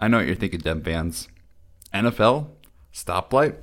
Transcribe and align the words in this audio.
I 0.00 0.08
know 0.08 0.18
what 0.18 0.26
you're 0.26 0.36
thinking, 0.36 0.60
Dem 0.60 0.82
fans. 0.82 1.28
NFL? 1.92 2.48
Stoplight? 2.92 3.56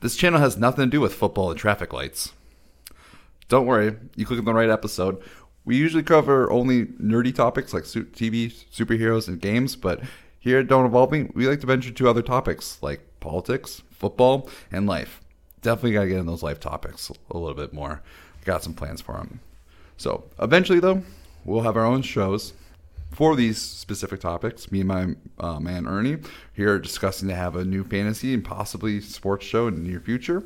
This 0.00 0.16
channel 0.16 0.40
has 0.40 0.56
nothing 0.56 0.86
to 0.86 0.90
do 0.90 1.00
with 1.00 1.14
football 1.14 1.50
and 1.50 1.58
traffic 1.58 1.92
lights. 1.92 2.32
Don't 3.48 3.66
worry, 3.66 3.96
you 4.14 4.26
click 4.26 4.38
on 4.38 4.44
the 4.44 4.54
right 4.54 4.70
episode. 4.70 5.22
We 5.64 5.76
usually 5.76 6.02
cover 6.02 6.50
only 6.50 6.86
nerdy 6.86 7.34
topics 7.34 7.72
like 7.72 7.84
TV, 7.84 8.52
superheroes, 8.72 9.28
and 9.28 9.40
games, 9.40 9.76
but 9.76 10.00
here 10.38 10.58
at 10.58 10.68
Don't 10.68 10.86
Evolve 10.86 11.12
Me, 11.12 11.28
we 11.34 11.46
like 11.46 11.60
to 11.60 11.66
venture 11.66 11.90
to 11.90 12.08
other 12.08 12.22
topics 12.22 12.82
like 12.82 13.00
politics, 13.20 13.82
football, 13.90 14.48
and 14.70 14.86
life. 14.86 15.20
Definitely 15.62 15.92
got 15.92 16.02
to 16.02 16.08
get 16.08 16.18
in 16.18 16.26
those 16.26 16.42
life 16.42 16.60
topics 16.60 17.10
a 17.30 17.38
little 17.38 17.56
bit 17.56 17.72
more. 17.72 18.02
Got 18.44 18.62
some 18.62 18.74
plans 18.74 19.00
for 19.00 19.14
them. 19.16 19.40
So 19.96 20.24
eventually, 20.40 20.80
though, 20.80 21.02
we'll 21.44 21.62
have 21.62 21.76
our 21.76 21.84
own 21.84 22.02
shows 22.02 22.52
for 23.10 23.36
these 23.36 23.58
specific 23.60 24.20
topics. 24.20 24.70
Me 24.70 24.80
and 24.80 24.88
my 24.88 25.14
uh, 25.38 25.58
man 25.58 25.86
Ernie 25.86 26.18
here 26.52 26.74
are 26.74 26.78
discussing 26.78 27.28
to 27.28 27.34
have 27.34 27.56
a 27.56 27.64
new 27.64 27.84
fantasy 27.84 28.34
and 28.34 28.44
possibly 28.44 29.00
sports 29.00 29.44
show 29.44 29.66
in 29.66 29.74
the 29.74 29.88
near 29.88 30.00
future. 30.00 30.44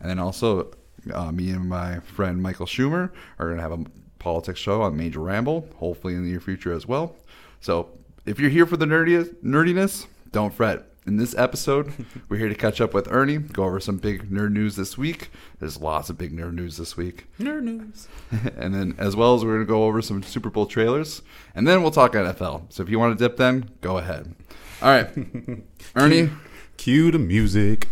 And 0.00 0.10
then 0.10 0.18
also, 0.18 0.72
uh, 1.12 1.32
me 1.32 1.50
and 1.50 1.68
my 1.68 2.00
friend 2.00 2.42
Michael 2.42 2.66
Schumer 2.66 3.10
are 3.38 3.46
going 3.46 3.56
to 3.56 3.62
have 3.62 3.72
a 3.72 3.84
politics 4.18 4.60
show 4.60 4.82
on 4.82 4.96
Major 4.96 5.20
Ramble, 5.20 5.68
hopefully 5.76 6.14
in 6.14 6.22
the 6.22 6.30
near 6.30 6.40
future 6.40 6.72
as 6.72 6.86
well. 6.86 7.16
So 7.60 7.88
if 8.24 8.38
you're 8.38 8.50
here 8.50 8.66
for 8.66 8.76
the 8.76 8.86
nerdy- 8.86 9.34
nerdiness, 9.42 10.06
don't 10.30 10.54
fret. 10.54 10.91
In 11.04 11.16
this 11.16 11.34
episode, 11.36 11.92
we're 12.28 12.36
here 12.36 12.48
to 12.48 12.54
catch 12.54 12.80
up 12.80 12.94
with 12.94 13.10
Ernie, 13.10 13.38
go 13.38 13.64
over 13.64 13.80
some 13.80 13.96
big 13.96 14.30
nerd 14.30 14.52
news 14.52 14.76
this 14.76 14.96
week. 14.96 15.30
There's 15.58 15.80
lots 15.80 16.10
of 16.10 16.16
big 16.16 16.32
nerd 16.32 16.54
news 16.54 16.76
this 16.76 16.96
week. 16.96 17.26
Nerd 17.40 17.62
news. 17.64 18.06
and 18.56 18.72
then, 18.72 18.94
as 18.98 19.16
well 19.16 19.34
as 19.34 19.44
we're 19.44 19.54
going 19.54 19.66
to 19.66 19.68
go 19.68 19.84
over 19.84 20.00
some 20.00 20.22
Super 20.22 20.48
Bowl 20.48 20.66
trailers. 20.66 21.22
And 21.56 21.66
then 21.66 21.82
we'll 21.82 21.90
talk 21.90 22.12
NFL. 22.12 22.72
So 22.72 22.84
if 22.84 22.88
you 22.88 23.00
want 23.00 23.18
to 23.18 23.24
dip 23.24 23.36
then, 23.36 23.70
go 23.80 23.98
ahead. 23.98 24.32
All 24.80 24.90
right. 24.90 25.10
Ernie, 25.96 26.30
Cue 26.76 27.10
the 27.10 27.18
music. 27.18 27.88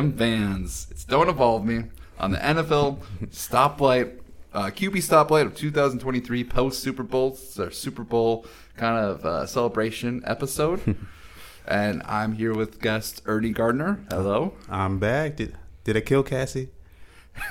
Dem 0.00 0.16
fans. 0.16 0.86
It's 0.90 1.04
Don't 1.04 1.28
Evolve 1.28 1.62
Me 1.66 1.84
on 2.18 2.30
the 2.30 2.38
NFL 2.38 3.00
Stoplight, 3.26 4.18
uh, 4.54 4.70
QB 4.70 4.92
Stoplight 4.92 5.44
of 5.44 5.54
2023 5.54 6.42
post 6.44 6.82
Super 6.82 7.02
Bowl. 7.02 7.32
It's 7.34 7.58
our 7.58 7.70
Super 7.70 8.02
Bowl 8.02 8.46
kind 8.78 8.96
of 8.96 9.26
uh, 9.26 9.44
celebration 9.44 10.22
episode. 10.24 10.96
and 11.68 12.02
I'm 12.06 12.32
here 12.32 12.54
with 12.54 12.80
guest 12.80 13.20
Ernie 13.26 13.50
Gardner. 13.50 14.00
Hello. 14.08 14.54
I'm 14.70 14.98
back. 14.98 15.36
Did 15.36 15.54
did 15.84 15.98
I 15.98 16.00
kill 16.00 16.22
Cassie? 16.22 16.70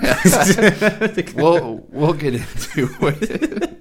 we'll, 1.36 1.86
we'll 1.88 2.14
get 2.14 2.34
into 2.34 2.88
it. 3.00 3.80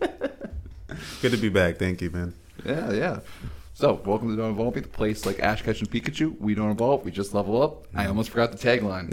Good 1.23 1.31
to 1.31 1.37
be 1.37 1.49
back. 1.49 1.77
Thank 1.77 2.03
you, 2.03 2.11
man. 2.11 2.35
Yeah, 2.63 2.91
yeah. 2.91 3.19
So, 3.79 4.01
welcome 4.03 4.27
to 4.27 4.35
Don't 4.35 4.51
Evolve 4.51 4.75
Me, 4.75 4.81
the 4.81 4.89
place 4.89 5.25
like 5.25 5.39
Ash 5.39 5.61
Ketchum 5.61 5.87
Pikachu. 5.87 6.37
We 6.37 6.53
don't 6.53 6.69
evolve, 6.69 7.05
we 7.05 7.11
just 7.11 7.33
level 7.33 7.63
up. 7.63 7.87
I 7.95 8.07
almost 8.07 8.29
forgot 8.29 8.51
the 8.51 8.57
tagline. 8.57 9.09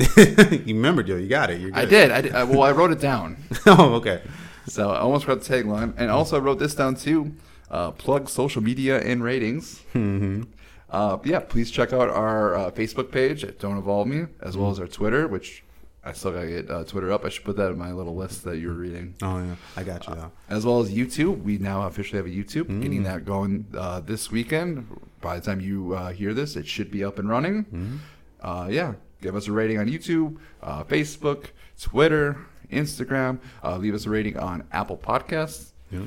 you 0.67 0.75
remembered, 0.75 1.07
yo. 1.07 1.15
You 1.15 1.29
got 1.29 1.51
it. 1.51 1.61
You're 1.61 1.71
good. 1.71 1.79
I 1.79 1.85
did. 1.85 2.11
I 2.11 2.21
did. 2.21 2.35
I, 2.35 2.43
well, 2.43 2.65
I 2.65 2.73
wrote 2.73 2.91
it 2.91 2.99
down. 2.99 3.37
oh, 3.67 3.95
okay. 3.95 4.23
So, 4.67 4.91
I 4.91 4.99
almost 4.99 5.25
forgot 5.25 5.45
the 5.45 5.55
tagline. 5.55 5.95
And 5.97 6.11
also, 6.11 6.37
I 6.37 6.41
wrote 6.41 6.59
this 6.59 6.75
down 6.75 6.97
too 6.97 7.37
uh, 7.71 7.93
plug 7.93 8.29
social 8.29 8.61
media 8.61 9.01
and 9.01 9.23
ratings. 9.23 9.85
Mm-hmm. 9.95 10.43
Uh, 10.91 11.19
yeah, 11.23 11.39
please 11.39 11.71
check 11.71 11.93
out 11.93 12.11
our 12.11 12.57
uh, 12.57 12.71
Facebook 12.73 13.13
page 13.13 13.45
at 13.45 13.61
Don't 13.61 13.79
Evolve 13.79 14.09
Me, 14.09 14.27
as 14.43 14.57
well 14.57 14.73
as 14.73 14.81
our 14.81 14.89
Twitter, 14.89 15.29
which 15.29 15.63
I 16.07 16.13
still 16.13 16.31
got 16.31 16.43
to 16.43 16.47
get 16.47 16.71
uh, 16.71 16.85
Twitter 16.85 17.11
up. 17.11 17.25
I 17.25 17.31
should 17.31 17.43
put 17.43 17.57
that 17.57 17.73
in 17.73 17.79
my 17.79 17.91
little 17.91 18.15
list 18.15 18.45
that 18.45 18.59
you're 18.59 18.73
reading. 18.73 19.17
Oh 19.23 19.39
yeah, 19.39 19.57
I 19.77 19.83
got 19.83 20.07
you 20.07 20.15
though. 20.15 20.31
as 20.49 20.65
well 20.65 20.79
as 20.79 20.95
YouTube. 20.95 21.43
We 21.43 21.59
now 21.59 21.83
officially 21.83 22.19
have 22.19 22.27
a 22.27 22.31
YouTube. 22.31 22.67
Mm. 22.67 22.81
Getting 22.81 23.03
that 23.03 23.25
going 23.25 23.67
uh, 23.77 23.99
this 24.01 24.31
weekend. 24.31 24.87
By 25.21 25.41
the 25.41 25.45
time 25.45 25.61
you 25.61 25.95
uh, 25.95 26.13
hear 26.13 26.33
this, 26.33 26.55
it 26.55 26.69
should 26.69 26.93
be 26.93 27.03
up 27.03 27.19
and 27.19 27.29
running. 27.29 27.65
Mm-hmm. 27.65 27.97
Uh, 28.41 28.69
yeah, 28.69 28.95
give 29.21 29.35
us 29.35 29.49
a 29.49 29.53
rating 29.53 29.79
on 29.79 29.89
YouTube, 29.89 30.39
uh, 30.63 30.85
Facebook, 30.85 31.47
Twitter, 31.81 32.39
Instagram. 32.71 33.41
Uh, 33.65 33.77
leave 33.77 33.95
us 33.95 34.07
a 34.07 34.11
rating 34.11 34.39
on 34.39 34.63
Apple 34.71 34.97
Podcasts. 34.97 35.73
Yeah. 35.91 36.03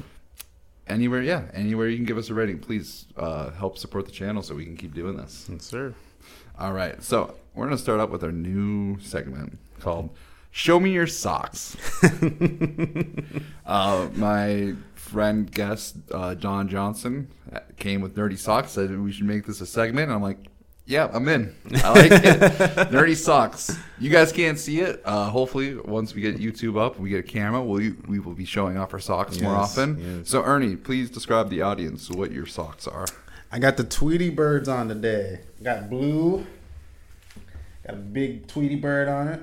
Anywhere, 0.87 1.21
yeah, 1.21 1.43
anywhere 1.53 1.89
you 1.89 1.97
can 1.97 2.05
give 2.05 2.17
us 2.17 2.29
a 2.29 2.33
rating. 2.33 2.59
Please 2.59 3.05
uh, 3.17 3.49
help 3.51 3.77
support 3.77 4.05
the 4.05 4.11
channel 4.11 4.41
so 4.41 4.55
we 4.55 4.63
can 4.63 4.77
keep 4.77 4.93
doing 4.93 5.17
this. 5.17 5.47
Yes, 5.51 5.65
sir. 5.65 5.93
All 6.57 6.71
right, 6.71 7.03
so 7.03 7.35
we're 7.53 7.65
gonna 7.65 7.77
start 7.77 7.99
up 7.99 8.09
with 8.09 8.23
our 8.23 8.31
new 8.31 8.97
segment 9.01 9.59
called 9.79 10.09
"Show 10.51 10.79
Me 10.79 10.91
Your 10.91 11.07
Socks." 11.07 11.75
uh, 13.65 14.09
my 14.15 14.73
friend 14.95 15.51
guest 15.51 15.97
uh, 16.13 16.35
John 16.35 16.67
Johnson 16.67 17.29
came 17.77 18.01
with 18.01 18.15
nerdy 18.15 18.37
socks. 18.37 18.71
Said 18.71 18.97
we 18.99 19.11
should 19.11 19.25
make 19.25 19.45
this 19.45 19.61
a 19.61 19.65
segment. 19.65 20.05
And 20.05 20.13
I'm 20.13 20.21
like, 20.21 20.37
yeah, 20.85 21.09
I'm 21.13 21.27
in. 21.27 21.55
I 21.83 21.89
like 21.89 22.11
it. 22.11 22.39
nerdy 22.91 23.15
socks. 23.15 23.77
You 23.99 24.09
guys 24.09 24.31
can't 24.31 24.57
see 24.57 24.79
it. 24.79 25.01
Uh, 25.05 25.29
hopefully, 25.29 25.75
once 25.75 26.15
we 26.15 26.21
get 26.21 26.37
YouTube 26.37 26.79
up, 26.79 26.99
we 26.99 27.09
get 27.09 27.19
a 27.19 27.23
camera. 27.23 27.63
We 27.63 27.91
we 28.07 28.19
will 28.19 28.33
be 28.33 28.45
showing 28.45 28.77
off 28.77 28.93
our 28.93 28.99
socks 28.99 29.39
more 29.39 29.55
often. 29.55 30.17
yes. 30.19 30.29
So 30.29 30.43
Ernie, 30.43 30.75
please 30.75 31.09
describe 31.11 31.49
the 31.49 31.61
audience 31.61 32.09
what 32.09 32.31
your 32.31 32.45
socks 32.45 32.87
are. 32.87 33.05
I 33.51 33.59
got 33.59 33.77
the 33.77 33.83
Tweety 33.83 34.29
birds 34.29 34.67
on 34.67 34.87
today. 34.87 35.41
Got 35.63 35.89
blue. 35.89 36.45
Got 37.85 37.93
a 37.95 37.97
big 37.97 38.47
Tweety 38.47 38.75
bird 38.75 39.07
on 39.07 39.27
it. 39.27 39.41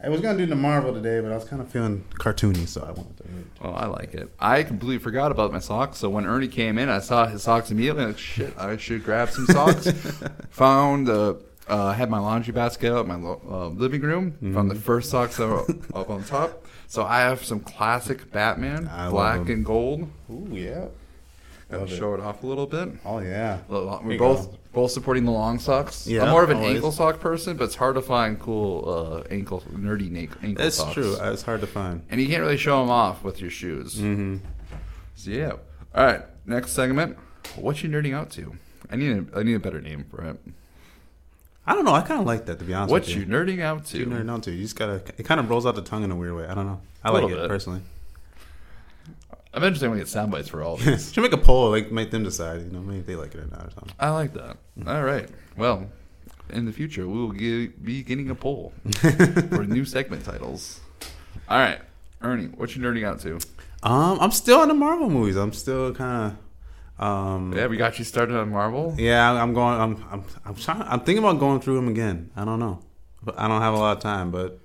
I 0.00 0.08
was 0.08 0.20
gonna 0.20 0.38
do 0.38 0.46
the 0.46 0.54
Marvel 0.54 0.92
today, 0.94 1.20
but 1.20 1.32
I 1.32 1.34
was 1.34 1.44
kind 1.44 1.60
of 1.60 1.68
feeling 1.68 2.04
cartoony, 2.14 2.68
so 2.68 2.82
I 2.82 2.92
wanted 2.92 3.16
to. 3.16 3.24
Oh, 3.62 3.70
I 3.72 3.86
like 3.86 4.14
it. 4.14 4.30
I 4.38 4.62
completely 4.62 4.98
forgot 4.98 5.32
about 5.32 5.52
my 5.52 5.58
socks. 5.58 5.98
So 5.98 6.08
when 6.08 6.24
Ernie 6.24 6.46
came 6.46 6.78
in, 6.78 6.88
I 6.88 7.00
saw 7.00 7.26
his 7.26 7.42
socks 7.42 7.72
immediately. 7.72 8.06
Like, 8.06 8.18
shit, 8.18 8.56
I 8.56 8.76
should 8.76 9.02
grab 9.04 9.30
some 9.30 9.46
socks. 9.46 9.90
Found 10.50 11.08
uh, 11.08 11.34
uh, 11.66 11.92
had 11.92 12.10
my 12.10 12.20
laundry 12.20 12.52
basket 12.52 12.92
out 12.92 13.02
in 13.02 13.08
my 13.08 13.16
lo- 13.16 13.42
uh, 13.50 13.66
living 13.68 14.02
room. 14.02 14.32
Found 14.54 14.70
the 14.70 14.76
first 14.76 15.10
socks 15.10 15.36
that 15.38 15.48
were 15.48 15.64
up 15.94 16.10
on 16.10 16.22
top. 16.22 16.64
So 16.86 17.02
I 17.02 17.20
have 17.20 17.44
some 17.44 17.58
classic 17.58 18.30
Batman, 18.30 18.86
I 18.86 19.10
black 19.10 19.48
and 19.48 19.64
gold. 19.64 20.08
Ooh 20.30 20.48
yeah. 20.52 20.86
Gotta 21.70 21.88
show 21.88 22.14
it 22.14 22.20
off 22.20 22.42
a 22.44 22.46
little 22.46 22.66
bit. 22.66 22.88
Oh 23.04 23.18
yeah. 23.18 23.58
You 23.68 24.16
both. 24.18 24.56
Both 24.72 24.90
supporting 24.90 25.24
the 25.24 25.30
long 25.30 25.58
socks. 25.58 26.06
Yeah, 26.06 26.24
I'm 26.24 26.30
more 26.30 26.44
of 26.44 26.50
an 26.50 26.58
always. 26.58 26.74
ankle 26.76 26.92
sock 26.92 27.20
person, 27.20 27.56
but 27.56 27.64
it's 27.64 27.74
hard 27.76 27.94
to 27.96 28.02
find 28.02 28.38
cool 28.38 28.88
uh, 28.88 29.22
ankle 29.34 29.62
nerdy 29.72 30.10
na- 30.10 30.20
ankle 30.42 30.54
That's 30.62 30.76
socks. 30.76 30.94
true. 30.94 31.16
It's 31.20 31.42
hard 31.42 31.60
to 31.62 31.66
find. 31.66 32.02
and 32.10 32.20
you 32.20 32.26
can't 32.28 32.42
really 32.42 32.56
show 32.56 32.80
them 32.80 32.90
off 32.90 33.24
with 33.24 33.40
your 33.40 33.50
shoes. 33.50 33.96
Mm-hmm. 33.96 34.36
So 35.14 35.30
yeah. 35.30 35.52
All 35.94 36.04
right. 36.04 36.22
Next 36.46 36.72
segment. 36.72 37.16
What 37.56 37.82
you 37.82 37.88
nerding 37.88 38.14
out 38.14 38.30
to? 38.32 38.54
I 38.90 38.96
need 38.96 39.10
a, 39.32 39.38
I 39.38 39.42
need 39.42 39.54
a 39.54 39.58
better 39.60 39.80
name 39.80 40.04
for 40.10 40.22
it. 40.24 40.38
I 41.66 41.74
don't 41.74 41.84
know. 41.84 41.92
I 41.94 42.00
kind 42.00 42.20
of 42.20 42.26
like 42.26 42.46
that 42.46 42.58
to 42.60 42.64
be 42.64 42.72
honest. 42.72 42.90
What 42.90 43.02
with 43.02 43.14
you 43.14 43.26
nerding 43.26 43.60
out 43.60 43.84
to? 43.86 43.98
You 43.98 44.06
nerd 44.06 44.26
down 44.26 44.40
to. 44.42 44.50
You 44.50 44.62
just 44.62 44.76
gotta. 44.76 45.02
It 45.18 45.24
kind 45.24 45.38
of 45.40 45.50
rolls 45.50 45.66
out 45.66 45.74
the 45.74 45.82
tongue 45.82 46.04
in 46.04 46.10
a 46.10 46.16
weird 46.16 46.34
way. 46.34 46.46
I 46.46 46.54
don't 46.54 46.66
know. 46.66 46.80
I 47.04 47.10
like 47.10 47.24
it 47.24 47.36
bit. 47.36 47.48
personally. 47.48 47.80
Eventually, 49.54 49.88
we 49.88 49.98
get 49.98 50.08
sound 50.08 50.30
bites 50.30 50.48
for 50.48 50.62
all 50.62 50.74
of 50.74 50.84
these. 50.84 51.12
Should 51.12 51.22
make 51.22 51.32
a 51.32 51.38
poll, 51.38 51.70
like 51.70 51.90
make 51.90 52.10
them 52.10 52.22
decide. 52.24 52.60
You 52.62 52.70
know, 52.70 52.80
maybe 52.80 53.00
if 53.00 53.06
they 53.06 53.16
like 53.16 53.34
it 53.34 53.40
or 53.40 53.46
not 53.46 53.66
or 53.66 53.70
something. 53.70 53.92
I 53.98 54.10
like 54.10 54.34
that. 54.34 54.56
All 54.86 55.02
right. 55.02 55.28
Well, 55.56 55.86
in 56.50 56.64
the 56.66 56.72
future, 56.72 57.06
we 57.08 57.18
will 57.18 57.32
be 57.32 58.02
getting 58.02 58.30
a 58.30 58.34
poll 58.34 58.72
for 59.00 59.64
new 59.64 59.84
segment 59.84 60.24
titles. 60.24 60.80
All 61.48 61.58
right, 61.58 61.80
Ernie, 62.22 62.46
what 62.46 62.74
you 62.76 62.82
nerding 62.82 63.06
out 63.06 63.20
to? 63.20 63.36
Um, 63.82 64.18
I'm 64.20 64.32
still 64.32 64.58
on 64.60 64.68
the 64.68 64.74
Marvel 64.74 65.08
movies. 65.08 65.36
I'm 65.36 65.52
still 65.52 65.94
kind 65.94 66.32
of. 66.98 67.04
Um, 67.04 67.52
Yeah, 67.56 67.68
we 67.68 67.76
got 67.76 67.98
you 67.98 68.04
started 68.04 68.36
on 68.36 68.50
Marvel. 68.50 68.94
Yeah, 68.98 69.30
I'm 69.32 69.54
going. 69.54 69.80
I'm. 69.80 70.04
I'm. 70.10 70.24
I'm 70.44 70.54
trying. 70.56 70.82
I'm 70.82 71.00
thinking 71.00 71.22
about 71.24 71.38
going 71.38 71.60
through 71.60 71.76
them 71.76 71.88
again. 71.88 72.30
I 72.36 72.44
don't 72.44 72.58
know. 72.58 72.80
But 73.22 73.38
I 73.38 73.46
don't 73.48 73.62
have 73.62 73.74
a 73.74 73.78
lot 73.78 73.96
of 73.96 74.02
time, 74.02 74.30
but 74.30 74.58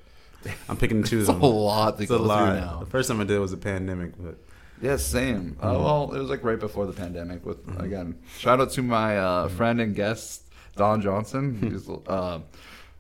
I'm 0.68 0.77
picking 0.77 0.97
and 0.97 1.06
It's 1.13 1.29
a 1.29 1.33
lot 1.33 1.97
to 1.97 2.03
It's 2.03 2.09
go 2.12 2.18
a 2.18 2.19
lot. 2.19 2.45
through 2.50 2.59
now. 2.62 2.79
The 2.79 2.86
first 2.88 3.07
time 3.09 3.19
I 3.21 3.24
did 3.24 3.36
it 3.36 3.39
was 3.39 3.53
a 3.53 3.57
pandemic, 3.57 4.13
but 4.18 4.38
Yeah, 4.83 4.97
same. 4.97 5.57
Uh, 5.62 5.74
Mm-hmm. 5.74 5.83
well, 5.83 6.13
it 6.13 6.19
was 6.19 6.30
like 6.30 6.44
right 6.44 6.59
before 6.59 6.85
the 6.85 6.94
pandemic. 6.94 7.45
With 7.45 7.59
again, 7.80 8.19
shout 8.38 8.59
out 8.62 8.71
to 8.71 8.81
my 8.83 9.18
uh, 9.18 9.47
friend 9.47 9.80
and 9.81 9.95
guest 9.95 10.44
Don 10.75 11.01
Johnson. 11.01 11.57
He's 11.62 11.89
uh, 12.07 12.39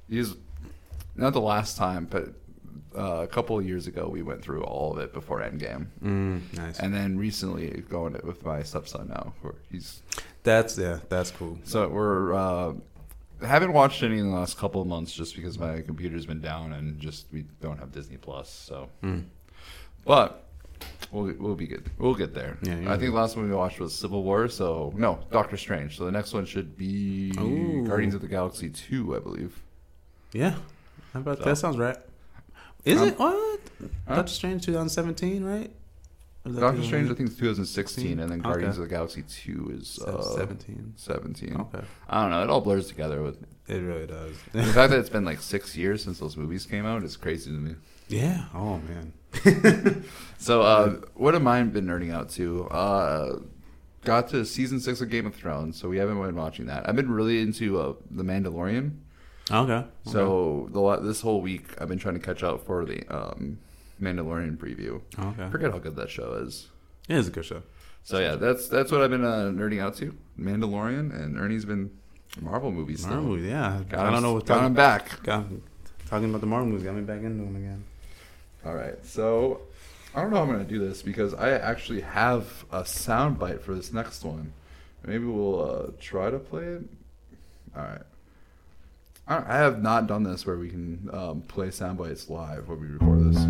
he's 0.09 0.35
not 1.15 1.33
the 1.33 1.41
last 1.41 1.77
time, 1.77 2.07
but 2.09 2.29
uh, 2.97 3.21
a 3.23 3.27
couple 3.27 3.57
of 3.59 3.65
years 3.67 3.85
ago 3.87 4.07
we 4.07 4.21
went 4.21 4.41
through 4.41 4.63
all 4.63 4.93
of 4.93 4.99
it 4.99 5.13
before 5.13 5.41
Endgame, 5.41 5.87
mm, 6.01 6.41
nice. 6.57 6.79
and 6.79 6.93
then 6.93 7.17
recently 7.17 7.67
going 7.89 8.15
it 8.15 8.23
with 8.23 8.45
my 8.45 8.63
stepson 8.63 9.09
now, 9.09 9.33
where 9.41 9.55
he's 9.71 10.01
that's 10.43 10.77
yeah, 10.77 10.99
that's 11.09 11.31
cool. 11.31 11.57
so 11.65 11.87
we're. 11.89 12.33
Uh, 12.33 12.73
haven't 13.41 13.73
watched 13.73 14.03
any 14.03 14.19
in 14.19 14.29
the 14.29 14.33
last 14.35 14.57
couple 14.57 14.79
of 14.81 14.87
months 14.87 15.11
just 15.11 15.35
because 15.35 15.59
my 15.59 15.81
computer's 15.81 16.25
been 16.25 16.39
down 16.39 16.71
and 16.71 16.97
just 16.97 17.25
we 17.33 17.43
don't 17.61 17.77
have 17.77 17.91
Disney 17.91 18.15
Plus. 18.15 18.47
So, 18.49 18.87
Mm. 19.03 19.25
but 20.05 20.42
We'll 21.13 21.31
we'll 21.37 21.55
be 21.55 21.67
good. 21.67 21.89
We'll 21.99 22.15
get 22.15 22.33
there. 22.33 22.57
Yeah, 22.63 22.91
I 22.91 22.97
think 22.97 23.11
the 23.13 23.17
last 23.17 23.37
one 23.37 23.47
we 23.47 23.55
watched 23.55 23.79
was 23.79 23.93
Civil 23.93 24.23
War. 24.23 24.47
So 24.49 24.91
no, 24.95 25.19
Doctor 25.31 25.55
Strange. 25.57 25.95
So 25.97 26.05
the 26.05 26.11
next 26.11 26.33
one 26.33 26.45
should 26.45 26.75
be 26.75 27.31
Ooh. 27.39 27.85
Guardians 27.87 28.15
of 28.15 28.21
the 28.21 28.27
Galaxy 28.27 28.69
two, 28.69 29.15
I 29.15 29.19
believe. 29.19 29.61
Yeah. 30.33 30.55
How 31.13 31.19
about 31.19 31.37
So- 31.37 31.43
that? 31.45 31.55
Sounds 31.57 31.77
right. 31.77 31.97
Is 32.83 32.99
Um, 32.99 33.07
it 33.09 33.19
what? 33.19 33.59
huh? 34.07 34.15
Doctor 34.15 34.31
Strange 34.33 34.65
2017, 34.65 35.43
right? 35.43 35.71
Or 36.45 36.51
Doctor 36.51 36.83
Strange, 36.83 37.09
I 37.09 37.13
think, 37.13 37.29
is 37.29 37.37
2016, 37.37 38.19
and 38.19 38.29
then 38.29 38.39
Okay. 38.41 38.49
Guardians 38.49 38.77
of 38.77 38.83
the 38.83 38.89
Galaxy 38.89 39.21
two 39.21 39.71
is 39.79 39.87
Se- 39.87 40.03
uh, 40.05 40.21
17. 40.21 40.93
17. 40.97 41.55
Okay. 41.55 41.79
I 42.09 42.21
don't 42.23 42.31
know. 42.31 42.43
It 42.43 42.49
all 42.49 42.59
blurs 42.59 42.87
together 42.87 43.21
with 43.21 43.37
It 43.69 43.77
really 43.77 44.07
does. 44.07 44.35
the 44.51 44.63
fact 44.63 44.89
that 44.91 44.99
it's 44.99 45.09
been 45.09 45.23
like 45.23 45.39
six 45.41 45.77
years 45.77 46.03
since 46.03 46.19
those 46.19 46.35
movies 46.35 46.65
came 46.65 46.85
out 46.85 47.03
is 47.03 47.15
crazy 47.15 47.51
to 47.51 47.57
me. 47.57 47.75
yeah. 48.09 48.45
Oh 48.53 48.79
man. 48.79 49.13
So, 50.43 50.61
uh, 50.61 50.95
what 51.13 51.35
have 51.35 51.47
I 51.47 51.63
been 51.63 51.85
nerding 51.85 52.13
out 52.13 52.29
to? 52.31 52.67
Uh, 52.67 53.39
got 54.03 54.27
to 54.31 54.43
season 54.43 54.81
six 54.81 54.99
of 54.99 55.09
Game 55.09 55.25
of 55.25 55.33
Thrones, 55.33 55.79
so 55.79 55.87
we 55.87 55.99
haven't 55.99 56.21
been 56.21 56.35
watching 56.35 56.65
that. 56.65 56.87
I've 56.87 56.97
been 56.97 57.09
really 57.09 57.39
into 57.39 57.79
uh, 57.79 57.93
The 58.11 58.23
Mandalorian. 58.23 58.97
Okay. 59.49 59.85
So 60.05 60.67
the 60.73 60.97
this 60.97 61.21
whole 61.21 61.39
week, 61.39 61.79
I've 61.79 61.87
been 61.87 61.97
trying 61.97 62.15
to 62.15 62.19
catch 62.19 62.43
up 62.43 62.65
for 62.65 62.83
the 62.83 63.07
um, 63.07 63.59
Mandalorian 64.01 64.57
preview. 64.57 65.01
Okay. 65.17 65.45
I 65.45 65.49
forget 65.49 65.71
how 65.71 65.79
good 65.79 65.95
that 65.95 66.09
show 66.09 66.33
is. 66.33 66.67
It 67.07 67.15
is 67.15 67.29
a 67.29 67.31
good 67.31 67.45
show. 67.45 67.63
So 68.03 68.19
yeah, 68.19 68.35
that's 68.35 68.67
that's 68.67 68.91
what 68.91 69.01
I've 69.01 69.11
been 69.11 69.23
uh, 69.23 69.49
nerding 69.53 69.81
out 69.81 69.95
to. 69.97 70.13
Mandalorian 70.37 71.17
and 71.17 71.39
Ernie's 71.39 71.63
been 71.63 71.89
Marvel 72.41 72.69
movies. 72.69 72.99
Still. 72.99 73.13
Marvel, 73.13 73.39
yeah. 73.39 73.81
Got 73.87 74.07
I 74.07 74.11
don't 74.11 74.23
know 74.23 74.33
what's 74.33 74.47
got 74.49 74.65
him 74.65 74.73
back. 74.73 75.23
got, 75.23 75.45
talking 76.07 76.29
about 76.29 76.41
the 76.41 76.47
Marvel 76.47 76.67
movies. 76.67 76.83
Got 76.83 76.95
me 76.95 77.03
back 77.03 77.21
into 77.21 77.45
them 77.45 77.55
again. 77.55 77.85
All 78.65 78.73
right, 78.73 79.03
so 79.05 79.61
I 80.15 80.21
don't 80.21 80.31
know 80.31 80.37
how 80.37 80.43
I'm 80.43 80.51
gonna 80.51 80.63
do 80.63 80.79
this 80.79 81.01
because 81.01 81.33
I 81.33 81.51
actually 81.51 82.01
have 82.01 82.65
a 82.71 82.85
sound 82.85 83.39
bite 83.39 83.61
for 83.61 83.73
this 83.73 83.91
next 83.91 84.23
one. 84.23 84.53
Maybe 85.05 85.25
we'll 85.25 85.61
uh, 85.61 85.91
try 85.99 86.29
to 86.29 86.39
play 86.39 86.63
it. 86.63 86.83
All 87.75 87.83
right. 87.83 88.01
I 89.25 89.57
have 89.57 89.81
not 89.81 90.07
done 90.07 90.23
this 90.23 90.45
where 90.45 90.57
we 90.57 90.69
can 90.69 91.09
um, 91.13 91.41
play 91.41 91.71
sound 91.71 91.97
bites 91.97 92.29
live 92.29 92.67
when 92.67 92.81
we 92.81 92.87
record 92.87 93.33
this. 93.33 93.47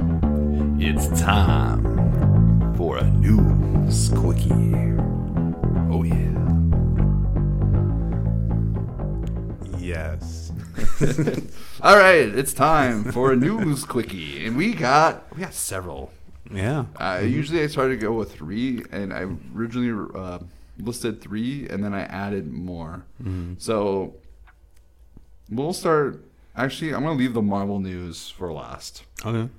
It's 0.80 1.20
time 1.20 2.76
for 2.76 2.98
a 2.98 3.04
news 3.04 4.10
quickie. 4.10 4.52
Oh 5.92 6.04
yeah. 6.04 6.30
Yes. 9.80 10.43
All 11.82 11.98
right, 11.98 12.28
it's 12.28 12.54
time 12.54 13.04
for 13.12 13.32
a 13.32 13.36
news 13.36 13.84
quickie, 13.86 14.46
and 14.46 14.56
we 14.56 14.74
got 14.74 15.34
we 15.36 15.42
got 15.42 15.54
several. 15.54 16.12
yeah. 16.52 16.86
Uh, 16.98 17.22
Usually, 17.24 17.64
I 17.64 17.68
try 17.68 17.88
to 17.88 17.98
go 17.98 18.14
with 18.14 18.34
three, 18.34 18.84
and 18.92 19.14
I 19.14 19.26
originally 19.56 20.10
uh, 20.16 20.40
listed 20.80 21.22
three, 21.22 21.68
and 21.70 21.84
then 21.84 21.94
I 21.94 22.02
added 22.04 22.52
more. 22.52 23.06
Mhm. 23.24 23.62
So 23.62 24.16
we'll 25.50 25.74
start. 25.74 26.24
Actually, 26.56 26.94
I'm 26.94 27.02
gonna 27.04 27.18
leave 27.18 27.34
the 27.34 27.42
Marvel 27.42 27.80
news 27.80 28.30
for 28.30 28.52
last. 28.54 29.04
Okay. 29.26 29.50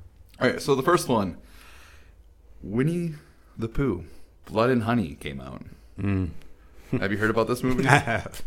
All 0.41 0.49
right. 0.51 0.61
So 0.63 0.75
the 0.75 0.83
first 0.83 1.09
one, 1.09 1.37
Winnie 2.63 3.15
the 3.57 3.69
Pooh, 3.69 4.05
Blood 4.47 4.71
and 4.71 4.83
Honey 4.85 5.17
came 5.21 5.41
out. 5.41 5.63
Mm. 5.99 6.31
Have 7.01 7.13
you 7.13 7.19
heard 7.19 7.31
about 7.31 7.49
this 7.49 7.63
movie? 7.63 7.87
I 7.89 7.97
have. 7.99 8.43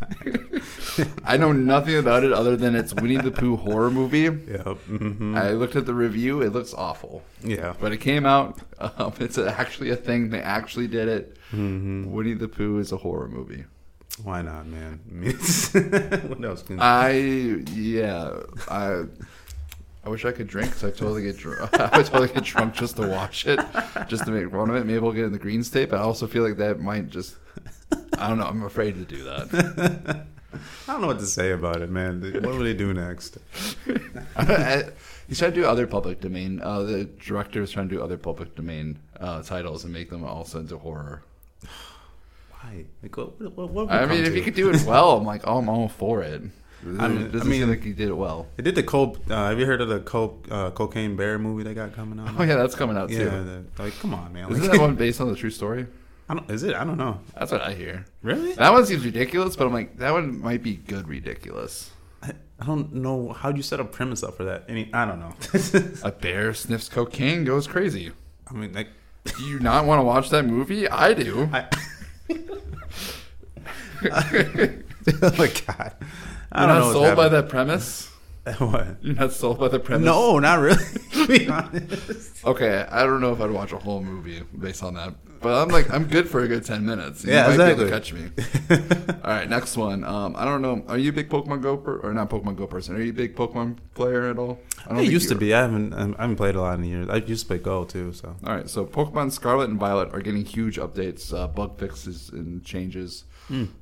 I 1.24 1.36
know 1.36 1.52
nothing 1.52 1.96
about 1.96 2.24
it 2.24 2.32
other 2.32 2.56
than 2.56 2.74
it's 2.74 2.94
Winnie 2.94 3.16
the 3.16 3.30
Pooh 3.30 3.56
horror 3.56 3.90
movie. 3.90 4.22
Yep. 4.24 4.66
hmm 4.86 5.36
I 5.36 5.50
looked 5.52 5.76
at 5.76 5.86
the 5.86 5.94
review; 5.94 6.40
it 6.42 6.52
looks 6.52 6.74
awful. 6.74 7.22
yeah. 7.42 7.74
But 7.80 7.92
it 7.92 7.98
came 7.98 8.26
out. 8.26 8.58
Um, 8.78 9.12
it's 9.20 9.38
actually 9.38 9.90
a 9.90 9.96
thing. 9.96 10.30
They 10.30 10.40
actually 10.40 10.86
did 10.88 11.08
it. 11.08 11.36
hmm 11.50 12.10
Winnie 12.12 12.34
the 12.34 12.48
Pooh 12.48 12.78
is 12.78 12.92
a 12.92 12.96
horror 12.96 13.28
movie. 13.28 13.64
Why 14.22 14.42
not, 14.42 14.66
man? 14.66 15.00
I 15.24 15.30
what 16.26 16.44
else? 16.44 16.62
Can, 16.62 16.80
I 16.80 17.10
yeah. 17.72 18.40
I 18.68 19.04
I 20.04 20.08
wish 20.08 20.24
I 20.24 20.32
could 20.32 20.46
drink 20.48 20.70
because 20.70 20.84
I 20.84 20.90
totally 20.90 21.22
get 21.22 21.36
drunk. 21.36 21.70
I 21.80 22.02
totally 22.02 22.28
get 22.28 22.42
drunk 22.44 22.74
just 22.74 22.96
to 22.96 23.06
watch 23.06 23.46
it, 23.46 23.60
just 24.08 24.24
to 24.24 24.30
make 24.30 24.50
fun 24.50 24.70
of 24.70 24.76
it. 24.76 24.86
Maybe 24.86 24.98
we'll 24.98 25.12
get 25.12 25.24
in 25.24 25.32
the 25.32 25.38
green 25.38 25.62
state, 25.62 25.90
but 25.90 25.98
I 25.98 26.02
also 26.02 26.26
feel 26.26 26.42
like 26.42 26.56
that 26.56 26.80
might 26.80 27.08
just. 27.10 27.36
I 28.18 28.28
don't 28.28 28.38
know. 28.38 28.46
I'm 28.46 28.62
afraid 28.64 28.94
to 28.96 29.04
do 29.04 29.24
that. 29.24 30.24
I 30.88 30.92
don't 30.92 31.00
know 31.02 31.06
what 31.08 31.18
to 31.18 31.26
say 31.26 31.52
about 31.52 31.82
it, 31.82 31.90
man. 31.90 32.22
What 32.22 32.42
will 32.42 32.58
they 32.64 32.74
do 32.74 32.94
next? 32.94 33.38
He's 35.28 35.38
trying 35.38 35.52
to 35.52 35.60
do 35.60 35.66
other 35.66 35.86
public 35.86 36.20
domain. 36.20 36.60
Uh, 36.62 36.82
the 36.82 37.04
director 37.04 37.60
is 37.62 37.70
trying 37.70 37.88
to 37.90 37.94
do 37.96 38.02
other 38.02 38.16
public 38.16 38.54
domain 38.54 38.98
uh, 39.20 39.42
titles 39.42 39.84
and 39.84 39.92
make 39.92 40.08
them 40.08 40.24
also 40.24 40.60
into 40.60 40.78
horror. 40.78 41.22
Why? 42.50 42.86
Like, 43.02 43.16
what, 43.16 43.38
what, 43.56 43.70
what 43.70 43.90
I 43.90 44.06
mean, 44.06 44.20
if 44.24 44.30
to? 44.30 44.34
he 44.34 44.40
could 44.40 44.54
do 44.54 44.70
it 44.70 44.82
well, 44.84 45.18
I'm 45.18 45.24
like, 45.24 45.42
oh, 45.44 45.58
I'm 45.58 45.68
all 45.68 45.88
for 45.88 46.22
it. 46.22 46.42
I 46.98 47.08
mean- 47.08 47.30
I 47.38 47.44
mean- 47.44 47.68
like 47.68 47.82
he 47.82 47.92
did 47.92 48.08
it 48.08 48.16
well. 48.16 48.46
They 48.56 48.62
did 48.62 48.74
the 48.74 48.82
coke. 48.82 49.18
Uh, 49.28 49.50
have 49.50 49.58
you 49.58 49.66
heard 49.66 49.80
of 49.82 49.88
the 49.88 50.00
coke 50.00 50.46
uh, 50.50 50.70
cocaine 50.70 51.14
bear 51.16 51.38
movie 51.38 51.62
they 51.62 51.74
got 51.74 51.94
coming 51.94 52.18
out? 52.20 52.34
Oh 52.38 52.42
yeah, 52.42 52.56
that's 52.56 52.74
coming 52.74 52.96
out 52.96 53.10
too. 53.10 53.66
like, 53.78 53.98
come 54.00 54.14
on, 54.14 54.32
man. 54.32 54.50
Isn't 54.50 54.70
that 54.70 54.80
one 54.88 54.94
based 54.94 55.20
on 55.20 55.28
the 55.28 55.36
true 55.36 55.50
story? 55.50 55.86
I 56.28 56.34
don't, 56.34 56.50
is 56.50 56.62
it? 56.62 56.74
I 56.74 56.84
don't 56.84 56.98
know. 56.98 57.20
That's 57.38 57.50
what 57.50 57.62
I 57.62 57.72
hear. 57.72 58.04
Really? 58.22 58.52
That 58.54 58.72
one 58.72 58.84
seems 58.84 59.04
ridiculous, 59.04 59.56
but 59.56 59.66
I'm 59.66 59.72
like, 59.72 59.96
that 59.98 60.12
one 60.12 60.40
might 60.40 60.62
be 60.62 60.76
good 60.76 61.08
ridiculous. 61.08 61.90
I, 62.22 62.32
I 62.60 62.66
don't 62.66 62.92
know 62.94 63.32
how 63.32 63.48
you 63.48 63.62
set 63.62 63.80
a 63.80 63.84
premise 63.84 64.22
up 64.22 64.36
for 64.36 64.44
that. 64.44 64.64
I 64.68 64.72
mean, 64.72 64.90
I 64.92 65.04
don't 65.06 65.20
know. 65.20 65.34
A 66.04 66.12
bear 66.12 66.52
sniffs 66.52 66.88
cocaine, 66.88 67.44
goes 67.44 67.66
crazy. 67.66 68.12
I 68.50 68.54
mean, 68.54 68.72
like, 68.74 68.88
Do 69.24 69.42
you 69.44 69.58
not 69.60 69.86
want 69.86 70.00
to 70.00 70.04
watch 70.04 70.28
that 70.30 70.44
movie? 70.44 70.88
I 70.88 71.14
do. 71.14 71.48
I, 71.52 71.66
oh 74.10 75.32
my 75.38 75.50
god, 75.66 75.94
I 76.52 76.60
You're 76.60 76.66
don't 76.66 76.68
not 76.68 76.78
know. 76.80 76.92
sold 76.92 77.16
by 77.16 77.28
that 77.28 77.48
premise. 77.48 78.07
what? 78.58 78.96
You're 79.02 79.14
not 79.14 79.32
sold 79.32 79.58
by 79.58 79.68
the 79.68 79.78
premise. 79.80 80.04
No, 80.06 80.38
not 80.38 80.60
really. 80.60 80.84
to 81.12 81.26
be 81.26 81.48
honest. 81.48 82.44
Okay, 82.44 82.86
I 82.90 83.04
don't 83.04 83.20
know 83.20 83.32
if 83.32 83.40
I'd 83.40 83.50
watch 83.50 83.72
a 83.72 83.78
whole 83.78 84.02
movie 84.02 84.42
based 84.58 84.82
on 84.82 84.94
that, 84.94 85.14
but 85.40 85.60
I'm 85.60 85.68
like, 85.68 85.90
I'm 85.90 86.04
good 86.06 86.28
for 86.28 86.40
a 86.40 86.48
good 86.48 86.64
ten 86.64 86.86
minutes. 86.86 87.24
You 87.24 87.32
Yeah, 87.32 87.48
might 87.48 87.56
be 87.56 87.62
able 87.64 87.86
to 87.88 87.94
exactly. 87.96 88.30
catch 88.68 88.68
me. 88.70 89.14
All 89.24 89.30
right, 89.30 89.48
next 89.48 89.76
one. 89.76 90.04
Um, 90.04 90.34
I 90.36 90.44
don't 90.44 90.62
know. 90.62 90.84
Are 90.88 90.96
you 90.98 91.10
a 91.10 91.12
big 91.12 91.28
Pokemon 91.28 91.62
Go 91.62 91.76
per- 91.76 91.98
or 91.98 92.12
not 92.14 92.30
Pokemon 92.30 92.56
Go 92.56 92.66
person? 92.66 92.96
Are 92.96 93.00
you 93.00 93.10
a 93.10 93.14
big 93.14 93.34
Pokemon 93.36 93.78
player 93.94 94.28
at 94.30 94.38
all? 94.38 94.58
I 94.86 94.98
I 94.98 95.00
used 95.00 95.28
to 95.30 95.34
be. 95.34 95.52
I 95.52 95.62
haven't. 95.62 95.92
I 95.92 96.06
haven't 96.22 96.36
played 96.36 96.54
a 96.54 96.60
lot 96.60 96.78
in 96.78 96.84
years. 96.84 97.08
I 97.08 97.16
used 97.16 97.42
to 97.42 97.48
play 97.48 97.58
Go 97.58 97.84
too. 97.84 98.12
So 98.12 98.34
All 98.46 98.54
right, 98.54 98.68
so 98.70 98.86
Pokemon 98.86 99.32
Scarlet 99.32 99.68
and 99.70 99.78
Violet 99.78 100.12
are 100.14 100.20
getting 100.20 100.44
huge 100.44 100.76
updates, 100.78 101.32
uh, 101.34 101.46
bug 101.48 101.78
fixes, 101.78 102.30
and 102.30 102.64
changes, 102.64 103.24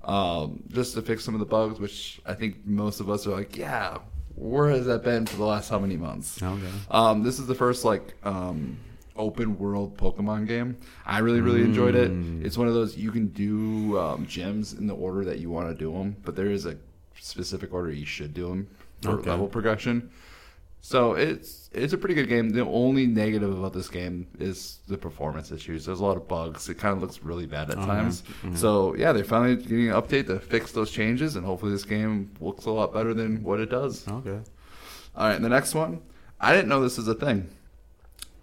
um, 0.05 0.63
just 0.69 0.95
to 0.95 1.03
fix 1.03 1.25
some 1.25 1.35
of 1.35 1.41
the 1.41 1.47
bugs. 1.47 1.79
Which 1.79 2.21
I 2.27 2.35
think 2.35 2.67
most 2.67 3.01
of 3.01 3.09
us 3.11 3.27
are 3.27 3.31
like, 3.31 3.57
yeah, 3.57 3.99
where 4.37 4.69
has 4.71 4.87
that 4.87 5.03
been 5.03 5.27
for 5.27 5.37
the 5.37 5.45
last 5.45 5.69
how 5.69 5.79
many 5.79 5.97
months? 5.97 6.41
okay. 6.43 6.71
Um, 6.91 7.23
this 7.23 7.39
is 7.39 7.47
the 7.47 7.55
first 7.55 7.85
like 7.85 8.15
um, 8.25 8.79
open 9.17 9.59
world 9.59 9.97
Pokemon 9.97 10.47
game. 10.47 10.77
I 11.05 11.19
really 11.19 11.41
really 11.41 11.63
enjoyed 11.63 11.95
it. 11.95 12.11
It's 12.45 12.57
one 12.59 12.69
of 12.69 12.75
those 12.75 12.97
you 12.97 13.11
can 13.11 13.29
do 13.29 13.99
um, 13.99 14.27
gyms 14.27 14.79
in 14.79 14.87
the 14.87 14.95
order 14.95 15.25
that 15.25 15.39
you 15.39 15.51
want 15.51 15.69
to 15.69 15.75
do 15.75 15.93
them, 15.93 16.17
but 16.25 16.37
there 16.37 16.51
is 16.51 16.67
a 16.67 16.77
specific 17.19 17.73
order 17.73 17.91
you 17.91 18.05
should 18.07 18.35
do 18.35 18.49
them 18.49 18.69
for 19.03 19.11
Okay. 19.13 19.31
level 19.31 19.49
progression. 19.49 20.11
So 20.81 21.15
it's 21.15 21.69
it's 21.73 21.93
a 21.93 21.99
pretty 21.99 22.15
good 22.15 22.29
game. 22.29 22.51
The 22.51 22.65
only 22.65 23.07
negative 23.07 23.57
about 23.59 23.73
this 23.73 23.89
game 23.89 24.29
is 24.39 24.79
the 24.87 24.97
performance 24.97 25.51
issues. 25.51 25.85
There's 25.87 25.99
a 26.01 26.05
lot 26.05 26.17
of 26.17 26.29
bugs. 26.29 26.69
It 26.69 26.79
kind 26.79 26.95
of 26.97 27.03
looks 27.03 27.23
really 27.25 27.47
bad 27.47 27.71
at 27.71 27.79
Uh-huh. 27.79 27.87
times. 27.87 28.23
So 28.55 28.95
yeah, 28.95 29.13
they're 29.13 29.25
finally 29.25 29.57
getting 29.57 29.89
an 29.91 29.95
update 30.01 30.27
to 30.29 30.39
fix 30.39 30.71
those 30.73 30.91
changes, 30.93 31.35
and 31.35 31.45
hopefully 31.45 31.73
this 31.73 31.85
game 31.85 32.31
looks 32.41 32.67
a 32.67 32.71
lot 32.71 32.93
better 32.95 33.13
than 33.15 33.43
what 33.43 33.59
it 33.59 33.69
does. 33.69 34.07
Okay. 34.07 34.39
All 35.17 35.29
right, 35.29 35.41
the 35.41 35.49
next 35.49 35.75
one. 35.75 36.03
I 36.41 36.53
didn't 36.55 36.69
know 36.69 36.81
this 36.83 36.99
is 36.99 37.09
a 37.09 37.15
thing. 37.15 37.49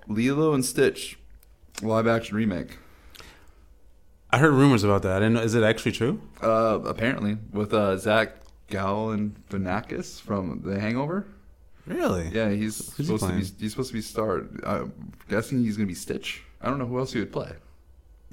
Lilo 0.08 0.54
and 0.54 0.66
Stitch 0.66 1.18
live 1.82 2.08
action 2.08 2.36
remake. 2.36 2.78
I 4.32 4.40
heard 4.40 4.52
rumors 4.54 4.84
about 4.84 5.04
that. 5.04 5.20
Know. 5.22 5.40
Is 5.42 5.54
it 5.56 5.64
actually 5.64 5.92
true? 5.94 6.20
Uh, 6.42 6.80
apparently 6.86 7.38
with 7.54 7.74
uh, 7.74 7.96
Zach 7.98 8.34
Galifianakis 8.70 10.20
from 10.20 10.62
The 10.64 10.80
Hangover. 10.80 11.26
Really? 11.86 12.30
Yeah, 12.30 12.50
he's 12.50 12.94
Who's 12.94 12.98
he 12.98 13.04
supposed 13.18 13.24
to 13.24 13.34
be. 13.34 13.62
He's 13.62 13.72
supposed 13.72 13.90
to 13.90 13.94
be 13.94 14.02
star. 14.02 14.44
I'm 14.66 14.94
guessing 15.30 15.64
he's 15.64 15.76
gonna 15.76 15.88
be 15.88 15.94
Stitch. 15.94 16.44
I 16.62 16.70
don't 16.70 16.80
know 16.80 16.86
who 16.86 16.98
else 17.00 17.14
he 17.14 17.20
would 17.20 17.32
play. 17.32 17.52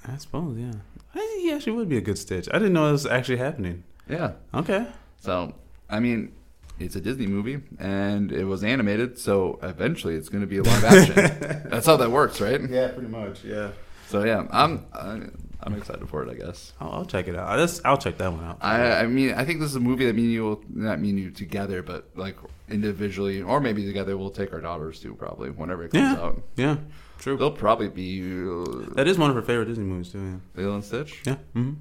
I 0.07 0.17
suppose. 0.17 0.57
Yeah. 0.57 0.73
I 1.15 1.19
think 1.19 1.43
he 1.43 1.53
actually 1.53 1.73
would 1.73 1.89
be 1.89 1.97
a 1.97 2.01
good 2.01 2.19
Stitch. 2.19 2.49
I 2.53 2.59
didn't 2.59 2.73
know 2.73 2.89
it 2.89 2.93
was 2.93 3.07
actually 3.07 3.39
happening. 3.39 3.85
Yeah. 4.09 4.33
Okay. 4.55 4.87
So 5.19 5.55
I 5.89 5.99
mean, 6.01 6.33
it's 6.79 6.95
a 6.97 7.01
Disney 7.01 7.27
movie 7.27 7.61
and 7.79 8.31
it 8.31 8.45
was 8.45 8.63
animated, 8.63 9.19
so 9.19 9.59
eventually 9.63 10.15
it's 10.15 10.29
gonna 10.29 10.47
be 10.47 10.59
a 10.59 10.63
live 10.63 10.85
action. 10.85 11.15
That's 11.71 11.87
how 11.87 11.97
that 11.97 12.11
works, 12.11 12.41
right? 12.41 12.61
Yeah, 12.69 12.89
pretty 12.89 13.09
much. 13.09 13.45
Yeah. 13.45 13.73
So 14.09 14.25
yeah, 14.25 14.47
I'm. 14.51 14.87
I, 14.93 15.21
I'm 15.63 15.75
excited 15.75 16.09
for 16.09 16.23
it. 16.23 16.31
I 16.31 16.35
guess. 16.35 16.73
I'll, 16.81 16.93
I'll 16.93 17.05
check 17.05 17.29
it 17.29 17.37
out. 17.37 17.57
This, 17.57 17.81
I'll 17.85 17.99
check 17.99 18.19
that 18.19 18.33
one 18.33 18.45
out. 18.45 18.59
I, 18.61 19.01
I 19.01 19.07
mean, 19.07 19.35
I 19.35 19.45
think 19.45 19.61
this 19.61 19.71
is 19.71 19.77
a 19.77 19.81
movie 19.81 20.07
that 20.07 20.15
me 20.15 20.25
and 20.25 20.33
you 20.33 20.45
will 20.45 20.65
not 20.73 21.01
me 21.01 21.11
and 21.11 21.19
you 21.19 21.31
together, 21.31 21.83
but 21.83 22.09
like 22.17 22.37
individually, 22.69 23.43
or 23.43 23.61
maybe 23.61 23.85
together. 23.85 24.17
We'll 24.17 24.31
take 24.31 24.53
our 24.53 24.61
daughters 24.61 25.01
to 25.01 25.15
probably 25.15 25.51
whenever 25.51 25.85
it 25.85 25.93
comes 25.93 26.03
yeah, 26.03 26.23
out. 26.23 26.43
yeah, 26.57 26.77
true. 27.19 27.37
They'll 27.37 27.51
probably 27.51 27.89
be 27.89 28.21
uh, 28.23 28.95
That 28.95 29.07
is 29.09 29.19
one 29.19 29.31
of 29.31 29.37
her 29.37 29.43
favorite 29.43 29.67
Disney 29.67 29.85
movies 29.85 30.13
too. 30.13 30.41
Yeah, 30.57 30.63
Lilo 30.63 30.75
and 30.75 30.85
Stitch. 30.85 31.23
Yeah. 31.27 31.33
yeah. 31.55 31.63
hmm 31.63 31.73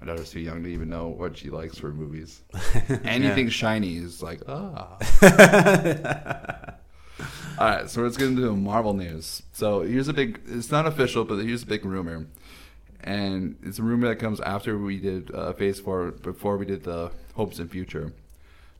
My 0.00 0.06
daughter's 0.06 0.30
too 0.30 0.40
young 0.40 0.62
to 0.62 0.68
even 0.68 0.88
know 0.88 1.08
what 1.08 1.36
she 1.36 1.50
likes 1.50 1.78
for 1.78 1.92
movies. 1.92 2.42
Anything 3.04 3.48
shiny 3.48 3.96
is 3.96 4.22
like 4.22 4.42
ah. 4.48 4.98
All 7.56 7.68
right, 7.68 7.88
so 7.88 8.02
let's 8.02 8.16
get 8.16 8.26
into 8.28 8.54
Marvel 8.56 8.94
news. 8.94 9.42
So 9.52 9.82
here's 9.82 10.08
a 10.08 10.12
big. 10.12 10.40
It's 10.46 10.72
not 10.72 10.86
official, 10.86 11.24
but 11.24 11.36
here's 11.36 11.62
a 11.62 11.66
big 11.66 11.84
rumor, 11.84 12.26
and 13.04 13.56
it's 13.62 13.78
a 13.78 13.82
rumor 13.82 14.08
that 14.08 14.16
comes 14.16 14.40
after 14.40 14.76
we 14.78 14.98
did 14.98 15.32
uh, 15.34 15.52
Phase 15.52 15.78
Four, 15.78 16.10
before 16.10 16.56
we 16.56 16.66
did 16.66 16.82
the 16.84 17.12
Hopes 17.34 17.58
and 17.58 17.70
Future. 17.70 18.12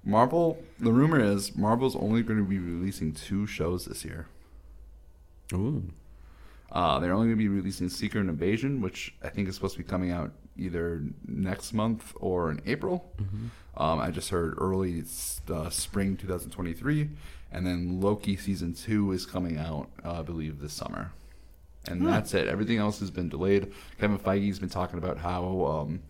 Marvel. 0.03 0.59
The 0.81 0.93
rumor 0.93 1.21
is 1.21 1.57
Marvel's 1.57 1.97
only 1.97 2.23
going 2.23 2.39
to 2.39 2.45
be 2.45 2.59
releasing 2.59 3.13
two 3.13 3.47
shows 3.47 3.87
this 3.87 4.05
year. 4.05 4.27
Ooh. 5.53 5.85
Uh, 6.73 6.99
they're 6.99 7.13
only 7.13 7.29
going 7.29 7.39
to 7.39 7.43
be 7.43 7.49
releasing 7.49 7.89
Secret 7.89 8.21
Invasion, 8.23 8.81
which 8.81 9.15
I 9.23 9.29
think 9.29 9.49
is 9.49 9.55
supposed 9.55 9.77
to 9.77 9.83
be 9.83 9.89
coming 9.89 10.11
out 10.11 10.33
either 10.59 11.03
next 11.27 11.73
month 11.73 12.13
or 12.17 12.51
in 12.51 12.61
April. 12.67 13.11
Um, 13.77 13.99
I 14.01 14.11
just 14.11 14.31
heard 14.31 14.55
early 14.59 15.05
uh, 15.51 15.71
spring 15.71 16.17
2023, 16.17 17.11
and 17.53 17.67
then 17.67 18.01
Loki 18.01 18.37
season 18.37 18.75
two 18.75 19.13
is 19.13 19.27
coming 19.27 19.59
out, 19.59 19.89
uh, 20.05 20.19
I 20.21 20.23
believe, 20.23 20.61
this 20.61 20.73
summer. 20.73 21.13
And 21.89 22.07
that's 22.07 22.33
it. 22.35 22.49
Everything 22.49 22.79
else 22.79 22.99
has 23.01 23.11
been 23.11 23.29
delayed. 23.29 23.73
Kevin 24.01 24.19
Feige's 24.19 24.59
been 24.59 24.69
talking 24.71 24.99
about 24.99 25.19
how 25.19 25.65
um, 25.67 26.01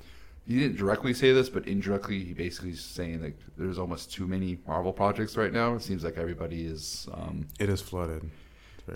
he 0.47 0.59
didn't 0.59 0.77
directly 0.77 1.13
say 1.15 1.33
this, 1.33 1.49
but 1.49 1.67
indirectly, 1.67 2.23
he 2.23 2.33
basically 2.33 2.71
is 2.71 2.81
saying 2.85 3.23
like 3.23 3.37
there's 3.57 3.79
almost 3.79 4.13
too 4.13 4.27
many 4.27 4.59
Marvel 4.67 4.93
projects 4.93 5.37
right 5.37 5.53
now. 5.53 5.75
It 5.75 5.83
seems 5.83 6.05
like 6.05 6.17
everybody 6.17 6.65
is. 6.67 7.09
Um, 7.13 7.47
It 7.59 7.69
is 7.69 7.81
flooded. 7.81 8.31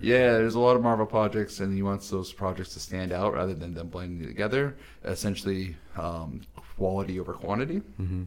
Yeah, 0.02 0.32
there's 0.32 0.54
a 0.54 0.60
lot 0.60 0.76
of 0.76 0.82
Marvel 0.82 1.06
projects, 1.06 1.60
and 1.60 1.74
he 1.74 1.82
wants 1.82 2.10
those 2.10 2.30
projects 2.30 2.74
to 2.74 2.80
stand 2.80 3.10
out 3.10 3.32
rather 3.32 3.54
than 3.54 3.72
them 3.72 3.88
blending 3.88 4.26
together. 4.28 4.76
Essentially, 5.02 5.76
um, 5.96 6.42
quality 6.76 7.18
over 7.18 7.32
quantity. 7.32 7.80
Mhm. 7.98 8.26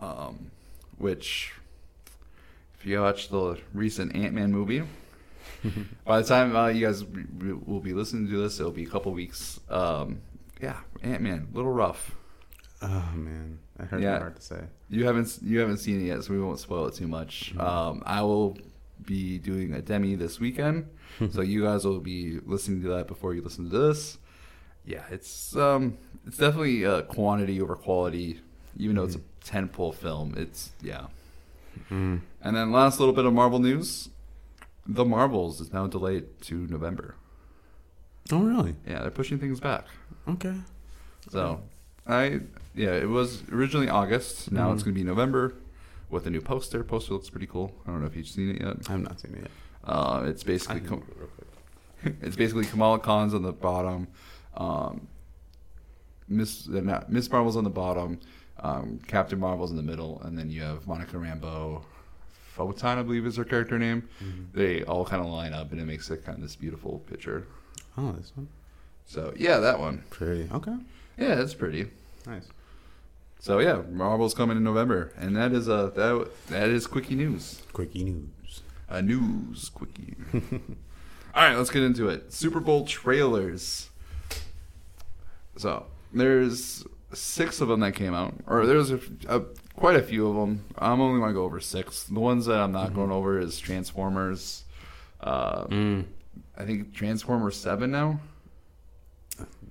Um, 0.00 0.50
which, 0.98 1.52
if 2.78 2.84
you 2.84 3.00
watch 3.00 3.30
the 3.30 3.58
recent 3.72 4.14
Ant 4.14 4.34
Man 4.34 4.52
movie, 4.52 4.82
by 6.04 6.20
the 6.20 6.26
time 6.28 6.54
uh, 6.56 6.68
you 6.68 6.86
guys 6.86 7.04
will 7.04 7.80
be 7.80 7.92
listening 7.94 8.28
to 8.28 8.36
this, 8.42 8.60
it'll 8.60 8.72
be 8.72 8.84
a 8.84 8.88
couple 8.88 9.12
weeks. 9.12 9.60
Um, 9.68 10.20
yeah, 10.60 10.78
Ant 11.02 11.22
Man, 11.22 11.48
little 11.52 11.72
rough. 11.72 12.14
Oh 12.82 13.12
man, 13.14 13.58
that 13.76 13.88
hurt 13.88 14.02
Yeah. 14.02 14.18
heart 14.18 14.36
to 14.36 14.42
say. 14.42 14.60
You 14.90 15.06
haven't 15.06 15.38
you 15.42 15.58
haven't 15.58 15.78
seen 15.78 16.00
it 16.02 16.06
yet, 16.06 16.22
so 16.24 16.32
we 16.34 16.40
won't 16.40 16.58
spoil 16.60 16.86
it 16.86 16.94
too 16.94 17.08
much. 17.08 17.56
Um, 17.56 18.02
I 18.04 18.22
will 18.22 18.58
be 19.04 19.38
doing 19.38 19.72
a 19.74 19.80
demi 19.82 20.14
this 20.16 20.38
weekend, 20.38 20.88
so 21.30 21.40
you 21.40 21.62
guys 21.64 21.84
will 21.84 22.00
be 22.00 22.40
listening 22.44 22.82
to 22.82 22.88
that 22.88 23.06
before 23.06 23.34
you 23.34 23.42
listen 23.42 23.70
to 23.70 23.78
this. 23.78 24.18
Yeah, 24.84 25.02
it's 25.10 25.56
um, 25.56 25.96
it's 26.26 26.36
definitely 26.36 26.84
uh, 26.84 27.02
quantity 27.02 27.60
over 27.60 27.74
quality. 27.74 28.40
Even 28.76 28.96
though 28.96 29.04
it's 29.04 29.16
a 29.16 29.20
tentpole 29.44 29.94
film, 29.94 30.34
it's 30.36 30.72
yeah. 30.82 31.06
Mm. 31.90 32.20
And 32.42 32.56
then 32.56 32.70
last 32.70 32.98
little 33.00 33.14
bit 33.14 33.24
of 33.24 33.32
Marvel 33.32 33.58
news: 33.60 34.10
The 34.86 35.04
Marvels 35.04 35.60
is 35.60 35.72
now 35.72 35.86
delayed 35.86 36.40
to 36.42 36.66
November. 36.66 37.14
Oh 38.32 38.40
really? 38.42 38.76
Yeah, 38.86 39.00
they're 39.02 39.10
pushing 39.10 39.38
things 39.38 39.60
back. 39.60 39.86
Okay. 40.28 40.54
So, 41.30 41.60
I 42.06 42.40
yeah, 42.74 42.92
it 42.92 43.08
was 43.08 43.42
originally 43.50 43.88
August. 43.88 44.52
Now 44.52 44.72
it's 44.72 44.82
Mhm. 44.82 44.86
going 44.86 44.94
to 44.94 45.00
be 45.00 45.04
November 45.04 45.54
with 46.10 46.26
a 46.26 46.30
new 46.30 46.40
poster. 46.40 46.82
Poster 46.84 47.14
looks 47.14 47.30
pretty 47.30 47.46
cool. 47.46 47.74
I 47.86 47.90
don't 47.90 48.00
know 48.00 48.06
if 48.06 48.16
you've 48.16 48.26
seen 48.28 48.50
it 48.56 48.60
yet. 48.62 48.76
I 48.88 48.92
have 48.92 49.00
not 49.02 49.20
seen 49.20 49.34
it 49.34 49.40
yet. 49.42 49.50
Uh, 49.84 50.24
it's 50.26 50.42
basically 50.42 50.80
can 50.80 50.88
Kam- 50.88 50.98
it 51.08 51.16
real 51.18 51.28
quick. 51.28 52.16
it's 52.22 52.36
basically 52.36 52.64
Kamala 52.66 52.98
Khan's 52.98 53.32
on 53.34 53.42
the 53.42 53.52
bottom, 53.52 54.08
um, 54.56 55.08
Miss 56.28 56.68
uh, 56.68 56.80
not, 56.80 57.10
Miss 57.10 57.30
Marvel's 57.30 57.56
on 57.56 57.64
the 57.64 57.70
bottom, 57.70 58.18
um, 58.60 58.98
Captain 59.06 59.38
Marvel's 59.38 59.70
in 59.70 59.76
the 59.76 59.82
middle, 59.82 60.20
and 60.22 60.38
then 60.38 60.50
you 60.50 60.62
have 60.62 60.86
Monica 60.86 61.16
Rambeau. 61.16 61.82
Photon, 62.54 62.98
I 62.98 63.02
believe, 63.02 63.26
is 63.26 63.36
her 63.36 63.44
character 63.44 63.80
name. 63.80 64.08
Mm-hmm. 64.22 64.42
They 64.56 64.84
all 64.84 65.04
kind 65.04 65.20
of 65.20 65.28
line 65.28 65.52
up, 65.52 65.72
and 65.72 65.80
it 65.80 65.86
makes 65.86 66.08
it 66.08 66.24
kind 66.24 66.38
of 66.38 66.42
this 66.42 66.54
beautiful 66.54 67.00
picture. 67.10 67.48
Oh, 67.98 68.12
this 68.12 68.30
one. 68.36 68.46
So 69.06 69.34
yeah, 69.36 69.58
that 69.58 69.80
one. 69.80 70.04
Pretty. 70.10 70.48
Okay. 70.52 70.76
Yeah, 71.18 71.40
it's 71.40 71.52
pretty. 71.52 71.90
Nice. 72.26 72.46
So 73.40 73.58
yeah, 73.58 73.82
Marvel's 73.90 74.34
coming 74.34 74.56
in 74.56 74.62
November, 74.62 75.12
and 75.16 75.36
that 75.36 75.52
is 75.52 75.68
uh 75.68 75.90
that 75.96 76.30
that 76.48 76.68
is 76.68 76.86
quickie 76.86 77.16
news. 77.16 77.60
Quickie 77.72 78.04
news. 78.04 78.62
A 78.88 79.02
news 79.02 79.68
quickie. 79.70 80.14
All 81.34 81.42
right, 81.42 81.56
let's 81.56 81.70
get 81.70 81.82
into 81.82 82.08
it. 82.08 82.32
Super 82.32 82.60
Bowl 82.60 82.86
trailers. 82.86 83.90
So 85.56 85.86
there's 86.12 86.86
six 87.12 87.60
of 87.60 87.66
them 87.66 87.80
that 87.80 87.96
came 87.96 88.14
out, 88.14 88.34
or 88.46 88.64
there's 88.64 88.92
a, 88.92 89.00
a, 89.28 89.42
quite 89.76 89.96
a 89.96 90.02
few 90.02 90.28
of 90.28 90.34
them. 90.36 90.64
I'm 90.78 91.00
only 91.00 91.20
going 91.20 91.30
to 91.30 91.34
go 91.34 91.44
over 91.44 91.60
six. 91.60 92.04
The 92.04 92.20
ones 92.20 92.46
that 92.46 92.60
I'm 92.60 92.72
not 92.72 92.94
going 92.94 93.10
over 93.10 93.38
is 93.38 93.58
Transformers. 93.58 94.64
Uh, 95.20 95.64
Mm. 95.64 96.04
I 96.56 96.64
think 96.64 96.94
Transformers 96.94 97.56
Seven 97.56 97.90
now. 97.90 98.20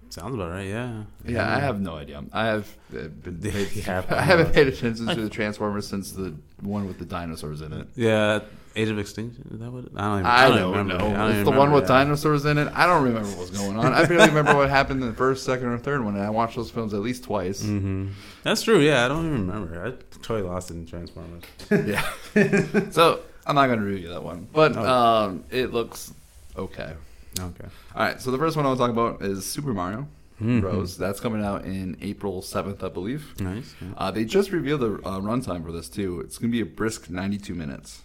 Sounds 0.10 0.36
about 0.36 0.52
right. 0.52 0.68
Yeah. 0.68 1.04
Yeah, 1.26 1.52
I 1.56 1.60
have 1.60 1.82
no 1.82 1.96
idea. 1.96 2.24
I 2.32 2.46
have 2.46 2.68
uh, 2.96 3.08
been. 3.08 3.40
Paid, 3.52 3.90
I 3.90 4.22
haven't 4.22 4.54
paid 4.54 4.68
attention 4.68 5.08
to 5.08 5.16
the 5.16 5.30
Transformers 5.30 5.88
since 5.88 6.12
the 6.12 6.36
one 6.62 6.88
with 6.88 7.00
the 7.00 7.06
dinosaurs 7.06 7.62
in 7.62 7.74
it. 7.74 7.88
Yeah. 7.96 8.42
Age 8.76 8.90
of 8.90 8.98
Extinction. 8.98 9.48
Is 9.54 9.60
that 9.60 9.72
what? 9.72 9.86
I 9.96 10.02
don't 10.08 10.20
even. 10.20 10.26
I, 10.26 10.48
don't 10.50 10.58
don't, 10.58 10.72
remember. 10.72 10.98
know. 10.98 11.08
I 11.10 11.28
don't 11.28 11.32
it's 11.38 11.50
the 11.50 11.56
one 11.56 11.72
with 11.72 11.88
dinosaurs 11.88 12.46
in 12.46 12.58
it. 12.58 12.68
I 12.74 12.86
don't 12.88 13.04
remember 13.04 13.30
what's 13.30 13.52
going 13.52 13.78
on. 13.78 13.94
I 13.94 14.06
barely 14.06 14.28
remember 14.30 14.56
what 14.56 14.70
happened 14.70 15.02
in 15.02 15.08
the 15.10 15.16
first, 15.16 15.46
second, 15.46 15.68
or 15.68 15.78
third 15.78 16.04
one. 16.04 16.16
And 16.16 16.24
I 16.24 16.30
watched 16.30 16.56
those 16.56 16.72
films 16.72 16.94
at 16.94 17.02
least 17.02 17.24
twice. 17.26 17.62
Mm-hmm. 17.62 18.10
That's 18.44 18.62
true. 18.64 18.80
Yeah, 18.80 19.06
I 19.06 19.08
don't 19.08 19.26
even 19.28 19.48
remember. 19.48 19.86
I 19.86 19.92
totally 20.18 20.42
lost 20.42 20.72
it 20.72 20.76
in 20.76 20.86
Transformers. 20.86 21.44
Yeah. 21.72 22.90
so 22.92 23.20
I'm 23.46 23.56
not 23.56 23.68
going 23.68 23.80
to 23.80 23.86
review 23.86 24.10
that 24.10 24.24
one, 24.24 24.48
but 24.52 24.76
um, 24.78 25.44
it 25.52 25.72
looks 25.74 26.14
okay. 26.58 26.94
Okay. 27.40 27.66
All 27.96 28.04
right. 28.04 28.22
So 28.22 28.32
the 28.32 28.38
first 28.38 28.56
one 28.56 28.66
I 28.66 28.70
want 28.70 28.80
to 28.80 28.84
talk 28.84 28.92
about 28.92 29.22
is 29.22 29.46
Super 29.46 29.74
Mario 29.74 30.08
Mhm. 30.42 30.62
Bros. 30.62 30.98
That's 30.98 31.20
coming 31.20 31.44
out 31.44 31.64
in 31.66 31.96
April 32.02 32.42
7th, 32.42 32.84
I 32.84 32.90
believe. 32.90 33.40
Nice. 33.40 33.76
Yeah. 33.82 33.88
Uh, 33.98 34.12
they 34.12 34.26
just 34.26 34.52
revealed 34.52 34.82
the 34.82 34.94
uh, 35.08 35.20
runtime 35.20 35.64
for 35.64 35.72
this 35.72 35.88
too. 35.90 36.20
It's 36.22 36.38
going 36.38 36.52
to 36.52 36.52
be 36.52 36.62
a 36.62 36.66
brisk 36.66 37.10
92 37.10 37.54
minutes. 37.54 38.02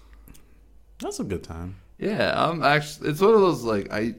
That's 1.00 1.20
a 1.20 1.24
good 1.24 1.42
time. 1.44 1.76
Yeah, 1.98 2.30
um, 2.30 2.62
actually, 2.62 3.10
it's 3.10 3.20
one 3.20 3.34
of 3.34 3.40
those 3.40 3.62
like 3.62 3.92
I, 3.92 4.14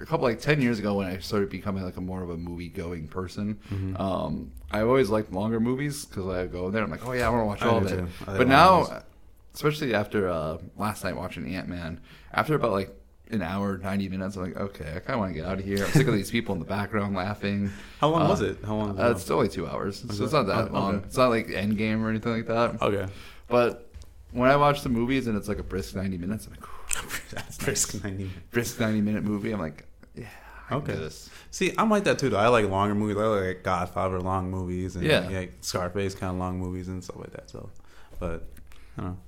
a 0.00 0.06
couple 0.06 0.24
like 0.24 0.40
ten 0.40 0.60
years 0.62 0.78
ago 0.78 0.94
when 0.94 1.06
I 1.06 1.18
started 1.18 1.50
becoming 1.50 1.82
like 1.84 1.96
a 1.96 2.00
more 2.00 2.22
of 2.22 2.30
a 2.30 2.36
movie 2.36 2.68
going 2.68 3.08
person. 3.08 3.58
Mm-hmm. 3.70 3.96
Um, 4.00 4.52
I 4.70 4.80
always 4.82 5.10
liked 5.10 5.32
longer 5.32 5.60
movies 5.60 6.04
because 6.04 6.26
I 6.26 6.46
go 6.46 6.70
there. 6.70 6.82
And 6.84 6.92
I'm 6.92 6.98
like, 6.98 7.06
oh 7.08 7.12
yeah, 7.12 7.26
I 7.26 7.30
want 7.30 7.42
to 7.42 7.46
watch 7.46 7.62
I 7.62 7.68
all 7.68 7.78
of 7.78 7.86
it. 7.92 7.96
too. 7.96 8.08
I 8.26 8.30
like 8.30 8.38
But 8.38 8.48
now, 8.48 9.02
especially 9.54 9.94
after 9.94 10.28
uh, 10.28 10.58
last 10.76 11.04
night 11.04 11.16
watching 11.16 11.54
Ant 11.54 11.68
Man, 11.68 12.00
after 12.32 12.54
about 12.54 12.72
like 12.72 12.94
an 13.30 13.42
hour, 13.42 13.76
ninety 13.78 14.08
minutes, 14.08 14.36
I'm 14.36 14.44
like, 14.44 14.56
okay, 14.56 14.88
I 14.96 14.98
kind 15.00 15.10
of 15.10 15.18
want 15.20 15.34
to 15.34 15.40
get 15.40 15.46
out 15.48 15.58
of 15.58 15.64
here. 15.64 15.84
I'm 15.84 15.90
sick 15.92 16.06
of 16.08 16.14
these 16.14 16.30
people 16.30 16.54
in 16.54 16.58
the 16.58 16.64
background 16.66 17.14
laughing. 17.14 17.70
How 18.00 18.08
long 18.08 18.22
Uh, 18.22 18.28
was 18.28 18.40
it? 18.40 18.58
How 18.64 18.76
long? 18.76 18.98
Uh, 18.98 19.10
it's 19.10 19.30
only 19.30 19.48
two 19.48 19.66
hours, 19.66 20.00
so 20.00 20.06
Okay. 20.14 20.24
it's 20.24 20.32
not 20.32 20.46
that 20.46 20.68
Oh, 20.70 20.72
long. 20.72 20.94
okay. 20.96 21.04
It's 21.06 21.16
not 21.16 21.28
like 21.28 21.48
Endgame 21.48 22.02
or 22.02 22.08
anything 22.10 22.32
like 22.32 22.46
that. 22.46 22.80
okay. 22.80 23.10
But 23.48 23.87
when 24.32 24.50
I 24.50 24.56
watch 24.56 24.82
the 24.82 24.88
movies 24.88 25.26
and 25.26 25.36
it's 25.36 25.48
like 25.48 25.58
a 25.58 25.62
brisk 25.62 25.94
ninety 25.94 26.18
minutes, 26.18 26.46
I'm 26.46 26.52
like. 26.52 26.64
That's 27.30 27.58
brisk 27.58 28.02
ninety. 28.02 28.24
minutes. 28.24 28.40
brisk 28.50 28.80
90 28.80 29.00
minute 29.02 29.22
movie. 29.24 29.52
I'm 29.52 29.60
like, 29.60 29.86
yeah, 30.14 30.26
I 30.70 30.74
Okay. 30.76 30.86
can 30.86 30.94
do 30.96 31.00
this. 31.04 31.30
See, 31.50 31.72
I'm 31.78 31.90
like 31.90 32.04
that 32.04 32.18
too. 32.18 32.28
Though 32.30 32.38
I 32.38 32.48
like 32.48 32.68
longer 32.68 32.94
movies. 32.94 33.16
I 33.16 33.26
like 33.26 33.62
Godfather 33.62 34.20
long 34.20 34.50
movies 34.50 34.96
and 34.96 35.04
Yeah. 35.04 35.28
like 35.28 35.52
Scarface 35.60 36.14
kind 36.14 36.32
of 36.32 36.38
long 36.38 36.58
movies 36.58 36.88
and 36.88 37.02
stuff 37.04 37.16
like 37.16 37.32
that. 37.32 37.48
So, 37.50 37.70
but 38.18 38.48
I 38.96 39.00
don't 39.02 39.10
know. 39.10 39.18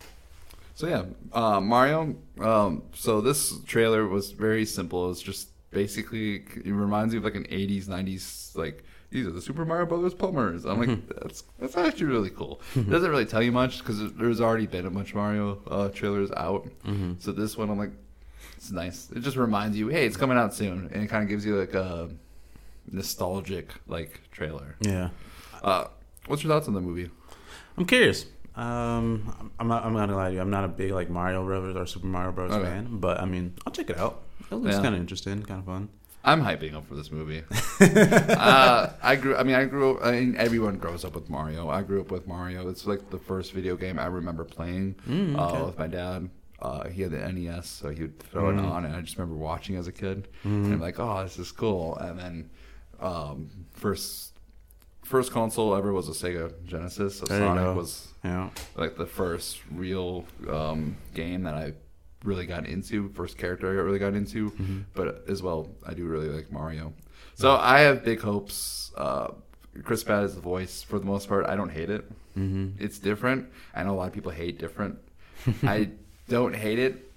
So 0.75 0.87
yeah, 0.89 1.05
uh, 1.33 1.61
Mario. 1.61 2.17
Um, 2.41 2.83
so 2.95 3.21
this 3.21 3.53
trailer 3.67 4.07
was 4.09 4.33
very 4.33 4.65
simple. 4.65 5.11
It's 5.11 5.21
just 5.23 5.49
basically 5.71 6.37
it 6.65 6.73
reminds 6.73 7.13
me 7.15 7.19
of 7.19 7.25
like 7.25 7.35
an 7.37 7.45
80s, 7.45 7.85
90s 7.87 8.57
like. 8.57 8.85
These 9.11 9.27
are 9.27 9.31
the 9.33 9.41
Super 9.43 9.65
Mario 9.65 9.87
Brothers 9.87 10.15
plumbers. 10.15 10.65
I'm 10.65 10.79
like, 10.79 11.09
that's 11.21 11.43
that's 11.59 11.77
actually 11.77 12.07
really 12.07 12.31
cool. 12.31 12.61
It 12.77 12.89
doesn't 12.89 13.11
really 13.11 13.27
tell 13.27 13.43
you 13.43 13.51
much 13.53 13.79
because 13.81 14.13
there's 14.15 14.41
already 14.41 14.67
been 14.67 14.87
a 14.87 14.91
bunch 14.91 15.11
of 15.11 15.17
Mario 15.17 15.59
uh, 15.69 15.89
trailers 15.89 16.31
out. 16.37 16.69
Mm-hmm. 16.87 17.15
So 17.19 17.33
this 17.33 17.57
one, 17.57 17.71
I'm 17.71 17.79
like, 17.79 17.91
it's 18.57 18.71
nice. 18.71 19.11
It 19.11 19.21
just 19.21 19.37
reminds 19.37 19.77
you, 19.77 19.89
hey, 19.89 20.07
it's 20.07 20.17
coming 20.17 20.39
out 20.39 20.55
soon, 20.55 20.91
and 20.93 21.03
it 21.03 21.09
kind 21.09 21.23
of 21.25 21.29
gives 21.29 21.45
you 21.45 21.57
like 21.59 21.75
a 21.75 22.11
nostalgic 22.91 23.73
like 23.87 24.21
trailer. 24.33 24.77
Yeah, 24.81 25.11
Uh, 25.63 25.87
what's 26.27 26.43
your 26.43 26.53
thoughts 26.53 26.69
on 26.69 26.75
the 26.75 26.81
movie? 26.81 27.11
I'm 27.77 27.85
curious. 27.87 28.27
Um, 28.57 29.53
I'm 29.59 29.69
not. 29.69 29.85
I'm 29.85 29.93
not 29.93 30.01
gonna 30.09 30.17
lie 30.17 30.29
to 30.29 30.35
you. 30.35 30.41
I'm 30.41 30.51
not 30.51 30.65
a 30.65 30.69
big 30.69 30.91
like 30.93 31.09
Mario 31.09 31.45
Brothers 31.45 31.77
or 31.77 31.87
Super 31.87 32.07
Mario 32.07 32.33
Bros. 32.33 32.51
Okay. 32.53 32.65
fan, 32.65 32.99
but 32.99 33.21
I 33.21 33.25
mean, 33.25 33.55
I'll 33.67 33.73
check 33.73 33.91
it 33.91 33.99
out. 33.99 34.23
It 34.51 34.55
looks 34.57 34.75
Yeah. 34.77 34.83
kind 34.83 34.95
of 34.95 35.01
interesting, 35.01 35.43
kind 35.45 35.61
of 35.61 35.67
fun. 35.67 35.89
I'm 36.23 36.43
hyping 36.43 36.75
up 36.75 36.87
for 36.87 36.95
this 36.95 37.11
movie. 37.11 37.43
uh, 37.81 38.91
I 39.03 39.17
grew. 39.17 39.37
I 39.37 39.43
mean, 39.43 39.55
I 39.57 39.65
grew. 39.65 39.99
I 40.01 40.13
mean, 40.13 40.37
everyone 40.37 40.77
grows 40.77 41.05
up 41.05 41.15
with 41.15 41.31
Mario. 41.31 41.69
I 41.71 41.83
grew 41.83 42.01
up 42.01 42.11
with 42.11 42.27
Mario. 42.27 42.69
It's 42.69 42.87
like 42.87 43.11
the 43.11 43.19
first 43.19 43.53
video 43.53 43.77
game 43.77 43.99
I 43.99 44.07
remember 44.07 44.45
playing 44.45 44.97
Mm, 45.09 45.39
okay. 45.39 45.59
uh, 45.59 45.67
with 45.67 45.79
my 45.79 45.87
dad. 45.87 46.29
Uh, 46.61 46.89
he 46.91 47.01
had 47.03 47.11
the 47.13 47.33
NES, 47.33 47.67
so 47.67 47.89
he 47.89 48.03
would 48.03 48.19
throw 48.19 48.51
it 48.51 48.57
Mm. 48.57 48.71
on, 48.71 48.85
and 48.85 48.95
I 48.95 49.01
just 49.01 49.17
remember 49.17 49.37
watching 49.37 49.77
as 49.77 49.87
a 49.87 49.93
kid, 49.93 50.29
Mm-hmm. 50.45 50.65
and 50.65 50.75
I'm 50.75 50.81
like, 50.81 50.99
"Oh, 51.01 51.23
this 51.23 51.39
is 51.39 51.53
cool." 51.53 51.97
And 51.97 52.19
then 52.19 52.51
um, 53.01 53.49
first 53.73 54.35
first 55.03 55.33
console 55.33 55.75
ever 55.75 55.93
was 55.95 56.07
a 56.09 56.13
Sega 56.13 56.53
Genesis. 56.67 57.19
So 57.19 57.27
There 57.27 57.39
Sonic 57.41 57.75
was 57.77 58.09
Yeah. 58.23 58.51
like 58.77 58.97
the 58.97 59.07
first 59.07 59.61
real 59.73 60.27
um, 60.51 60.97
game 61.15 61.45
that 61.45 61.55
I 61.55 61.73
really 62.25 62.47
got 62.47 62.67
into, 62.67 63.09
first 63.11 63.39
character 63.39 63.69
I 63.69 63.83
really 63.83 63.99
got 63.99 64.15
into. 64.15 64.51
Mm-hmm. 64.51 64.81
But 64.95 65.25
as 65.29 65.43
well, 65.43 65.69
I 65.87 65.95
do 65.95 66.05
really 66.05 66.29
like 66.29 66.51
Mario. 66.53 66.93
So 67.35 67.57
I 67.57 67.81
have 67.81 68.05
big 68.05 68.21
hopes. 68.21 68.93
Uh, 68.97 69.29
Chris 69.85 70.05
Pratt 70.05 70.25
is 70.25 70.35
the 70.35 70.41
voice 70.41 70.83
for 70.83 70.99
the 70.99 71.07
most 71.07 71.29
part. 71.29 71.47
I 71.47 71.57
don't 71.57 71.71
hate 71.71 71.91
it. 71.91 72.11
Mm-hmm. 72.37 72.83
It's 72.83 72.99
different. 72.99 73.49
I 73.75 73.83
know 73.83 73.93
a 73.93 73.97
lot 73.97 74.09
of 74.09 74.13
people 74.13 74.31
hate 74.31 74.59
different. 74.59 74.99
I 75.63 75.91
don't 76.29 76.55
hate 76.55 76.79
it. 76.79 77.11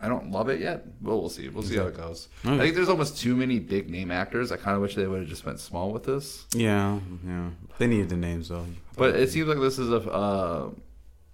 I 0.00 0.08
don't 0.08 0.30
love 0.30 0.48
it 0.48 0.60
yet. 0.60 0.84
Well, 1.00 1.20
we'll 1.20 1.28
see. 1.28 1.48
We'll 1.48 1.64
see 1.64 1.76
how 1.76 1.86
it 1.86 1.96
goes. 1.96 2.28
I 2.44 2.56
think 2.56 2.76
there's 2.76 2.88
almost 2.88 3.18
too 3.18 3.34
many 3.34 3.58
big 3.58 3.90
name 3.90 4.12
actors. 4.12 4.52
I 4.52 4.56
kind 4.56 4.76
of 4.76 4.82
wish 4.82 4.94
they 4.94 5.08
would 5.08 5.20
have 5.20 5.28
just 5.28 5.44
went 5.44 5.58
small 5.58 5.90
with 5.90 6.04
this. 6.04 6.46
Yeah, 6.54 7.00
yeah. 7.26 7.50
They 7.78 7.88
needed 7.88 8.08
the 8.08 8.16
names 8.16 8.48
though. 8.48 8.66
But 8.96 9.16
it 9.16 9.30
seems 9.30 9.48
like 9.48 9.58
this 9.58 9.76
is 9.76 9.90
a 9.90 9.96
uh, 10.08 10.70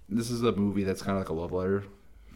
this 0.08 0.30
is 0.30 0.42
a 0.44 0.52
movie 0.52 0.82
that's 0.82 1.02
kind 1.02 1.18
of 1.18 1.22
like 1.24 1.28
a 1.28 1.34
love 1.34 1.52
letter 1.52 1.84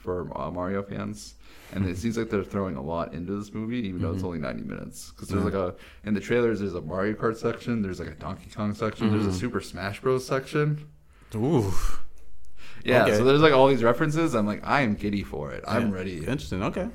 for 0.09 0.41
uh, 0.41 0.51
Mario 0.51 0.83
fans, 0.83 1.35
and 1.73 1.85
it 1.87 1.99
seems 1.99 2.17
like 2.17 2.31
they're 2.31 2.43
throwing 2.43 2.77
a 2.77 2.83
lot 2.83 3.13
into 3.13 3.39
this 3.39 3.53
movie, 3.53 3.77
even 3.87 4.01
though 4.01 4.13
it's 4.13 4.25
only 4.25 4.39
ninety 4.39 4.63
minutes. 4.63 5.11
Because 5.11 5.29
there's 5.29 5.45
like 5.45 5.53
a 5.53 5.75
in 6.05 6.15
the 6.15 6.21
trailers, 6.21 6.61
there's 6.61 6.75
a 6.75 6.81
Mario 6.81 7.13
Kart 7.15 7.37
section, 7.37 7.83
there's 7.83 7.99
like 8.01 8.09
a 8.09 8.15
Donkey 8.15 8.49
Kong 8.51 8.73
section, 8.75 9.11
there's 9.11 9.27
a 9.27 9.33
Super 9.39 9.61
Smash 9.61 10.01
Bros 10.01 10.27
section. 10.27 10.89
Ooh. 11.35 11.71
Yeah, 12.85 13.03
Okay. 13.05 13.17
so 13.19 13.25
there's 13.25 13.41
like 13.43 13.53
all 13.53 13.67
these 13.69 13.83
references. 13.85 14.35
I'm 14.35 14.47
like, 14.47 14.67
I 14.67 14.81
am 14.81 14.95
giddy 14.95 15.23
for 15.25 15.53
it. 15.53 15.63
I'm 15.69 15.91
Yeah. 15.91 15.95
ready. 15.95 16.17
Interesting. 16.19 16.63
Okay. 16.63 16.89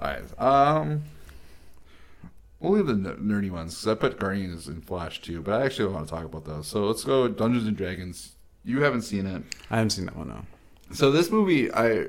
All 0.00 0.08
right. 0.08 0.22
Um, 0.40 1.02
we'll 2.60 2.72
leave 2.72 2.86
the 2.86 2.94
ner- 2.94 3.16
nerdy 3.16 3.50
ones 3.50 3.74
because 3.74 3.88
I 3.88 3.94
put 3.94 4.18
Guardians 4.18 4.68
in 4.68 4.80
Flash 4.80 5.20
too, 5.20 5.42
but 5.42 5.60
I 5.60 5.66
actually 5.66 5.92
want 5.92 6.06
to 6.08 6.14
talk 6.14 6.24
about 6.24 6.44
those. 6.46 6.66
So 6.66 6.86
let's 6.86 7.04
go 7.04 7.28
Dungeons 7.28 7.66
and 7.66 7.76
Dragons. 7.76 8.36
You 8.64 8.80
haven't 8.82 9.02
seen 9.02 9.26
it. 9.26 9.42
I 9.70 9.76
haven't 9.76 9.90
seen 9.90 10.06
that 10.06 10.16
one 10.16 10.28
No. 10.28 10.46
So 10.92 11.10
this 11.10 11.30
movie, 11.30 11.70
I 11.72 12.06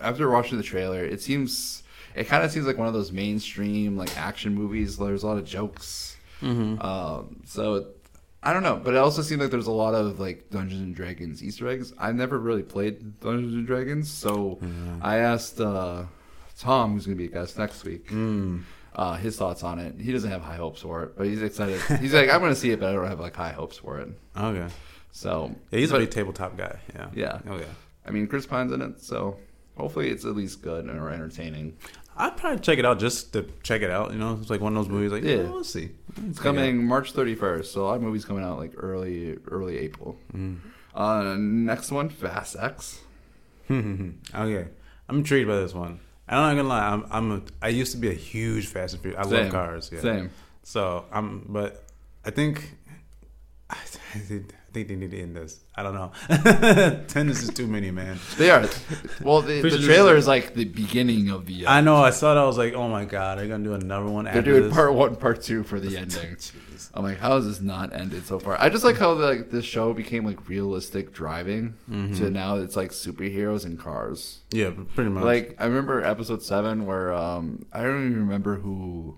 after 0.00 0.30
watching 0.30 0.56
the 0.58 0.64
trailer, 0.64 1.04
it 1.04 1.20
seems 1.20 1.82
it 2.14 2.24
kind 2.24 2.44
of 2.44 2.50
seems 2.50 2.66
like 2.66 2.78
one 2.78 2.88
of 2.88 2.94
those 2.94 3.12
mainstream 3.12 3.96
like 3.96 4.16
action 4.16 4.54
movies. 4.54 4.96
There's 4.96 5.22
a 5.22 5.26
lot 5.26 5.38
of 5.38 5.44
jokes. 5.44 6.16
Mm-hmm. 6.42 6.80
Um, 6.80 7.40
so 7.46 7.86
I 8.42 8.52
don't 8.52 8.62
know, 8.62 8.76
but 8.82 8.94
it 8.94 8.98
also 8.98 9.22
seems 9.22 9.40
like 9.40 9.50
there's 9.50 9.66
a 9.66 9.72
lot 9.72 9.94
of 9.94 10.20
like 10.20 10.50
Dungeons 10.50 10.80
and 10.80 10.94
Dragons 10.94 11.42
Easter 11.42 11.68
eggs. 11.68 11.92
I've 11.98 12.14
never 12.14 12.38
really 12.38 12.62
played 12.62 13.18
Dungeons 13.20 13.54
and 13.54 13.66
Dragons, 13.66 14.10
so 14.10 14.58
I 15.02 15.18
asked 15.18 15.60
uh, 15.60 16.04
Tom, 16.58 16.94
who's 16.94 17.06
going 17.06 17.18
to 17.18 17.22
be 17.22 17.28
a 17.30 17.32
guest 17.32 17.58
next 17.58 17.84
week, 17.84 18.08
Mm. 18.10 18.62
uh, 18.94 19.16
his 19.16 19.36
thoughts 19.36 19.64
on 19.64 19.78
it. 19.80 19.96
He 20.00 20.12
doesn't 20.12 20.30
have 20.30 20.42
high 20.42 20.56
hopes 20.56 20.80
for 20.82 21.02
it, 21.02 21.16
but 21.16 21.26
he's 21.26 21.42
excited. 21.42 21.80
he's 22.00 22.14
like, 22.14 22.30
I'm 22.30 22.40
going 22.40 22.54
to 22.54 22.58
see 22.60 22.70
it, 22.70 22.78
but 22.80 22.88
I 22.90 22.92
don't 22.92 23.06
have 23.08 23.20
like 23.20 23.34
high 23.34 23.52
hopes 23.52 23.78
for 23.78 23.98
it. 23.98 24.08
Okay. 24.36 24.72
So 25.10 25.54
Yeah, 25.72 25.78
he's 25.80 25.90
but- 25.90 25.96
a 25.96 26.00
big 26.04 26.10
tabletop 26.10 26.56
guy. 26.56 26.78
Yeah. 26.94 27.08
Yeah. 27.14 27.38
Oh 27.48 27.56
yeah. 27.58 27.64
I 28.06 28.10
mean, 28.12 28.26
Chris 28.28 28.46
Pine's 28.46 28.70
in 28.72 28.80
it, 28.82 29.00
so 29.02 29.36
hopefully 29.78 30.10
it's 30.10 30.24
at 30.26 30.36
least 30.36 30.60
good 30.60 30.88
or 30.88 31.10
entertaining. 31.10 31.76
I'd 32.16 32.36
probably 32.36 32.58
check 32.60 32.78
it 32.78 32.84
out 32.84 32.98
just 32.98 33.32
to 33.34 33.46
check 33.62 33.80
it 33.82 33.90
out. 33.90 34.12
You 34.12 34.18
know, 34.18 34.36
it's 34.40 34.50
like 34.50 34.60
one 34.60 34.76
of 34.76 34.84
those 34.84 34.90
movies. 34.92 35.12
Like, 35.12 35.22
Yeah. 35.22 35.42
yeah, 35.44 35.50
let's 35.50 35.70
see. 35.70 35.90
It's 36.28 36.40
coming 36.40 36.84
March 36.84 37.12
31st, 37.14 37.66
so 37.66 37.82
a 37.82 37.84
lot 37.84 37.94
of 37.96 38.02
movie's 38.02 38.24
coming 38.24 38.42
out 38.44 38.58
like 38.58 38.72
early 38.76 39.38
early 39.46 39.78
April. 39.78 40.18
Uh, 40.94 41.36
next 41.38 41.92
one, 41.92 42.08
Fast 42.08 42.56
X. 42.58 43.00
okay, 43.70 44.66
I'm 45.08 45.16
intrigued 45.18 45.46
by 45.48 45.56
this 45.56 45.74
one. 45.74 46.00
I'm 46.28 46.36
not 46.56 46.56
gonna 46.56 46.68
lie. 46.68 46.88
I'm. 46.88 47.06
I'm. 47.10 47.32
A, 47.32 47.42
I 47.62 47.68
used 47.68 47.92
to 47.92 47.98
be 47.98 48.08
a 48.10 48.14
huge 48.14 48.66
Fast 48.66 48.94
and 48.94 49.02
Furious. 49.02 49.26
I 49.26 49.30
Same. 49.30 49.42
love 49.44 49.52
cars. 49.52 49.90
Yeah. 49.92 50.00
Same. 50.00 50.30
So 50.62 51.04
I'm. 51.12 51.46
But 51.48 51.84
I 52.24 52.30
think. 52.30 52.74
I, 53.70 53.76
I 54.14 54.18
think 54.18 54.52
I 54.68 54.72
think 54.72 54.88
they 54.88 54.96
need 54.96 55.10
to 55.12 55.18
end 55.20 55.34
this. 55.34 55.60
I 55.74 55.82
don't 55.82 55.94
know. 55.94 56.12
Ten 57.08 57.30
is 57.30 57.40
just 57.40 57.56
too 57.56 57.66
many, 57.66 57.90
man. 57.90 58.18
They 58.36 58.50
are. 58.50 58.68
Well, 59.22 59.40
the, 59.40 59.62
the 59.62 59.78
trailer 59.78 60.14
is 60.14 60.26
like 60.28 60.52
the 60.54 60.66
beginning 60.66 61.30
of 61.30 61.46
the. 61.46 61.64
Uh, 61.66 61.72
I 61.72 61.80
know. 61.80 61.96
I 61.96 62.10
saw 62.10 62.34
that. 62.34 62.40
I 62.42 62.44
was 62.46 62.58
like, 62.58 62.74
oh 62.74 62.86
my 62.88 63.06
god, 63.06 63.38
they're 63.38 63.48
gonna 63.48 63.64
do 63.64 63.72
another 63.72 64.06
one. 64.06 64.26
They're 64.26 64.36
after 64.38 64.50
doing 64.50 64.62
this? 64.64 64.72
part 64.74 64.92
one, 64.92 65.16
part 65.16 65.40
two 65.40 65.62
for 65.62 65.80
the 65.80 65.96
ending. 65.98 66.36
I'm 66.92 67.02
like, 67.02 67.18
how 67.18 67.36
has 67.36 67.46
this 67.46 67.60
not 67.62 67.94
ended 67.94 68.26
so 68.26 68.38
far? 68.38 68.60
I 68.60 68.68
just 68.68 68.84
like 68.84 68.96
how 68.98 69.12
like 69.12 69.50
this 69.50 69.64
show 69.64 69.94
became 69.94 70.26
like 70.26 70.48
realistic 70.48 71.12
driving 71.14 71.74
Mm-hmm. 71.90 72.14
to 72.16 72.30
now 72.30 72.56
it's 72.56 72.76
like 72.76 72.90
superheroes 72.90 73.64
and 73.64 73.78
cars. 73.78 74.40
Yeah, 74.50 74.72
pretty 74.94 75.08
much. 75.10 75.24
Like 75.24 75.56
I 75.58 75.64
remember 75.64 76.04
episode 76.04 76.42
seven 76.42 76.84
where 76.84 77.14
um 77.14 77.64
I 77.72 77.82
don't 77.82 78.06
even 78.06 78.20
remember 78.20 78.56
who 78.56 79.16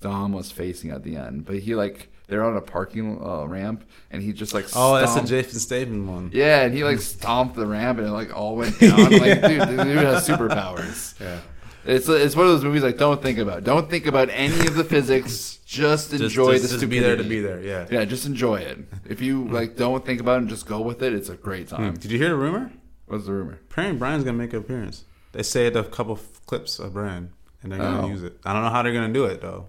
Dom 0.00 0.32
was 0.32 0.52
facing 0.52 0.90
at 0.90 1.02
the 1.02 1.16
end, 1.16 1.44
but 1.44 1.58
he 1.58 1.74
like 1.74 2.12
they're 2.28 2.44
on 2.44 2.56
a 2.56 2.60
parking 2.60 3.20
uh, 3.24 3.44
ramp 3.46 3.84
and 4.10 4.22
he 4.22 4.32
just 4.32 4.52
like 4.54 4.66
oh, 4.74 4.96
that's 4.96 5.14
the 5.14 5.22
Jason 5.22 5.58
Statham 5.60 6.06
one. 6.06 6.30
yeah, 6.32 6.62
and 6.62 6.74
he 6.74 6.84
like 6.84 6.98
stomped 7.00 7.56
the 7.56 7.66
ramp 7.66 7.98
and 7.98 8.08
it 8.08 8.10
like 8.12 8.34
all 8.36 8.56
went 8.56 8.78
down. 8.80 8.98
like 8.98 9.42
dude, 9.42 9.60
the 9.60 9.84
dude 9.84 9.98
has 9.98 10.26
superpowers. 10.28 11.18
Yeah. 11.20 11.40
It's 11.84 12.08
it's 12.08 12.34
one 12.34 12.46
of 12.46 12.52
those 12.52 12.64
movies 12.64 12.82
like 12.82 12.98
don't 12.98 13.22
think 13.22 13.38
about. 13.38 13.62
Don't 13.62 13.88
think 13.88 14.06
about 14.06 14.28
any 14.32 14.66
of 14.66 14.74
the 14.74 14.84
physics. 14.84 15.52
Just 15.66 16.10
Just, 16.12 16.22
enjoy 16.22 16.52
just, 16.52 16.62
the 16.62 16.68
just 16.68 16.80
to 16.82 16.86
be 16.86 17.00
there 17.00 17.16
to 17.16 17.24
be 17.24 17.40
there. 17.40 17.60
Yeah. 17.60 17.88
Yeah, 17.90 18.04
just 18.04 18.24
enjoy 18.24 18.60
it. 18.60 18.78
If 19.04 19.20
you 19.20 19.48
like, 19.48 19.74
don't 19.74 20.06
think 20.06 20.20
about 20.20 20.34
it 20.34 20.42
and 20.42 20.48
just 20.48 20.64
go 20.64 20.80
with 20.80 21.02
it. 21.02 21.12
It's 21.12 21.28
a 21.28 21.34
great 21.34 21.66
time. 21.66 21.94
Did 21.94 22.12
you 22.12 22.18
hear 22.18 22.28
the 22.28 22.36
rumor? 22.36 22.70
What's 23.06 23.26
the 23.26 23.32
rumor? 23.32 23.58
Apparently, 23.68 23.98
Brian's 23.98 24.22
gonna 24.22 24.38
make 24.38 24.52
an 24.52 24.60
appearance. 24.60 25.04
They 25.32 25.42
saved 25.42 25.74
a 25.74 25.82
couple 25.82 26.20
clips 26.46 26.78
of 26.78 26.92
Brian, 26.92 27.32
and 27.64 27.72
they're 27.72 27.80
gonna 27.80 28.06
Oh. 28.06 28.08
use 28.08 28.22
it. 28.22 28.38
I 28.44 28.52
don't 28.52 28.62
know 28.62 28.70
how 28.70 28.84
they're 28.84 28.92
gonna 28.92 29.12
do 29.12 29.24
it 29.24 29.40
though. 29.40 29.66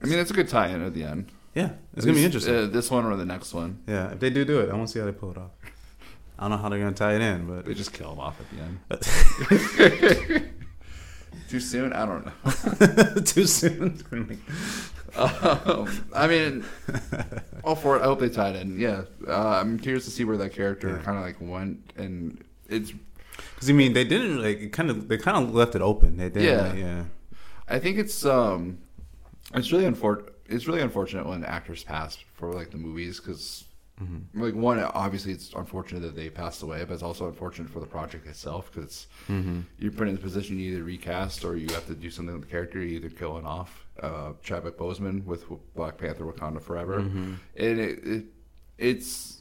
I 0.00 0.06
mean, 0.06 0.20
it's 0.20 0.30
a 0.30 0.34
good 0.34 0.48
tie-in 0.48 0.80
at 0.82 0.94
the 0.94 1.02
end. 1.02 1.32
Yeah, 1.56 1.70
it's 1.96 2.04
gonna 2.04 2.16
be 2.18 2.24
interesting. 2.24 2.54
Uh, 2.54 2.66
this 2.66 2.90
one 2.90 3.04
or 3.06 3.16
the 3.16 3.24
next 3.24 3.54
one. 3.54 3.82
yeah, 3.88 4.12
if 4.12 4.20
they 4.20 4.28
do 4.30 4.44
do 4.44 4.60
it, 4.60 4.68
I 4.70 4.74
want 4.74 4.88
to 4.88 4.92
see 4.92 4.98
how 5.00 5.06
they 5.06 5.12
pull 5.12 5.30
it 5.30 5.38
off. 5.38 5.50
I 6.38 6.42
don't 6.42 6.50
know 6.50 6.56
how 6.58 6.68
they're 6.68 6.78
gonna 6.78 6.92
tie 6.92 7.14
it 7.14 7.22
in, 7.22 7.46
but 7.46 7.64
They 7.64 7.72
just 7.72 7.94
kill 7.94 8.12
him 8.12 8.20
off 8.20 8.38
at 8.40 8.46
the 8.52 8.60
end. 8.62 10.52
Too 11.48 11.60
soon? 11.60 11.92
I 11.94 12.04
don't 12.04 12.26
know. 12.26 13.20
too 13.24 13.46
soon. 13.46 13.98
Um, 15.14 15.88
I 16.14 16.26
mean, 16.26 16.64
all 17.64 17.74
for 17.76 17.96
it. 17.96 18.02
I 18.02 18.04
hope 18.04 18.18
they 18.20 18.28
tied 18.28 18.56
in. 18.56 18.78
Yeah, 18.80 19.02
uh, 19.28 19.60
I'm 19.60 19.78
curious 19.78 20.04
to 20.06 20.10
see 20.10 20.24
where 20.24 20.36
that 20.38 20.52
character 20.52 20.88
Yeah. 20.88 20.98
kind 21.04 21.16
of 21.18 21.24
like 21.24 21.36
went, 21.40 21.92
and 21.96 22.42
it's. 22.68 22.92
Because 23.54 23.70
I 23.70 23.72
mean, 23.74 23.92
they 23.92 24.04
didn't 24.04 24.42
like 24.42 24.58
it 24.60 24.72
kind 24.72 24.90
of 24.90 25.08
they 25.08 25.16
kind 25.18 25.36
of 25.42 25.54
left 25.54 25.74
it 25.74 25.82
open. 25.82 26.16
They 26.16 26.28
did. 26.30 26.42
Yeah. 26.42 26.74
Yeah, 26.74 27.04
I 27.68 27.78
think 27.78 27.96
it's 27.98 28.24
um, 28.26 28.78
it's 29.54 29.70
really 29.72 29.84
unfor- 29.84 30.28
It's 30.48 30.66
really 30.66 30.80
unfortunate 30.82 31.26
when 31.26 31.44
actors 31.44 31.82
pass 31.84 32.16
for 32.34 32.52
like 32.52 32.70
the 32.70 32.78
movies 32.78 33.20
because. 33.20 33.64
Mm-hmm. 34.02 34.42
Like 34.42 34.54
one, 34.54 34.78
obviously, 34.78 35.32
it's 35.32 35.54
unfortunate 35.54 36.00
that 36.00 36.14
they 36.14 36.28
passed 36.28 36.62
away, 36.62 36.84
but 36.84 36.92
it's 36.92 37.02
also 37.02 37.28
unfortunate 37.28 37.70
for 37.70 37.80
the 37.80 37.86
project 37.86 38.26
itself 38.26 38.70
because 38.70 39.06
Mm-hmm. 39.28 39.60
you're 39.78 39.90
put 39.90 40.06
in 40.06 40.14
the 40.14 40.20
position 40.20 40.58
you 40.58 40.72
either 40.74 40.84
recast 40.84 41.46
or 41.46 41.56
you 41.56 41.66
have 41.72 41.86
to 41.86 41.94
do 41.94 42.10
something 42.10 42.34
with 42.34 42.42
the 42.44 42.50
character. 42.50 42.78
You 42.78 42.96
either 42.96 43.08
kill 43.08 43.38
it 43.38 43.46
off. 43.46 43.86
Uh, 44.02 44.32
Chadwick 44.42 44.76
Boseman 44.76 45.24
with 45.24 45.46
Black 45.74 45.96
Panther: 45.96 46.24
Wakanda 46.26 46.60
Forever, 46.60 47.00
Mm-hmm. 47.00 47.34
and 47.56 47.80
it, 47.80 47.98
it 48.04 48.24
it's 48.76 49.35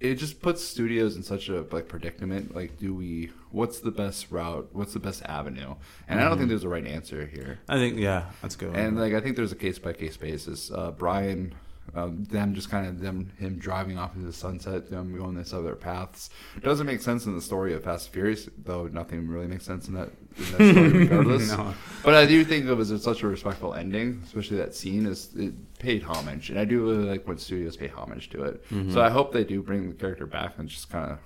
it 0.00 0.14
just 0.14 0.40
puts 0.40 0.62
studios 0.64 1.16
in 1.16 1.22
such 1.22 1.48
a 1.48 1.62
like 1.72 1.88
predicament. 1.88 2.54
Like, 2.54 2.78
do 2.78 2.94
we? 2.94 3.30
What's 3.50 3.80
the 3.80 3.90
best 3.90 4.30
route? 4.30 4.68
What's 4.72 4.92
the 4.92 5.00
best 5.00 5.22
avenue? 5.24 5.74
And 6.06 6.20
I 6.20 6.28
don't 6.28 6.38
think 6.38 6.48
there's 6.48 6.64
a 6.64 6.68
right 6.68 6.86
answer 6.86 7.26
here. 7.26 7.58
I 7.68 7.76
think 7.76 7.98
yeah, 7.98 8.26
that's 8.40 8.56
good. 8.56 8.76
And 8.76 8.98
like 8.98 9.14
I 9.14 9.20
think 9.20 9.36
there's 9.36 9.52
a 9.52 9.56
case 9.56 9.78
by 9.78 9.92
case 9.92 10.16
basis. 10.16 10.70
Uh, 10.70 10.92
Brian, 10.92 11.54
um, 11.98 12.24
them 12.24 12.54
just 12.54 12.70
kind 12.70 12.86
of 12.86 13.00
them 13.00 13.30
him 13.38 13.58
driving 13.58 13.98
off 13.98 14.14
into 14.14 14.26
the 14.26 14.32
sunset, 14.32 14.90
them 14.90 15.16
going 15.16 15.34
this 15.34 15.52
other 15.52 15.74
paths. 15.74 16.30
Doesn't 16.62 16.86
make 16.86 17.00
sense 17.00 17.26
in 17.26 17.34
the 17.34 17.40
story 17.42 17.74
of 17.74 17.84
Fast 17.84 18.06
and 18.06 18.14
Furious, 18.14 18.48
though. 18.64 18.86
Nothing 18.86 19.26
really 19.28 19.46
makes 19.46 19.64
sense 19.64 19.88
in 19.88 19.94
that, 19.94 20.10
in 20.36 20.44
that 20.44 20.72
story, 20.74 20.88
regardless. 21.08 21.48
No. 21.48 21.74
But 22.04 22.14
I 22.14 22.26
do 22.26 22.44
think 22.44 22.64
of 22.64 22.70
it 22.70 22.74
was 22.76 23.02
such 23.02 23.22
a 23.22 23.26
respectful 23.26 23.74
ending, 23.74 24.22
especially 24.24 24.58
that 24.58 24.74
scene. 24.74 25.06
Is 25.06 25.30
it 25.36 25.54
paid 25.78 26.02
homage, 26.02 26.50
and 26.50 26.58
I 26.58 26.64
do 26.64 26.82
really 26.84 27.04
like 27.04 27.26
when 27.26 27.38
studios 27.38 27.76
pay 27.76 27.88
homage 27.88 28.30
to 28.30 28.44
it. 28.44 28.64
Mm-hmm. 28.70 28.92
So 28.92 29.00
I 29.02 29.10
hope 29.10 29.32
they 29.32 29.44
do 29.44 29.62
bring 29.62 29.88
the 29.88 29.94
character 29.94 30.26
back 30.26 30.54
and 30.58 30.68
just 30.68 30.90
kind 30.90 31.10
of 31.12 31.18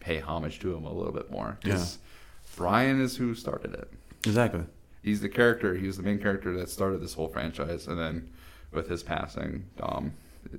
pay 0.00 0.18
homage 0.18 0.58
to 0.60 0.74
him 0.74 0.84
a 0.84 0.92
little 0.92 1.12
bit 1.12 1.30
more. 1.30 1.58
'Cause 1.62 1.98
Brian 2.56 3.00
is 3.00 3.16
who 3.16 3.34
started 3.34 3.74
it 3.74 3.88
exactly. 4.26 4.64
he's 5.02 5.20
the 5.20 5.28
character. 5.28 5.74
He 5.76 5.86
was 5.86 5.96
the 5.96 6.02
main 6.02 6.18
character 6.18 6.56
that 6.58 6.68
started 6.68 7.00
this 7.00 7.14
whole 7.14 7.28
franchise, 7.28 7.86
and 7.86 7.98
then 7.98 8.30
with 8.72 8.88
his 8.88 9.02
passing, 9.02 9.64
Dom 9.76 10.12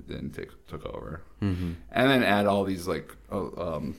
then 0.06 0.30
take, 0.30 0.48
took 0.68 0.84
over, 0.86 1.22
Mm-hmm. 1.42 1.72
and 1.90 2.10
then 2.10 2.22
add 2.22 2.46
all 2.46 2.64
these 2.64 2.86
like 2.86 3.14
uh, 3.32 3.46
um, 3.60 3.96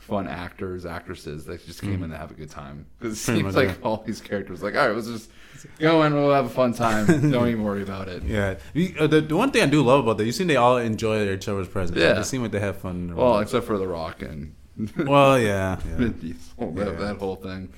fun 0.00 0.26
actors, 0.28 0.84
actresses 0.86 1.44
that 1.46 1.64
just 1.66 1.80
came 1.82 2.02
in 2.02 2.10
to 2.10 2.16
have 2.16 2.30
a 2.30 2.34
good 2.34 2.50
time. 2.50 2.86
Because 2.98 3.14
it 3.14 3.20
seems 3.20 3.56
like 3.56 3.78
all 3.84 4.02
these 4.06 4.20
characters, 4.20 4.62
like, 4.62 4.74
all 4.76 4.86
right, 4.88 4.94
let's 4.94 5.06
just 5.08 5.30
go 5.78 6.02
in, 6.04 6.14
we'll 6.14 6.32
have 6.32 6.46
a 6.46 6.50
fun 6.50 6.72
time. 6.72 7.06
Don't 7.30 7.48
even 7.48 7.64
worry 7.64 7.82
about 7.82 8.08
it. 8.08 8.22
Yeah, 8.24 8.56
uh, 9.00 9.06
the, 9.06 9.20
the 9.22 9.36
one 9.36 9.50
thing 9.50 9.62
I 9.62 9.66
do 9.66 9.82
love 9.82 10.00
about 10.04 10.18
that, 10.18 10.26
you 10.26 10.32
seem 10.32 10.46
they 10.46 10.56
all 10.56 10.76
enjoy 10.78 11.28
each 11.32 11.48
other's 11.48 11.68
presence. 11.68 11.98
Yeah. 11.98 12.12
they 12.14 12.22
seem 12.22 12.42
like 12.42 12.50
they 12.52 12.60
have 12.60 12.76
fun. 12.78 13.14
Well, 13.16 13.38
except 13.40 13.66
for 13.66 13.78
The 13.78 13.86
Rock 13.88 14.22
and 14.22 14.54
well, 14.96 15.38
yeah, 15.38 15.80
yeah. 15.98 16.08
Diesel, 16.20 16.72
that, 16.72 16.86
Yeah. 16.86 16.92
that 16.92 17.16
whole 17.18 17.36
thing. 17.36 17.68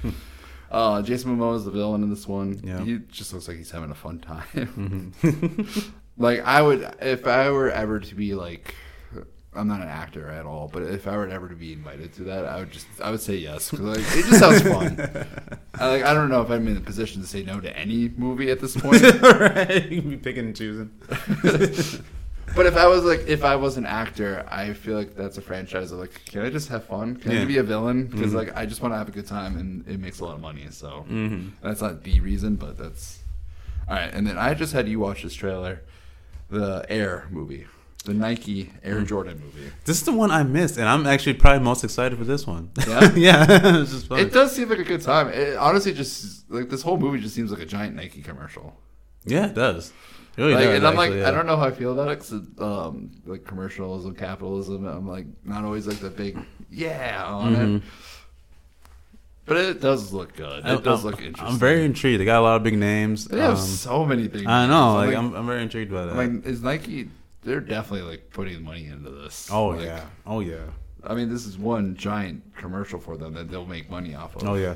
Uh, 0.71 1.03
Jason 1.03 1.37
Momoa 1.37 1.57
is 1.57 1.65
the 1.65 1.71
villain 1.71 2.03
in 2.03 2.11
this 2.11 2.29
one. 2.29 2.61
Yeah. 2.63 2.81
He 2.81 2.99
just 3.11 3.33
looks 3.33 3.49
like 3.49 3.57
he's 3.57 3.71
having 3.71 3.91
a 3.91 3.95
fun 3.95 4.21
time. 4.21 5.13
like 6.17 6.41
I 6.41 6.63
would, 6.63 6.95
if 7.01 7.27
I 7.27 7.51
were 7.51 7.71
ever 7.71 7.99
to 7.99 8.15
be 8.15 8.35
like, 8.35 8.75
I'm 9.53 9.67
not 9.67 9.81
an 9.81 9.89
actor 9.89 10.29
at 10.29 10.47
all, 10.47 10.71
but 10.73 10.83
if 10.83 11.09
I 11.09 11.17
were 11.17 11.27
ever 11.27 11.49
to 11.49 11.57
be 11.57 11.73
invited 11.73 12.13
to 12.15 12.25
that, 12.25 12.45
I 12.45 12.61
would 12.61 12.71
just, 12.71 12.87
I 13.03 13.11
would 13.11 13.21
say 13.21 13.35
yes 13.35 13.69
because 13.71 13.85
like 13.85 13.99
it 13.99 14.27
just 14.27 14.39
sounds 14.39 14.63
fun. 14.63 15.27
I, 15.75 15.89
like 15.89 16.05
I 16.05 16.15
don't 16.15 16.29
know 16.29 16.41
if 16.41 16.51
I'm 16.51 16.69
in 16.69 16.77
a 16.77 16.81
position 16.81 17.21
to 17.21 17.27
say 17.27 17.43
no 17.43 17.61
to 17.61 17.77
any 17.77 18.11
movie 18.11 18.51
at 18.53 18.61
this 18.61 18.77
point. 18.77 19.03
right, 19.23 19.91
you 19.91 20.03
can 20.03 20.11
be 20.11 20.17
picking 20.19 20.47
and 20.47 20.57
choosing. 20.57 20.91
But 22.57 22.67
if 22.67 22.77
I 22.77 22.87
was 22.89 23.05
like, 23.05 23.21
if 23.29 23.45
I 23.45 23.57
was 23.57 23.77
an 23.77 23.87
actor, 23.87 24.45
I 24.51 24.73
feel 24.73 24.97
like 24.97 25.15
that's 25.15 25.39
a 25.39 25.41
franchise 25.41 25.93
of 25.93 25.99
like, 26.01 26.25
can 26.27 26.43
I 26.43 26.51
just 26.51 26.69
have 26.69 26.85
fun? 26.85 27.17
Can 27.17 27.31
Yeah. 27.33 27.43
I 27.43 27.45
be 27.45 27.59
a 27.59 27.63
villain? 27.63 28.07
Mm-hmm. 28.09 28.17
Because 28.17 28.35
like, 28.35 28.57
I 28.57 28.67
just 28.67 28.83
want 28.83 28.93
to 28.95 28.99
have 28.99 29.09
a 29.09 29.13
good 29.13 29.27
time, 29.27 29.57
and 29.57 29.87
it 29.87 30.01
makes 30.01 30.21
a 30.21 30.25
lot 30.25 30.35
of 30.35 30.41
money. 30.41 30.67
So 30.71 31.05
Mm-hmm. 31.09 31.49
that's 31.63 31.81
not 31.81 32.03
the 32.03 32.21
reason, 32.21 32.57
but 32.57 32.77
that's 32.77 33.21
all 33.89 33.95
right. 33.97 34.13
And 34.13 34.27
then 34.27 34.37
I 34.39 34.55
just 34.55 34.73
had 34.73 34.89
you 34.89 34.99
watch 35.01 35.23
this 35.23 35.35
trailer, 35.35 35.83
the 36.51 36.85
Air 36.89 37.29
movie, 37.31 37.67
the 38.05 38.15
Nike 38.15 38.73
Air 38.83 38.97
Mm. 39.03 39.07
Jordan 39.07 39.41
movie. 39.45 39.71
This 39.85 39.99
is 39.99 40.05
the 40.05 40.13
one 40.13 40.31
I 40.33 40.43
missed, 40.43 40.77
and 40.77 40.89
I'm 40.89 41.07
actually 41.07 41.35
probably 41.35 41.63
most 41.65 41.85
excited 41.85 42.19
for 42.19 42.25
this 42.25 42.47
one. 42.47 42.71
Yeah? 42.89 43.13
yeah. 43.15 43.85
It 44.19 44.33
does 44.33 44.57
seem 44.57 44.69
like 44.71 44.79
a 44.81 44.85
good 44.85 45.03
time. 45.03 45.29
It 45.29 45.57
honestly 45.57 45.93
just 45.93 46.51
like 46.51 46.69
this 46.69 46.83
whole 46.83 46.97
movie 46.99 47.21
just 47.21 47.35
seems 47.35 47.53
like 47.53 47.61
a 47.63 47.67
giant 47.67 47.95
Nike 47.95 48.23
commercial. 48.23 48.77
yeah, 49.25 49.47
it 49.47 49.55
does. 49.55 49.93
Really 50.37 50.55
like, 50.55 50.65
does, 50.65 50.77
and 50.77 50.87
I'm 50.87 50.95
like, 50.97 51.11
actually, 51.11 51.25
I 51.25 51.31
don't 51.33 51.47
know 51.47 51.57
how 51.57 51.67
I 51.67 51.71
feel 51.73 51.93
about 51.93 52.09
it. 52.11 52.19
Cause, 52.19 52.33
um, 52.59 53.11
like 53.27 53.45
commercialism, 53.45 54.15
capitalism. 54.15 54.87
I'm 54.87 55.07
like 55.09 55.27
not 55.45 55.65
always 55.65 55.87
like 55.87 55.99
the 55.99 56.11
big 56.11 56.39
yeah 56.71 57.25
on 57.27 57.55
it. 57.57 57.83
But 59.47 59.57
it 59.57 59.81
does 59.81 60.13
look 60.13 60.37
good. 60.37 60.65
It 60.65 60.85
does 60.85 61.05
I'm- 61.05 61.11
look 61.11 61.21
interesting. 61.21 61.47
I'm 61.47 61.59
very 61.59 61.85
intrigued. 61.85 62.21
They 62.21 62.25
got 62.25 62.39
a 62.41 62.43
lot 62.43 62.57
of 62.57 62.63
big 62.63 62.79
names. 62.79 63.25
They 63.25 63.41
have 63.41 63.53
Um, 63.55 63.57
so 63.59 64.07
many 64.07 64.29
big. 64.29 64.47
I 64.47 64.67
know. 64.67 64.99
I'm 64.99 65.07
Like, 65.09 65.17
I'm, 65.17 65.35
I'm 65.35 65.47
very 65.47 65.63
intrigued 65.63 65.91
by 65.91 66.07
that. 66.07 66.15
Like, 66.17 66.47
is 66.47 66.63
Nike? 66.63 67.11
They're 67.43 67.61
definitely 67.61 68.09
like 68.09 68.31
putting 68.31 68.63
money 68.63 68.87
into 68.87 69.11
this. 69.11 69.49
oh 69.51 69.69
Like, 69.69 69.87
yeah. 69.87 70.05
Oh 70.27 70.41
yeah. 70.41 70.59
I 71.03 71.15
mean, 71.15 71.31
this 71.31 71.47
is 71.47 71.59
one 71.59 71.97
giant 71.97 72.43
commercial 72.55 73.01
for 73.01 73.17
them 73.17 73.33
that 73.35 73.51
they'll 73.51 73.67
make 73.67 73.91
money 73.91 74.15
off 74.15 74.37
of. 74.37 74.47
Oh 74.47 74.55
yeah. 74.55 74.75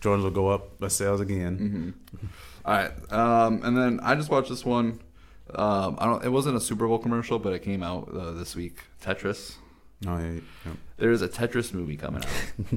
Jordans 0.00 0.22
will 0.22 0.30
go 0.30 0.48
up 0.48 0.78
by 0.78 0.88
sales 0.88 1.20
again. 1.20 1.94
Mm-hmm. 2.14 2.26
All 2.64 2.74
right, 2.74 3.12
um, 3.12 3.62
and 3.64 3.76
then 3.76 4.00
I 4.02 4.14
just 4.14 4.30
watched 4.30 4.48
this 4.48 4.64
one. 4.64 5.00
Um, 5.54 5.96
I 5.98 6.06
don't. 6.06 6.24
It 6.24 6.30
wasn't 6.30 6.56
a 6.56 6.60
Super 6.60 6.86
Bowl 6.86 6.98
commercial, 6.98 7.38
but 7.38 7.52
it 7.52 7.60
came 7.62 7.82
out 7.82 8.08
uh, 8.14 8.30
this 8.32 8.54
week. 8.54 8.78
Tetris. 9.02 9.56
Oh 10.06 10.18
yeah. 10.18 10.40
yeah. 10.64 10.72
There 10.96 11.10
is 11.10 11.22
a 11.22 11.28
Tetris 11.28 11.72
movie 11.74 11.96
coming 11.96 12.22
out. 12.22 12.30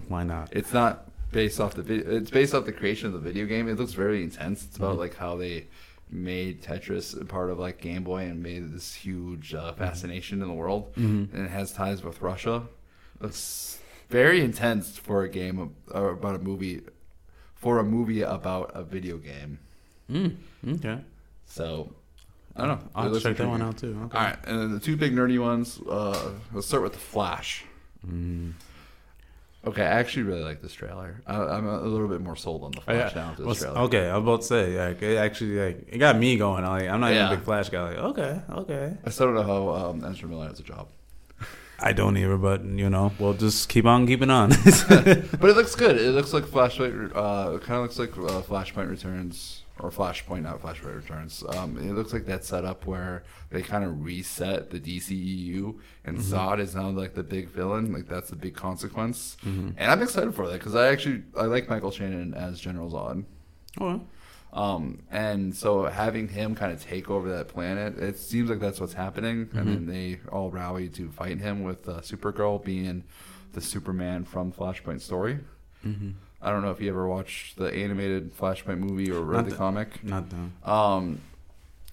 Why 0.08 0.24
not? 0.24 0.50
It's 0.52 0.74
not 0.74 1.08
based 1.32 1.60
off 1.60 1.76
the 1.76 1.84
video. 1.84 2.18
It's 2.18 2.32
based 2.32 2.54
off 2.54 2.66
the 2.66 2.72
creation 2.72 3.08
of 3.08 3.14
the 3.14 3.20
video 3.20 3.46
game. 3.46 3.68
It 3.68 3.78
looks 3.78 3.94
very 3.94 4.24
intense. 4.24 4.64
It's 4.66 4.78
about 4.78 4.98
like 4.98 5.16
how 5.16 5.36
they 5.36 5.68
made 6.10 6.62
Tetris 6.62 7.20
a 7.20 7.26
part 7.26 7.50
of 7.50 7.60
like 7.60 7.80
Game 7.82 8.04
Boy 8.04 8.24
and 8.26 8.42
made 8.42 8.74
this 8.74 8.94
huge 8.94 9.54
uh, 9.54 9.74
fascination 9.74 10.42
in 10.42 10.48
the 10.48 10.54
world. 10.54 10.92
And 11.34 11.46
it 11.46 11.50
has 11.50 11.72
ties 11.72 12.04
with 12.04 12.22
Russia. 12.22 12.64
It's 13.22 13.80
very 14.10 14.42
intense 14.42 14.98
for 14.98 15.24
a 15.24 15.30
game 15.30 15.60
of, 15.60 15.70
or 15.92 16.10
about 16.10 16.36
a 16.36 16.40
movie, 16.40 16.82
for 17.56 17.80
a 17.80 17.84
movie 17.84 18.22
about 18.22 18.72
a 18.74 18.84
video 18.84 19.18
game. 19.18 19.60
Mm, 20.12 20.36
okay. 20.76 21.00
So 21.46 21.92
I 22.56 22.66
don't 22.66 22.68
know. 22.70 22.88
I'll 22.96 23.04
It 23.04 23.04
have 23.04 23.06
to 23.06 23.10
looks 23.14 23.24
check 23.24 23.38
that 23.38 23.48
one 23.48 23.62
out 23.62 23.78
too. 23.78 24.00
Okay. 24.06 24.18
All 24.18 24.24
right, 24.24 24.38
and 24.46 24.60
then 24.60 24.72
the 24.72 24.80
two 24.80 24.96
big 24.98 25.14
nerdy 25.14 25.40
ones. 25.40 25.80
Uh, 25.90 26.32
let's 26.54 26.68
start 26.68 26.84
with 26.84 26.94
the 26.94 27.00
Flash. 27.00 27.66
Mm. 28.08 28.54
Okay, 29.66 29.82
I 29.82 29.86
actually 30.00 30.24
really 30.24 30.44
like 30.44 30.62
this 30.62 30.74
trailer. 30.74 31.22
I, 31.26 31.38
I'm 31.38 31.66
a 31.68 31.82
little 31.82 32.08
bit 32.08 32.22
more 32.22 32.36
sold 32.36 32.64
on 32.64 32.72
the 32.72 32.82
Oh, 32.88 32.94
yeah. 32.94 33.10
Flash 33.10 33.16
now 33.16 33.30
after 33.32 33.44
Well, 33.46 33.54
this 33.56 33.64
trailer. 33.64 33.80
okay, 33.80 34.10
I 34.10 34.16
was 34.18 34.24
about 34.24 34.42
to 34.42 34.48
say, 34.48 34.88
like, 34.90 35.02
it 35.02 35.18
actually, 35.18 35.58
like, 35.60 35.88
it 35.90 35.98
got 35.98 36.20
me 36.20 36.38
going. 36.38 36.64
Like, 36.64 36.88
I'm 36.88 37.00
not 37.00 37.12
even 37.14 37.26
a 37.26 37.36
big 37.36 37.44
Flash 37.44 37.70
guy. 37.70 37.82
Like, 37.90 37.98
okay, 37.98 38.42
okay. 38.52 38.98
I 39.04 39.10
still 39.10 39.26
don't 39.26 39.36
know 39.36 39.42
how 39.42 39.90
um, 39.90 40.06
Ezra 40.06 40.30
Miller 40.30 40.48
has 40.50 40.60
a 40.60 40.64
job, 40.64 40.88
I 41.80 41.94
don't 41.94 42.18
either, 42.18 42.38
but 42.38 42.64
you 42.64 42.90
know, 42.90 43.12
we'll 43.20 43.34
just 43.34 43.70
keep 43.70 43.86
on 43.86 44.08
keeping 44.08 44.30
on. 44.30 44.50
but 44.90 45.50
it 45.50 45.56
looks 45.56 45.76
good. 45.76 45.98
It 45.98 46.12
looks 46.12 46.34
like 46.34 46.46
Flashpoint. 46.46 47.12
Uh, 47.16 47.56
it 47.56 47.62
kind 47.64 47.78
of 47.78 47.84
looks 47.84 48.00
like 48.00 48.18
uh, 48.18 48.42
Flashpoint 48.42 48.90
Returns 48.90 49.64
or 49.80 49.92
Flashpoint, 49.92 50.44
not 50.44 50.62
Flashpoint 50.62 50.96
Returns. 50.96 51.44
Um, 51.50 51.78
it 51.78 51.94
looks 51.94 52.14
like 52.14 52.26
that 52.28 52.46
setup 52.46 52.86
where 52.86 53.24
they 53.50 53.62
kind 53.62 53.84
of 53.84 54.06
reset 54.06 54.70
the 54.70 54.80
DCEU, 54.80 55.78
and 56.06 56.18
Zod 56.18 56.60
is 56.60 56.76
now 56.76 56.90
like 56.90 57.14
the 57.14 57.24
big 57.24 57.50
villain. 57.50 57.92
Like 57.92 58.08
that's 58.08 58.30
the 58.30 58.38
big 58.38 58.56
consequence, 58.56 59.36
and 59.78 59.92
I'm 59.92 60.02
excited 60.02 60.34
for 60.34 60.48
that 60.48 60.60
because 60.60 60.76
I 60.76 60.88
actually 60.88 61.24
I 61.38 61.44
like 61.44 61.70
Michael 61.70 61.92
Shannon 61.92 62.34
as 62.34 62.60
General 62.60 62.90
Zod. 62.90 63.26
oh, 63.82 64.02
Um, 64.56 65.00
and 65.12 65.54
so 65.54 65.84
having 65.84 66.30
him 66.30 66.56
kind 66.56 66.72
of 66.72 66.82
take 66.82 67.10
over 67.10 67.30
that 67.34 67.50
planet, 67.50 68.00
it 68.00 68.18
seems 68.18 68.50
like 68.50 68.60
that's 68.62 68.80
what's 68.80 68.94
happening. 68.94 69.50
And 69.54 69.68
then 69.68 69.86
they 69.86 70.20
all 70.32 70.50
rally 70.50 70.88
to 70.90 71.10
fight 71.12 71.40
him 71.40 71.64
with 71.64 71.88
uh, 71.90 72.00
Supergirl 72.00 72.64
being 72.64 73.04
the 73.52 73.60
Superman 73.62 74.24
from 74.24 74.54
Flashpoint 74.54 75.02
story. 75.02 75.40
I 76.42 76.52
don't 76.52 76.62
know 76.64 76.72
if 76.72 76.80
you 76.82 76.90
ever 76.90 77.08
watched 77.08 77.58
the 77.58 77.66
animated 77.74 78.36
Flashpoint 78.36 78.80
movie 78.80 79.12
or 79.12 79.22
read 79.22 79.46
the 79.46 79.52
the- 79.52 79.56
comic. 79.58 80.04
not 80.04 80.30
done. 80.30 80.54
Um, 80.64 81.20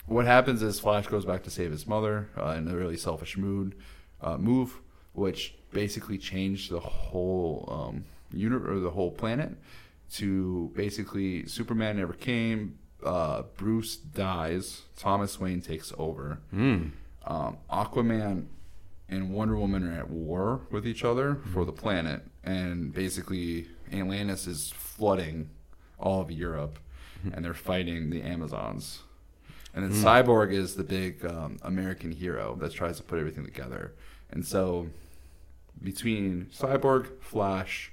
what 0.07 0.25
happens 0.27 0.63
is 0.63 0.79
Flash 0.81 1.07
goes 1.09 1.25
back 1.25 1.43
to 1.45 1.51
save 1.51 1.71
his 1.73 1.87
mother 1.87 2.29
uh, 2.39 2.51
in 2.57 2.67
a 2.69 2.77
really 2.77 2.97
selfish 2.97 3.37
mood 3.37 3.75
uh, 4.21 4.37
move, 4.39 4.79
which 5.15 5.55
basically 5.73 6.17
changed 6.19 6.71
the 6.71 6.81
whole 6.81 7.69
um, 7.71 8.05
uni- 8.33 8.55
or 8.57 8.79
the 8.81 8.91
whole 8.91 9.11
planet. 9.11 9.51
To 10.13 10.71
basically, 10.75 11.47
Superman 11.47 11.97
never 11.97 12.13
came. 12.13 12.79
Uh, 13.05 13.43
Bruce 13.57 13.97
dies. 13.97 14.83
Thomas 14.97 15.41
Wayne 15.41 15.61
takes 15.61 15.93
over. 15.97 16.39
Mm. 16.55 16.93
Um, 17.25 17.57
Aquaman 17.71 18.47
and 19.09 19.31
Wonder 19.31 19.57
Woman 19.57 19.87
are 19.89 19.99
at 19.99 20.11
war 20.11 20.61
with 20.71 20.87
each 20.87 21.05
other 21.05 21.39
for 21.53 21.65
the 21.65 21.73
planet, 21.73 22.23
and 22.43 22.93
basically 22.93 23.69
Atlantis 23.93 24.47
is 24.47 24.71
flooding 24.71 25.51
all 25.99 26.21
of 26.21 26.31
Europe, 26.31 26.79
and 27.33 27.45
they're 27.45 27.55
fighting 27.55 28.11
the 28.11 28.23
Amazons. 28.23 29.01
And 29.75 29.85
then 29.85 29.93
Cyborg 29.93 30.53
is 30.53 30.75
the 30.75 30.85
big 30.85 31.25
um, 31.25 31.59
American 31.63 32.11
hero 32.13 32.57
that 32.61 32.73
tries 32.73 32.99
to 32.99 33.03
put 33.03 33.19
everything 33.19 33.45
together. 33.45 33.95
And 34.31 34.45
so, 34.45 34.89
between 35.83 36.47
Cyborg, 36.53 37.21
Flash, 37.21 37.93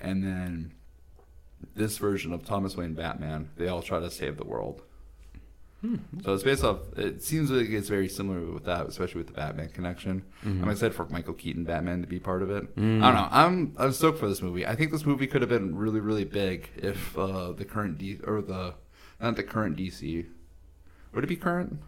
and 0.00 0.22
then 0.22 0.74
this 1.74 1.98
version 1.98 2.32
of 2.32 2.44
Thomas 2.44 2.76
Wayne 2.76 2.94
Batman, 2.94 3.50
they 3.56 3.68
all 3.68 3.82
try 3.82 4.00
to 4.00 4.10
save 4.10 4.36
the 4.36 4.44
world. 4.44 4.82
So 6.24 6.34
it's 6.34 6.42
based 6.42 6.64
off. 6.64 6.78
It 6.96 7.22
seems 7.22 7.52
like 7.52 7.68
it's 7.70 7.88
very 7.88 8.08
similar 8.08 8.40
with 8.52 8.64
that, 8.64 8.86
especially 8.88 9.18
with 9.18 9.28
the 9.28 9.34
Batman 9.34 9.68
connection. 9.68 10.24
I'm 10.44 10.68
excited 10.68 10.92
for 10.92 11.06
Michael 11.08 11.34
Keaton 11.34 11.62
Batman 11.62 12.00
to 12.00 12.08
be 12.08 12.18
part 12.18 12.42
of 12.42 12.50
it. 12.50 12.64
I 12.76 12.80
don't 12.80 13.00
know. 13.00 13.28
I'm 13.30 13.74
I'm 13.78 13.92
stoked 13.92 14.18
for 14.18 14.28
this 14.28 14.42
movie. 14.42 14.66
I 14.66 14.74
think 14.74 14.90
this 14.90 15.06
movie 15.06 15.28
could 15.28 15.40
have 15.40 15.48
been 15.48 15.76
really 15.76 16.00
really 16.00 16.24
big 16.24 16.68
if 16.76 17.16
uh, 17.16 17.52
the 17.52 17.64
current 17.64 17.96
D 17.96 18.18
or 18.26 18.42
the 18.42 18.74
not 19.20 19.36
the 19.36 19.44
current 19.44 19.76
DC 19.76 20.26
would 21.14 21.22
it 21.22 21.28
be 21.28 21.36
current? 21.36 21.78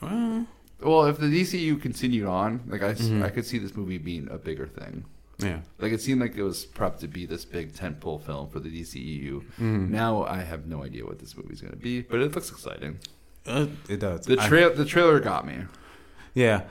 Well, 0.00 0.46
Well, 0.80 1.04
if 1.06 1.18
the 1.18 1.26
DCU 1.26 1.80
continued 1.80 2.26
on, 2.26 2.62
like 2.66 2.82
I, 2.82 2.94
Mm-hmm. 2.94 3.22
I 3.22 3.28
could 3.28 3.46
see 3.46 3.58
this 3.58 3.76
movie 3.76 3.98
being 3.98 4.28
a 4.30 4.38
bigger 4.38 4.66
thing. 4.66 5.04
Yeah. 5.42 5.60
Like 5.78 5.92
it 5.92 6.00
seemed 6.00 6.20
like 6.20 6.36
it 6.36 6.42
was 6.42 6.64
prepped 6.66 6.98
to 7.00 7.08
be 7.08 7.26
this 7.26 7.44
big 7.44 7.72
tentpole 7.74 8.22
film 8.22 8.48
for 8.48 8.60
the 8.60 8.68
DCEU. 8.68 9.32
Mm-hmm. 9.42 9.90
Now 9.92 10.24
I 10.24 10.38
have 10.38 10.66
no 10.66 10.82
idea 10.84 11.04
what 11.04 11.18
this 11.18 11.36
movie's 11.36 11.60
going 11.60 11.72
to 11.72 11.78
be, 11.78 12.02
but 12.02 12.20
it 12.20 12.34
looks 12.34 12.50
exciting. 12.50 12.98
Uh, 13.46 13.66
it 13.88 13.98
does. 14.00 14.26
The 14.26 14.40
I- 14.40 14.48
trail 14.48 14.72
the 14.74 14.84
trailer 14.84 15.20
got 15.20 15.46
me. 15.46 15.64
yeah. 16.34 16.62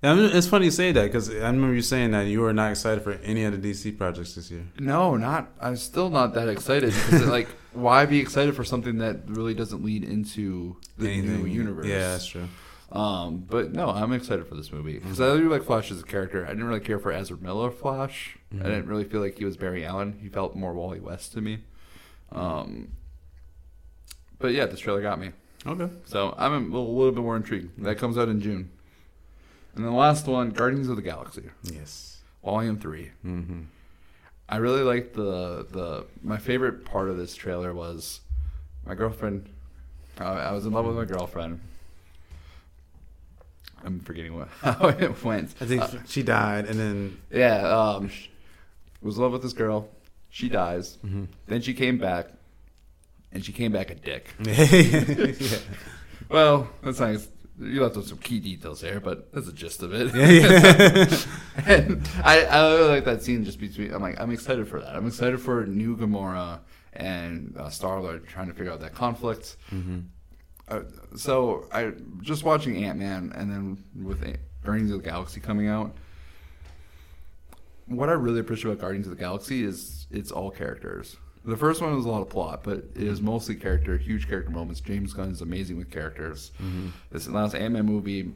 I 0.00 0.14
mean, 0.14 0.30
it's 0.32 0.46
funny 0.46 0.66
you 0.66 0.70
say 0.70 0.92
that 0.92 1.02
because 1.06 1.28
I 1.28 1.32
remember 1.50 1.74
you 1.74 1.82
saying 1.82 2.12
that 2.12 2.28
you 2.28 2.40
were 2.40 2.52
not 2.52 2.70
excited 2.70 3.02
for 3.02 3.14
any 3.14 3.42
of 3.42 3.60
the 3.60 3.72
DC 3.72 3.98
projects 3.98 4.36
this 4.36 4.48
year. 4.48 4.64
No, 4.78 5.16
not. 5.16 5.48
I'm 5.60 5.74
still 5.74 6.08
not 6.08 6.34
that 6.34 6.48
excited 6.48 6.94
because 6.94 7.26
like, 7.38 7.48
why 7.72 8.06
be 8.06 8.20
excited 8.20 8.54
for 8.54 8.62
something 8.62 8.98
that 8.98 9.22
really 9.26 9.54
doesn't 9.54 9.82
lead 9.84 10.04
into 10.04 10.76
the 10.98 11.20
new 11.20 11.46
universe? 11.46 11.86
Yeah, 11.86 12.12
that's 12.12 12.26
true. 12.26 12.46
Um, 12.90 13.44
but 13.48 13.72
no, 13.72 13.90
I'm 13.90 14.12
excited 14.12 14.46
for 14.46 14.54
this 14.54 14.72
movie 14.72 14.94
because 14.94 15.20
I 15.20 15.36
do 15.36 15.50
like 15.50 15.64
Flash 15.64 15.90
as 15.90 16.00
a 16.00 16.04
character. 16.04 16.44
I 16.44 16.48
didn't 16.48 16.64
really 16.64 16.80
care 16.80 16.98
for 16.98 17.12
Ezra 17.12 17.36
Miller 17.36 17.70
Flash. 17.70 18.38
I 18.52 18.64
didn't 18.64 18.86
really 18.86 19.04
feel 19.04 19.20
like 19.20 19.36
he 19.36 19.44
was 19.44 19.58
Barry 19.58 19.84
Allen. 19.84 20.18
He 20.22 20.28
felt 20.28 20.56
more 20.56 20.72
Wally 20.72 21.00
West 21.00 21.32
to 21.32 21.42
me. 21.42 21.58
Um, 22.32 22.92
but 24.38 24.52
yeah, 24.52 24.64
this 24.66 24.80
trailer 24.80 25.02
got 25.02 25.20
me. 25.20 25.32
Okay. 25.66 25.90
So 26.06 26.34
I'm 26.38 26.52
a 26.52 26.58
little, 26.58 26.96
little 26.96 27.12
bit 27.12 27.22
more 27.22 27.36
intrigued. 27.36 27.84
That 27.84 27.98
comes 27.98 28.16
out 28.16 28.28
in 28.28 28.40
June. 28.40 28.70
And 29.74 29.84
the 29.84 29.90
last 29.90 30.26
one, 30.26 30.50
Guardians 30.50 30.88
of 30.88 30.96
the 30.96 31.02
Galaxy. 31.02 31.50
Yes. 31.62 32.18
Volume 32.42 32.78
3. 32.78 33.10
Mm-hmm. 33.24 33.60
I 34.48 34.56
really 34.56 34.82
liked 34.82 35.14
the 35.14 35.66
the. 35.70 36.06
My 36.22 36.38
favorite 36.38 36.86
part 36.86 37.10
of 37.10 37.18
this 37.18 37.34
trailer 37.34 37.74
was 37.74 38.20
my 38.86 38.94
girlfriend. 38.94 39.50
Uh, 40.18 40.24
I 40.24 40.52
was 40.52 40.64
in 40.64 40.72
love 40.72 40.86
with 40.86 40.96
my 40.96 41.04
girlfriend. 41.04 41.60
I'm 43.84 44.00
forgetting 44.00 44.34
what 44.36 44.48
how 44.62 44.88
it 44.88 45.24
went. 45.24 45.54
I 45.60 45.64
think 45.66 45.82
Uh, 45.82 45.88
she 46.06 46.22
died, 46.22 46.66
and 46.66 46.78
then 46.78 47.18
yeah, 47.30 47.66
um, 47.68 48.10
was 49.02 49.16
in 49.16 49.22
love 49.22 49.32
with 49.32 49.42
this 49.42 49.52
girl. 49.52 49.88
She 50.30 50.48
dies. 50.48 50.98
Then 51.46 51.62
she 51.62 51.72
came 51.74 51.98
back, 51.98 52.28
and 53.32 53.44
she 53.44 53.52
came 53.52 53.72
back 53.72 53.90
a 53.90 53.94
dick. 53.94 54.34
yeah. 54.40 55.58
Well, 56.28 56.68
that's 56.82 57.00
nice. 57.00 57.28
You 57.60 57.82
left 57.82 57.96
with 57.96 58.06
some 58.06 58.18
key 58.18 58.38
details 58.38 58.80
there, 58.82 59.00
but 59.00 59.32
that's 59.32 59.46
the 59.46 59.52
gist 59.52 59.82
of 59.82 59.92
it. 59.92 60.14
yeah. 60.14 61.08
and 61.66 62.08
I, 62.22 62.44
I 62.44 62.74
really 62.74 62.88
like 62.88 63.04
that 63.06 63.22
scene 63.22 63.44
just 63.44 63.58
between. 63.58 63.92
I'm 63.92 64.02
like, 64.02 64.20
I'm 64.20 64.30
excited 64.30 64.68
for 64.68 64.80
that. 64.80 64.94
I'm 64.94 65.06
excited 65.06 65.40
for 65.40 65.66
new 65.66 65.96
Gamora 65.96 66.60
and 66.92 67.56
uh, 67.56 67.68
Star 67.70 68.00
Lord 68.00 68.26
trying 68.28 68.46
to 68.48 68.54
figure 68.54 68.70
out 68.72 68.80
that 68.80 68.94
conflict. 68.94 69.56
Uh, 70.70 70.80
so 71.16 71.66
I 71.72 71.92
just 72.20 72.44
watching 72.44 72.84
Ant 72.84 72.98
Man 72.98 73.32
and 73.34 73.50
then 73.50 73.84
with 74.04 74.22
A- 74.22 74.36
Guardians 74.64 74.90
of 74.90 75.02
the 75.02 75.08
Galaxy 75.08 75.40
coming 75.40 75.68
out. 75.68 75.94
What 77.86 78.08
I 78.10 78.12
really 78.12 78.40
appreciate 78.40 78.70
about 78.72 78.80
Guardians 78.82 79.06
of 79.06 79.10
the 79.16 79.18
Galaxy 79.18 79.64
is 79.64 80.06
it's 80.10 80.30
all 80.30 80.50
characters. 80.50 81.16
The 81.44 81.56
first 81.56 81.80
one 81.80 81.94
was 81.96 82.04
a 82.04 82.08
lot 82.10 82.20
of 82.20 82.28
plot, 82.28 82.62
but 82.62 82.78
it 82.94 83.02
is 83.02 83.22
mostly 83.22 83.54
character, 83.54 83.96
huge 83.96 84.28
character 84.28 84.50
moments. 84.50 84.80
James 84.80 85.14
Gunn 85.14 85.30
is 85.30 85.40
amazing 85.40 85.78
with 85.78 85.90
characters. 85.90 86.52
This 87.10 87.26
last 87.28 87.54
Ant 87.54 87.72
Man 87.72 87.86
movie, 87.86 88.32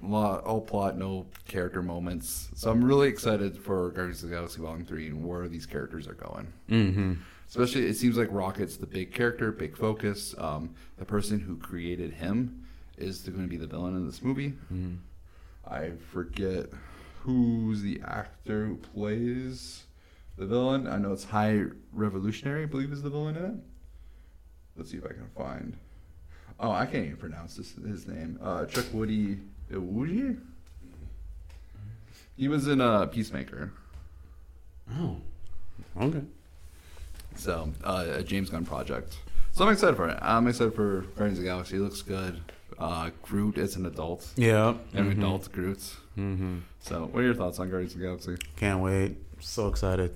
lot, 0.00 0.44
all 0.44 0.60
plot, 0.60 0.96
no 0.96 1.26
character 1.48 1.82
moments. 1.82 2.50
So 2.54 2.70
I'm 2.70 2.84
really 2.84 3.08
excited 3.08 3.58
for 3.58 3.90
Guardians 3.90 4.22
of 4.22 4.30
the 4.30 4.36
Galaxy 4.36 4.60
Volume 4.60 4.84
3 4.84 5.08
and 5.08 5.26
where 5.26 5.48
these 5.48 5.66
characters 5.66 6.06
are 6.06 6.14
going. 6.14 6.52
Mm-hmm. 6.70 7.12
Especially, 7.52 7.86
it 7.86 7.98
seems 7.98 8.16
like 8.16 8.28
Rocket's 8.30 8.78
the 8.78 8.86
big 8.86 9.12
character, 9.12 9.52
big 9.52 9.76
focus. 9.76 10.34
Um, 10.38 10.74
the 10.96 11.04
person 11.04 11.38
who 11.38 11.58
created 11.58 12.14
him 12.14 12.64
is 12.96 13.18
going 13.18 13.42
to 13.42 13.46
be 13.46 13.58
the 13.58 13.66
villain 13.66 13.94
in 13.94 14.06
this 14.06 14.22
movie. 14.22 14.54
I 15.70 15.90
forget 16.10 16.70
who's 17.20 17.82
the 17.82 18.00
actor 18.06 18.64
who 18.64 18.76
plays 18.76 19.82
the 20.38 20.46
villain. 20.46 20.86
I 20.86 20.96
know 20.96 21.12
it's 21.12 21.24
High 21.24 21.64
Revolutionary, 21.92 22.62
I 22.62 22.66
believe, 22.66 22.90
is 22.90 23.02
the 23.02 23.10
villain 23.10 23.36
in 23.36 23.44
it. 23.44 23.54
Let's 24.74 24.90
see 24.90 24.96
if 24.96 25.04
I 25.04 25.08
can 25.08 25.28
find. 25.36 25.76
Oh, 26.58 26.70
I 26.70 26.86
can't 26.86 27.04
even 27.04 27.18
pronounce 27.18 27.56
this, 27.56 27.74
his 27.86 28.08
name. 28.08 28.38
Uh, 28.42 28.60
Chukwudi 28.64 29.38
Iwuji? 29.70 30.40
He 32.34 32.48
was 32.48 32.66
in 32.66 32.80
uh, 32.80 33.04
Peacemaker. 33.04 33.74
Oh. 34.94 35.18
Okay. 36.00 36.22
So, 37.36 37.72
uh, 37.84 38.06
a 38.16 38.22
James 38.22 38.50
Gunn 38.50 38.64
project. 38.64 39.16
So 39.52 39.64
I'm 39.66 39.72
excited 39.72 39.96
for 39.96 40.08
it. 40.08 40.18
I'm 40.22 40.46
excited 40.48 40.74
for 40.74 41.02
Guardians 41.16 41.38
of 41.38 41.44
the 41.44 41.50
Galaxy. 41.50 41.76
It 41.76 41.80
looks 41.80 42.02
good. 42.02 42.40
Uh, 42.78 43.10
Groot 43.22 43.58
is 43.58 43.76
an 43.76 43.86
adult. 43.86 44.26
Yeah. 44.36 44.74
An 44.94 45.06
Mhm. 45.10 45.18
adult 45.18 45.52
Groot. 45.52 45.78
Mm-hmm. 46.18 46.58
So, 46.80 47.06
what 47.12 47.20
are 47.20 47.24
your 47.24 47.34
thoughts 47.34 47.58
on 47.58 47.68
Guardians 47.70 47.94
of 47.94 48.00
the 48.00 48.06
Galaxy? 48.06 48.36
Can't 48.56 48.80
wait. 48.80 49.16
So 49.40 49.68
excited. 49.68 50.14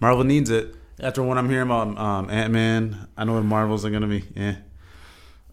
Marvel 0.00 0.24
needs 0.24 0.50
it. 0.50 0.74
After 1.00 1.22
what 1.22 1.38
I'm 1.38 1.48
hearing 1.48 1.66
about 1.68 1.96
um, 1.98 2.28
Ant 2.30 2.52
Man, 2.52 3.08
I 3.16 3.24
know 3.24 3.36
the 3.36 3.42
Marvels 3.42 3.84
are 3.84 3.90
gonna 3.90 4.06
be. 4.08 4.24
Yeah. 4.36 4.56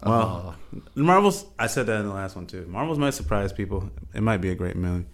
Well, 0.04 0.56
the 0.96 1.02
Marvels. 1.04 1.46
I 1.58 1.68
said 1.68 1.86
that 1.88 2.00
in 2.02 2.08
the 2.08 2.14
last 2.14 2.36
one 2.36 2.46
too. 2.48 2.66
Marvels 2.68 2.98
might 2.98 3.14
surprise 3.14 3.52
people. 3.52 3.90
It 4.14 4.22
might 4.22 4.38
be 4.38 4.50
a 4.50 4.56
great 4.56 4.76
movie, 4.78 5.06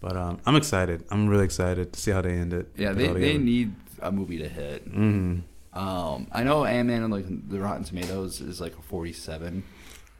but 0.00 0.16
um, 0.16 0.38
I'm 0.46 0.56
excited. 0.56 1.04
I'm 1.10 1.28
really 1.28 1.44
excited 1.44 1.92
to 1.92 2.00
see 2.00 2.10
how 2.10 2.22
they 2.22 2.32
end 2.32 2.52
it. 2.52 2.68
yeah, 2.76 2.92
they, 2.92 3.08
they 3.08 3.36
need 3.38 3.74
a 4.02 4.10
movie 4.12 4.38
to 4.38 4.48
hit. 4.48 4.90
Mhm. 4.90 5.42
Um, 5.72 6.26
I 6.32 6.42
know 6.42 6.64
Ant 6.64 6.88
Man 6.88 7.02
and 7.04 7.12
like 7.12 7.26
the 7.48 7.60
Rotten 7.60 7.84
Tomatoes 7.84 8.40
is 8.40 8.60
like 8.60 8.76
a 8.76 8.82
47. 8.82 9.62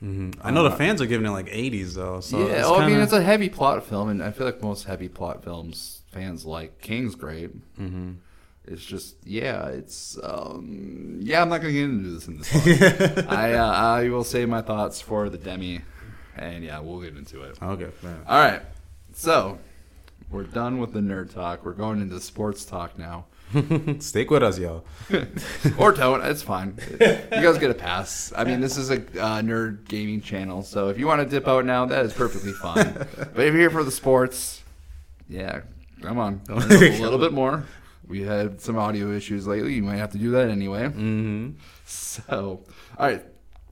Mhm. 0.02 0.36
I 0.42 0.50
know 0.50 0.62
the 0.62 0.70
Uh, 0.70 0.76
fans 0.76 1.02
are 1.02 1.06
giving 1.06 1.26
it 1.26 1.30
like 1.30 1.48
80s 1.50 1.94
though. 1.94 2.20
So 2.20 2.38
yeah, 2.38 2.44
it's 2.54 2.70
well, 2.70 2.80
I 2.80 2.86
mean 2.86 3.00
it's 3.00 3.12
a 3.12 3.22
heavy 3.22 3.48
plot 3.48 3.84
film, 3.84 4.08
and 4.08 4.22
I 4.22 4.30
feel 4.30 4.46
like 4.46 4.62
most 4.62 4.84
heavy 4.84 5.08
plot 5.08 5.42
films 5.44 6.02
fans 6.12 6.44
like. 6.46 6.80
King's 6.80 7.14
great. 7.14 7.50
Mhm. 7.78 8.16
It's 8.64 8.84
just 8.84 9.16
yeah, 9.24 9.66
it's 9.66 10.18
um 10.22 11.18
yeah. 11.22 11.42
I'm 11.42 11.48
not 11.48 11.60
gonna 11.60 11.72
get 11.72 11.84
into 11.84 12.10
this 12.10 12.28
in 12.28 12.38
this. 12.38 13.26
I 13.28 13.54
uh, 13.54 13.66
I 13.72 14.08
will 14.08 14.24
save 14.24 14.48
my 14.48 14.62
thoughts 14.62 15.00
for 15.00 15.28
the 15.28 15.38
demi, 15.38 15.80
and 16.36 16.62
yeah, 16.62 16.78
we'll 16.78 17.00
get 17.00 17.16
into 17.16 17.42
it. 17.42 17.58
Okay. 17.60 17.88
fair. 18.00 18.18
All 18.28 18.38
right, 18.38 18.62
so 19.12 19.58
we're 20.30 20.44
done 20.44 20.78
with 20.78 20.92
the 20.92 21.00
nerd 21.00 21.34
talk. 21.34 21.64
We're 21.64 21.72
going 21.72 22.00
into 22.00 22.20
sports 22.20 22.64
talk 22.64 22.96
now, 22.98 23.26
Stick 23.98 24.30
with 24.30 24.42
us, 24.42 24.58
yo. 24.58 24.84
or 25.78 25.92
don't. 25.92 26.24
It's 26.24 26.42
fine. 26.42 26.78
You 26.92 26.98
guys 27.28 27.58
get 27.58 27.70
a 27.70 27.74
pass. 27.74 28.32
I 28.36 28.44
mean, 28.44 28.60
this 28.60 28.76
is 28.76 28.90
a 28.90 28.96
uh, 28.96 29.42
nerd 29.42 29.88
gaming 29.88 30.20
channel, 30.20 30.62
so 30.62 30.88
if 30.88 30.98
you 30.98 31.06
want 31.06 31.20
to 31.20 31.26
dip 31.26 31.48
out 31.48 31.64
now, 31.64 31.84
that 31.86 32.04
is 32.04 32.12
perfectly 32.12 32.52
fine. 32.52 32.92
but 33.16 33.46
if 33.46 33.52
you're 33.52 33.56
here 33.56 33.70
for 33.70 33.82
the 33.82 33.90
sports, 33.90 34.62
yeah, 35.28 35.62
come 36.02 36.18
on, 36.18 36.40
a 36.48 36.54
little 36.54 37.18
bit 37.18 37.32
more. 37.32 37.64
We 38.06 38.22
had 38.22 38.60
some 38.60 38.76
audio 38.76 39.12
issues 39.12 39.46
lately. 39.46 39.74
You 39.74 39.82
might 39.82 39.98
have 39.98 40.10
to 40.12 40.18
do 40.18 40.32
that 40.32 40.48
anyway. 40.48 40.84
Mm-hmm. 40.84 41.50
So, 41.84 42.64
all 42.98 43.06
right. 43.06 43.24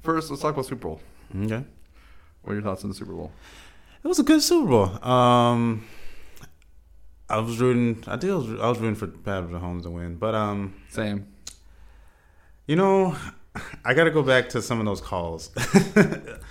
First, 0.02 0.30
let's 0.30 0.42
talk 0.42 0.54
about 0.54 0.66
Super 0.66 0.88
Bowl. 0.88 1.00
Okay. 1.36 1.64
What 2.42 2.52
are 2.52 2.54
your 2.54 2.62
thoughts 2.62 2.84
on 2.84 2.90
the 2.90 2.94
Super 2.94 3.12
Bowl? 3.12 3.32
It 4.02 4.08
was 4.08 4.20
a 4.20 4.22
good 4.22 4.40
Super 4.42 4.68
Bowl. 4.68 5.04
Um, 5.04 5.84
I 7.30 7.38
was 7.38 7.58
rooting. 7.60 8.02
I 8.06 8.16
think 8.16 8.32
I 8.32 8.36
was, 8.36 8.48
I 8.60 8.68
was 8.68 8.78
rooting 8.78 8.94
for 8.94 9.06
Patrick 9.06 9.50
Mahomes 9.52 9.82
to 9.82 9.90
win, 9.90 10.16
but 10.16 10.34
um, 10.34 10.74
Same. 10.88 11.26
you 12.66 12.76
know, 12.76 13.16
I 13.84 13.92
got 13.94 14.04
to 14.04 14.10
go 14.10 14.22
back 14.22 14.48
to 14.50 14.62
some 14.62 14.80
of 14.80 14.86
those 14.86 15.00
calls. 15.00 15.50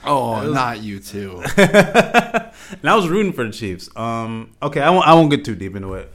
Oh, 0.06 0.50
not 0.54 0.82
you 0.82 1.00
too. 1.00 1.44
and 1.58 2.86
I 2.86 2.96
was 2.96 3.10
rooting 3.10 3.34
for 3.34 3.44
the 3.44 3.52
Chiefs. 3.52 3.90
Um, 3.98 4.52
okay, 4.64 4.80
I 4.80 4.90
won't. 4.90 5.06
I 5.06 5.14
won't 5.16 5.30
get 5.30 5.44
too 5.44 5.56
deep 5.56 5.76
into 5.76 5.96
it, 5.96 6.10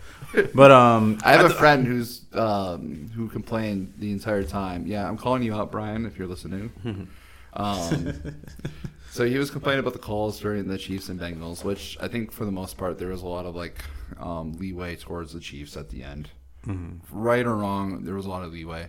but 0.54 0.70
um, 0.70 1.18
I 1.24 1.32
have 1.32 1.44
a 1.44 1.48
th- 1.48 1.58
friend 1.58 1.86
who's 1.86 2.22
um, 2.32 3.10
who 3.14 3.28
complained 3.28 3.92
the 3.98 4.10
entire 4.12 4.44
time. 4.44 4.86
Yeah, 4.86 5.06
I'm 5.06 5.18
calling 5.18 5.42
you 5.42 5.52
out, 5.54 5.70
Brian, 5.70 6.06
if 6.06 6.16
you're 6.16 6.28
listening. 6.28 6.72
Um, 7.52 8.14
so 9.12 9.26
he 9.26 9.38
was 9.38 9.50
complaining 9.50 9.80
about 9.80 9.92
the 9.92 9.98
calls 9.98 10.40
during 10.40 10.66
the 10.66 10.78
Chiefs 10.78 11.08
and 11.08 11.20
Bengals, 11.20 11.62
which 11.64 11.96
I 12.00 12.08
think 12.08 12.32
for 12.32 12.44
the 12.44 12.52
most 12.52 12.76
part 12.78 12.98
there 12.98 13.08
was 13.08 13.22
a 13.22 13.26
lot 13.26 13.44
of 13.46 13.54
like 13.54 13.76
um, 14.18 14.52
leeway 14.54 14.96
towards 14.96 15.32
the 15.32 15.40
Chiefs 15.40 15.76
at 15.76 15.90
the 15.90 16.02
end. 16.02 16.30
Right 17.10 17.44
or 17.44 17.56
wrong, 17.56 18.04
there 18.04 18.14
was 18.14 18.24
a 18.26 18.28
lot 18.30 18.44
of 18.44 18.52
leeway. 18.52 18.88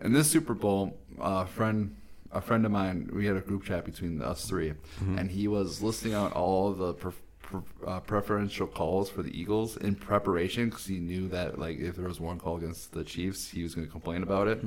And 0.00 0.14
this 0.14 0.30
Super 0.30 0.54
Bowl, 0.54 0.96
a 1.20 1.44
friend, 1.46 1.96
a 2.30 2.40
friend 2.40 2.64
of 2.64 2.70
mine, 2.72 3.10
we 3.12 3.26
had 3.26 3.36
a 3.36 3.40
group 3.40 3.64
chat 3.64 3.84
between 3.84 4.22
us 4.22 4.46
3 4.46 4.74
and 5.18 5.30
he 5.30 5.48
was 5.48 5.82
listing 5.82 6.14
out 6.14 6.32
all 6.32 6.72
the 6.72 6.94
pre- 6.94 7.12
pre- 7.42 7.60
uh, 7.86 7.98
preferential 8.00 8.66
calls 8.68 9.10
for 9.10 9.22
the 9.24 9.36
Eagles 9.40 9.76
in 9.76 9.96
preparation 9.96 10.68
because 10.70 10.86
he 10.86 10.98
knew 10.98 11.26
that 11.28 11.58
like 11.58 11.78
if 11.78 11.96
there 11.96 12.06
was 12.06 12.20
one 12.20 12.38
call 12.38 12.56
against 12.56 12.92
the 12.92 13.02
Chiefs, 13.02 13.50
he 13.50 13.62
was 13.64 13.74
going 13.74 13.86
to 13.86 13.90
complain 13.90 14.22
about 14.22 14.46
it. 14.48 14.62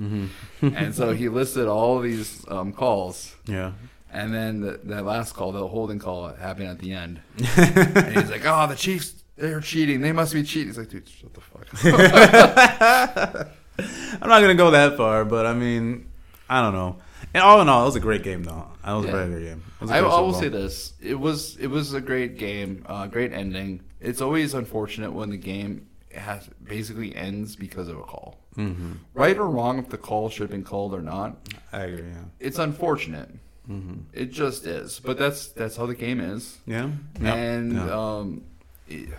and 0.62 0.94
so 0.94 1.14
he 1.14 1.30
listed 1.30 1.68
all 1.68 1.98
of 1.98 2.04
these 2.04 2.46
um, 2.50 2.74
calls. 2.74 3.36
yeah. 3.46 3.72
And 4.14 4.34
then 4.34 4.60
the, 4.62 4.80
that 4.86 5.06
last 5.06 5.34
call, 5.34 5.52
the 5.54 5.66
holding 5.68 5.98
call, 6.00 6.28
happened 6.34 6.68
at 6.68 6.80
the 6.80 6.92
end. 6.94 7.22
and 7.58 8.16
he's 8.18 8.30
like, 8.30 8.44
"Oh, 8.46 8.68
the 8.68 8.76
Chiefs, 8.76 9.24
they're 9.38 9.62
cheating. 9.62 10.02
They 10.02 10.12
must 10.12 10.34
be 10.34 10.44
cheating." 10.44 10.68
He's 10.68 10.78
like, 10.78 10.90
"Dude, 10.90 11.08
shut 11.08 11.34
the 11.34 11.40
fuck." 11.42 11.68
up. 11.86 13.52
I'm 14.22 14.30
not 14.30 14.42
gonna 14.42 14.56
go 14.56 14.72
that 14.72 14.98
far, 14.98 15.24
but 15.26 15.46
I 15.46 15.54
mean, 15.54 16.10
I 16.50 16.62
don't 16.62 16.74
know. 16.74 16.98
And 17.34 17.42
all 17.42 17.62
in 17.62 17.70
all, 17.70 17.84
it 17.84 17.86
was 17.86 17.96
a 17.96 18.00
great 18.02 18.24
game, 18.24 18.44
though. 18.44 18.68
It 18.86 18.92
was 18.92 19.06
Yeah. 19.06 19.12
a 19.12 19.14
very 19.16 19.30
good 19.30 19.44
game. 19.46 19.64
It 19.76 19.82
was 19.82 19.90
a 19.92 19.94
I, 19.94 20.00
great 20.02 20.08
I 20.10 20.12
Super 20.12 20.24
will 20.26 20.34
say 20.34 20.48
this: 20.50 20.94
it 21.02 21.20
was 21.20 21.56
it 21.58 21.68
was 21.68 21.94
a 21.94 22.02
great 22.02 22.38
game, 22.38 22.84
uh, 22.88 23.08
great 23.08 23.32
ending. 23.32 23.82
It's 24.02 24.20
always 24.22 24.54
unfortunate 24.54 25.14
when 25.14 25.30
the 25.30 25.38
game 25.38 25.88
has 26.14 26.50
basically 26.64 27.16
ends 27.16 27.56
because 27.56 27.88
of 27.88 27.98
a 27.98 28.04
call. 28.04 28.38
Mm-hmm. 28.58 28.92
Right 29.14 29.38
or 29.38 29.48
wrong, 29.48 29.80
if 29.80 29.88
the 29.90 29.98
call 29.98 30.28
should 30.30 30.42
have 30.42 30.50
been 30.52 30.66
called 30.66 30.94
or 30.94 31.02
not, 31.02 31.38
I 31.72 31.84
agree. 31.84 32.10
Yeah. 32.10 32.24
it's 32.42 32.60
unfortunate. 32.60 33.30
Mm-hmm. 33.72 33.94
It 34.14 34.32
just 34.32 34.66
is, 34.66 35.00
but 35.00 35.18
that's 35.18 35.48
that's 35.50 35.76
how 35.78 35.86
the 35.86 35.96
game 35.96 36.20
is. 36.20 36.58
Yeah. 36.66 36.90
And 37.22 37.80
um, 37.80 38.44
it- 38.88 39.10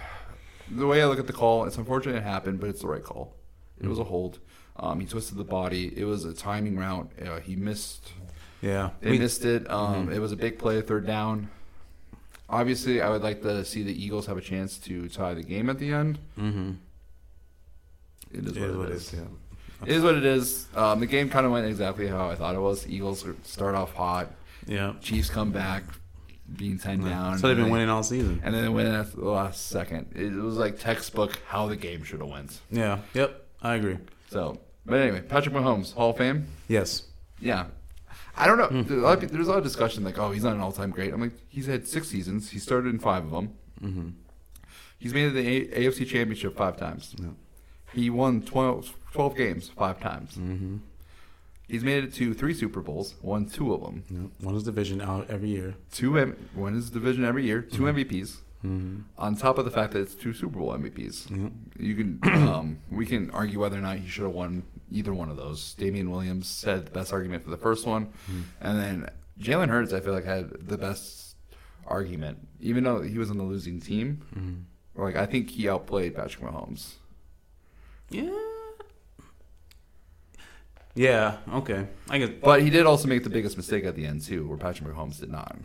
the 0.71 0.87
way 0.87 1.03
I 1.03 1.07
look 1.07 1.19
at 1.19 1.27
the 1.27 1.33
call, 1.33 1.65
it's 1.65 1.77
unfortunate 1.77 2.17
it 2.17 2.23
happened, 2.23 2.59
but 2.61 2.69
it's 2.71 2.81
the 2.81 2.87
right 2.89 3.03
call. 3.05 3.35
It 3.81 3.87
was 3.89 3.99
a 3.99 4.05
hold. 4.05 4.39
Um, 4.77 5.01
he 5.01 5.07
twisted 5.07 5.37
the 5.37 5.45
body. 5.45 5.93
It 5.97 6.05
was 6.05 6.25
a 6.25 6.33
timing 6.33 6.77
route. 6.79 7.11
Uh, 7.23 7.41
he 7.41 7.57
missed. 7.57 8.13
yeah. 8.63 8.91
They 9.01 9.11
We- 9.11 9.19
missed 9.19 9.45
it. 9.45 9.71
Um, 9.71 10.07
Mm-hmm. 10.07 10.13
It 10.13 10.19
was 10.21 10.33
a 10.33 10.37
big 10.37 10.59
play, 10.59 10.81
third 10.81 11.07
down. 11.07 11.51
Obviously, 12.49 13.01
I 13.03 13.09
would 13.11 13.23
like 13.23 13.43
to 13.43 13.65
see 13.65 13.83
the 13.83 13.93
Eagles 14.05 14.27
have 14.27 14.37
a 14.37 14.41
chance 14.43 14.79
to 14.81 15.09
tie 15.09 15.35
the 15.35 15.43
game 15.43 15.69
at 15.71 15.79
the 15.79 15.93
end. 15.93 16.19
Mm-hmm. 16.39 16.73
It 18.33 18.47
is 18.47 18.57
It 18.57 18.61
what 18.61 18.71
is 18.71 18.77
what 18.77 18.89
it 18.89 18.93
is. 18.95 19.03
is. 19.13 19.15
Yeah. 19.15 19.87
It 19.87 19.89
is 19.97 20.03
what 20.03 20.15
it 20.15 20.25
is. 20.25 20.67
Um, 20.75 21.01
the 21.01 21.07
game 21.07 21.29
kind 21.29 21.45
of 21.45 21.53
went 21.53 21.67
exactly 21.67 22.07
how 22.07 22.31
I 22.31 22.35
thought 22.35 22.55
it 22.55 22.61
was. 22.61 22.87
Eagles 22.87 23.25
start 23.43 23.75
off 23.75 23.93
hot. 23.95 24.31
Yeah. 24.67 24.95
Chiefs 25.01 25.29
come 25.31 25.51
back, 25.53 25.85
being 26.57 26.79
ten 26.79 27.01
down. 27.05 27.39
So 27.39 27.49
they've 27.49 27.57
been 27.57 27.71
winning 27.71 27.89
all 27.89 28.03
season. 28.03 28.41
and 28.45 28.55
then 28.55 28.63
they 28.63 28.69
win 28.69 28.87
at 28.87 29.13
the 29.13 29.25
last 29.29 29.69
second. 29.69 30.13
It 30.15 30.33
was 30.33 30.57
like 30.57 30.79
textbook 30.79 31.39
how 31.47 31.67
the 31.69 31.77
game 31.77 32.05
should 32.05 32.21
have 32.21 32.29
went. 32.29 32.61
Yeah. 32.71 32.99
Yep. 33.15 33.45
I 33.63 33.75
agree. 33.77 33.99
So, 34.31 34.59
but 34.87 35.01
anyway, 35.01 35.21
Patrick 35.23 35.55
Mahomes, 35.55 35.93
Hall 35.95 36.11
of 36.11 36.17
Fame. 36.19 36.47
Yes. 36.69 37.05
Yeah. 37.41 37.67
I 38.37 38.47
don't 38.47 38.57
know. 38.59 38.67
Hmm. 38.69 38.83
There's, 38.83 39.01
a 39.03 39.05
lot 39.05 39.23
of, 39.23 39.31
there's 39.31 39.47
a 39.47 39.51
lot 39.51 39.59
of 39.59 39.65
discussion 39.65 40.05
like, 40.05 40.19
oh, 40.19 40.31
he's 40.31 40.43
not 40.45 40.55
an 40.55 40.61
all-time 40.61 40.91
great. 40.91 41.13
I'm 41.13 41.21
like, 41.21 41.33
he's 41.49 41.67
had 41.67 41.87
six 41.87 42.09
seasons. 42.09 42.51
He 42.51 42.59
started 42.59 42.89
in 42.93 42.99
five 42.99 43.25
of 43.25 43.31
them. 43.31 43.53
Mm-hmm. 43.83 44.09
He's 44.99 45.13
made 45.13 45.27
it 45.27 45.31
the 45.35 45.47
A- 45.81 45.89
AFC 45.91 46.07
Championship 46.07 46.57
five 46.57 46.77
times. 46.77 47.15
Yeah. 47.19 47.27
He 47.93 48.09
won 48.09 48.41
12, 48.43 48.95
12 49.13 49.37
games 49.37 49.69
five 49.69 50.01
times. 50.01 50.33
Mm-hmm. 50.37 50.77
He's 51.73 51.83
made 51.83 52.05
it 52.05 52.13
to 52.15 52.35
three 52.35 52.55
Super 52.55 52.81
Bowls, 52.81 53.15
won 53.23 53.47
two 53.47 53.73
of 53.75 53.81
them. 53.81 54.05
Yep. 54.11 54.31
One 54.47 54.55
is 54.55 54.63
division 54.63 55.01
out 55.01 55.29
every 55.31 55.49
year. 55.49 55.75
Two 55.91 56.19
M- 56.19 56.37
won 56.55 56.75
his 56.75 56.91
division 56.91 57.25
every 57.25 57.45
year, 57.47 57.63
2 57.63 57.83
MVPs. 57.85 58.37
Mm-hmm. 58.65 59.01
On 59.19 59.35
top 59.35 59.57
of 59.59 59.65
the 59.65 59.71
fact 59.73 59.93
that 59.95 60.01
it's 60.01 60.15
two 60.15 60.33
Super 60.35 60.59
Bowl 60.61 60.73
MVPs, 60.73 61.31
Yep. 61.31 61.53
you 61.79 61.95
can 61.97 62.21
um, 62.49 62.79
we 62.91 63.07
can 63.07 63.31
argue 63.31 63.59
whether 63.59 63.77
or 63.79 63.81
not 63.81 63.97
he 63.97 64.07
should 64.09 64.23
have 64.25 64.33
won 64.35 64.63
either 64.91 65.13
one 65.15 65.31
of 65.31 65.37
those. 65.39 65.73
Damien 65.75 66.11
Williams 66.11 66.47
said 66.47 66.85
the 66.87 66.91
best 66.93 67.13
argument 67.13 67.43
for 67.43 67.51
the 67.51 67.57
first 67.57 67.87
one, 67.87 68.13
and 68.61 68.79
then 68.79 69.09
Jalen 69.41 69.69
Hurts 69.71 69.93
I 69.95 70.01
feel 70.01 70.13
like 70.13 70.25
had 70.27 70.51
the 70.69 70.77
best 70.79 71.37
argument, 71.87 72.47
even 72.61 72.85
though 72.85 73.01
he 73.01 73.17
was 73.19 73.31
on 73.31 73.39
the 73.39 73.43
losing 73.45 73.81
team. 73.81 74.21
Mm-hmm. 74.37 75.03
Like 75.03 75.17
I 75.17 75.25
think 75.27 75.49
he 75.51 75.69
outplayed 75.71 76.15
Patrick 76.15 76.45
Mahomes. 76.45 76.97
Yeah. 78.11 78.29
Yeah. 80.95 81.39
Okay. 81.55 81.87
I 82.11 82.19
guess. 82.19 82.31
But 82.43 82.63
he 82.63 82.71
did 82.71 82.87
also 82.87 83.09
make 83.09 83.25
the 83.25 83.31
biggest 83.31 83.57
mistake 83.57 83.85
at 83.85 83.95
the 83.97 84.07
end 84.07 84.23
too, 84.23 84.47
where 84.47 84.59
Patrick 84.59 84.89
Mahomes 84.93 85.19
did 85.21 85.31
not. 85.31 85.57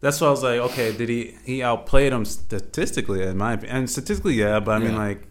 That's 0.00 0.20
why 0.20 0.28
I 0.28 0.30
was 0.30 0.42
like, 0.42 0.58
okay, 0.60 0.96
did 0.96 1.08
he 1.08 1.36
he 1.44 1.62
outplayed 1.62 2.12
him 2.12 2.24
statistically 2.24 3.22
in 3.22 3.36
my 3.36 3.54
opinion? 3.54 3.76
And 3.76 3.90
statistically, 3.90 4.34
yeah, 4.34 4.60
but 4.60 4.72
I 4.72 4.78
mean 4.78 4.92
Yeah. 4.92 4.98
like 4.98 5.26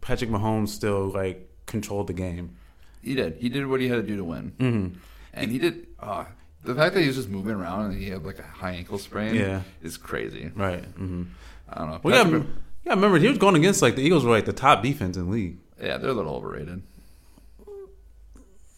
Patrick 0.00 0.30
Mahomes 0.30 0.68
still 0.68 1.06
like 1.08 1.48
controlled 1.66 2.06
the 2.06 2.12
game. 2.14 2.56
He 3.02 3.14
did. 3.14 3.36
He 3.36 3.48
did 3.48 3.66
what 3.66 3.80
he 3.80 3.88
had 3.88 3.96
to 3.96 4.02
do 4.02 4.16
to 4.16 4.24
win, 4.24 4.52
Mm-hmm. 4.58 4.98
and 5.34 5.50
he 5.52 5.58
did. 5.58 5.86
Uh, 6.00 6.24
the 6.64 6.74
fact 6.74 6.94
that 6.94 7.00
he 7.00 7.06
was 7.06 7.16
just 7.16 7.28
moving 7.28 7.54
around 7.54 7.92
and 7.92 8.00
he 8.00 8.08
had 8.10 8.24
like 8.24 8.38
a 8.40 8.42
high 8.42 8.72
ankle 8.72 8.98
sprain, 8.98 9.34
Yeah. 9.36 9.62
is 9.82 9.96
crazy. 9.96 10.50
Right. 10.54 10.82
Mm-hmm. 10.82 11.22
I 11.68 11.78
don't 11.78 11.90
know. 11.90 12.00
Well, 12.02 12.14
yeah, 12.16 12.24
Patrick- 12.24 12.46
yeah. 12.84 12.92
Remember, 12.94 13.18
he 13.18 13.28
was 13.28 13.38
going 13.38 13.54
against 13.54 13.82
like 13.82 13.94
the 13.96 14.02
Eagles 14.02 14.24
were 14.24 14.32
like 14.32 14.44
the 14.46 14.52
top 14.52 14.82
defense 14.82 15.16
in 15.16 15.26
the 15.26 15.30
league. 15.30 15.58
yeah, 15.80 15.96
they're 15.98 16.10
a 16.10 16.14
little 16.14 16.34
overrated. 16.34 16.82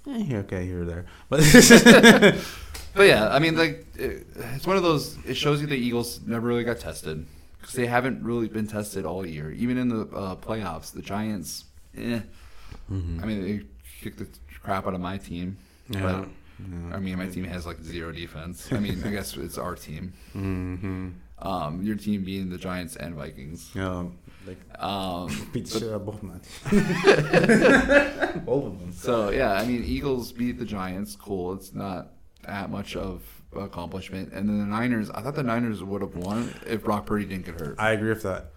Eh, 0.08 0.36
okay, 0.38 0.64
here 0.64 0.82
or 0.82 0.84
there, 0.84 1.06
but 1.28 1.40
But 2.94 3.06
yeah, 3.06 3.28
I 3.28 3.38
mean, 3.38 3.56
like 3.56 3.86
it, 3.96 4.26
it's 4.54 4.66
one 4.66 4.76
of 4.76 4.82
those. 4.82 5.16
It 5.24 5.34
shows 5.34 5.60
you 5.60 5.66
the 5.66 5.76
Eagles 5.76 6.20
never 6.26 6.46
really 6.46 6.64
got 6.64 6.80
tested 6.80 7.24
because 7.60 7.74
they 7.74 7.86
haven't 7.86 8.22
really 8.24 8.48
been 8.48 8.66
tested 8.66 9.04
all 9.04 9.24
year. 9.24 9.52
Even 9.52 9.78
in 9.78 9.88
the 9.88 10.00
uh, 10.16 10.36
playoffs, 10.36 10.92
the 10.92 11.02
Giants. 11.02 11.64
Eh. 11.96 12.20
I 12.90 12.92
mean, 12.92 13.42
they 13.42 13.60
kicked 14.00 14.18
the 14.18 14.26
crap 14.62 14.86
out 14.86 14.94
of 14.94 15.00
my 15.00 15.18
team. 15.18 15.56
Yeah. 15.88 16.02
But, 16.02 16.28
Yeah. 16.58 16.96
I 16.96 16.98
mean, 16.98 17.16
my 17.16 17.26
team 17.26 17.44
has 17.44 17.64
like 17.64 17.80
zero 17.82 18.12
defense. 18.12 18.70
I 18.72 18.80
mean, 18.80 19.02
I 19.04 19.10
guess 19.10 19.36
it's 19.36 19.56
our 19.56 19.76
team. 19.76 20.12
mm-hmm. 20.34 21.08
Um, 21.38 21.82
your 21.82 21.96
team 21.96 22.22
being 22.24 22.50
the 22.50 22.58
Giants 22.58 22.96
and 22.96 23.14
Vikings. 23.14 23.70
yeah, 23.74 24.04
like 24.46 24.58
Um, 24.82 25.28
beat 25.52 25.66
the 25.66 25.72
but- 25.72 25.78
shit 25.80 25.88
out 25.90 25.96
of 25.96 26.06
both 26.06 26.22
both 28.46 28.64
of 28.66 28.80
them. 28.80 28.92
So 28.92 29.30
yeah, 29.30 29.52
I 29.52 29.64
mean, 29.66 29.84
Eagles 29.84 30.32
beat 30.32 30.58
the 30.58 30.64
Giants. 30.64 31.16
Cool. 31.16 31.54
It's 31.54 31.74
not 31.74 32.08
that 32.46 32.70
much 32.70 32.96
of 32.96 33.22
accomplishment. 33.56 34.32
And 34.32 34.48
then 34.48 34.58
the 34.58 34.66
Niners. 34.66 35.10
I 35.10 35.22
thought 35.22 35.34
the 35.34 35.42
Niners 35.42 35.82
would 35.82 36.02
have 36.02 36.16
won 36.16 36.54
if 36.66 36.84
Brock 36.84 37.06
Purdy 37.06 37.24
didn't 37.26 37.46
get 37.46 37.60
hurt. 37.60 37.76
I 37.78 37.92
agree 37.92 38.10
with 38.10 38.22
that. 38.22 38.50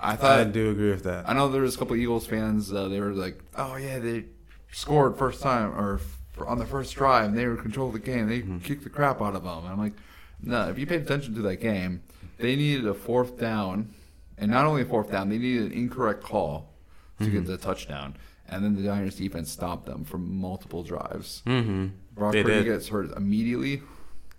I 0.00 0.16
thought 0.16 0.38
I 0.38 0.44
do 0.44 0.70
agree 0.70 0.90
with 0.90 1.04
that. 1.04 1.28
I 1.28 1.34
know 1.34 1.48
there 1.48 1.62
was 1.62 1.74
a 1.74 1.78
couple 1.78 1.96
Eagles 1.96 2.26
fans. 2.26 2.72
Uh, 2.72 2.88
they 2.88 3.00
were 3.00 3.12
like, 3.12 3.40
"Oh 3.56 3.76
yeah, 3.76 3.98
they 3.98 4.26
scored 4.72 5.16
first 5.18 5.42
time 5.42 5.70
or 5.78 6.00
on 6.46 6.58
the 6.58 6.66
first 6.66 6.94
drive. 6.94 7.26
And 7.26 7.36
they 7.36 7.46
were 7.46 7.56
control 7.56 7.90
the 7.90 7.98
game. 7.98 8.28
They 8.28 8.42
kicked 8.66 8.84
the 8.84 8.90
crap 8.90 9.20
out 9.20 9.34
of 9.34 9.42
them." 9.42 9.58
And 9.64 9.68
I'm 9.68 9.78
like, 9.78 9.94
"No. 10.42 10.68
If 10.68 10.78
you 10.78 10.86
paid 10.86 11.02
attention 11.02 11.34
to 11.34 11.42
that 11.42 11.56
game, 11.56 12.02
they 12.38 12.54
needed 12.54 12.86
a 12.86 12.94
fourth 12.94 13.38
down, 13.40 13.92
and 14.38 14.50
not 14.50 14.66
only 14.66 14.82
a 14.82 14.84
fourth 14.84 15.10
down, 15.10 15.28
they 15.28 15.38
needed 15.38 15.66
an 15.66 15.72
incorrect 15.72 16.22
call 16.22 16.72
to 17.20 17.28
get 17.28 17.46
the 17.46 17.56
touchdown." 17.56 18.16
And 18.50 18.64
then 18.64 18.74
the 18.76 18.82
Niners 18.82 19.16
defense 19.16 19.50
stopped 19.50 19.84
them 19.86 20.04
from 20.04 20.40
multiple 20.40 20.82
drives. 20.82 21.42
Mm-hmm. 21.46 21.88
Brock 22.14 22.32
They 22.32 22.42
Purdy 22.42 22.54
did. 22.56 22.64
gets 22.64 22.88
hurt 22.88 23.14
immediately, 23.16 23.82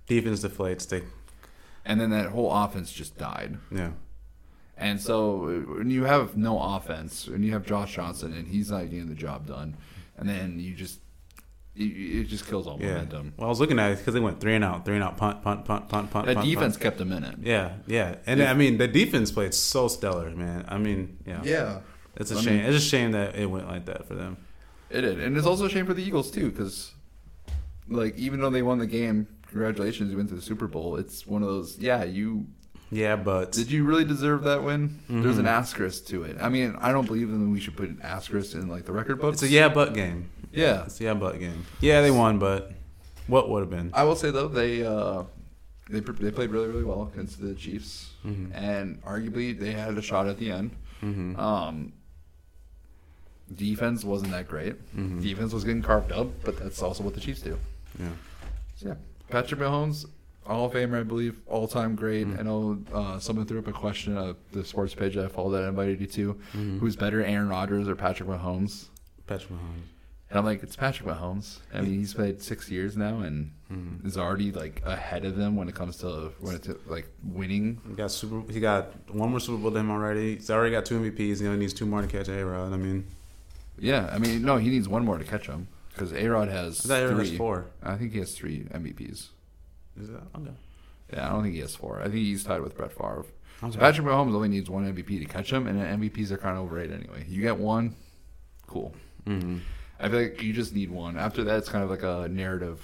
Defense 0.07 0.43
deflates. 0.43 0.87
They 0.87 1.03
and 1.85 1.99
then 2.01 2.09
that 2.09 2.29
whole 2.31 2.51
offense 2.51 2.91
just 2.91 3.17
died. 3.17 3.57
yeah. 3.71 3.91
And 4.77 5.01
so 5.01 5.63
when 5.77 5.89
you 5.91 6.05
have 6.05 6.37
no 6.37 6.57
offense, 6.59 7.27
and 7.27 7.43
you 7.43 7.51
have 7.51 7.65
Josh 7.65 7.95
Johnson, 7.95 8.31
and 8.33 8.47
he's 8.47 8.71
not 8.71 8.83
getting 8.89 9.09
the 9.09 9.13
job 9.15 9.45
done, 9.45 9.75
and 10.17 10.27
then 10.29 10.57
you 10.59 10.73
just 10.73 10.99
it, 11.79 11.83
it 11.83 12.23
just 12.25 12.45
kills 12.47 12.67
all 12.67 12.77
Yeah. 12.79 12.93
momentum. 12.93 13.33
Well, 13.37 13.47
I 13.47 13.49
was 13.49 13.59
looking 13.59 13.79
at 13.79 13.91
it 13.91 13.97
because 13.99 14.13
they 14.13 14.19
went 14.19 14.39
three 14.39 14.55
and 14.55 14.63
out, 14.63 14.85
three 14.85 14.95
and 14.95 15.03
out, 15.03 15.17
punt, 15.17 15.41
punt, 15.41 15.65
punt, 15.65 15.87
punt, 15.89 16.11
punt. 16.11 16.25
That 16.27 16.35
punt, 16.35 16.47
defense 16.47 16.75
punt. 16.75 16.83
kept 16.83 16.97
them 16.97 17.11
in 17.13 17.23
it. 17.23 17.35
Yeah, 17.41 17.73
yeah, 17.87 18.15
and 18.25 18.41
I 18.43 18.53
mean 18.53 18.77
the 18.77 18.87
defense 18.87 19.31
played 19.31 19.53
so 19.53 19.87
stellar, 19.87 20.29
man. 20.31 20.65
I 20.67 20.77
mean, 20.77 21.17
yeah, 21.25 21.41
Yeah, 21.43 21.79
It's 22.17 22.31
a 22.31 22.35
I 22.37 22.41
shame. 22.41 22.57
mean- 22.57 22.65
it's 22.65 22.77
a 22.77 22.87
shame 22.87 23.11
that 23.11 23.35
it 23.35 23.45
went 23.49 23.67
like 23.67 23.85
that 23.85 24.05
for 24.07 24.15
them. 24.15 24.37
it 24.89 25.01
did, 25.01 25.19
and 25.19 25.37
it's 25.37 25.47
also 25.47 25.65
a 25.65 25.69
shame 25.69 25.85
for 25.85 25.93
the 25.93 26.03
Eagles 26.03 26.29
too, 26.31 26.51
because 26.51 26.91
like 27.87 28.17
even 28.17 28.39
though 28.41 28.49
they 28.49 28.61
won 28.61 28.77
the 28.79 28.87
game, 28.87 29.27
congratulations, 29.47 30.11
you 30.11 30.17
went 30.17 30.29
to 30.29 30.35
the 30.35 30.41
Super 30.41 30.67
Bowl. 30.67 30.95
It's 30.97 31.25
one 31.25 31.41
of 31.43 31.47
those. 31.49 31.77
Yeah, 31.79 32.03
you 32.03 32.45
Yeah, 32.91 33.15
but 33.15 33.51
did 33.51 33.69
you 33.71 33.83
really 33.83 34.03
deserve 34.05 34.43
that 34.43 34.63
win? 34.63 34.99
There's 35.07 35.37
an 35.37 35.45
Mhm. 35.45 35.49
asterisk 35.49 36.07
to 36.07 36.23
it. 36.23 36.37
I 36.41 36.49
mean, 36.49 36.75
I 36.79 36.91
don't 36.91 37.05
believe 37.05 37.29
that 37.29 37.37
we 37.37 37.59
should 37.59 37.77
put 37.77 37.89
an 37.89 37.99
asterisk 38.03 38.55
in 38.55 38.67
like 38.67 38.85
the 38.85 38.91
record 38.93 39.19
books. 39.21 39.43
it's 39.43 39.51
a 39.51 39.53
yeah, 39.53 39.69
but 39.69 39.93
game. 39.93 40.29
yeah. 40.51 40.85
It's 40.85 40.99
a 40.99 41.03
yeah, 41.03 41.13
but 41.13 41.39
game. 41.39 41.65
Yeah, 41.81 42.01
they 42.01 42.09
won, 42.11 42.39
but 42.39 42.71
what 43.27 43.49
would 43.49 43.59
have 43.61 43.69
been? 43.69 43.91
I 43.93 44.03
will 44.05 44.15
say 44.15 44.31
though 44.31 44.47
they 44.47 44.83
uh, 44.85 45.23
they 45.89 45.99
they 45.99 46.31
played 46.31 46.49
really 46.49 46.67
really 46.67 46.83
well 46.83 47.09
against 47.13 47.39
the 47.41 47.53
Chiefs, 47.53 48.09
Mhm. 48.25 48.51
and 48.55 49.01
arguably 49.03 49.57
they 49.59 49.71
had 49.73 49.95
a 49.97 50.01
shot 50.01 50.27
at 50.27 50.37
the 50.39 50.49
end. 50.51 50.71
Mm-hmm. 51.03 51.39
Um, 51.39 51.93
defense 53.55 54.03
wasn't 54.03 54.31
that 54.31 54.47
great. 54.47 54.75
Mhm. 54.95 55.21
Defense 55.21 55.53
was 55.53 55.63
getting 55.63 55.81
carved 55.81 56.11
up, 56.11 56.27
but 56.43 56.57
that's 56.57 56.81
also 56.81 57.03
what 57.03 57.13
the 57.13 57.19
Chiefs 57.19 57.41
do. 57.41 57.57
Yeah. 57.99 58.07
So 58.77 58.87
yeah, 58.89 58.95
Patrick 59.29 59.59
Mahomes, 59.61 60.05
Hall 60.55 60.65
of 60.65 60.73
Famer, 60.73 60.99
I 60.99 61.03
believe, 61.03 61.39
all 61.47 61.67
time 61.67 61.95
great. 61.95 62.27
Mm. 62.27 62.39
I 62.39 62.43
know 62.43 62.79
uh, 62.93 63.19
someone 63.19 63.45
threw 63.45 63.59
up 63.59 63.67
a 63.67 63.71
question 63.71 64.17
at 64.17 64.35
the 64.51 64.63
sports 64.65 64.93
page 64.95 65.15
that 65.15 65.25
I 65.25 65.27
followed 65.27 65.51
that 65.51 65.63
I 65.63 65.67
invited 65.69 65.99
you 66.01 66.07
to. 66.07 66.39
Mhm. 66.53 66.79
Who's 66.79 66.95
better, 66.95 67.23
Aaron 67.23 67.49
Rodgers 67.49 67.87
or 67.87 67.95
Patrick 67.95 68.27
Mahomes? 68.29 68.87
Patrick 69.27 69.51
Mahomes. 69.51 69.83
And 70.31 70.37
I'm 70.37 70.45
like, 70.45 70.61
it's 70.61 70.75
Patrick 70.75 71.09
Mahomes. 71.09 71.57
I 71.73 71.81
mean, 71.81 71.97
he's 71.99 72.13
played 72.13 72.39
six 72.41 72.69
years 72.69 72.95
now 72.95 73.21
and 73.21 73.51
Mhm. 73.71 74.05
is 74.05 74.15
already 74.15 74.51
like 74.51 74.81
ahead 74.85 75.25
of 75.25 75.35
them 75.35 75.55
when 75.55 75.67
it 75.67 75.73
comes 75.75 75.97
to 75.97 76.31
when 76.39 76.55
it's 76.55 76.69
like 76.85 77.07
winning. 77.23 77.81
He 77.87 77.93
got 77.95 78.11
super. 78.11 78.41
He 78.51 78.59
got 78.59 78.93
one 79.09 79.31
more 79.31 79.39
Super 79.39 79.57
Bowl 79.57 79.71
than 79.71 79.85
him 79.85 79.91
already. 79.91 80.35
He's 80.35 80.51
already 80.51 80.71
got 80.71 80.85
two 80.85 80.99
MVPs. 80.99 81.39
He 81.39 81.47
only 81.47 81.57
needs 81.59 81.73
two 81.73 81.85
more 81.87 82.01
to 82.01 82.07
catch 82.07 82.27
A 82.29 82.45
Rod. 82.45 82.73
I 82.73 82.77
mean, 82.77 83.05
Yeah, 83.81 84.09
I 84.11 84.17
mean, 84.19 84.41
no, 84.43 84.57
he 84.57 84.69
needs 84.69 84.87
one 84.89 85.03
more 85.05 85.17
to 85.17 85.23
catch 85.23 85.47
him 85.47 85.67
because 85.93 86.11
A 86.13 86.27
Rod 86.27 86.49
has 86.49 86.85
I 86.85 86.87
thought 86.89 87.03
A-Rod 87.03 87.15
three. 87.15 87.29
has 87.29 87.37
four. 87.37 87.65
I 87.81 87.95
think 87.97 88.11
he 88.13 88.19
has 88.19 88.33
three 88.33 88.67
MVPs. 88.73 89.29
Is 89.99 90.09
that 90.09 90.21
okay? 90.35 90.51
Yeah, 91.13 91.27
I 91.27 91.31
don't 91.31 91.43
think 91.43 91.55
he 91.55 91.61
has 91.61 91.75
four. 91.75 91.99
I 92.01 92.03
think 92.03 92.15
he's 92.15 92.43
tied 92.43 92.61
with 92.61 92.75
Brett 92.77 92.91
Favre. 92.91 93.25
Okay. 93.63 93.71
So 93.73 93.79
Patrick 93.79 94.05
Mahomes 94.07 94.33
only 94.33 94.47
needs 94.49 94.69
one 94.69 94.85
MVP 94.93 95.19
to 95.19 95.25
catch 95.25 95.51
him, 95.51 95.67
and 95.67 95.79
MVPs 96.01 96.31
are 96.31 96.37
kind 96.37 96.57
of 96.57 96.63
overrated 96.65 96.93
anyway. 96.99 97.25
You 97.27 97.41
get 97.41 97.57
one, 97.57 97.95
cool. 98.67 98.93
Mm-hmm. 99.25 99.57
I 99.99 100.07
feel 100.09 100.21
like 100.21 100.41
you 100.41 100.53
just 100.53 100.73
need 100.73 100.89
one. 100.91 101.17
After 101.17 101.43
that, 101.43 101.57
it's 101.57 101.67
kind 101.69 101.83
of 101.83 101.89
like 101.89 102.03
a 102.03 102.29
narrative 102.29 102.81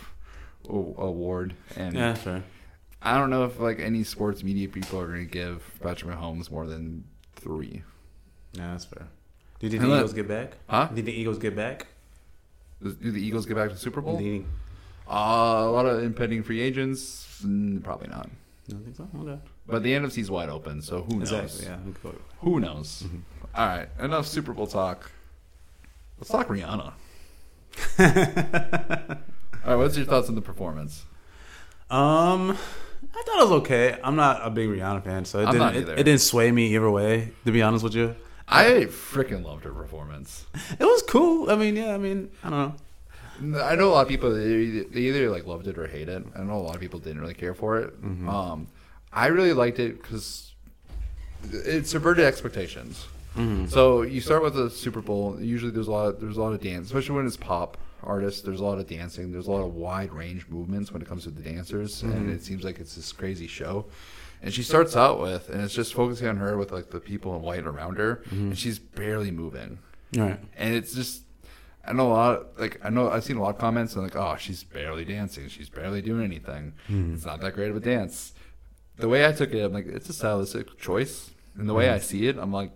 award, 0.67 1.53
and 1.77 1.93
Yeah, 1.95 2.13
sure. 2.15 2.43
I 3.01 3.17
don't 3.17 3.29
know 3.29 3.45
if 3.45 3.59
like 3.59 3.79
any 3.79 4.03
sports 4.03 4.43
media 4.43 4.67
people 4.67 4.99
are 4.99 5.07
going 5.07 5.25
to 5.25 5.31
give 5.31 5.63
Patrick 5.81 6.11
Mahomes 6.15 6.49
more 6.51 6.65
than 6.65 7.05
three. 7.35 7.83
Yeah, 8.53 8.71
that's 8.71 8.85
fair. 8.85 9.07
Did 9.59 9.71
you 9.73 9.79
And 9.79 9.87
the 9.87 9.91
let- 9.93 9.99
Eagles 9.99 10.13
get 10.13 10.27
back? 10.27 10.57
Huh? 10.67 10.85
Do 10.87 10.91
you 10.91 10.95
think 11.03 11.05
the 11.05 11.21
Eagles 11.21 11.37
get 11.37 11.55
back? 11.55 11.87
Do 12.83 12.91
the 13.11 13.21
Eagles 13.23 13.45
get 13.45 13.55
back 13.55 13.69
to 13.69 13.75
the 13.75 13.79
Super 13.79 14.01
Bowl? 14.01 14.17
Do 15.07 15.11
you 15.13 15.17
think- 15.17 15.63
Uh, 15.63 15.69
a 15.69 15.71
lot 15.71 15.85
of 15.85 16.03
impending 16.03 16.43
free 16.43 16.61
agents. 16.61 17.41
Mm, 17.45 17.83
probably 17.83 18.07
not. 18.07 18.29
you 18.67 18.73
don't 18.75 18.83
think 18.83 18.95
so? 18.95 19.07
Okay. 19.21 19.39
But 19.67 19.83
the 19.83 19.93
NFC's 19.93 20.29
wide 20.31 20.49
open, 20.49 20.81
so 20.81 21.01
who 21.03 21.19
knows? 21.19 21.31
Exactly. 21.31 21.65
Yeah. 21.67 21.77
we 21.85 21.91
could 21.93 22.03
go- 22.03 22.21
Who 22.41 22.59
knows? 22.59 23.03
All 23.55 23.67
right, 23.67 23.87
enough 23.99 24.27
Super 24.27 24.53
Bowl 24.53 24.67
talk. 24.67 25.11
Let's 26.19 26.29
talk 26.29 26.47
Rihanna. 26.47 26.93
All 27.99 29.71
right, 29.71 29.75
what's 29.75 29.97
your 29.97 30.05
thoughts 30.05 30.29
on 30.29 30.35
the 30.35 30.41
performance? 30.41 31.03
Um, 31.89 32.51
I 32.51 33.23
thought 33.25 33.39
it 33.39 33.43
was 33.43 33.51
okay. 33.61 33.97
I'm 34.03 34.15
not 34.15 34.45
a 34.45 34.49
big 34.49 34.69
Rihanna 34.69 35.03
fan, 35.03 35.25
so 35.25 35.39
it 35.39 35.45
I'm 35.47 35.53
didn't. 35.53 35.75
It, 35.75 35.77
either. 35.81 35.93
it 35.93 36.03
didn't 36.03 36.21
sway 36.21 36.51
me 36.51 36.73
either 36.75 36.89
way. 36.89 37.31
To 37.45 37.51
be 37.51 37.61
honest 37.61 37.83
with 37.83 37.95
you, 37.95 38.15
I 38.47 38.87
freaking 38.89 39.43
loved 39.43 39.63
her 39.65 39.71
performance. 39.71 40.45
it 40.79 40.83
was 40.83 41.01
cool. 41.03 41.49
I 41.49 41.55
mean, 41.55 41.75
yeah. 41.75 41.93
I 41.93 41.97
mean, 41.97 42.31
I 42.43 42.49
don't 42.49 42.59
know. 42.59 42.75
I 43.41 43.75
know 43.75 43.89
a 43.89 43.93
lot 43.93 44.01
of 44.03 44.07
people 44.07 44.33
they 44.33 44.45
either, 44.45 44.89
they 44.89 44.99
either 45.01 45.29
like 45.29 45.45
loved 45.45 45.67
it 45.67 45.77
or 45.77 45.87
hate 45.87 46.09
it. 46.09 46.23
I 46.35 46.43
know 46.43 46.53
a 46.57 46.59
lot 46.61 46.75
of 46.75 46.81
people 46.81 46.99
didn't 46.99 47.21
really 47.21 47.33
care 47.33 47.53
for 47.53 47.77
it. 47.79 48.01
Mm-hmm. 48.01 48.29
Um, 48.29 48.67
I 49.11 49.27
really 49.27 49.53
liked 49.53 49.79
it 49.79 50.01
because 50.01 50.53
it 51.51 51.87
subverted 51.87 52.25
expectations. 52.25 53.05
So 53.67 54.03
you 54.03 54.21
start 54.21 54.43
with 54.43 54.53
the 54.53 54.69
Super 54.69 55.01
Bowl. 55.01 55.37
Usually, 55.41 55.69
there's 55.69 55.87
a 55.87 55.91
lot. 55.91 56.05
Of, 56.07 56.21
there's 56.21 56.37
a 56.37 56.41
lot 56.41 56.53
of 56.53 56.61
dance, 56.61 56.87
especially 56.87 57.17
when 57.17 57.27
it's 57.27 57.35
pop 57.35 57.77
artists. 58.01 58.41
There's 58.41 58.61
a 58.61 58.63
lot 58.63 58.77
of 58.77 58.87
dancing. 58.87 59.33
There's 59.33 59.47
a 59.47 59.51
lot 59.51 59.61
of 59.65 59.75
wide 59.75 60.13
range 60.13 60.47
movements 60.47 60.93
when 60.93 61.01
it 61.01 61.07
comes 61.09 61.23
to 61.25 61.31
the 61.31 61.41
dancers, 61.41 62.01
and 62.01 62.29
it 62.31 62.43
seems 62.43 62.63
like 62.63 62.79
it's 62.79 62.95
this 62.95 63.11
crazy 63.11 63.47
show. 63.47 63.87
And 64.41 64.53
she 64.53 64.63
starts 64.63 64.95
out 64.95 65.19
with, 65.19 65.49
and 65.49 65.61
it's 65.61 65.73
just 65.73 65.93
focusing 65.93 66.29
on 66.29 66.37
her 66.37 66.55
with 66.57 66.71
like 66.71 66.91
the 66.91 67.01
people 67.01 67.35
in 67.35 67.41
white 67.41 67.65
around 67.67 67.97
her, 67.97 68.23
and 68.31 68.57
she's 68.57 68.79
barely 68.79 69.31
moving 69.31 69.79
Right. 70.15 70.39
and 70.55 70.73
it's 70.73 70.93
just 70.95 71.23
I 71.87 71.93
know 71.93 72.07
a 72.07 72.13
lot 72.13 72.59
like 72.59 72.79
I 72.83 72.89
know 72.89 73.09
I've 73.09 73.23
seen 73.23 73.37
a 73.37 73.41
lot 73.41 73.51
of 73.55 73.57
comments 73.59 73.93
and 73.93 74.03
like 74.03 74.15
oh 74.15 74.35
she's 74.37 74.63
barely 74.63 75.05
dancing 75.05 75.47
she's 75.49 75.69
barely 75.69 76.01
doing 76.01 76.23
anything. 76.23 76.73
It's 77.13 77.25
not 77.25 77.41
that 77.41 77.53
great 77.53 77.69
of 77.69 77.75
a 77.77 77.79
dance. 77.79 78.33
The 78.97 79.07
way 79.09 79.25
I 79.27 79.31
took 79.31 79.53
it 79.53 79.63
I'm 79.63 79.73
like 79.73 79.87
it's 79.87 80.09
a 80.09 80.13
stylistic 80.13 80.77
choice. 80.79 81.31
And 81.57 81.69
the 81.69 81.73
way 81.73 81.89
I 81.89 81.99
see 81.99 82.27
it 82.27 82.37
I'm 82.37 82.51
like 82.51 82.71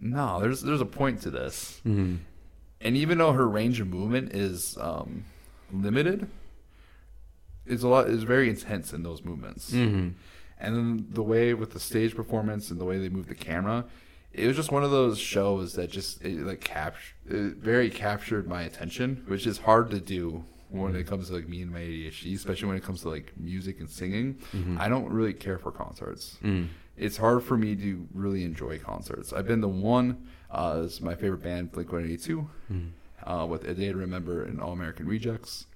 no 0.00 0.40
there's 0.40 0.60
there's 0.62 0.80
a 0.80 0.86
point 0.86 1.22
to 1.22 1.30
this. 1.30 1.80
Mm-hmm. 1.86 2.16
and 2.82 2.96
even 2.96 3.18
though 3.18 3.32
her 3.32 3.48
range 3.48 3.80
of 3.80 3.88
movement 3.88 4.32
is 4.34 4.76
um, 4.80 5.24
limited 5.72 6.28
is 7.64 7.82
a 7.82 7.88
lot 7.88 8.08
is 8.08 8.22
very 8.22 8.48
intense 8.48 8.92
in 8.92 9.02
those 9.02 9.24
movements. 9.24 9.70
Mm-hmm. 9.72 10.08
and 10.60 10.76
then 10.76 11.06
the 11.10 11.22
way 11.22 11.54
with 11.54 11.72
the 11.72 11.80
stage 11.80 12.14
performance 12.14 12.70
and 12.70 12.78
the 12.80 12.84
way 12.84 12.98
they 12.98 13.08
move 13.08 13.26
the 13.28 13.34
camera, 13.34 13.84
it 14.36 14.46
was 14.46 14.56
just 14.56 14.70
one 14.70 14.84
of 14.84 14.90
those 14.90 15.18
shows 15.18 15.72
that 15.74 15.90
just 15.90 16.22
it, 16.22 16.38
like 16.40 16.60
captured, 16.60 17.56
very 17.56 17.90
captured 17.90 18.46
my 18.46 18.62
attention, 18.62 19.24
which 19.26 19.46
is 19.46 19.58
hard 19.58 19.90
to 19.90 20.00
do 20.00 20.44
when 20.68 20.94
it 20.96 21.06
comes 21.06 21.28
to 21.28 21.34
like 21.34 21.48
me 21.48 21.62
and 21.62 21.70
my 21.72 21.80
ADHD, 21.80 22.34
especially 22.34 22.68
when 22.68 22.76
it 22.76 22.82
comes 22.82 23.00
to 23.02 23.08
like 23.08 23.32
music 23.36 23.80
and 23.80 23.88
singing. 23.88 24.38
I 24.78 24.88
don't 24.88 25.08
really 25.10 25.32
care 25.32 25.58
for 25.58 25.70
concerts. 25.72 26.38
It's 26.96 27.16
hard 27.18 27.42
for 27.44 27.56
me 27.56 27.76
to 27.76 28.08
really 28.14 28.42
enjoy 28.44 28.78
concerts. 28.78 29.32
I've 29.32 29.46
been 29.46 29.60
to 29.62 29.68
one. 29.68 30.26
Uh, 30.50 30.82
it's 30.84 31.00
my 31.00 31.14
favorite 31.14 31.42
band, 31.42 31.72
Blink 31.72 31.92
One 31.92 32.04
Eighty 32.04 32.16
Two, 32.16 32.48
uh, 33.24 33.46
with 33.48 33.64
A 33.68 33.74
Day 33.74 33.88
to 33.88 33.96
Remember 33.96 34.44
and 34.44 34.60
All 34.60 34.72
American 34.72 35.06
Rejects, 35.06 35.66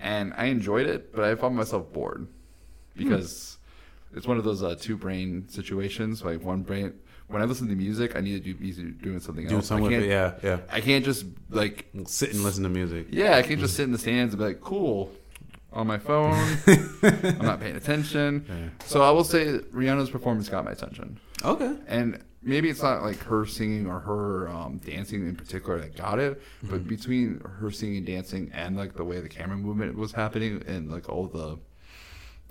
and 0.00 0.32
I 0.36 0.44
enjoyed 0.46 0.86
it, 0.86 1.12
but 1.14 1.24
I 1.24 1.34
found 1.34 1.56
myself 1.56 1.92
bored 1.92 2.26
because 2.94 3.58
it's 4.14 4.26
one 4.26 4.36
of 4.38 4.44
those 4.44 4.62
uh, 4.62 4.76
two 4.78 4.96
brain 4.96 5.46
situations. 5.48 6.22
Like 6.22 6.42
one 6.42 6.62
brain, 6.62 6.92
when 7.32 7.42
I 7.42 7.44
listen 7.46 7.68
to 7.68 7.74
music, 7.74 8.14
I 8.16 8.20
need 8.20 8.32
to 8.32 8.52
do 8.52 8.54
be 8.54 8.72
doing 8.72 9.20
something 9.20 9.44
Doing 9.44 9.56
else. 9.56 9.66
something 9.66 9.86
I 9.86 9.90
can't, 9.90 10.04
it. 10.04 10.08
Yeah. 10.08 10.32
Yeah. 10.42 10.58
I 10.70 10.80
can't 10.80 11.04
just 11.04 11.24
like, 11.50 11.86
Sit 12.06 12.32
and 12.34 12.42
listen 12.42 12.62
to 12.64 12.68
music. 12.68 13.08
yeah, 13.10 13.36
I 13.36 13.42
can't 13.42 13.60
just 13.60 13.74
sit 13.76 13.84
in 13.84 13.92
the 13.92 13.98
stands 13.98 14.34
and 14.34 14.38
be 14.40 14.46
like, 14.46 14.60
cool, 14.60 15.10
on 15.72 15.86
my 15.86 15.98
phone. 15.98 16.32
I'm 17.02 17.38
not 17.44 17.60
paying 17.60 17.76
attention. 17.76 18.44
Yeah. 18.48 18.86
So 18.86 19.02
I 19.02 19.10
will 19.10 19.24
say 19.24 19.58
Rihanna's 19.72 20.10
performance 20.10 20.48
got 20.48 20.64
my 20.64 20.72
attention, 20.72 21.18
Okay. 21.44 21.74
and 21.88 22.22
maybe 22.42 22.68
it's 22.68 22.82
not 22.82 23.02
like 23.02 23.18
her 23.24 23.46
singing 23.46 23.86
or 23.86 24.00
her 24.00 24.48
um, 24.48 24.78
dancing 24.78 25.26
in 25.26 25.34
particular 25.36 25.80
that 25.80 25.96
got 25.96 26.18
it, 26.18 26.42
but 26.64 26.86
between 26.86 27.40
her 27.60 27.70
singing 27.70 27.98
and 27.98 28.06
dancing 28.06 28.50
and 28.52 28.76
like 28.76 28.94
the 28.94 29.04
way 29.04 29.20
the 29.20 29.28
camera 29.28 29.56
movement 29.56 29.96
was 29.96 30.12
happening 30.12 30.62
and 30.66 30.90
like 30.90 31.08
all 31.08 31.26
the 31.26 31.56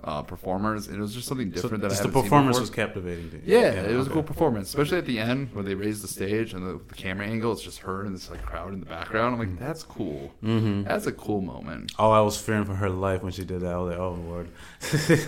uh, 0.04 0.22
performers, 0.22 0.88
it 0.88 0.98
was 0.98 1.14
just 1.14 1.28
something 1.28 1.54
So 1.54 1.62
different 1.62 1.82
that 1.82 1.92
I 1.92 2.02
the 2.02 2.08
performance 2.08 2.58
was 2.58 2.70
captivating. 2.70 3.30
to 3.30 3.36
you. 3.36 3.42
Yeah, 3.58 3.82
it 3.82 3.94
was 3.94 4.08
a 4.08 4.10
cool 4.10 4.22
performance, 4.22 4.68
especially 4.68 4.98
at 4.98 5.06
the 5.06 5.18
end 5.18 5.50
when 5.54 5.64
they 5.64 5.74
raised 5.74 6.02
the 6.02 6.08
stage 6.08 6.54
and 6.54 6.66
the, 6.66 6.80
the 6.88 6.94
camera 6.94 7.26
angle. 7.26 7.52
It's 7.52 7.62
just 7.62 7.78
her 7.80 8.04
and 8.04 8.14
this 8.14 8.30
like 8.30 8.44
crowd 8.44 8.72
in 8.72 8.80
the 8.80 8.86
background. 8.86 9.34
I'm 9.34 9.38
like, 9.38 9.58
that's 9.58 9.82
cool. 9.84 10.32
Mm-hmm. 10.42 10.84
That's 10.84 11.06
a 11.06 11.12
cool 11.12 11.40
moment. 11.40 11.92
Oh, 11.98 12.10
I 12.10 12.20
was 12.20 12.40
fearing 12.40 12.64
for 12.64 12.74
her 12.74 12.90
life 12.90 13.22
when 13.22 13.32
she 13.32 13.44
did 13.44 13.60
that. 13.60 13.74
I 13.74 13.78
was 13.78 13.90
like, 13.90 13.98
oh 14.00 14.18
lord. 14.28 14.48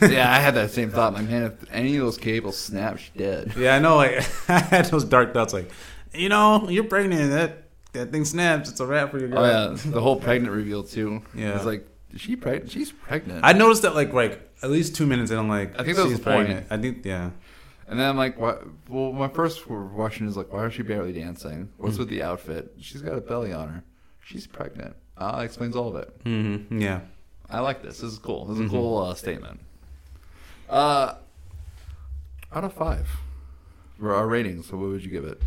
yeah, 0.13 0.33
I 0.33 0.39
had 0.41 0.55
that 0.55 0.71
same 0.71 0.91
thought. 0.91 1.15
Like, 1.15 1.29
man, 1.29 1.45
if 1.45 1.73
any 1.73 1.97
of 1.97 2.05
those 2.05 2.19
cables 2.19 2.57
snap, 2.59 2.99
she's 2.99 3.11
dead. 3.17 3.53
Yeah, 3.57 3.77
I 3.77 3.79
know. 3.79 3.97
Like 3.97 4.17
I 4.49 4.59
had 4.59 4.87
those 4.87 5.05
dark 5.05 5.33
thoughts. 5.33 5.53
Like, 5.53 5.71
you 6.13 6.29
know, 6.29 6.69
you're 6.69 6.85
pregnant. 6.85 7.31
That 7.31 7.65
that 7.93 8.11
thing 8.11 8.25
snaps. 8.25 8.71
It's 8.71 8.81
a 8.81 8.87
wrap 8.87 9.13
for 9.13 9.19
your 9.19 9.29
girl. 9.29 9.39
Oh 9.39 9.71
yeah, 9.71 9.77
the 9.91 10.01
whole 10.01 10.17
pregnant 10.17 10.55
reveal 10.55 10.83
too. 10.83 11.23
Yeah. 11.35 11.55
it's 11.57 11.65
like, 11.65 11.87
she 12.17 12.37
pregnant? 12.37 12.71
She's 12.71 12.93
pregnant. 12.93 13.41
I 13.45 13.53
noticed 13.53 13.83
that 13.83 13.95
like 13.95 14.13
like 14.13 14.54
at 14.65 14.71
least 14.71 14.97
two 14.97 15.07
minutes 15.07 15.31
in. 15.31 15.39
I'm 15.39 15.49
like, 15.49 15.79
I 15.79 15.85
think 15.85 15.97
that 15.97 16.05
was 16.05 16.13
she's 16.13 16.19
the 16.19 16.25
point. 16.25 16.47
pregnant. 16.47 16.67
I 16.71 16.79
think 16.79 17.05
yeah. 17.05 17.31
and 17.87 18.01
then 18.01 18.09
I'm 18.09 18.17
like, 18.17 18.39
what? 18.39 18.65
Well, 18.89 19.13
my 19.13 19.29
first 19.29 19.63
question 19.65 20.27
is 20.27 20.37
like, 20.37 20.53
why 20.53 20.67
is 20.67 20.75
she 20.75 20.83
barely 20.83 21.13
dancing? 21.13 21.69
Hmm. 21.77 21.83
What's 21.83 21.99
with 21.99 22.09
the 22.09 22.23
outfit? 22.23 22.73
She's 22.81 23.03
got 23.03 23.17
a 23.17 23.21
belly 23.21 23.53
on 23.53 23.69
her. 23.69 23.85
She's 24.25 24.47
pregnant. 24.47 24.97
Ah, 25.19 25.41
explains 25.41 25.77
all 25.77 25.89
of 25.89 25.97
it. 25.97 26.25
Mm-hmm. 26.25 26.81
Yeah. 26.81 27.01
I 27.51 27.61
like 27.61 27.83
this. 27.83 27.99
This 28.01 28.13
is 28.13 28.19
cool. 28.19 28.47
This 28.47 28.59
is 28.59 28.67
a 28.67 28.69
cool 28.71 28.99
uh, 28.99 29.15
statement. 29.15 29.61
Uh, 30.69 31.15
out 32.53 32.65
of 32.65 32.73
five, 32.73 33.07
for 33.99 34.15
our 34.15 34.27
ratings, 34.27 34.67
so 34.67 34.79
what 34.79 34.89
would 34.89 35.05
you 35.05 35.11
give 35.11 35.25
it? 35.25 35.41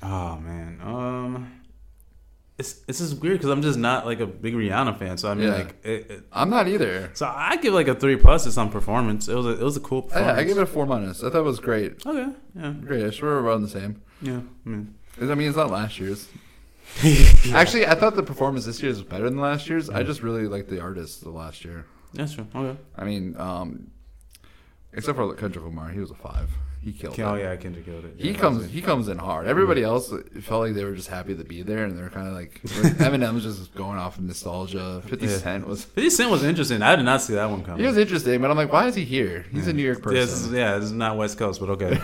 Oh 0.00 0.36
man. 0.36 0.80
Um. 0.80 1.60
It's 2.56 2.74
this 2.74 3.00
is 3.00 3.14
weird 3.16 3.38
because 3.38 3.50
I'm 3.50 3.62
just 3.62 3.78
not 3.78 4.06
like 4.06 4.20
a 4.20 4.26
big 4.26 4.54
Rihanna 4.54 4.96
fan. 4.98 5.18
So 5.18 5.28
I 5.30 5.34
mean, 5.34 5.48
Yeah. 5.48 5.54
like, 5.54 5.76
it, 5.84 6.10
it, 6.10 6.22
I'm 6.32 6.50
not 6.50 6.68
either. 6.68 7.10
so 7.14 7.26
I 7.26 7.56
give 7.56 7.74
like 7.74 7.88
a 7.88 7.94
three 7.96 8.16
plus. 8.16 8.46
It's 8.46 8.56
on 8.56 8.70
performance. 8.70 9.26
It 9.28 9.34
was 9.34 9.46
a, 9.46 9.50
it 9.60 9.60
was 9.62 9.76
a 9.76 9.80
cool 9.80 10.04
I, 10.06 10.08
performance. 10.12 10.38
I 10.38 10.44
give 10.44 10.58
it 10.58 10.62
a 10.62 10.66
four 10.66 10.86
minus. 10.86 11.24
I 11.24 11.30
thought 11.30 11.38
it 11.40 11.42
was 11.42 11.58
great. 11.58 12.06
Okay. 12.06 12.32
Yeah. 12.54 12.70
Great. 12.84 13.04
I 13.04 13.10
sure 13.10 13.28
we're 13.42 13.48
around 13.48 13.62
the 13.62 13.68
same. 13.68 14.02
Yeah. 14.22 14.40
I 14.64 14.68
mean. 14.68 14.94
I 15.20 15.34
mean, 15.34 15.48
it's 15.48 15.56
not 15.56 15.70
last 15.70 15.98
year's. 15.98 16.28
Actually, 17.52 17.86
I 17.86 17.94
thought 17.94 18.14
the 18.14 18.22
performance 18.22 18.66
this 18.66 18.80
year 18.82 18.90
was 18.90 19.02
better 19.02 19.24
than 19.24 19.38
last 19.40 19.68
year's. 19.68 19.88
I 19.90 20.02
just 20.02 20.22
really 20.22 20.46
liked 20.46 20.68
the 20.68 20.80
artists 20.80 21.18
the 21.20 21.30
last 21.30 21.64
year. 21.64 21.86
That's 22.12 22.34
true. 22.34 22.46
Okay. 22.54 22.78
I 22.96 23.04
mean, 23.04 23.34
um, 23.38 23.90
except 24.92 25.16
for 25.16 25.34
Kendrick 25.34 25.64
Lamar, 25.64 25.88
he 25.90 25.98
was 25.98 26.10
a 26.10 26.14
five. 26.14 26.50
He 26.84 26.92
killed 26.92 27.18
Oh 27.18 27.22
it. 27.22 27.26
Oh 27.32 27.34
yeah, 27.42 27.56
Kendrick 27.56 27.86
killed 27.86 28.04
it. 28.04 28.14
He 28.18 28.34
comes. 28.34 28.70
He 28.70 28.82
comes 28.82 29.08
in 29.08 29.16
hard. 29.18 29.46
Everybody 29.46 29.82
else 29.82 30.12
felt 30.42 30.60
like 30.64 30.74
they 30.74 30.84
were 30.84 30.94
just 30.94 31.08
happy 31.08 31.34
to 31.34 31.44
be 31.44 31.62
there, 31.62 31.84
and 31.84 31.96
they're 31.98 32.10
kind 32.10 32.28
of 32.28 32.34
like 32.34 32.60
Eminem's 32.64 33.42
just 33.42 33.74
going 33.74 33.98
off 33.98 34.18
of 34.18 34.24
nostalgia. 34.24 35.02
Fifty 35.06 35.26
Yeah. 35.26 35.38
Cent 35.38 35.66
was. 35.66 35.84
50 35.84 36.10
Cent 36.10 36.30
was 36.30 36.44
interesting. 36.44 36.82
I 36.82 36.94
did 36.96 37.04
not 37.04 37.22
see 37.22 37.34
that 37.34 37.48
one 37.50 37.62
coming. 37.64 37.80
He 37.80 37.86
was 37.86 37.96
interesting, 37.96 38.40
but 38.42 38.50
I'm 38.50 38.56
like, 38.56 38.70
why 38.72 38.86
is 38.86 38.94
he 38.94 39.04
here? 39.04 39.46
He's 39.50 39.66
a 39.66 39.72
New 39.72 39.82
York 39.82 40.00
Yeah, 40.04 40.12
this 40.12 40.32
is, 40.32 40.40
person. 40.42 40.56
yeah, 40.56 40.74
this 40.76 40.84
is 40.86 40.92
not 40.92 41.16
West 41.16 41.38
Coast, 41.38 41.58
but 41.60 41.70
okay. 41.70 41.92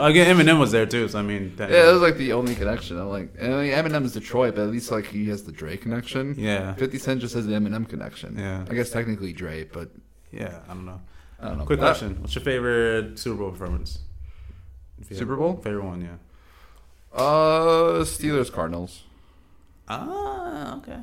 Again, 0.00 0.36
Eminem 0.36 0.58
was 0.58 0.72
there 0.72 0.86
too, 0.86 1.08
so 1.08 1.18
I 1.18 1.22
mean, 1.22 1.56
that, 1.56 1.70
Yeah, 1.70 1.86
that 1.86 1.92
was 1.92 2.02
like 2.02 2.16
the 2.18 2.32
only 2.34 2.54
connection. 2.54 2.98
I'm 2.98 3.08
like, 3.08 3.30
I 3.42 3.46
mean, 3.48 3.72
Eminem's 3.72 4.12
Detroit, 4.12 4.54
but 4.56 4.62
at 4.64 4.70
least 4.70 4.90
like 4.90 5.06
he 5.06 5.28
has 5.28 5.42
the 5.44 5.52
Dre 5.52 5.76
connection. 5.76 6.34
yeah, 6.38 6.74
Fifty 6.74 6.98
Cent 6.98 7.20
just 7.20 7.34
has 7.34 7.46
the 7.46 7.52
Eminem 7.54 7.88
connection. 7.88 8.36
Yeah. 8.38 8.64
I 8.68 8.74
guess 8.74 8.90
technically 8.90 9.32
Dre, 9.32 9.64
but 9.64 9.88
yeah. 10.30 10.60
I 10.68 10.74
don't 10.74 10.84
know. 10.86 11.00
I 11.42 11.48
don't 11.48 11.58
know. 11.58 11.64
Quick 11.64 11.80
question: 11.80 12.20
What's 12.20 12.34
your 12.34 12.44
favorite 12.44 13.18
Super 13.18 13.38
Bowl 13.38 13.50
performance? 13.50 13.98
Super 15.10 15.36
Bowl? 15.36 15.56
favorite 15.56 15.84
one, 15.84 16.00
yeah. 16.00 16.16
Uh, 17.12 18.04
Steelers 18.04 18.50
Cardinals. 18.50 19.02
Ah, 19.88 20.78
okay. 20.78 20.98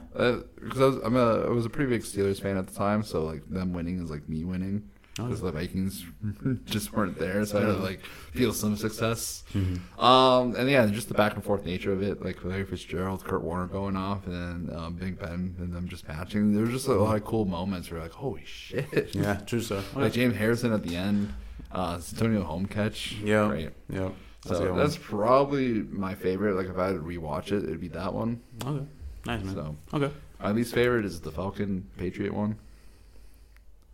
Because 0.56 0.82
I 0.82 0.86
was, 0.86 0.96
I'm 1.04 1.16
a, 1.16 1.46
I 1.46 1.50
was 1.50 1.66
a 1.66 1.70
pretty 1.70 1.90
big 1.90 2.02
Steelers 2.02 2.42
fan 2.42 2.58
at 2.58 2.68
the 2.68 2.74
time, 2.74 3.04
so 3.04 3.24
like 3.24 3.48
them 3.50 3.74
winning 3.74 4.02
is 4.02 4.10
like 4.10 4.28
me 4.28 4.44
winning. 4.46 4.90
Because 5.26 5.42
the 5.42 5.52
Vikings 5.52 6.06
just 6.66 6.94
weren't 6.94 7.18
there, 7.20 7.44
so 7.46 7.58
I 7.58 7.62
had 7.62 7.68
to 7.68 7.74
like 7.74 8.00
feel 8.34 8.54
some 8.54 8.76
success. 8.78 9.44
Mhm. 9.54 9.80
Um, 10.02 10.56
and 10.56 10.70
yeah, 10.70 10.86
just 10.88 11.08
the 11.08 11.14
back 11.14 11.36
and 11.36 11.44
forth 11.44 11.66
nature 11.66 11.92
of 11.92 12.02
it, 12.02 12.24
like 12.24 12.44
Larry 12.44 12.66
Fitzgerald, 12.66 13.24
Kurt 13.24 13.44
Warner 13.44 13.68
going 13.68 13.96
off, 13.96 14.26
and 14.28 14.68
then 14.70 14.76
um, 14.78 14.94
Big 14.96 15.20
Ben 15.20 15.56
and 15.60 15.74
them 15.74 15.88
just 15.88 16.08
matching. 16.08 16.54
There 16.54 16.64
was 16.64 16.72
just 16.72 16.88
a 16.88 16.94
lot 16.94 17.16
of 17.18 17.26
cool 17.26 17.46
moments 17.46 17.92
where 17.92 18.02
like, 18.02 18.12
holy 18.12 18.44
shit. 18.46 19.14
Yeah, 19.16 19.36
true 19.46 19.62
story. 19.62 19.84
Like 19.96 20.14
James 20.14 20.36
Harrison 20.36 20.72
at 20.74 20.84
the 20.84 20.96
end, 20.96 21.34
uh, 21.72 22.00
Santonio 22.00 22.44
Holmes 22.44 22.70
catch. 22.70 23.14
Yeah. 23.24 23.48
Great. 23.48 23.70
Yep. 23.90 24.14
That's 24.46 24.58
So 24.58 24.74
that's 24.76 24.98
probably 24.98 25.74
my 25.82 26.16
favorite. 26.16 26.56
Like 26.56 26.68
if 26.68 26.78
I 26.78 26.88
had 26.88 26.94
to 26.96 27.02
rewatch 27.02 27.48
it, 27.52 27.64
it'd 27.64 27.82
be 27.82 27.90
that 27.90 28.14
one. 28.14 28.40
one. 28.62 28.76
okay. 28.78 28.86
Nice 29.26 29.44
man. 29.44 29.54
So 29.56 29.76
Okay. 29.94 30.14
my 30.42 30.52
least 30.52 30.74
favorite 30.74 31.04
is 31.04 31.20
the 31.20 31.32
Falcon 31.32 31.86
Patriot 31.98 32.34
one. 32.34 32.56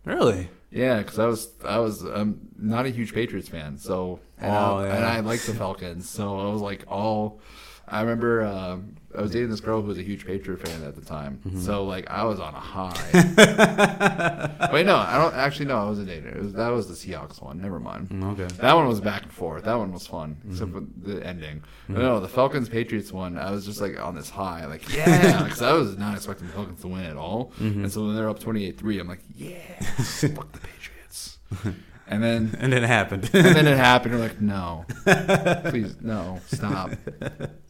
Really? 0.04 0.48
Yeah, 0.70 0.98
because 0.98 1.18
I 1.18 1.26
was 1.26 1.48
I 1.64 1.78
was 1.78 2.04
um, 2.04 2.40
not 2.58 2.86
a 2.86 2.90
huge 2.90 3.14
Patriots 3.14 3.48
fan, 3.48 3.78
so 3.78 4.20
and, 4.38 4.52
Oh, 4.52 4.78
I, 4.78 4.86
yeah. 4.88 4.96
and 4.96 5.04
I 5.04 5.20
liked 5.20 5.46
the 5.46 5.54
Falcons, 5.54 6.08
so 6.08 6.38
I 6.40 6.52
was 6.52 6.60
like 6.60 6.84
all. 6.88 7.40
I 7.88 8.00
remember 8.00 8.44
um, 8.44 8.96
I 9.16 9.22
was 9.22 9.30
dating 9.30 9.50
this 9.50 9.60
girl 9.60 9.80
who 9.80 9.88
was 9.88 9.98
a 9.98 10.02
huge 10.02 10.26
Patriot 10.26 10.66
fan 10.66 10.82
at 10.82 10.96
the 10.96 11.02
time, 11.04 11.40
Mm-hmm. 11.46 11.60
so 11.60 11.84
like 11.84 12.10
I 12.10 12.24
was 12.24 12.40
on 12.40 12.54
a 12.54 12.60
high. 12.60 14.70
Wait, 14.72 14.86
no, 14.86 14.96
I 14.96 15.16
don't 15.18 15.34
actually. 15.34 15.66
No, 15.66 15.78
I 15.78 15.84
wasn't 15.84 16.08
dating. 16.08 16.30
It 16.30 16.42
was, 16.42 16.52
that 16.54 16.68
was 16.68 16.88
the 16.88 16.94
Seahawks 16.94 17.40
one. 17.40 17.60
Never 17.60 17.78
mind. 17.78 18.08
Okay. 18.38 18.46
That 18.60 18.74
one 18.74 18.88
was 18.88 19.00
back 19.00 19.22
and 19.22 19.32
forth. 19.32 19.64
That 19.64 19.76
one 19.78 19.92
was 19.92 20.06
fun, 20.06 20.36
Mm-hmm. 20.36 20.50
except 20.52 20.72
for 20.72 20.82
the 21.08 21.24
ending. 21.26 21.62
But 21.88 21.98
no, 21.98 22.20
the 22.20 22.28
Falcons 22.28 22.68
Patriots 22.68 23.12
one, 23.12 23.38
I 23.38 23.50
was 23.52 23.64
just 23.64 23.80
like 23.80 23.98
on 24.00 24.14
this 24.16 24.28
high, 24.30 24.66
like 24.66 24.92
yeah, 24.94 25.42
because 25.44 25.62
I 25.62 25.72
was 25.72 25.96
not 25.96 26.14
expecting 26.16 26.48
the 26.48 26.52
Falcons 26.52 26.80
to 26.82 26.88
win 26.88 27.04
at 27.04 27.16
all. 27.16 27.52
Mm-hmm. 27.60 27.84
And 27.84 27.92
so 27.92 28.04
when 28.04 28.16
they're 28.16 28.28
up 28.28 28.40
twenty 28.40 28.66
eight 28.66 28.78
three, 28.78 28.98
I'm 28.98 29.08
like, 29.08 29.20
yeah, 29.34 29.58
fuck 29.80 30.52
the 30.52 30.60
Patriots. 30.60 31.38
And 32.08 32.22
then 32.22 32.56
And 32.60 32.72
then 32.72 32.84
it 32.84 32.86
happened. 32.86 33.24
and 33.32 33.56
then 33.56 33.66
it 33.66 33.76
happened. 33.76 34.12
You're 34.14 34.22
like, 34.22 34.40
no, 34.40 34.84
please, 35.70 35.96
no, 36.00 36.40
stop, 36.46 36.90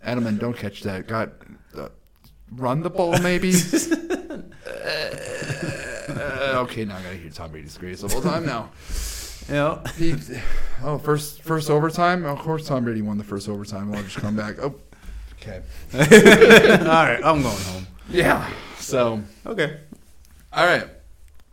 Edelman, 0.06 0.38
don't 0.38 0.56
catch 0.56 0.82
that. 0.82 1.06
God, 1.08 1.32
uh, 1.76 1.88
run 2.52 2.82
the 2.82 2.90
ball, 2.90 3.18
maybe. 3.18 3.52
Uh, 6.08 6.60
okay, 6.64 6.84
now 6.84 6.96
I 6.96 7.02
gotta 7.02 7.16
hear 7.16 7.30
Tom 7.30 7.50
Brady's 7.50 7.76
greatest 7.78 8.02
the 8.02 8.08
whole 8.08 8.22
time 8.22 8.46
now. 8.46 8.70
He, 9.96 10.14
oh, 10.82 10.98
first 10.98 11.42
first 11.42 11.70
overtime. 11.70 12.24
Of 12.24 12.38
course, 12.38 12.66
Tom 12.66 12.84
Brady 12.84 13.02
won 13.02 13.18
the 13.18 13.24
first 13.24 13.48
overtime. 13.48 13.92
I'll 13.94 14.02
just 14.02 14.16
come 14.16 14.36
back. 14.36 14.56
Oh, 14.60 14.74
okay. 15.34 15.62
all 15.94 16.00
right, 17.04 17.20
I'm 17.24 17.42
going 17.42 17.56
home. 17.64 17.86
Yeah. 18.10 18.48
So, 18.78 19.20
Okay. 19.46 19.78
all 20.52 20.64
right. 20.66 20.88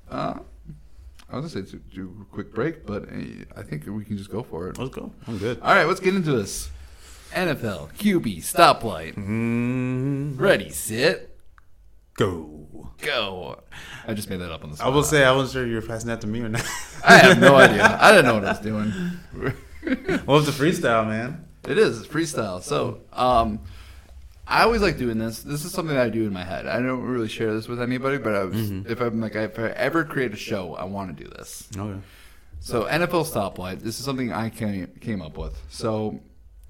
Uh, 0.09 0.39
I 1.33 1.37
was 1.39 1.51
gonna 1.53 1.65
say 1.65 1.71
to 1.71 1.77
do 1.95 2.15
a 2.21 2.25
quick 2.33 2.53
break, 2.53 2.85
but 2.85 3.03
uh, 3.09 3.15
I 3.57 3.63
think 3.63 3.87
we 3.87 4.05
can 4.05 4.17
just 4.17 4.29
go 4.29 4.43
for 4.43 4.69
it. 4.69 4.77
Let's 4.77 4.91
go. 4.93 5.11
I'm 5.27 5.39
good. 5.39 5.59
All 5.61 5.73
right, 5.73 5.85
let's 5.87 5.99
get 5.99 6.13
into 6.15 6.31
this. 6.31 6.69
NFL 7.31 7.91
QB 7.95 8.37
stoplight. 8.37 9.15
Mm, 9.15 10.39
Ready, 10.39 10.69
sit, 10.69 11.35
go. 12.13 12.67
go. 13.01 13.63
I 14.07 14.13
just 14.13 14.29
made 14.29 14.41
that 14.41 14.51
up 14.51 14.63
on 14.63 14.69
the 14.69 14.75
spot. 14.77 14.87
I 14.87 14.91
will 14.95 15.03
say 15.03 15.23
I 15.25 15.31
wasn't 15.31 15.53
sure 15.53 15.65
you 15.67 15.75
were 15.75 15.81
passing 15.81 16.09
that 16.09 16.21
to 16.21 16.27
me 16.27 16.41
or 16.41 16.49
not. 16.49 16.63
I 17.03 17.17
have 17.17 17.39
no 17.39 17.55
idea. 17.65 17.97
I 17.99 18.11
didn't 18.11 18.25
know 18.25 18.35
what 18.35 18.45
I 18.45 18.51
was 18.51 18.59
doing. 18.59 18.91
what 20.25 20.27
was 20.27 20.45
the 20.45 20.51
freestyle, 20.51 21.07
man? 21.07 21.45
It 21.67 21.79
is 21.79 21.99
it's 22.01 22.07
freestyle. 22.07 22.61
So, 22.61 23.01
um, 23.11 23.61
I 24.47 24.63
always 24.63 24.81
like 24.81 24.97
doing 24.97 25.17
this. 25.17 25.41
This 25.41 25.63
is 25.65 25.71
something 25.71 25.95
that 25.95 26.05
I 26.05 26.09
do 26.09 26.25
in 26.27 26.33
my 26.33 26.43
head. 26.43 26.67
I 26.67 26.79
don't 26.81 27.01
really 27.01 27.29
share 27.29 27.53
this 27.53 27.67
with 27.67 27.81
anybody, 27.81 28.17
but 28.17 28.35
I 28.35 28.43
was, 28.43 28.71
if 28.85 28.99
I'm 28.99 29.21
like, 29.21 29.35
if 29.35 29.57
I 29.57 29.69
ever 29.69 30.03
create 30.03 30.33
a 30.33 30.37
show, 30.37 30.75
I 30.75 30.83
want 30.83 31.15
to 31.15 31.23
do 31.23 31.29
this. 31.29 31.69
Okay. 31.75 31.99
So 32.59 32.83
NFL 32.83 33.25
stoplight. 33.31 33.79
This 33.79 33.99
is 33.99 34.05
something 34.05 34.31
I 34.31 34.49
came 34.49 34.87
came 35.01 35.21
up 35.21 35.37
with. 35.37 35.61
So 35.69 36.19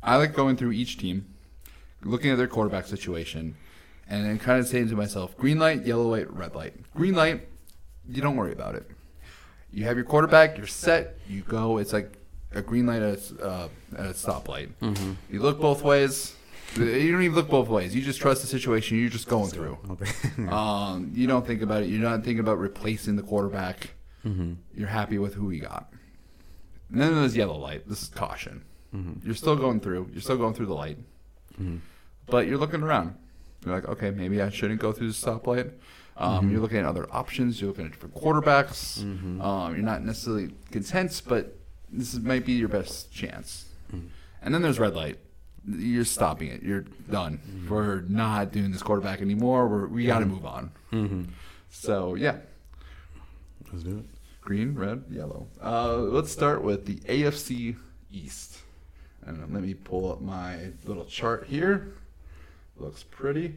I 0.01 0.17
like 0.17 0.33
going 0.33 0.55
through 0.55 0.71
each 0.73 0.97
team, 0.97 1.25
looking 2.03 2.29
at 2.31 2.37
their 2.37 2.47
quarterback 2.47 2.85
situation, 2.85 3.55
and 4.07 4.25
then 4.25 4.37
kind 4.39 4.59
of 4.59 4.67
saying 4.67 4.89
to 4.89 4.95
myself, 4.95 5.35
green 5.37 5.59
light, 5.59 5.85
yellow 5.85 6.09
light, 6.09 6.31
red 6.33 6.55
light. 6.55 6.73
Green 6.95 7.15
light, 7.15 7.47
you 8.07 8.21
don't 8.21 8.35
worry 8.35 8.53
about 8.53 8.75
it. 8.75 8.89
You 9.71 9.85
have 9.85 9.95
your 9.95 10.05
quarterback, 10.05 10.57
you're 10.57 10.67
set, 10.67 11.17
you 11.27 11.41
go. 11.41 11.79
It's 11.79 11.93
like 11.93 12.13
a 12.53 12.61
green 12.61 12.85
light 12.85 13.01
at 13.01 13.17
a, 13.31 13.43
uh, 13.43 13.67
at 13.97 14.05
a 14.05 14.09
stoplight. 14.13 14.69
You 15.31 15.41
look 15.41 15.59
both 15.59 15.81
ways. 15.83 16.35
You 16.75 17.11
don't 17.11 17.21
even 17.23 17.35
look 17.35 17.49
both 17.49 17.67
ways. 17.69 17.95
You 17.95 18.01
just 18.01 18.19
trust 18.19 18.41
the 18.41 18.47
situation. 18.47 18.99
You're 18.99 19.09
just 19.09 19.27
going 19.27 19.49
through. 19.49 19.77
Um, 20.49 21.11
you 21.13 21.27
don't 21.27 21.45
think 21.45 21.61
about 21.61 21.83
it. 21.83 21.89
You're 21.89 22.01
not 22.01 22.23
thinking 22.23 22.39
about 22.39 22.57
replacing 22.59 23.15
the 23.15 23.23
quarterback. 23.23 23.91
You're 24.75 24.87
happy 24.87 25.17
with 25.19 25.33
who 25.35 25.51
you 25.51 25.61
got. 25.61 25.91
And 26.91 27.01
then 27.01 27.13
there's 27.15 27.35
yellow 27.35 27.57
light. 27.57 27.87
This 27.87 28.01
is 28.03 28.09
caution. 28.09 28.63
You're 29.23 29.35
still 29.35 29.55
going 29.55 29.79
through. 29.79 30.09
You're 30.11 30.21
still 30.21 30.37
going 30.37 30.53
through 30.53 30.67
the 30.67 30.73
light, 30.75 30.97
but 32.27 32.47
you're 32.47 32.57
looking 32.59 32.81
around. 32.83 33.15
You're 33.65 33.75
like, 33.75 33.87
okay, 33.87 34.11
maybe 34.11 34.41
I 34.41 34.49
shouldn't 34.49 34.79
go 34.79 34.91
through 34.91 35.07
the 35.07 35.13
stoplight. 35.13 35.71
Um, 36.15 36.51
You're 36.51 36.61
looking 36.61 36.77
at 36.77 36.85
other 36.85 37.07
options. 37.11 37.59
You're 37.59 37.69
looking 37.69 37.85
at 37.85 37.91
different 37.93 38.13
quarterbacks. 38.13 39.01
Um, 39.41 39.73
you're 39.73 39.83
not 39.83 40.03
necessarily 40.03 40.51
content, 40.71 41.21
but 41.27 41.57
this 41.91 42.13
might 42.15 42.45
be 42.45 42.53
your 42.53 42.67
best 42.69 43.11
chance. 43.11 43.65
And 44.41 44.53
then 44.53 44.61
there's 44.61 44.79
red 44.79 44.95
light. 44.95 45.17
You're 45.67 46.03
stopping 46.05 46.49
it. 46.49 46.61
You're 46.63 46.85
done. 47.09 47.39
We're 47.69 48.01
not 48.01 48.51
doing 48.51 48.71
this 48.71 48.81
quarterback 48.83 49.21
anymore. 49.21 49.67
We're, 49.67 49.87
we 49.87 50.05
got 50.05 50.19
to 50.19 50.25
move 50.25 50.45
on. 50.45 50.71
So 51.69 52.15
yeah, 52.15 52.37
Let's 53.71 53.83
do 53.83 53.97
it. 53.99 54.05
green, 54.41 54.75
red, 54.75 55.03
yellow. 55.09 55.47
Uh, 55.63 55.95
let's 55.97 56.31
start 56.31 56.63
with 56.63 56.85
the 56.85 56.95
AFC 56.97 57.75
East. 58.11 58.59
And 59.25 59.39
let 59.53 59.63
me 59.63 59.73
pull 59.73 60.11
up 60.11 60.21
my 60.21 60.71
little 60.85 61.05
chart 61.05 61.45
here. 61.47 61.93
Looks 62.77 63.03
pretty. 63.03 63.55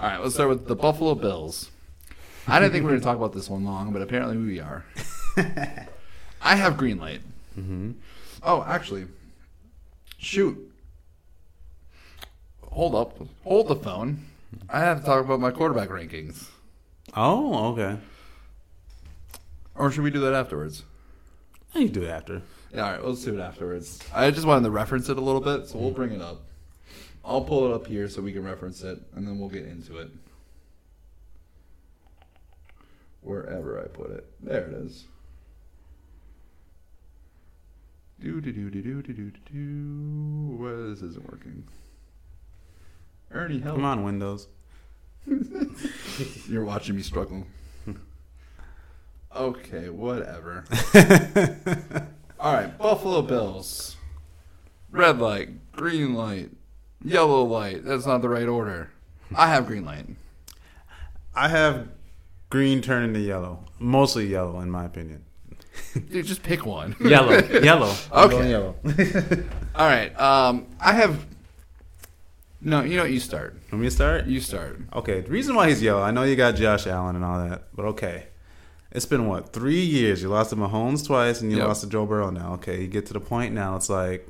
All 0.00 0.08
right, 0.08 0.20
let's 0.20 0.34
start 0.34 0.48
with 0.48 0.66
the 0.66 0.74
Buffalo 0.74 1.14
Bills. 1.14 1.70
I 2.48 2.58
didn't 2.58 2.72
think 2.72 2.82
we 2.82 2.86
were 2.86 2.90
going 2.92 3.00
to 3.02 3.04
talk 3.04 3.16
about 3.18 3.32
this 3.34 3.48
one 3.50 3.64
long, 3.64 3.92
but 3.92 4.00
apparently 4.02 4.36
we 4.38 4.58
are. 4.60 4.84
I 6.42 6.56
have 6.56 6.76
green 6.76 6.98
light. 6.98 7.20
Oh, 8.42 8.64
actually, 8.66 9.06
shoot 10.18 10.71
hold 12.72 12.94
up, 12.94 13.18
hold 13.44 13.68
the 13.68 13.76
phone. 13.76 14.24
I 14.68 14.80
have 14.80 15.00
to 15.00 15.06
talk 15.06 15.24
about 15.24 15.40
my 15.40 15.50
quarterback 15.50 15.88
rankings. 15.88 16.48
Oh, 17.14 17.72
okay. 17.72 17.98
Or 19.74 19.90
should 19.90 20.04
we 20.04 20.10
do 20.10 20.20
that 20.20 20.34
afterwards? 20.34 20.84
I 21.74 21.84
can 21.84 21.92
do 21.92 22.02
it 22.02 22.10
after. 22.10 22.42
Yeah, 22.74 22.84
all 22.84 22.92
right, 22.92 23.04
let's 23.04 23.24
do 23.24 23.38
it 23.38 23.40
afterwards. 23.40 24.00
I 24.14 24.30
just 24.30 24.46
wanted 24.46 24.64
to 24.64 24.70
reference 24.70 25.08
it 25.08 25.16
a 25.16 25.20
little 25.20 25.40
bit, 25.40 25.68
so 25.68 25.78
we'll 25.78 25.90
bring 25.90 26.12
it 26.12 26.20
up. 26.20 26.42
I'll 27.24 27.44
pull 27.44 27.70
it 27.70 27.74
up 27.74 27.86
here 27.86 28.08
so 28.08 28.20
we 28.20 28.32
can 28.32 28.44
reference 28.44 28.82
it, 28.82 29.00
and 29.14 29.26
then 29.26 29.38
we'll 29.38 29.48
get 29.48 29.64
into 29.64 29.98
it. 29.98 30.10
Wherever 33.20 33.80
I 33.80 33.86
put 33.86 34.10
it. 34.10 34.26
There 34.40 34.66
it 34.66 34.74
is. 34.74 35.04
Do 38.20 38.40
do 38.40 38.52
do 38.52 38.70
do 38.70 38.82
do 38.82 39.02
do 39.02 39.12
do 39.12 39.32
do. 39.52 40.56
Well, 40.58 40.90
this 40.90 41.02
isn't 41.02 41.30
working. 41.30 41.64
Ernie, 43.32 43.60
help! 43.60 43.76
Come 43.76 43.84
on, 43.84 44.04
Windows. 44.04 44.48
You're 46.48 46.64
watching 46.64 46.96
me 46.96 47.02
struggle. 47.02 47.46
okay, 49.34 49.88
whatever. 49.88 50.64
All 52.40 52.52
right, 52.52 52.76
Buffalo 52.76 53.22
Bills. 53.22 53.96
Red 54.90 55.18
light, 55.18 55.72
green 55.72 56.14
light, 56.14 56.50
yellow 57.02 57.42
light. 57.44 57.84
That's 57.84 58.04
not 58.06 58.20
the 58.20 58.28
right 58.28 58.48
order. 58.48 58.90
I 59.34 59.48
have 59.48 59.66
green 59.66 59.84
light. 59.84 60.06
I 61.34 61.48
have 61.48 61.88
green 62.50 62.82
turning 62.82 63.14
to 63.14 63.20
yellow. 63.20 63.64
Mostly 63.78 64.26
yellow, 64.26 64.60
in 64.60 64.70
my 64.70 64.84
opinion. 64.84 65.24
Dude, 66.10 66.26
just 66.26 66.42
pick 66.42 66.66
one. 66.66 66.94
Yellow. 67.00 67.38
yellow. 67.60 67.94
Okay. 68.12 68.50
yellow. 68.50 68.74
All 69.74 69.86
right. 69.88 70.18
Um, 70.20 70.66
I 70.78 70.92
have. 70.92 71.26
No, 72.64 72.82
you 72.82 72.96
know, 72.96 73.02
what, 73.02 73.12
you 73.12 73.18
start. 73.18 73.54
Want 73.72 73.82
me 73.82 73.88
to 73.88 73.90
start? 73.90 74.26
You 74.26 74.40
start. 74.40 74.78
Okay, 74.94 75.20
the 75.20 75.30
reason 75.30 75.56
why 75.56 75.68
he's 75.68 75.82
yellow, 75.82 76.02
I 76.02 76.12
know 76.12 76.22
you 76.22 76.36
got 76.36 76.54
Josh 76.54 76.86
Allen 76.86 77.16
and 77.16 77.24
all 77.24 77.48
that, 77.48 77.64
but 77.74 77.84
okay. 77.86 78.26
It's 78.92 79.06
been 79.06 79.26
what, 79.26 79.52
three 79.52 79.80
years? 79.80 80.22
You 80.22 80.28
lost 80.28 80.50
to 80.50 80.56
Mahomes 80.56 81.04
twice 81.06 81.40
and 81.40 81.50
you 81.50 81.56
Yep. 81.58 81.66
lost 81.66 81.80
to 81.80 81.88
Joe 81.88 82.04
Burrow 82.06 82.30
now. 82.30 82.54
Okay, 82.54 82.82
you 82.82 82.86
get 82.88 83.06
to 83.06 83.14
the 83.14 83.20
point 83.20 83.54
now, 83.54 83.74
it's 83.74 83.88
like, 83.88 84.28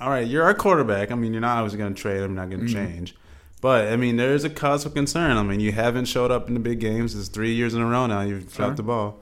all 0.00 0.10
right, 0.10 0.26
you're 0.26 0.42
our 0.42 0.52
quarterback. 0.54 1.10
I 1.10 1.14
mean, 1.14 1.32
you're 1.32 1.40
not 1.40 1.58
always 1.58 1.74
going 1.74 1.94
to 1.94 2.00
trade 2.00 2.16
him, 2.20 2.34
you're 2.34 2.42
not 2.44 2.50
going 2.50 2.66
to 2.66 2.72
mm-hmm. 2.74 2.92
change. 2.92 3.14
But, 3.60 3.88
I 3.88 3.96
mean, 3.96 4.16
there 4.16 4.34
is 4.34 4.42
a 4.44 4.50
cause 4.50 4.84
for 4.84 4.90
concern. 4.90 5.36
I 5.36 5.42
mean, 5.42 5.60
you 5.60 5.72
haven't 5.72 6.06
showed 6.06 6.30
up 6.30 6.48
in 6.48 6.54
the 6.54 6.60
big 6.60 6.80
games. 6.80 7.14
It's 7.14 7.28
three 7.28 7.54
years 7.54 7.74
in 7.74 7.82
a 7.82 7.86
row 7.86 8.06
now. 8.06 8.22
You've 8.22 8.42
Sure. 8.44 8.66
dropped 8.66 8.78
the 8.78 8.82
ball. 8.82 9.20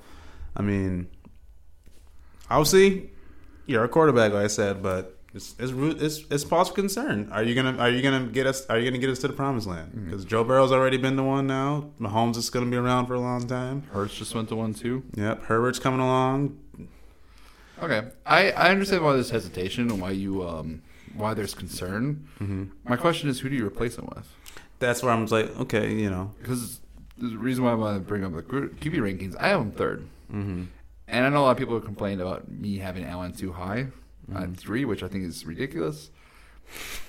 I 0.57 0.63
mean, 0.63 1.09
obviously, 2.49 3.11
you're 3.67 3.85
a 3.85 3.89
quarterback, 3.89 4.33
like 4.33 4.45
I 4.45 4.47
said, 4.47 4.83
but 4.83 5.18
it's 5.35 5.55
it's 5.59 5.73
it's, 6.03 6.25
it's 6.31 6.45
cause 6.45 6.69
for 6.69 6.75
concern. 6.75 7.29
Are 7.31 7.43
you 7.43 7.55
gonna 7.55 7.77
are 7.79 7.91
you 7.91 8.01
gonna 8.01 8.27
get 8.27 8.47
us 8.47 8.65
Are 8.67 8.79
you 8.79 8.91
gonna 8.91 8.99
get 8.99 9.11
us 9.11 9.19
to 9.21 9.29
the 9.29 9.35
promised 9.35 9.67
land? 9.67 10.07
Because 10.07 10.25
Joe 10.25 10.43
Burrow's 10.43 10.73
already 10.73 10.97
been 10.97 11.17
the 11.17 11.23
one 11.23 11.47
now. 11.47 11.91
Mahomes 12.01 12.37
is 12.37 12.49
gonna 12.49 12.67
be 12.67 12.77
around 12.77 13.07
for 13.07 13.15
a 13.15 13.21
long 13.21 13.47
time. 13.47 13.83
Hurts 13.93 14.17
just 14.17 14.35
went 14.35 14.49
to 14.49 14.57
one 14.57 14.73
too. 14.73 15.05
Yep, 15.15 15.45
Herbert's 15.45 15.79
coming 15.79 16.01
along. 16.01 16.59
Okay, 17.81 18.09
I, 18.27 18.51
I 18.53 18.71
understand 18.71 19.05
why 19.05 19.13
there's 19.13 19.31
hesitation 19.31 19.91
and 19.91 20.01
why 20.01 20.11
you 20.11 20.49
um 20.49 20.83
why 21.15 21.35
there's 21.35 21.55
concern. 21.55 22.27
My 22.85 22.97
question 22.97 23.29
is, 23.29 23.41
who 23.41 23.51
do 23.51 23.57
you 23.57 23.67
replace 23.67 23.97
him 23.97 24.09
with? 24.15 24.27
That's 24.79 25.03
where 25.03 25.13
I'm 25.13 25.27
like, 25.27 25.55
okay, 25.61 25.93
you 25.93 26.09
know, 26.09 26.33
Because 26.41 26.81
the 27.19 27.37
reason 27.37 27.65
why 27.65 27.73
I 27.73 27.75
want 27.75 27.97
to 27.97 28.01
bring 28.01 28.25
up 28.25 28.33
the 28.33 28.43
QB 28.43 28.95
rankings, 28.95 29.35
I 29.39 29.49
have 29.49 29.61
him 29.61 29.73
3rd 29.73 30.07
mm-hmm. 30.33 30.65
and 31.09 31.27
I 31.27 31.29
know 31.29 31.41
a 31.41 31.45
lot 31.45 31.51
of 31.51 31.57
people 31.57 31.75
have 31.75 31.85
complained 31.85 32.21
about 32.21 32.49
me 32.49 32.79
having 32.79 33.05
Allen 33.05 33.33
too 33.33 33.53
high 33.53 33.89
at 34.35 34.57
three, 34.57 34.85
which 34.85 35.03
I 35.03 35.09
think 35.09 35.25
is 35.25 35.45
ridiculous. 35.47 36.11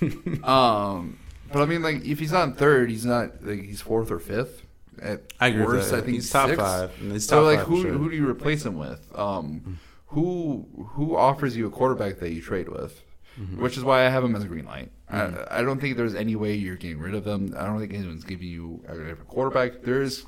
um, 0.44 1.18
but 1.52 1.62
I 1.62 1.66
mean, 1.66 1.82
like, 1.82 2.04
if 2.04 2.18
he's 2.18 2.32
not 2.32 2.48
in 2.48 2.54
third, 2.54 2.90
he's 2.90 3.04
not 3.04 3.44
like 3.44 3.62
he's 3.62 3.80
fourth 3.80 4.10
or 4.10 4.18
fifth. 4.18 4.66
At 5.00 5.32
I 5.40 5.48
agree 5.48 5.60
with 5.62 5.68
worst, 5.76 5.90
that. 5.90 5.98
I 5.98 6.00
think 6.02 6.14
He's 6.14 6.30
top 6.30 6.48
sixth. 6.48 6.60
five. 6.64 6.92
and 7.00 7.12
He's 7.12 7.26
So 7.26 7.36
top 7.36 7.44
like, 7.44 7.58
five 7.60 7.68
who 7.68 7.82
sure. 7.82 7.92
who 7.92 8.10
do 8.10 8.16
you 8.16 8.28
replace 8.28 8.64
him 8.64 8.76
with? 8.76 9.06
Um, 9.14 9.78
who 10.08 10.66
who 10.94 11.16
offers 11.16 11.56
you 11.56 11.66
a 11.66 11.70
quarterback 11.70 12.18
that 12.18 12.32
you 12.32 12.42
trade 12.42 12.68
with? 12.68 13.02
Mm-hmm. 13.40 13.62
Which 13.62 13.76
is 13.76 13.84
why 13.84 14.04
I 14.04 14.10
have 14.10 14.22
him 14.24 14.34
as 14.36 14.44
a 14.44 14.48
green 14.48 14.66
light. 14.66 14.90
I, 15.08 15.32
I 15.50 15.62
don't 15.62 15.80
think 15.80 15.96
there's 15.96 16.14
any 16.14 16.36
way 16.36 16.54
you're 16.54 16.76
getting 16.76 16.98
rid 16.98 17.14
of 17.14 17.26
him. 17.26 17.54
I 17.56 17.64
don't 17.66 17.78
think 17.80 17.94
anyone's 17.94 18.24
giving 18.24 18.48
you 18.48 18.84
a 18.88 19.14
quarterback. 19.24 19.82
There 19.82 20.02
is 20.02 20.24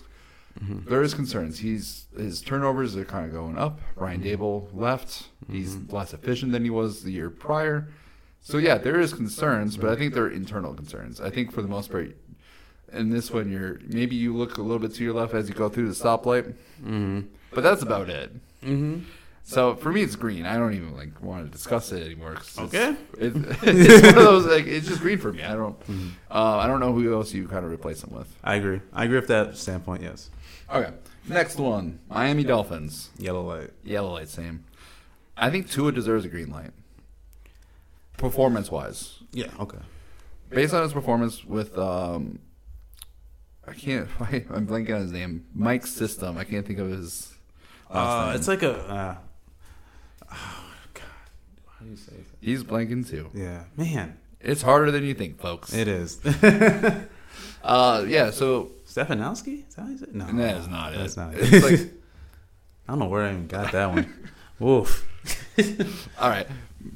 Mm-hmm. 0.61 0.89
there 0.91 1.03
is 1.03 1.15
concerns. 1.15 1.59
He's 1.61 2.05
his 2.17 2.41
turnovers 2.43 2.97
are 2.97 3.05
kind 3.05 3.27
of 3.27 3.33
going 3.33 3.57
up. 3.59 3.81
Brian 3.97 4.21
Mm-hmm. 4.23 4.43
Daboll 4.43 4.69
left. 4.75 5.29
He's 5.51 5.77
less 5.91 6.13
efficient 6.15 6.53
than 6.53 6.63
he 6.65 6.71
was 6.71 7.03
the 7.03 7.11
year 7.13 7.31
prior. 7.31 7.89
So 8.43 8.59
yeah, 8.59 8.77
there 8.79 9.01
is 9.01 9.13
concerns, 9.15 9.77
but 9.77 9.91
I 9.91 9.97
think 9.97 10.15
they're 10.15 10.29
internal 10.29 10.75
concerns. 10.75 11.21
I 11.21 11.31
think 11.31 11.53
for 11.53 11.63
the 11.63 11.69
most 11.69 11.91
part, 11.91 12.15
in 12.93 13.09
this 13.11 13.31
one, 13.31 13.51
you're 13.51 13.81
maybe 13.89 14.15
you 14.17 14.35
look 14.37 14.59
a 14.59 14.63
little 14.63 14.79
bit 14.81 14.95
to 14.97 15.05
your 15.05 15.15
left 15.15 15.33
as 15.35 15.49
you 15.49 15.55
go 15.55 15.69
through 15.69 15.89
the 15.89 15.95
stoplight, 15.95 16.55
Mm-hmm. 16.83 17.21
but 17.53 17.63
that's 17.63 17.83
about 17.83 18.09
it. 18.11 18.35
Mm-hmm. 18.63 19.05
So 19.45 19.75
for 19.75 19.91
me, 19.93 20.03
it's 20.03 20.15
green. 20.15 20.47
I 20.47 20.57
don't 20.57 20.75
even 20.75 20.97
like 20.97 21.21
want 21.23 21.45
to 21.47 21.51
discuss 21.51 21.91
it 21.93 22.05
anymore. 22.05 22.35
'cause 22.35 22.59
it's- 22.59 22.75
Okay. 22.75 22.97
it, 23.19 23.33
it's 23.63 24.07
one 24.07 24.19
of 24.19 24.25
those 24.25 24.47
like 24.47 24.67
it's 24.67 24.87
just 24.87 25.01
green 25.01 25.19
for 25.19 25.33
me. 25.33 25.43
I 25.43 25.55
don't. 25.55 25.79
Mm-hmm. 25.81 26.09
Uh, 26.31 26.59
I 26.59 26.67
don't 26.69 26.79
know 26.81 26.93
who 26.93 27.13
else 27.15 27.33
you 27.33 27.49
kind 27.49 27.65
of 27.65 27.73
replace 27.73 28.03
them 28.03 28.15
with. 28.15 28.29
I 28.45 28.55
agree. 28.57 28.81
I 28.93 29.05
agree 29.05 29.17
with 29.19 29.29
that 29.29 29.57
standpoint. 29.57 30.03
Yes, 30.03 30.31
Okay, 30.73 30.91
next 31.29 31.59
one, 31.59 31.99
Miami 32.09 32.45
Dolphins. 32.45 33.11
yellow 33.19 33.43
light. 33.43 33.71
Yellow 33.85 34.13
light, 34.15 34.29
same. 34.29 34.65
I 35.37 35.51
think 35.51 35.71
Tua 35.71 35.93
deserves 35.93 36.25
a 36.25 36.29
green 36.29 36.51
light. 36.51 36.71
Performance 38.17 38.71
wise. 38.71 39.19
Yeah. 39.33 39.49
Okay. 39.59 39.79
Based 40.51 40.73
on 40.75 40.83
his 40.83 40.93
performance 40.93 41.45
with 41.45 41.77
um 41.79 42.39
I 43.67 43.73
can't 43.73 44.09
I'm 44.21 44.67
blanking 44.67 44.95
on 44.95 45.01
his 45.03 45.13
name. 45.13 45.47
Mike's 45.55 45.91
system. 45.91 46.37
I 46.39 46.45
can't 46.45 46.67
think 46.67 46.79
of 46.79 46.89
his 46.91 47.33
last 47.91 48.09
Uh, 48.23 48.27
name. 48.27 48.37
it's 48.37 48.49
like 48.49 48.63
a. 48.63 48.73
Uh, 48.79 49.17
oh 50.31 50.65
God. 50.95 51.03
How 51.79 51.85
do 51.85 51.91
you 51.91 51.97
say 51.97 52.13
it? 52.13 52.27
He's 52.41 52.63
blanking 52.65 53.09
too. 53.09 53.31
Yeah, 53.35 53.65
man, 53.77 54.19
It's 54.41 54.63
harder 54.63 54.91
than 54.91 55.05
you 55.05 55.15
think, 55.15 55.41
folks. 55.41 55.73
it 55.75 55.89
is. 55.89 56.21
Uh 57.65 58.05
yeah, 58.09 58.31
so 58.31 58.73
Stefanowski? 58.95 59.69
Is 59.69 59.75
that 59.75 59.83
how 59.83 59.89
you 59.89 59.99
say 59.99 60.05
it? 60.05 60.15
No, 60.15 60.27
that 60.27 60.57
is 60.57 60.69
not 60.69 60.93
it. 60.95 60.99
That's 60.99 61.17
not 61.17 61.35
it. 61.35 61.53
It's 61.53 61.65
like 61.65 61.81
I 62.89 62.93
don't 62.93 62.99
know 62.99 63.07
where 63.07 63.23
I 63.23 63.31
even 63.31 63.47
got 63.47 63.73
that 63.73 63.91
one. 63.91 64.13
Woof. 64.59 65.07
all 66.21 66.29
right. 66.29 66.47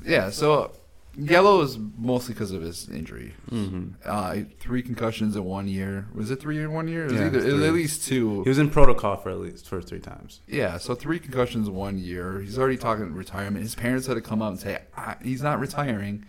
Yeah, 0.05 0.31
so 0.31 0.73
yellow 1.17 1.63
is 1.63 1.79
mostly 1.97 2.35
because 2.35 2.51
of 2.51 2.61
his 2.63 2.89
injury. 2.91 3.35
hmm 3.49 3.89
Uh, 4.05 4.39
three 4.61 4.83
concussions 4.83 5.37
in 5.37 5.45
one 5.45 5.67
year. 5.69 6.07
Was 6.15 6.31
it 6.31 6.41
three 6.41 6.61
in 6.63 6.73
one 6.73 6.89
year? 6.89 7.07
It 7.07 7.13
was, 7.13 7.21
Yeah, 7.21 7.27
either, 7.27 7.39
it 7.39 7.53
was 7.53 7.63
at 7.63 7.73
least 7.73 8.07
two. 8.07 8.43
He 8.43 8.49
was 8.49 8.59
in 8.59 8.69
protocol 8.71 9.17
for 9.17 9.31
at 9.31 9.39
least 9.39 9.69
for 9.69 9.81
three 9.81 10.01
times. 10.01 10.41
Yeah, 10.47 10.79
so 10.79 10.95
three 10.95 11.19
concussions 11.19 11.69
in 11.69 11.75
one 11.75 11.99
year. 11.99 12.41
He's 12.41 12.59
already 12.59 12.77
talking 12.77 13.15
retirement. 13.15 13.63
His 13.63 13.75
parents 13.75 14.07
had 14.07 14.15
to 14.15 14.21
come 14.21 14.43
out 14.43 14.51
and 14.51 14.61
say 14.61 14.83
"I- 14.97 15.17
he's 15.23 15.43
not 15.43 15.61
retiring, 15.61 16.27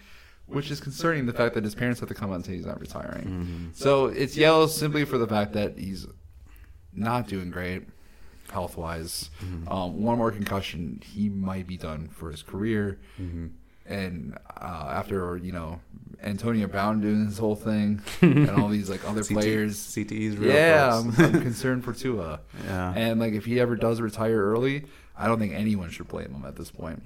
which 0.47 0.71
is 0.71 0.79
concerning. 0.79 1.25
The 1.25 1.33
fact 1.33 1.55
that 1.55 1.63
his 1.63 1.75
parents 1.75 1.99
have 1.99 2.09
to 2.09 2.15
come 2.15 2.31
out 2.31 2.35
and 2.35 2.45
say 2.45 2.53
he's 2.53 2.65
not 2.65 2.79
retiring. 2.79 3.25
Mm-hmm. 3.25 3.67
So 3.73 4.05
it's 4.07 4.35
yellow 4.35 4.67
simply 4.67 5.05
for 5.05 5.17
the 5.17 5.27
fact 5.27 5.53
that 5.53 5.77
he's 5.77 6.07
not 6.93 7.27
doing 7.27 7.51
great 7.51 7.83
health 8.51 8.77
wise. 8.77 9.29
Mm-hmm. 9.43 9.69
Um, 9.69 10.03
one 10.03 10.17
more 10.17 10.31
concussion, 10.31 11.01
he 11.03 11.29
might 11.29 11.67
be 11.67 11.77
done 11.77 12.07
for 12.09 12.31
his 12.31 12.43
career. 12.43 12.99
Mm-hmm. 13.21 13.47
And 13.85 14.37
uh, 14.59 14.91
after 14.91 15.37
you 15.37 15.53
know 15.53 15.79
Antonio 16.21 16.67
Brown 16.67 16.99
doing 16.99 17.25
his 17.25 17.37
whole 17.37 17.55
thing 17.55 18.01
and 18.21 18.49
all 18.49 18.67
these 18.67 18.89
like 18.89 19.07
other 19.07 19.23
players, 19.23 19.77
CTE's 19.77 20.37
real. 20.37 20.53
yeah. 20.53 20.97
I'm, 20.97 21.13
I'm 21.17 21.41
concerned 21.41 21.85
for 21.85 21.93
Tua. 21.93 22.41
yeah. 22.65 22.93
And 22.95 23.19
like 23.19 23.33
if 23.33 23.45
he 23.45 23.59
ever 23.59 23.75
does 23.75 24.01
retire 24.01 24.43
early, 24.43 24.85
I 25.17 25.27
don't 25.27 25.39
think 25.39 25.53
anyone 25.53 25.89
should 25.89 26.07
blame 26.09 26.33
him 26.33 26.45
at 26.45 26.55
this 26.57 26.69
point. 26.69 27.05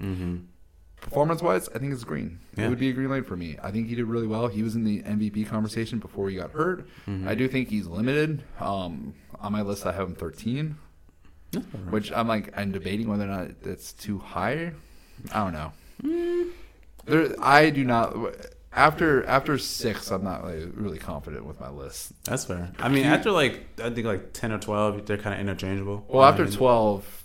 Performance 1.02 1.42
wise, 1.42 1.68
I 1.74 1.78
think 1.78 1.92
it's 1.92 2.04
green. 2.04 2.38
Yeah. 2.56 2.66
It 2.66 2.68
would 2.70 2.78
be 2.78 2.88
a 2.88 2.92
green 2.92 3.10
light 3.10 3.26
for 3.26 3.36
me. 3.36 3.58
I 3.62 3.72
think 3.72 3.88
he 3.88 3.96
did 3.96 4.04
really 4.04 4.26
well. 4.26 4.46
He 4.46 4.62
was 4.62 4.76
in 4.76 4.84
the 4.84 5.02
MVP 5.02 5.48
conversation 5.48 5.98
before 5.98 6.30
he 6.30 6.36
got 6.36 6.52
hurt. 6.52 6.86
Mm-hmm. 7.06 7.28
I 7.28 7.34
do 7.34 7.48
think 7.48 7.68
he's 7.68 7.86
limited. 7.86 8.44
Um, 8.60 9.14
on 9.40 9.52
my 9.52 9.62
list, 9.62 9.84
I 9.84 9.92
have 9.92 10.08
him 10.08 10.14
13, 10.14 10.76
which 11.90 12.12
I'm 12.12 12.28
like 12.28 12.56
I'm 12.56 12.70
debating 12.70 13.08
whether 13.08 13.24
or 13.24 13.26
not 13.26 13.62
that's 13.62 13.92
too 13.92 14.18
high. 14.18 14.72
I 15.32 15.44
don't 15.44 15.52
know. 15.52 15.72
Mm. 16.02 16.50
There, 17.04 17.34
I 17.40 17.70
do 17.70 17.84
not. 17.84 18.16
After 18.72 19.26
after 19.26 19.58
six, 19.58 20.10
I'm 20.10 20.24
not 20.24 20.44
like, 20.44 20.68
really 20.74 20.98
confident 20.98 21.44
with 21.44 21.60
my 21.60 21.68
list. 21.68 22.12
That's 22.24 22.44
fair. 22.44 22.72
I 22.78 22.88
mean, 22.88 23.04
after 23.04 23.32
like 23.32 23.66
I 23.82 23.90
think 23.90 24.06
like 24.06 24.32
ten 24.32 24.52
or 24.52 24.58
twelve, 24.58 25.04
they're 25.04 25.18
kind 25.18 25.34
of 25.34 25.40
interchangeable. 25.40 26.06
Well, 26.08 26.24
after 26.24 26.44
mean, 26.44 26.52
12, 26.52 27.21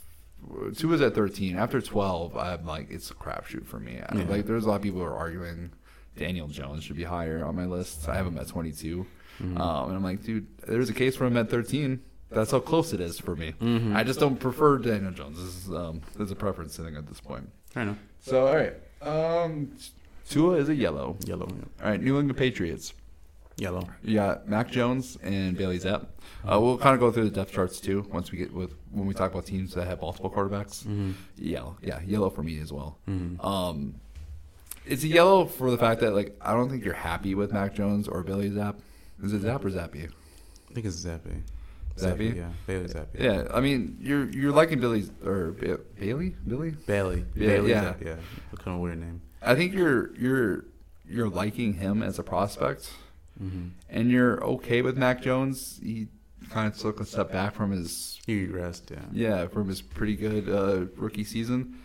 two 0.75 0.87
was 0.89 1.01
at 1.01 1.13
13. 1.15 1.55
After 1.57 1.81
12, 1.81 2.35
I'm 2.37 2.65
like, 2.65 2.89
it's 2.91 3.09
a 3.11 3.13
crapshoot 3.13 3.65
for 3.65 3.79
me. 3.79 3.99
I- 4.07 4.17
Yeah. 4.17 4.23
Like, 4.25 4.45
there's 4.45 4.65
a 4.65 4.69
lot 4.69 4.75
of 4.77 4.81
people 4.81 4.99
who 4.99 5.05
are 5.05 5.15
arguing 5.17 5.71
Daniel 6.15 6.47
Jones 6.47 6.83
should 6.83 6.95
be 6.95 7.03
higher 7.03 7.45
on 7.45 7.55
my 7.55 7.65
list. 7.65 8.07
I 8.09 8.15
have 8.15 8.25
him 8.27 8.37
at 8.37 8.47
22. 8.47 9.05
Mm-hmm. 9.41 9.61
Um, 9.61 9.87
and 9.89 9.95
I'm 9.97 10.03
like, 10.03 10.23
dude, 10.23 10.47
there's 10.67 10.89
a 10.89 10.93
case 10.93 11.15
for 11.15 11.25
him 11.25 11.37
at 11.37 11.49
13. 11.49 12.01
That's 12.29 12.51
how 12.51 12.59
close 12.59 12.91
it 12.91 12.99
is 12.99 13.19
for 13.19 13.35
me. 13.35 13.53
Mhm. 13.61 13.95
I 13.95 14.03
just 14.03 14.19
don't 14.19 14.37
prefer 14.39 14.77
Daniel 14.79 15.11
Jones. 15.11 15.37
This 15.37 15.67
is, 15.67 15.73
um, 15.73 16.01
this 16.17 16.25
is 16.25 16.31
a 16.31 16.35
preference 16.35 16.75
thing 16.75 16.95
at 16.95 17.07
this 17.07 17.21
point. 17.21 17.49
I 17.75 17.83
know. 17.85 17.95
So, 18.19 18.47
all 18.47 18.55
right. 18.55 18.73
Um, 19.01 19.71
Tua 20.29 20.55
is 20.57 20.67
a 20.69 20.75
yellow. 20.75 21.15
Yellow, 21.25 21.45
All 21.81 21.89
right, 21.89 22.01
New 22.01 22.17
England 22.19 22.35
Patriots. 22.37 22.93
yellow. 23.57 23.87
You 24.03 24.15
got 24.15 24.49
Mac 24.49 24.69
Jones 24.69 25.17
and 25.23 25.55
Bailey 25.57 25.77
Zapp. 25.79 26.07
Uh, 26.49 26.59
we'll 26.59 26.77
kind 26.77 26.93
of 26.93 26.99
go 26.99 27.11
through 27.11 27.25
the 27.25 27.35
depth 27.35 27.51
charts 27.51 27.79
too 27.79 28.05
once 28.11 28.31
we 28.31 28.37
get 28.37 28.53
with 28.53 28.73
when 28.91 29.05
we 29.05 29.13
talk 29.13 29.31
about 29.31 29.45
teams 29.45 29.73
that 29.73 29.85
have 29.87 30.01
multiple 30.01 30.29
quarterbacks. 30.29 30.83
Mm-hmm. 30.85 31.11
Yellow, 31.37 31.77
yeah, 31.81 31.99
yellow 32.05 32.29
for 32.29 32.43
me 32.43 32.59
as 32.59 32.71
well. 32.71 32.97
Mm-hmm. 33.09 33.45
Um, 33.45 33.95
it's 34.85 35.03
a 35.03 35.07
yellow 35.07 35.45
for 35.45 35.69
the 35.71 35.77
fact 35.77 36.01
that 36.01 36.13
like 36.13 36.35
I 36.41 36.53
don't 36.53 36.69
think 36.69 36.85
you're 36.85 36.93
happy 36.93 37.35
with 37.35 37.51
Mac 37.51 37.73
Jones 37.75 38.07
or 38.07 38.23
Bailey 38.23 38.49
Zapp. 38.51 38.79
Is 39.21 39.33
it 39.33 39.41
Zapp 39.41 39.65
or 39.65 39.69
Zappy? 39.71 40.09
I 40.69 40.73
think 40.73 40.85
it's 40.85 41.03
Zappy. 41.03 41.41
Zappy? 41.97 42.35
yeah, 42.35 42.49
Bailey 42.67 42.87
Zappy. 42.87 43.19
Yeah, 43.19 43.47
I 43.53 43.59
mean 43.59 43.97
you're 43.99 44.29
you're 44.29 44.51
liking 44.51 44.79
Billy's 44.79 45.11
or 45.25 45.51
Ba- 45.51 45.79
Bailey 45.99 46.35
Billy. 46.47 46.71
Bailey. 46.85 47.25
Yeah, 47.35 47.47
Bailey 47.47 47.69
yeah. 47.71 47.81
Zapp, 47.81 48.03
yeah. 48.03 48.15
What 48.51 48.63
kind 48.63 48.75
of 48.75 48.81
weird 48.81 48.99
name? 48.99 49.21
I 49.41 49.55
think 49.55 49.73
you're 49.73 50.15
you're 50.15 50.65
you're 51.09 51.29
liking 51.29 51.73
him 51.73 52.03
as 52.03 52.19
a 52.19 52.23
prospect, 52.23 52.91
Mm-hmm. 53.41 53.67
and 53.89 54.09
you're 54.11 54.43
okay 54.43 54.81
with 54.81 54.97
Mac 54.97 55.21
Jones. 55.21 55.79
He 55.83 56.07
kind 56.49 56.71
of 56.71 56.77
took 56.77 56.99
a 56.99 57.05
step 57.05 57.31
back 57.31 57.55
from 57.55 57.71
his 57.71 58.19
He 58.25 58.45
regressed, 58.47 58.91
yeah. 58.91 59.05
Yeah, 59.11 59.47
from 59.47 59.67
his 59.67 59.81
pretty 59.81 60.15
good 60.15 60.49
uh, 60.49 60.85
rookie 60.95 61.23
season. 61.23 61.79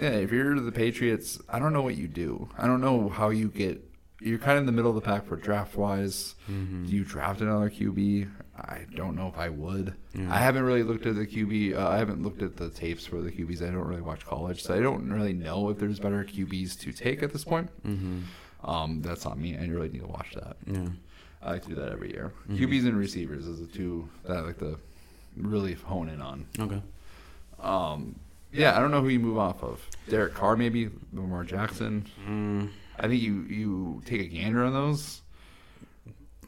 Yeah, 0.00 0.10
if 0.10 0.32
you're 0.32 0.58
the 0.58 0.72
Patriots, 0.72 1.38
I 1.48 1.58
don't 1.58 1.72
know 1.72 1.82
what 1.82 1.96
you 1.96 2.08
do. 2.08 2.48
I 2.56 2.66
don't 2.66 2.80
know 2.80 3.08
how 3.08 3.28
you 3.30 3.48
get. 3.48 3.84
You're 4.20 4.38
kind 4.38 4.52
of 4.52 4.58
in 4.58 4.66
the 4.66 4.72
middle 4.72 4.90
of 4.90 4.94
the 4.94 5.00
pack 5.02 5.26
for 5.26 5.36
draft 5.36 5.76
wise. 5.76 6.34
Mm-hmm. 6.50 6.86
Do 6.86 6.92
you 6.92 7.04
draft 7.04 7.40
another 7.40 7.70
QB? 7.70 8.30
I 8.56 8.86
don't 8.94 9.16
know 9.16 9.28
if 9.28 9.38
I 9.38 9.48
would. 9.48 9.94
Yeah. 10.14 10.32
I 10.32 10.38
haven't 10.38 10.64
really 10.64 10.82
looked 10.82 11.06
at 11.06 11.14
the 11.14 11.26
QB. 11.26 11.76
Uh, 11.76 11.88
I 11.88 11.96
haven't 11.96 12.22
looked 12.22 12.42
at 12.42 12.56
the 12.56 12.68
tapes 12.68 13.06
for 13.06 13.22
the 13.22 13.30
QBs. 13.30 13.62
I 13.62 13.70
don't 13.70 13.86
really 13.86 14.02
watch 14.02 14.26
college, 14.26 14.62
so 14.62 14.74
I 14.74 14.80
don't 14.80 15.10
really 15.10 15.32
know 15.32 15.70
if 15.70 15.78
there's 15.78 15.98
better 15.98 16.24
QBs 16.24 16.78
to 16.80 16.92
take 16.92 17.22
at 17.22 17.32
this 17.32 17.44
point. 17.44 17.70
Mm-hmm. 17.86 18.20
Um, 18.68 19.00
that's 19.00 19.24
on 19.24 19.40
me. 19.40 19.56
I 19.56 19.66
really 19.66 19.88
need 19.88 20.00
to 20.00 20.06
watch 20.06 20.34
that. 20.34 20.56
Yeah. 20.66 20.88
I 21.42 21.52
like 21.52 21.62
to 21.62 21.68
do 21.70 21.74
that 21.76 21.90
every 21.90 22.10
year. 22.12 22.32
Mhm. 22.50 22.58
QBs 22.58 22.86
and 22.86 22.96
receivers 22.96 23.46
is 23.46 23.60
the 23.60 23.66
two 23.66 24.08
that 24.26 24.36
I 24.36 24.40
like 24.40 24.58
to 24.58 24.78
really 25.36 25.74
hone 25.74 26.08
in 26.08 26.20
on. 26.20 26.46
Okay. 26.58 26.82
Um, 27.60 28.16
yeah, 28.52 28.76
I 28.76 28.80
don't 28.80 28.90
know 28.90 29.00
who 29.00 29.08
you 29.08 29.20
move 29.20 29.38
off 29.38 29.62
of. 29.62 29.80
Derek 30.08 30.34
Carr, 30.34 30.56
maybe 30.56 30.90
Lamar 31.12 31.44
Jackson. 31.44 32.04
Mm, 32.28 32.68
I 32.98 33.08
think 33.08 33.22
you 33.22 33.42
you 33.42 34.02
take 34.04 34.20
a 34.20 34.24
gander 34.24 34.64
on 34.64 34.72
those. 34.72 35.22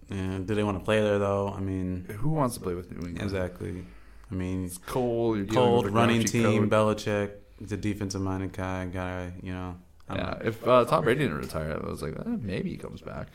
yeah. 0.09 0.39
Do 0.45 0.55
they 0.55 0.63
want 0.63 0.79
to 0.79 0.85
play 0.85 1.01
there 1.01 1.19
though? 1.19 1.49
I 1.57 1.61
mean, 1.61 2.07
Who 2.19 2.31
wants 2.31 2.57
to 2.57 2.61
play 2.61 2.75
with 2.75 2.91
New 2.91 2.99
England? 3.07 3.23
exactly. 3.23 3.85
I 4.31 4.35
mean, 4.35 4.65
It's 4.65 4.79
cold. 4.79 5.37
You're 5.39 5.47
cold 5.47 5.91
running 5.91 6.25
team. 6.25 6.69
coach. 6.69 6.71
Belichick. 6.71 7.31
He's 7.59 7.73
a 7.73 7.77
defensive 7.77 8.21
minded 8.21 8.53
guy. 8.53 8.87
Guy, 8.87 9.33
you 9.43 9.53
know. 9.53 9.77
I 10.09 10.17
don't 10.17 10.27
Yeah, 10.27 10.49
if 10.49 10.67
uh, 10.67 10.85
Tom 10.85 11.05
Brady 11.05 11.21
didn't 11.21 11.39
retire, 11.39 11.79
I 11.83 11.89
was 11.89 12.03
like, 12.03 12.15
eh, 12.19 12.23
maybe 12.41 12.71
he 12.71 12.77
comes 12.77 13.01
back. 13.01 13.29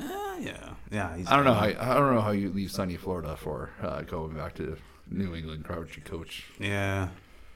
Eh, 0.00 0.38
yeah. 0.40 0.70
Yeah. 0.90 1.16
He's 1.16 1.28
I 1.28 1.36
don't 1.36 1.44
know 1.44 1.54
how 1.54 1.66
I 1.66 1.94
don't 1.94 2.14
know 2.14 2.20
how 2.20 2.30
you 2.32 2.50
leave 2.50 2.70
sunny 2.70 2.96
Florida 2.96 3.36
for 3.36 3.70
uh, 3.82 4.02
going 4.02 4.34
back 4.34 4.54
to 4.56 4.76
New 5.10 5.34
England, 5.34 5.64
grouchy 5.64 6.00
coach. 6.00 6.44
Yeah. 6.58 7.08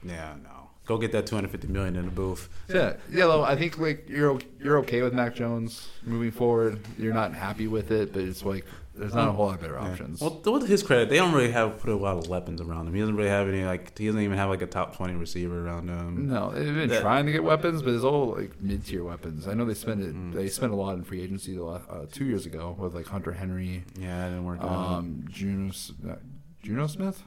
Yeah. 0.03 0.35
No. 0.43 0.49
Go 0.85 0.99
get 0.99 1.11
that 1.13 1.25
two 1.25 1.33
hundred 1.35 1.49
fifty 1.49 1.67
million 1.67 1.95
in 1.95 2.05
the 2.05 2.11
booth. 2.11 2.47
Yeah, 2.69 2.97
Yellow. 3.11 3.41
I 3.41 3.55
think 3.55 3.79
like 3.79 4.07
you're 4.07 4.39
you're 4.63 4.77
okay 4.79 5.01
with 5.01 5.13
Mac 5.13 5.33
Jones 5.33 5.87
moving 6.03 6.29
forward. 6.29 6.79
You're 6.99 7.13
not 7.13 7.33
happy 7.33 7.67
with 7.67 7.89
it, 7.89 8.13
but 8.13 8.21
it's 8.21 8.45
like 8.45 8.65
there's 8.97 9.13
not 9.13 9.27
a 9.27 9.31
whole 9.31 9.47
lot 9.47 9.59
better 9.61 9.73
Yeah. 9.75 9.89
options. 9.91 10.21
Well, 10.21 10.41
with 10.45 10.67
his 10.67 10.81
credit, 10.83 11.09
they 11.09 11.17
don't 11.17 11.33
really 11.33 11.51
have 11.51 11.79
put 11.79 11.89
a 11.91 11.95
lot 11.95 12.17
of 12.17 12.27
weapons 12.27 12.61
around 12.61 12.87
him. 12.87 12.93
He 12.93 12.99
doesn't 13.01 13.15
really 13.15 13.29
have 13.29 13.47
any 13.47 13.63
like. 13.65 13.97
He 13.97 14.05
doesn't 14.07 14.21
even 14.21 14.37
have 14.37 14.49
like 14.49 14.61
a 14.61 14.67
top 14.67 14.95
twenty 14.95 15.13
receiver 15.15 15.65
around 15.67 15.87
him. 15.89 16.27
No, 16.27 16.51
they've 16.51 16.73
been 16.73 16.89
That- 16.89 17.01
trying 17.01 17.25
to 17.25 17.31
get 17.31 17.43
weapons, 17.43 17.81
but 17.81 17.93
it's 17.93 18.03
all 18.03 18.35
like 18.37 18.61
mid 18.61 18.85
tier 18.85 19.03
weapons. 19.03 19.47
I 19.47 19.53
know 19.53 19.65
they 19.65 19.73
spent 19.73 20.01
it. 20.01 20.15
Mm. 20.15 20.33
They 20.33 20.47
spent 20.47 20.71
a 20.71 20.75
lot 20.75 20.95
in 20.97 21.03
free 21.03 21.21
agency 21.21 21.55
the 21.55 21.63
last, 21.63 21.85
uh, 21.89 22.05
two 22.11 22.25
years 22.25 22.45
ago 22.45 22.75
with 22.79 22.95
like 22.95 23.07
Hunter 23.07 23.33
Henry, 23.33 23.83
Yeah, 23.99 24.19
that 24.19 24.29
didn't 24.29 24.45
work 24.45 24.61
out. 24.61 24.69
um, 24.69 25.25
Jonnu, 25.29 25.69
uh, 26.09 26.15
Jonnu 26.63 26.89
Smith, 26.89 27.23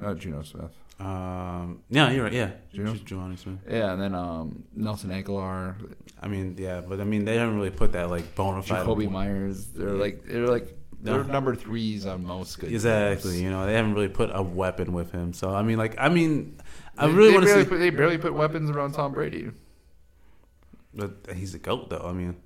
not 0.00 0.16
Jonnu 0.16 0.44
Smith. 0.46 0.72
Um, 1.00 1.80
yeah, 1.90 2.10
you're 2.12 2.22
right. 2.24 2.32
Yeah, 2.32 2.50
Jonnu? 2.72 3.04
Ju- 3.04 3.36
Smith. 3.36 3.58
Yeah, 3.68 3.92
and 3.92 4.00
then 4.00 4.14
um, 4.14 4.62
Nelson 4.76 5.10
Agholor, 5.10 5.74
I 6.22 6.28
mean, 6.28 6.54
yeah, 6.58 6.82
but 6.82 7.00
I 7.00 7.04
mean, 7.04 7.24
they 7.24 7.36
haven't 7.36 7.56
really 7.56 7.70
put 7.70 7.92
that 7.92 8.10
like 8.10 8.34
bona 8.36 8.62
fide. 8.62 8.86
Jakobi 8.86 9.10
Meyers. 9.10 9.66
They're 9.66 9.90
like 9.90 10.24
they're 10.24 10.46
like 10.46 10.68
they're 11.04 11.22
number 11.24 11.54
threes 11.54 12.06
on 12.06 12.24
most 12.24 12.58
good. 12.58 12.72
Exactly. 12.72 13.32
teams. 13.32 13.42
You 13.42 13.50
know, 13.50 13.66
they 13.66 13.74
haven't 13.74 13.94
really 13.94 14.08
put 14.08 14.30
a 14.32 14.42
weapon 14.42 14.92
with 14.94 15.12
him. 15.12 15.34
So 15.34 15.54
I 15.54 15.62
mean, 15.62 15.76
like, 15.76 15.94
I 15.98 16.08
mean, 16.08 16.56
I 16.96 17.06
really 17.06 17.34
want 17.34 17.44
to 17.44 17.52
see. 17.52 17.64
Put, 17.68 17.78
they 17.78 17.90
barely 17.90 18.18
put 18.18 18.32
weapons 18.32 18.70
around 18.70 18.92
Tom 18.92 19.12
Brady. 19.12 19.50
But 20.94 21.26
he's 21.34 21.54
a 21.54 21.58
goat, 21.58 21.90
though. 21.90 22.06
I 22.06 22.12
mean, 22.12 22.36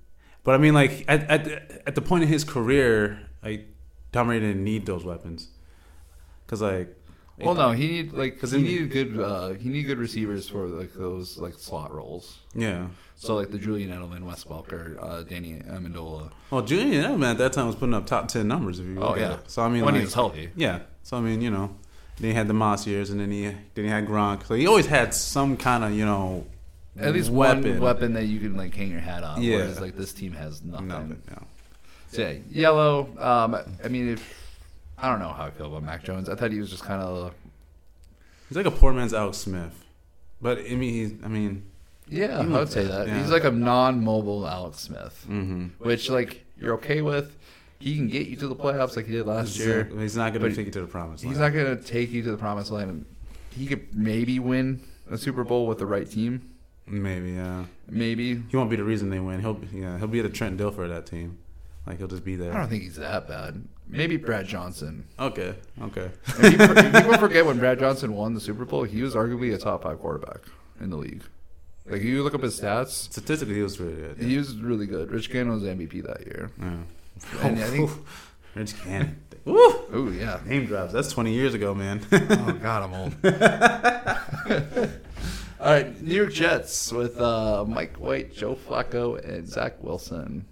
but 0.43 0.57
I 0.57 0.59
mean, 0.59 0.75
like 0.75 1.05
at 1.07 1.31
at 1.31 1.45
the, 1.45 1.89
at 1.89 1.95
the 1.95 2.03
point 2.03 2.25
in 2.25 2.29
his 2.29 2.43
career, 2.43 3.21
like 3.45 3.69
Tom 4.11 4.27
Brady 4.27 4.49
didn't 4.49 4.65
need 4.65 4.87
those 4.87 5.05
weapons, 5.05 5.49
because 6.45 6.61
like, 6.61 6.98
Well, 7.47 7.55
no, 7.55 7.70
he 7.72 7.86
need 7.89 8.12
like 8.12 8.34
because 8.34 8.51
he 8.53 8.59
he- 8.59 8.64
needed 8.64 8.91
good. 8.91 9.20
Uh, 9.20 9.49
he 9.51 9.68
needed 9.68 9.86
good 9.89 9.99
receivers 9.99 10.49
for 10.49 10.66
like 10.66 10.93
those 10.95 11.39
like 11.39 11.55
slot 11.55 11.93
roles. 11.95 12.39
yeah. 12.55 12.86
So 13.20 13.34
like 13.34 13.51
the 13.51 13.59
Julian 13.59 13.91
Edelman, 13.91 14.22
Wes 14.22 14.45
Welker, 14.45 14.97
uh, 15.03 15.22
Danny 15.24 15.55
Amendola. 15.68 16.30
Well, 16.51 16.62
Julian 16.62 17.03
Edelman 17.03 17.32
at 17.32 17.39
that 17.39 17.53
time 17.53 17.66
was 17.66 17.74
putting 17.74 17.95
up 17.95 18.07
top 18.07 18.28
ten 18.28 18.47
numbers. 18.47 18.78
If 18.78 18.86
you 18.86 19.01
Oh 19.03 19.16
yeah. 19.16 19.34
it. 19.34 19.51
So 19.51 19.62
I 19.62 19.68
mean, 19.68 19.84
when 19.84 19.95
like, 19.95 20.01
he 20.03 20.05
was 20.05 20.14
healthy. 20.14 20.51
yeah. 20.55 20.80
So 21.03 21.16
I 21.16 21.20
mean, 21.20 21.41
you 21.41 21.51
know, 21.51 21.74
then 22.18 22.30
he 22.30 22.34
had 22.36 22.47
the 22.47 22.55
Moss 22.55 22.86
years, 22.86 23.11
and 23.11 23.18
then 23.18 23.30
he 23.32 23.43
then 23.74 23.84
he 23.84 23.89
had 23.89 24.07
Gronk. 24.07 24.47
So 24.47 24.55
he 24.55 24.66
always 24.68 24.86
had 24.86 25.14
some 25.14 25.57
kind 25.57 25.82
of 25.82 25.93
you 25.95 26.05
know 26.05 26.47
at 26.97 27.12
least 27.12 27.30
weapon. 27.30 27.70
one 27.72 27.80
weapon 27.80 28.12
that 28.14 28.26
you 28.26 28.39
can 28.39 28.57
like 28.57 28.72
hang 28.74 28.91
your 28.91 29.01
hat 29.01 29.24
on. 29.24 29.43
Yeah. 29.43 29.57
Whereas 29.57 29.80
like 29.80 29.97
this 29.97 30.12
team 30.12 30.32
has 30.32 30.62
nothing. 30.62 30.89
Nothing. 30.89 31.22
No. 31.30 31.43
So, 32.12 32.22
yeah, 32.22 32.39
yellow. 32.51 33.09
Um, 33.18 33.57
I 33.84 33.89
mean, 33.89 34.09
if 34.11 34.48
I 35.01 35.09
don't 35.09 35.21
know 35.21 35.29
how 35.29 35.45
I 35.45 35.51
feel 35.51 35.67
about 35.67 35.83
Mac 35.83 36.03
Jones. 36.05 36.29
I 36.29 36.35
thought 36.35 36.51
he 36.51 36.61
was 36.61 36.71
just 36.71 36.85
kind 36.85 37.03
of 37.03 37.33
He's 38.49 38.57
like 38.57 38.67
a 38.67 38.71
poor 38.71 38.93
man's 38.93 39.13
Alex 39.13 39.39
Smith, 39.39 39.85
but 40.41 40.59
I 40.59 40.75
mean, 40.75 40.95
he's, 40.95 41.13
I 41.23 41.29
mean, 41.29 41.65
yeah. 42.09 42.41
I 42.41 42.47
would 42.47 42.73
say 42.73 42.85
that 42.85 43.07
yeah. 43.07 43.21
he's 43.21 43.31
like 43.31 43.45
a 43.45 43.51
non-mobile 43.51 44.49
Alex 44.49 44.79
Smith, 44.79 45.27
mm-hmm. 45.29 45.67
which 45.79 46.09
like 46.09 46.45
you're 46.57 46.75
okay 46.75 47.03
with. 47.03 47.37
He 47.79 47.95
can 47.95 48.09
get 48.09 48.27
you 48.27 48.37
to 48.37 48.49
the 48.49 48.57
playoffs 48.57 48.97
like 48.97 49.07
he 49.07 49.13
did 49.13 49.27
last 49.27 49.57
year. 49.57 49.85
he's 49.85 50.17
not 50.17 50.33
going 50.33 50.51
to 50.51 50.57
take 50.57 50.67
you 50.67 50.73
to 50.73 50.81
the 50.81 50.87
promise. 50.89 51.23
Land. 51.23 51.33
He's 51.33 51.39
not 51.39 51.53
going 51.53 51.77
to 51.77 51.83
take 51.85 52.11
you 52.11 52.23
to 52.25 52.33
the 52.33 52.37
promised 52.37 52.73
land. 52.73 53.05
He 53.51 53.67
could 53.67 53.95
maybe 53.95 54.41
win 54.41 54.83
a 55.09 55.17
Super 55.17 55.45
Bowl 55.45 55.67
with 55.69 55.79
the 55.79 55.87
right 55.87 56.11
team. 56.11 56.57
Maybe, 56.87 57.33
yeah. 57.33 57.67
Maybe. 57.89 58.43
He 58.49 58.57
won't 58.57 58.71
be 58.71 58.75
the 58.75 58.83
reason 58.83 59.11
they 59.11 59.21
win. 59.21 59.41
He'll, 59.41 59.55
be- 59.55 59.79
yeah, 59.79 59.97
he'll 59.99 60.09
be 60.09 60.19
at 60.19 60.25
a 60.25 60.31
Trent 60.31 60.59
Dilfer 60.59 60.85
of 60.85 60.89
that 60.89 61.07
team. 61.07 61.39
Like 61.87 61.99
he'll 61.99 62.09
just 62.09 62.25
be 62.25 62.35
there. 62.35 62.53
I 62.53 62.59
don't 62.59 62.69
think 62.69 62.83
he's 62.83 62.97
that 62.97 63.29
bad. 63.29 63.63
Maybe 63.89 64.16
Brad 64.18 64.47
Johnson. 64.47 65.07
Okay, 65.18 65.55
okay. 65.82 66.11
And 66.39 66.59
people, 66.59 66.74
people 66.93 67.18
forget 67.18 67.47
when 67.47 67.59
Brad 67.59 67.78
Johnson 67.78 68.14
won 68.14 68.34
the 68.34 68.41
Super 68.41 68.64
Bowl, 68.64 68.84
he 68.84 69.03
was 69.03 69.14
arguably 69.14 69.55
a 69.55 69.59
top 69.59 69.82
five 69.84 69.99
quarterback 69.99 70.41
in 70.80 70.91
the 70.91 70.97
league. 70.97 71.22
Like 71.86 72.03
you 72.03 72.22
look 72.22 72.34
up 72.34 72.43
his 72.43 72.61
stats, 72.61 72.89
Statistically, 72.89 73.55
he 73.55 73.62
was 73.62 73.80
really 73.80 73.97
good. 73.97 74.18
he 74.18 74.36
was 74.36 74.55
really 74.57 74.86
good. 74.86 75.11
Rich 75.11 75.30
Gannon 75.30 75.55
was 75.55 75.62
MVP 75.62 76.03
that 76.05 76.26
year. 76.26 76.51
Yeah. 76.59 76.76
And 77.43 77.59
I 77.59 77.66
think, 77.66 77.91
Rich 78.55 78.84
Gannon. 78.84 79.22
Woo! 79.47 79.57
oh 79.93 80.11
yeah, 80.14 80.41
Name 80.45 80.66
drops. 80.66 80.93
That's 80.93 81.11
20 81.11 81.32
years 81.32 81.55
ago, 81.55 81.74
man. 81.74 82.05
oh 82.12 82.59
god, 82.61 82.82
I'm 82.82 82.95
old. 82.95 83.14
All 85.61 85.72
right, 85.72 86.01
New 86.03 86.14
York 86.14 86.32
Jets 86.32 86.93
with 86.93 87.18
uh, 87.20 87.64
Mike 87.66 87.97
White, 87.97 88.32
Joe 88.34 88.55
Flacco, 88.55 89.18
and 89.26 89.49
Zach 89.49 89.82
Wilson. 89.82 90.45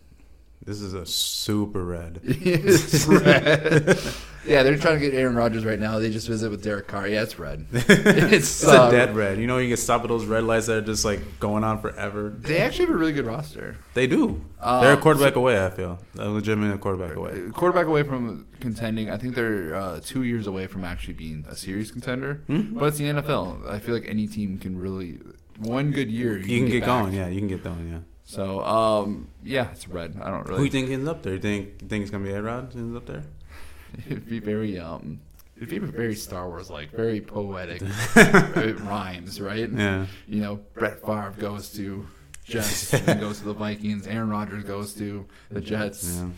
This 0.67 0.81
is 0.81 0.93
a 0.95 1.07
super 1.07 1.85
red. 1.85 2.21
It's 2.25 3.07
red. 3.07 3.99
yeah, 4.45 4.63
they're 4.65 4.77
trying 4.77 4.99
to 4.99 5.01
get 5.01 5.15
Aaron 5.15 5.37
Rodgers 5.37 5.65
right 5.65 5.79
now. 5.79 5.99
They 6.01 6.11
just 6.11 6.27
visit 6.29 6.51
with 6.51 6.63
Derek 6.63 6.89
Carr. 6.89 7.07
Yeah, 7.09 7.23
it's 7.23 7.39
red. 7.39 7.67
It's, 7.73 8.63
It's 8.63 8.67
uh, 8.67 8.89
a 8.89 8.91
dead 8.91 9.15
red. 9.15 9.39
You 9.39 9.47
know, 9.47 9.59
you 9.59 9.69
get 9.69 9.79
stopped 9.79 10.05
at 10.05 10.09
those 10.09 10.25
red 10.27 10.43
lights 10.45 10.67
that 10.67 10.77
are 10.79 10.81
just 10.83 11.05
like 11.05 11.21
going 11.41 11.63
on 11.65 11.81
forever. 11.81 12.35
They 12.37 12.59
actually 12.59 12.87
have 12.87 12.95
a 12.95 12.99
really 12.99 13.13
good 13.13 13.27
roster. 13.27 13.77
They 13.95 14.07
do. 14.07 14.41
Um, 14.61 14.83
They're 14.83 14.95
a 14.95 14.97
quarterback 14.97 15.37
away. 15.37 15.65
I 15.65 15.71
feel 15.71 15.99
a 16.19 16.29
legitimate 16.29 16.81
quarterback 16.81 17.17
away. 17.17 17.49
Quarterback 17.53 17.87
away 17.87 18.03
from 18.03 18.47
contending. 18.61 19.09
I 19.09 19.17
think 19.19 19.35
they're 19.37 19.75
uh, 19.75 20.01
two 20.03 20.25
years 20.25 20.47
away 20.49 20.67
from 20.67 20.85
actually 20.85 21.15
being 21.15 21.45
a 21.49 21.55
serious 21.55 21.91
contender. 21.93 22.43
Hmm? 22.49 22.77
But 22.79 22.87
it's 22.87 22.99
the 22.99 23.05
NFL. 23.05 23.71
I 23.71 23.79
feel 23.79 23.95
like 23.95 24.07
any 24.09 24.27
team 24.27 24.59
can 24.59 24.79
really 24.79 25.21
one 25.59 25.93
good 25.93 26.11
year. 26.11 26.37
You 26.39 26.59
can 26.61 26.69
get 26.69 26.81
back. 26.81 27.03
going. 27.03 27.13
Yeah, 27.15 27.29
you 27.29 27.39
can 27.39 27.49
get 27.49 27.63
going. 27.63 27.89
Yeah. 27.89 27.99
So 28.27 28.63
um, 28.65 29.29
yeah, 29.43 29.71
it's 29.71 29.89
red. 29.89 30.19
I 30.21 30.31
don't 30.31 30.47
really. 30.47 30.59
Who 30.59 30.65
you 30.65 30.71
think 30.71 30.91
ends 30.91 31.09
up 31.09 31.23
there? 31.23 31.35
You 31.35 31.41
think 31.41 31.81
you 31.81 31.89
think 31.89 32.03
it's 32.03 32.11
gonna 32.11 32.25
be 32.25 32.33
A 32.33 32.43
Rod 32.43 32.75
ends 32.75 32.97
up 32.97 33.07
there? 33.07 33.23
It'd 34.07 34.29
be 34.29 34.41
very 34.41 34.79
um. 34.79 35.21
It'd 35.57 35.71
be 35.71 35.79
very 35.79 36.15
Star 36.15 36.49
Wars 36.49 36.69
like, 36.69 36.91
very 36.91 37.23
poetic 37.23 37.81
it 37.83 38.81
rhymes, 38.81 39.41
right? 39.41 39.71
Yeah. 39.71 40.05
You 40.29 40.43
know, 40.43 40.57
Brett 40.75 41.01
Favre 41.01 41.33
goes 41.39 41.73
to 41.75 42.07
Jets, 42.45 42.91
then 42.91 43.21
goes 43.21 43.39
to 43.39 43.47
the 43.47 43.55
Vikings. 43.55 44.07
Aaron 44.07 44.29
Rodgers 44.29 44.65
goes 44.65 44.93
to 44.95 45.25
the 45.51 45.63
Jets. 45.63 46.19
Yeah. 46.21 46.29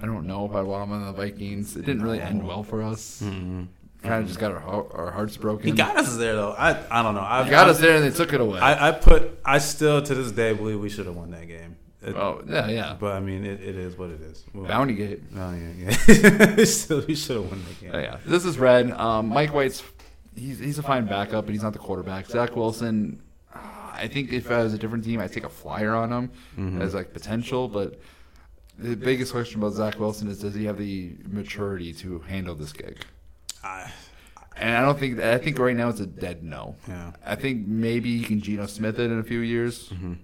I 0.00 0.06
don't 0.06 0.24
know 0.24 0.46
if 0.46 0.54
I 0.54 0.62
want 0.62 0.84
him 0.84 0.92
on 0.92 1.06
the 1.06 1.12
Vikings. 1.12 1.76
It 1.76 1.84
didn't 1.84 2.02
really 2.02 2.20
end 2.20 2.46
well 2.46 2.62
for 2.62 2.80
us. 2.82 3.22
Mm-mm. 3.24 3.66
Kind 4.02 4.22
of 4.22 4.28
just 4.28 4.40
got 4.40 4.52
our, 4.52 4.92
our 4.94 5.10
hearts 5.10 5.36
broken. 5.36 5.66
He 5.66 5.72
got 5.72 5.96
us 5.96 6.16
there 6.16 6.34
though. 6.34 6.52
I 6.52 6.70
I 6.90 7.02
don't 7.02 7.14
know. 7.14 7.20
I 7.20 7.44
He 7.44 7.50
got 7.50 7.66
I, 7.66 7.70
us 7.70 7.78
there 7.80 7.96
and 7.96 8.04
they 8.04 8.10
took 8.16 8.32
it 8.32 8.40
away. 8.40 8.58
I, 8.58 8.88
I 8.88 8.92
put. 8.92 9.38
I 9.44 9.58
still 9.58 10.00
to 10.02 10.14
this 10.14 10.32
day 10.32 10.52
believe 10.54 10.80
we 10.80 10.88
should 10.88 11.04
have 11.06 11.16
won 11.16 11.30
that 11.32 11.46
game. 11.46 11.76
It- 12.02 12.16
oh 12.16 12.42
yeah, 12.48 12.66
yeah. 12.68 12.96
But 12.98 13.12
I 13.16 13.20
mean, 13.20 13.44
it, 13.44 13.60
it 13.60 13.76
is 13.76 13.98
what 13.98 14.08
it 14.08 14.22
is. 14.22 14.42
Well, 14.54 14.64
Bounty 14.66 14.94
Gate. 14.94 15.22
Oh 15.36 15.52
yeah, 15.52 15.94
yeah. 16.56 16.64
still, 16.64 17.04
we 17.06 17.14
should 17.14 17.36
have 17.36 17.50
won 17.50 17.62
that 17.64 17.80
game. 17.80 17.90
Oh, 17.92 17.98
yeah. 17.98 18.16
This 18.24 18.46
is 18.46 18.58
red. 18.58 18.90
Um, 18.92 19.28
Mike 19.28 19.52
White's 19.52 19.82
he's 20.34 20.58
he's 20.58 20.78
a 20.78 20.82
fine 20.82 21.04
backup, 21.04 21.44
but 21.44 21.52
he's 21.52 21.62
not 21.62 21.74
the 21.74 21.78
quarterback. 21.78 22.24
Zach 22.26 22.56
Wilson. 22.56 23.20
uh, 23.54 23.58
I 23.92 24.08
think 24.08 24.32
if 24.32 24.50
I 24.50 24.62
was 24.62 24.72
a 24.72 24.78
different 24.78 25.04
team, 25.04 25.20
I'd 25.20 25.30
take 25.30 25.44
a 25.44 25.50
flyer 25.50 25.94
on 25.94 26.10
him 26.10 26.30
Mhm. 26.58 26.80
as 26.80 26.94
like 26.94 27.12
potential. 27.12 27.68
But 27.68 28.00
the 28.78 28.96
biggest 28.96 29.32
question 29.32 29.60
about 29.60 29.74
Zach 29.74 30.00
Wilson 30.00 30.28
is 30.28 30.38
does 30.40 30.54
he 30.54 30.64
have 30.64 30.78
the 30.78 31.16
maturity 31.28 31.92
to 31.94 32.20
handle 32.20 32.54
this 32.54 32.72
gig? 32.72 32.96
I, 33.64 33.90
And 34.56 34.76
I 34.76 34.82
don't 34.82 34.98
think 34.98 35.20
I 35.20 35.38
think 35.38 35.58
right 35.58 35.76
now 35.76 35.88
it's 35.88 36.00
a 36.00 36.06
dead 36.06 36.42
no. 36.42 36.76
yeah. 36.88 37.12
I 37.24 37.34
think 37.36 37.66
maybe 37.66 38.18
he 38.18 38.24
can 38.24 38.40
Geno 38.40 38.66
Smith 38.66 38.98
it 38.98 39.10
in 39.10 39.18
a 39.18 39.22
few 39.24 39.40
years. 39.40 39.88
Mm-hmm. 39.90 40.14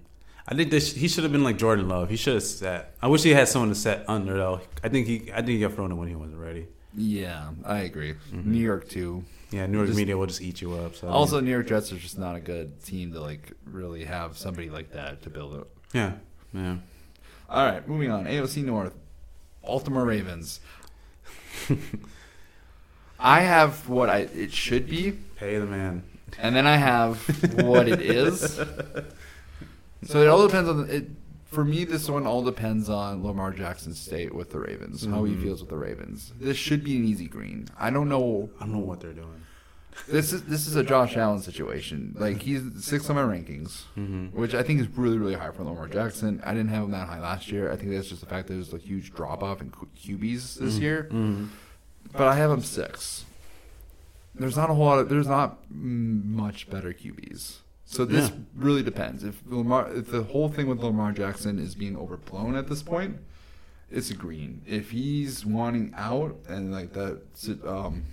I 0.49 0.55
think 0.55 0.71
this, 0.71 0.93
he 0.93 1.07
should 1.09 1.23
have 1.23 1.33
been 1.33 1.43
like 1.43 1.57
Jordan 1.57 1.89
Love. 1.89 2.09
He 2.09 2.15
should 2.15 2.35
have 2.35 2.43
set. 2.43 2.93
I 3.01 3.07
wish 3.07 3.21
he 3.23 3.31
had 3.31 3.47
someone 3.49 3.67
to 3.69 3.75
set 3.75 4.05
under 4.07 4.37
though. 4.37 4.61
I 4.83 4.87
think 4.89 5.05
he. 5.07 5.29
I 5.33 5.37
think 5.37 5.49
he 5.49 5.59
got 5.59 5.73
thrown 5.73 5.91
in 5.91 5.97
when 5.97 6.07
he 6.07 6.15
wasn't 6.15 6.39
ready. 6.39 6.67
Yeah, 6.95 7.49
I 7.65 7.79
agree. 7.79 8.13
Mm-hmm. 8.13 8.51
New 8.51 8.59
York 8.59 8.87
too. 8.89 9.23
Yeah, 9.51 9.65
New 9.67 9.77
York 9.77 9.87
Just- 9.87 9.97
media 9.97 10.17
will 10.17 10.25
just 10.25 10.41
eat 10.41 10.61
you 10.61 10.73
up. 10.73 10.95
So 10.95 11.07
Also, 11.09 11.39
New 11.39 11.51
York 11.51 11.67
Jets 11.67 11.91
are 11.91 11.97
just 11.97 12.17
not 12.17 12.35
a 12.35 12.39
good 12.39 12.81
team 12.83 13.11
to 13.13 13.19
like 13.21 13.51
really 13.65 14.03
have 14.05 14.37
somebody 14.37 14.69
like 14.69 14.91
that 14.93 15.21
to 15.23 15.29
build 15.29 15.55
it. 15.55 15.67
yeah, 15.93 16.13
yeah. 16.53 16.77
All 17.49 17.65
right, 17.65 17.87
moving 17.87 18.09
on. 18.11 18.25
AFC 18.25 18.63
North, 18.63 18.93
Baltimore 19.61 20.05
Ravens. 20.05 20.59
I 23.19 23.41
have 23.41 23.87
what 23.89 24.09
I 24.09 24.19
it 24.33 24.51
should 24.51 24.87
be, 24.89 25.11
Pay 25.37 25.57
the 25.59 25.65
man. 25.65 26.03
and 26.39 26.55
then 26.55 26.67
I 26.67 26.77
have 26.77 27.17
what 27.63 27.87
it 27.87 28.01
is. 28.01 28.59
So 30.03 30.21
it 30.21 30.27
all 30.27 30.45
depends 30.45 30.69
on 30.69 30.89
it. 30.89 31.07
For 31.45 31.63
me, 31.65 31.83
this 31.85 32.07
one 32.09 32.27
all 32.27 32.43
depends 32.43 32.87
on 32.89 33.23
Lamar 33.23 33.51
Jackson's 33.51 33.99
state 33.99 34.33
with 34.35 34.51
the 34.51 34.59
Ravens, 34.59 35.05
how 35.05 35.23
he 35.23 35.33
Mhm. 35.33 35.41
feels 35.41 35.61
with 35.61 35.69
the 35.69 35.77
Ravens. 35.77 36.33
This 36.39 36.55
should 36.57 36.83
be 36.83 36.97
an 36.97 37.05
easy 37.05 37.27
green. 37.27 37.67
I 37.79 37.89
don't 37.89 38.07
know. 38.09 38.49
I 38.59 38.65
don't 38.65 38.73
know 38.73 38.79
what 38.79 38.99
they're 38.99 39.13
doing. 39.13 39.41
This 40.07 40.31
is 40.33 40.43
this 40.43 40.67
is 40.67 40.75
a 40.75 40.83
Josh 40.83 41.17
Allen 41.17 41.41
situation. 41.41 42.15
Like 42.19 42.41
he's 42.43 42.61
sixth 42.85 43.09
on 43.09 43.15
my 43.15 43.23
rankings. 43.23 43.85
Mm-hmm. 43.97 44.39
which 44.39 44.53
I 44.53 44.61
think 44.61 44.81
is 44.81 44.87
really, 44.95 45.17
really 45.17 45.33
high 45.33 45.49
for 45.51 45.63
Lamar 45.63 45.87
Jackson. 45.87 46.41
I 46.45 46.53
didn't 46.53 46.69
have 46.69 46.83
him 46.83 46.91
that 46.91 47.07
high 47.07 47.19
last 47.19 47.51
year. 47.51 47.71
I 47.71 47.75
think 47.75 47.89
that's 47.91 48.07
just 48.09 48.21
the 48.21 48.27
fact 48.27 48.47
that 48.49 48.53
there's 48.53 48.73
a 48.73 48.77
huge 48.77 49.13
drop 49.15 49.41
off 49.41 49.61
in 49.61 49.71
Q- 49.71 50.17
QBs 50.19 50.59
this 50.59 50.77
year. 50.77 51.09
Mm-hmm. 52.17 52.23
But 52.25 52.27
I 52.27 52.35
have 52.35 52.51
him 52.51 52.61
six. 52.61 53.25
There's 54.35 54.55
not 54.57 54.69
a 54.69 54.73
whole 54.73 54.85
lot. 54.85 54.99
Of, 54.99 55.09
there's 55.09 55.27
not 55.27 55.59
much 55.71 56.69
better 56.69 56.93
QBs. 56.93 57.57
So 57.85 58.05
this 58.05 58.29
Yeah. 58.29 58.35
really 58.55 58.83
depends. 58.83 59.23
If 59.23 59.41
Lamar, 59.47 59.91
if 59.93 60.11
the 60.11 60.23
whole 60.23 60.49
thing 60.49 60.67
with 60.67 60.79
Lamar 60.83 61.11
Jackson 61.13 61.57
is 61.57 61.73
being 61.73 61.95
overblown 61.97 62.55
at 62.55 62.67
this 62.67 62.83
point, 62.83 63.17
it's 63.89 64.11
a 64.11 64.13
green. 64.13 64.61
If 64.67 64.91
he's 64.91 65.45
wanting 65.45 65.93
out 65.95 66.35
and 66.49 66.71
like 66.71 66.93
that, 66.93 67.21
um, 67.65 68.03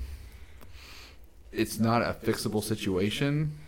it's 1.53 1.79
not 1.79 2.03
a 2.03 2.15
fixable 2.15 2.63
situation. 2.63 3.59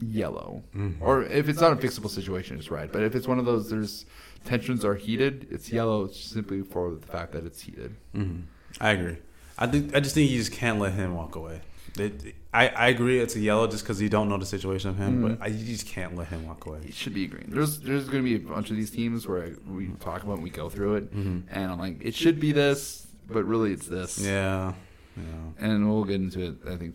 Yellow. 0.00 0.62
Mhm. 0.74 0.96
Or 1.00 1.22
if 1.24 1.48
it's 1.48 1.60
not 1.60 1.72
a 1.72 1.76
fixable 1.76 2.10
situation, 2.10 2.58
it's 2.58 2.70
red. 2.70 2.92
But 2.92 3.02
if 3.02 3.14
it's 3.14 3.26
one 3.26 3.38
of 3.38 3.44
those, 3.46 3.68
there's 3.70 4.04
tensions 4.44 4.84
are 4.84 4.94
heated. 4.94 5.46
It's 5.50 5.72
yellow 5.72 6.06
simply 6.08 6.62
for 6.62 6.94
the 6.94 7.06
fact 7.06 7.32
that 7.32 7.44
it's 7.44 7.62
heated. 7.62 7.96
Mm-hmm. 8.14 8.42
I 8.80 8.90
agree. 8.90 9.16
I 9.58 9.66
think 9.66 9.94
I 9.94 10.00
just 10.00 10.14
think 10.14 10.30
you 10.30 10.38
just 10.38 10.52
can't 10.52 10.78
let 10.78 10.92
him 10.92 11.14
walk 11.14 11.34
away. 11.36 11.60
It, 11.98 12.34
I, 12.52 12.68
I 12.68 12.88
agree 12.88 13.20
it's 13.20 13.36
a 13.36 13.40
yellow 13.40 13.66
just 13.66 13.82
because 13.82 14.02
you 14.02 14.10
don't 14.10 14.28
know 14.28 14.36
the 14.36 14.44
situation 14.44 14.90
of 14.90 14.98
him, 14.98 15.22
Mhm. 15.22 15.38
but 15.38 15.44
I, 15.44 15.48
you 15.48 15.64
just 15.64 15.86
can't 15.86 16.14
let 16.14 16.28
him 16.28 16.46
walk 16.46 16.66
away. 16.66 16.80
It 16.84 16.92
should 16.94 17.14
be 17.14 17.26
green. 17.26 17.46
There's 17.48 17.78
there's 17.80 18.04
going 18.08 18.22
to 18.22 18.28
be 18.28 18.34
a 18.36 18.48
bunch 18.54 18.70
of 18.70 18.76
these 18.76 18.90
teams 18.90 19.26
where 19.26 19.54
we 19.66 19.88
talk 20.00 20.22
about, 20.22 20.34
and 20.34 20.42
we 20.42 20.50
go 20.50 20.68
through 20.68 20.96
it, 20.96 21.14
Mm-hmm. 21.14 21.48
and 21.50 21.72
I'm 21.72 21.78
like, 21.78 21.96
it 22.02 22.14
should 22.14 22.38
be 22.38 22.52
this, 22.52 23.06
but 23.28 23.44
really 23.44 23.72
it's 23.72 23.86
this. 23.86 24.18
Yeah, 24.18 24.74
yeah. 25.16 25.22
And 25.58 25.88
we'll 25.90 26.04
get 26.04 26.16
into 26.16 26.40
it. 26.48 26.54
I 26.68 26.76
think. 26.76 26.94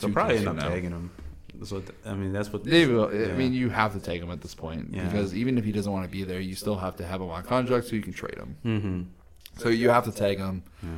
They'll 0.00 0.12
probably 0.12 0.36
teams 0.36 0.46
end 0.48 0.60
up 0.60 0.64
tagging 0.70 0.90
him. 0.92 1.10
That's 1.56 1.72
what 1.72 1.82
I 2.06 2.14
mean. 2.14 2.32
That's 2.32 2.52
what 2.52 2.62
They 2.64 2.86
will. 2.86 3.08
I 3.08 3.32
mean, 3.34 3.52
you 3.52 3.68
have 3.68 3.92
to 3.94 4.00
take 4.00 4.22
him 4.22 4.30
at 4.30 4.40
this 4.40 4.54
point 4.54 4.90
Yeah. 4.92 5.04
because 5.08 5.34
even 5.34 5.58
if 5.58 5.64
he 5.64 5.72
doesn't 5.72 5.90
want 5.92 6.04
to 6.04 6.10
be 6.10 6.22
there, 6.22 6.38
you 6.40 6.54
still 6.54 6.76
have 6.76 6.94
to 6.96 7.04
have 7.06 7.20
him 7.20 7.28
on 7.30 7.42
contract 7.42 7.88
so 7.88 7.96
you 7.96 8.02
can 8.02 8.12
trade 8.12 8.36
him. 8.38 8.56
Mm-hmm. 8.64 9.60
So 9.60 9.68
you 9.68 9.90
have 9.90 10.04
to 10.04 10.12
tag 10.12 10.38
him. 10.38 10.62
Yeah. 10.82 10.88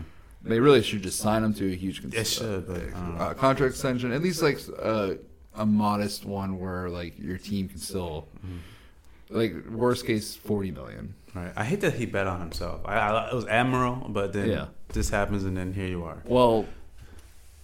They 0.43 0.59
really 0.61 0.82
should 0.82 1.03
just 1.03 1.18
sign 1.18 1.45
him 1.45 1.53
to 1.55 1.70
a 1.70 1.74
huge 1.76 2.01
con- 2.01 2.11
They 2.11 2.24
should, 2.24 2.66
but, 2.66 2.80
I 2.95 3.16
uh, 3.30 3.34
contract 3.34 3.72
extension, 3.74 4.11
at 4.12 4.22
least 4.22 4.41
like 4.43 4.59
uh, 4.82 5.14
a 5.55 5.66
modest 5.66 6.24
one 6.24 6.59
where 6.59 6.88
like 6.88 7.18
your 7.18 7.36
team 7.38 7.68
can 7.68 7.78
still, 7.78 8.26
Mm-hmm. 8.45 9.36
like 9.36 9.55
worst 9.70 10.07
case 10.07 10.34
forty 10.34 10.70
million. 10.70 11.14
Right. 11.34 11.53
I 11.55 11.64
hate 11.64 11.80
that 11.82 11.95
he 11.95 12.07
bet 12.07 12.26
on 12.26 12.41
himself. 12.41 12.80
I, 12.84 12.95
I 12.99 13.28
it 13.28 13.34
was 13.34 13.47
admiral, 13.47 14.07
but 14.09 14.32
then 14.32 14.49
Yeah. 14.51 14.66
this 14.93 15.11
happens, 15.11 15.45
and 15.45 15.57
then 15.57 15.72
here 15.74 15.86
you 15.86 16.05
are. 16.05 16.22
Well, 16.24 16.64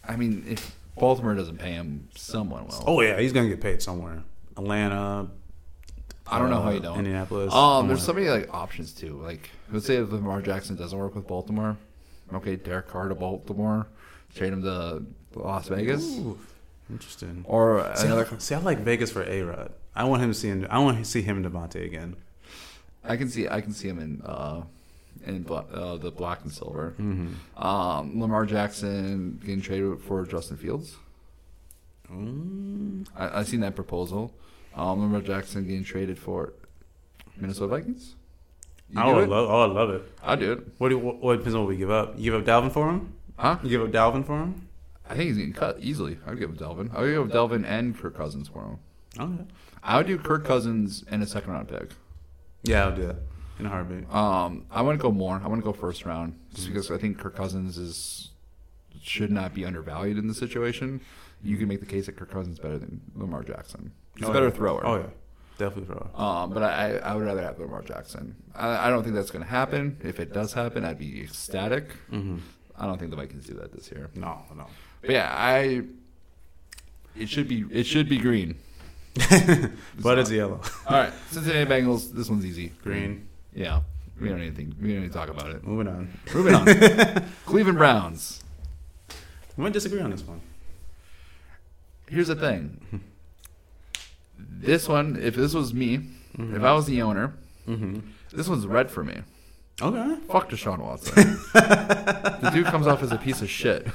I 0.06 0.16
mean, 0.16 0.44
if 0.48 0.76
Baltimore 0.98 1.34
doesn't 1.34 1.58
pay 1.58 1.72
him, 1.72 2.08
someone 2.14 2.66
will. 2.66 2.84
Oh 2.86 3.00
yeah, 3.00 3.18
he's 3.18 3.32
gonna 3.32 3.48
get 3.48 3.60
paid 3.60 3.80
somewhere. 3.82 4.22
Atlanta. 4.56 5.28
I 6.28 6.38
don't 6.40 6.50
know 6.50 6.60
how 6.60 6.70
uh, 6.70 6.72
you 6.72 6.80
don't. 6.80 6.98
Indianapolis. 6.98 7.54
Um, 7.54 7.86
there's 7.88 8.04
so 8.04 8.12
many 8.12 8.28
like 8.28 8.52
options 8.52 8.92
too. 8.92 9.20
Like, 9.22 9.48
let's 9.72 9.86
say 9.86 9.96
if 9.96 10.10
Lamar 10.10 10.42
Jackson 10.42 10.74
doesn't 10.76 10.98
work 10.98 11.14
with 11.14 11.26
Baltimore, 11.26 11.76
okay, 12.34 12.56
Derek 12.56 12.88
Carr 12.88 13.08
to 13.08 13.14
Baltimore, 13.14 13.86
trade 14.34 14.52
him 14.52 14.62
to 14.62 15.04
Las 15.34 15.68
Vegas. 15.68 16.04
Ooh. 16.04 16.38
Interesting. 16.90 17.44
Or 17.48 17.90
See, 17.96 18.06
another, 18.06 18.28
I, 18.30 18.38
see, 18.38 18.54
I 18.54 18.58
like 18.58 18.78
Vegas 18.78 19.10
for 19.10 19.22
A 19.24 19.42
Rod. 19.42 19.72
I 19.94 20.04
want 20.04 20.22
him 20.22 20.30
to 20.30 20.34
see 20.34 20.48
him. 20.48 20.66
I 20.70 20.78
want 20.78 20.98
to 20.98 21.04
see 21.04 21.22
him 21.22 21.44
and 21.44 21.46
Davante 21.46 21.84
again. 21.84 22.16
I 23.02 23.16
can 23.16 23.28
see 23.28 23.48
I 23.48 23.60
can 23.60 23.72
see 23.72 23.88
him 23.88 23.98
in 23.98 24.22
uh, 24.24 24.62
in 25.26 25.46
uh, 25.48 25.96
the 25.96 26.10
black 26.10 26.42
and 26.42 26.52
silver. 26.52 26.94
Mm-hmm. 26.98 27.62
Um, 27.62 28.20
Lamar 28.20 28.46
Jackson 28.46 29.40
getting 29.40 29.60
traded 29.60 30.00
for 30.00 30.24
Justin 30.26 30.56
Fields. 30.56 30.96
Mm, 32.12 33.06
I, 33.16 33.40
I 33.40 33.42
seen 33.42 33.60
that 33.60 33.74
proposal. 33.74 34.32
Um, 34.74 35.00
Lamar 35.00 35.22
Jackson 35.22 35.64
getting 35.64 35.84
traded 35.84 36.18
for 36.18 36.52
Minnesota 37.36 37.68
Vikings. 37.68 38.14
You 38.90 39.00
I 39.00 39.12
would 39.12 39.28
love. 39.28 39.50
Oh, 39.50 39.62
I 39.62 39.66
love 39.66 39.90
it. 39.90 40.02
I 40.22 40.36
do 40.36 40.52
it. 40.52 40.66
What 40.78 40.90
do 40.90 40.94
you, 40.96 41.00
what, 41.00 41.16
what 41.20 41.36
depends 41.38 41.54
on 41.54 41.62
what 41.62 41.68
we 41.68 41.76
give 41.76 41.90
up? 41.90 42.14
You 42.16 42.30
give 42.32 42.40
up 42.40 42.46
Dalvin 42.46 42.72
for 42.72 42.88
him? 42.90 43.14
Huh? 43.36 43.58
You 43.62 43.68
give 43.70 43.82
up 43.82 43.90
Dalvin 43.90 44.24
for 44.24 44.38
him? 44.38 44.68
I 45.08 45.14
think 45.14 45.28
he's 45.28 45.36
getting 45.38 45.52
cut 45.52 45.78
easily. 45.80 46.18
I'd 46.26 46.38
give 46.38 46.50
him 46.50 46.56
Dalvin. 46.56 46.94
I 46.94 47.00
would 47.00 47.10
give 47.28 47.36
Dalvin 47.36 47.64
and 47.66 47.98
Kirk 47.98 48.16
Cousins 48.16 48.48
for 48.48 48.62
him. 48.62 48.78
Okay. 49.18 49.44
I 49.82 49.96
would 49.98 50.06
do 50.06 50.18
Kirk 50.18 50.44
Cousins 50.44 51.04
and 51.10 51.22
a 51.22 51.26
second 51.26 51.52
round 51.52 51.68
pick. 51.68 51.90
Yeah, 52.62 52.84
I'll 52.86 52.94
do 52.96 53.06
that 53.06 53.16
in 53.58 53.66
a 53.66 53.68
heartbeat. 53.68 54.12
Um, 54.12 54.66
I 54.70 54.82
want 54.82 54.98
to 54.98 55.02
go 55.02 55.10
more. 55.12 55.40
I 55.42 55.48
want 55.48 55.60
to 55.60 55.64
go 55.64 55.72
first 55.72 56.04
round 56.04 56.38
just 56.54 56.66
because 56.68 56.90
I 56.90 56.98
think 56.98 57.18
Kirk 57.18 57.34
Cousins 57.36 57.78
is 57.78 58.30
should 59.02 59.30
not 59.30 59.54
be 59.54 59.64
undervalued 59.64 60.18
in 60.18 60.26
the 60.26 60.34
situation. 60.34 61.00
You 61.42 61.56
can 61.56 61.68
make 61.68 61.80
the 61.80 61.86
case 61.86 62.06
that 62.06 62.16
Kirk 62.16 62.30
Cousins 62.30 62.54
is 62.56 62.60
better 62.60 62.78
than 62.78 63.00
Lamar 63.14 63.42
Jackson. 63.44 63.92
He's 64.16 64.26
Oh, 64.26 64.30
a 64.30 64.32
better 64.34 64.46
yeah. 64.48 64.52
thrower. 64.54 64.84
Oh 64.86 64.96
yeah, 64.96 65.06
definitely 65.58 65.94
thrower. 65.94 66.08
Um, 66.14 66.52
but 66.52 66.62
I, 66.62 66.96
I 66.98 67.14
would 67.14 67.24
rather 67.24 67.42
have 67.42 67.58
Lamar 67.58 67.82
Jackson. 67.82 68.36
I, 68.54 68.86
I 68.86 68.90
don't 68.90 69.02
think 69.02 69.14
that's 69.14 69.30
going 69.30 69.44
to 69.44 69.50
happen. 69.50 69.98
If 70.02 70.20
it 70.20 70.32
does 70.32 70.52
happen, 70.52 70.84
I'd 70.84 70.98
be 70.98 71.22
ecstatic. 71.22 71.88
Mm-hmm. 72.10 72.38
I 72.78 72.86
don't 72.86 72.98
think 72.98 73.10
the 73.10 73.16
Vikings 73.16 73.46
do 73.46 73.54
that 73.54 73.72
this 73.72 73.90
year. 73.90 74.10
No, 74.14 74.42
no. 74.54 74.66
But 75.00 75.10
yeah, 75.10 75.32
I. 75.32 75.82
It 77.16 77.30
should 77.30 77.48
be 77.48 77.64
it 77.70 77.84
should 77.84 78.08
be 78.08 78.18
green. 78.18 78.58
but 80.00 80.18
it's 80.18 80.30
yellow. 80.30 80.60
All 80.86 80.98
right, 80.98 81.12
Cincinnati 81.30 81.70
Bengals. 81.70 82.12
This 82.12 82.28
one's 82.28 82.44
easy. 82.44 82.72
Green. 82.82 83.26
Yeah, 83.54 83.80
we 84.20 84.28
don't 84.28 84.38
need 84.38 84.48
anything. 84.48 84.74
We 84.80 84.92
don't 84.92 85.02
need 85.02 85.12
to 85.12 85.14
talk 85.14 85.30
about 85.30 85.50
it. 85.50 85.64
Moving 85.64 85.88
on. 85.88 86.18
Moving 86.34 86.54
on. 86.54 87.24
Cleveland 87.46 87.78
Browns. 87.78 88.44
We 89.56 89.64
might 89.64 89.72
disagree 89.72 90.00
on 90.00 90.10
this 90.10 90.22
one. 90.22 90.42
Here's 92.08 92.28
the 92.28 92.36
thing. 92.36 93.02
This 94.38 94.88
one, 94.88 95.18
if 95.20 95.34
this 95.36 95.54
was 95.54 95.72
me, 95.74 96.00
if 96.38 96.62
I 96.62 96.72
was 96.72 96.86
the 96.86 97.02
owner, 97.02 97.34
Mm-hmm. 97.68 97.98
this 98.32 98.48
one's 98.48 98.66
red 98.66 98.90
for 98.90 99.02
me. 99.02 99.22
Okay. 99.82 100.16
Fuck 100.30 100.50
Deshaun 100.50 100.78
Watson. 100.78 101.14
the 101.52 102.50
dude 102.54 102.66
comes 102.66 102.86
off 102.86 103.02
as 103.02 103.10
a 103.12 103.18
piece 103.18 103.42
of 103.42 103.50
shit. 103.50 103.86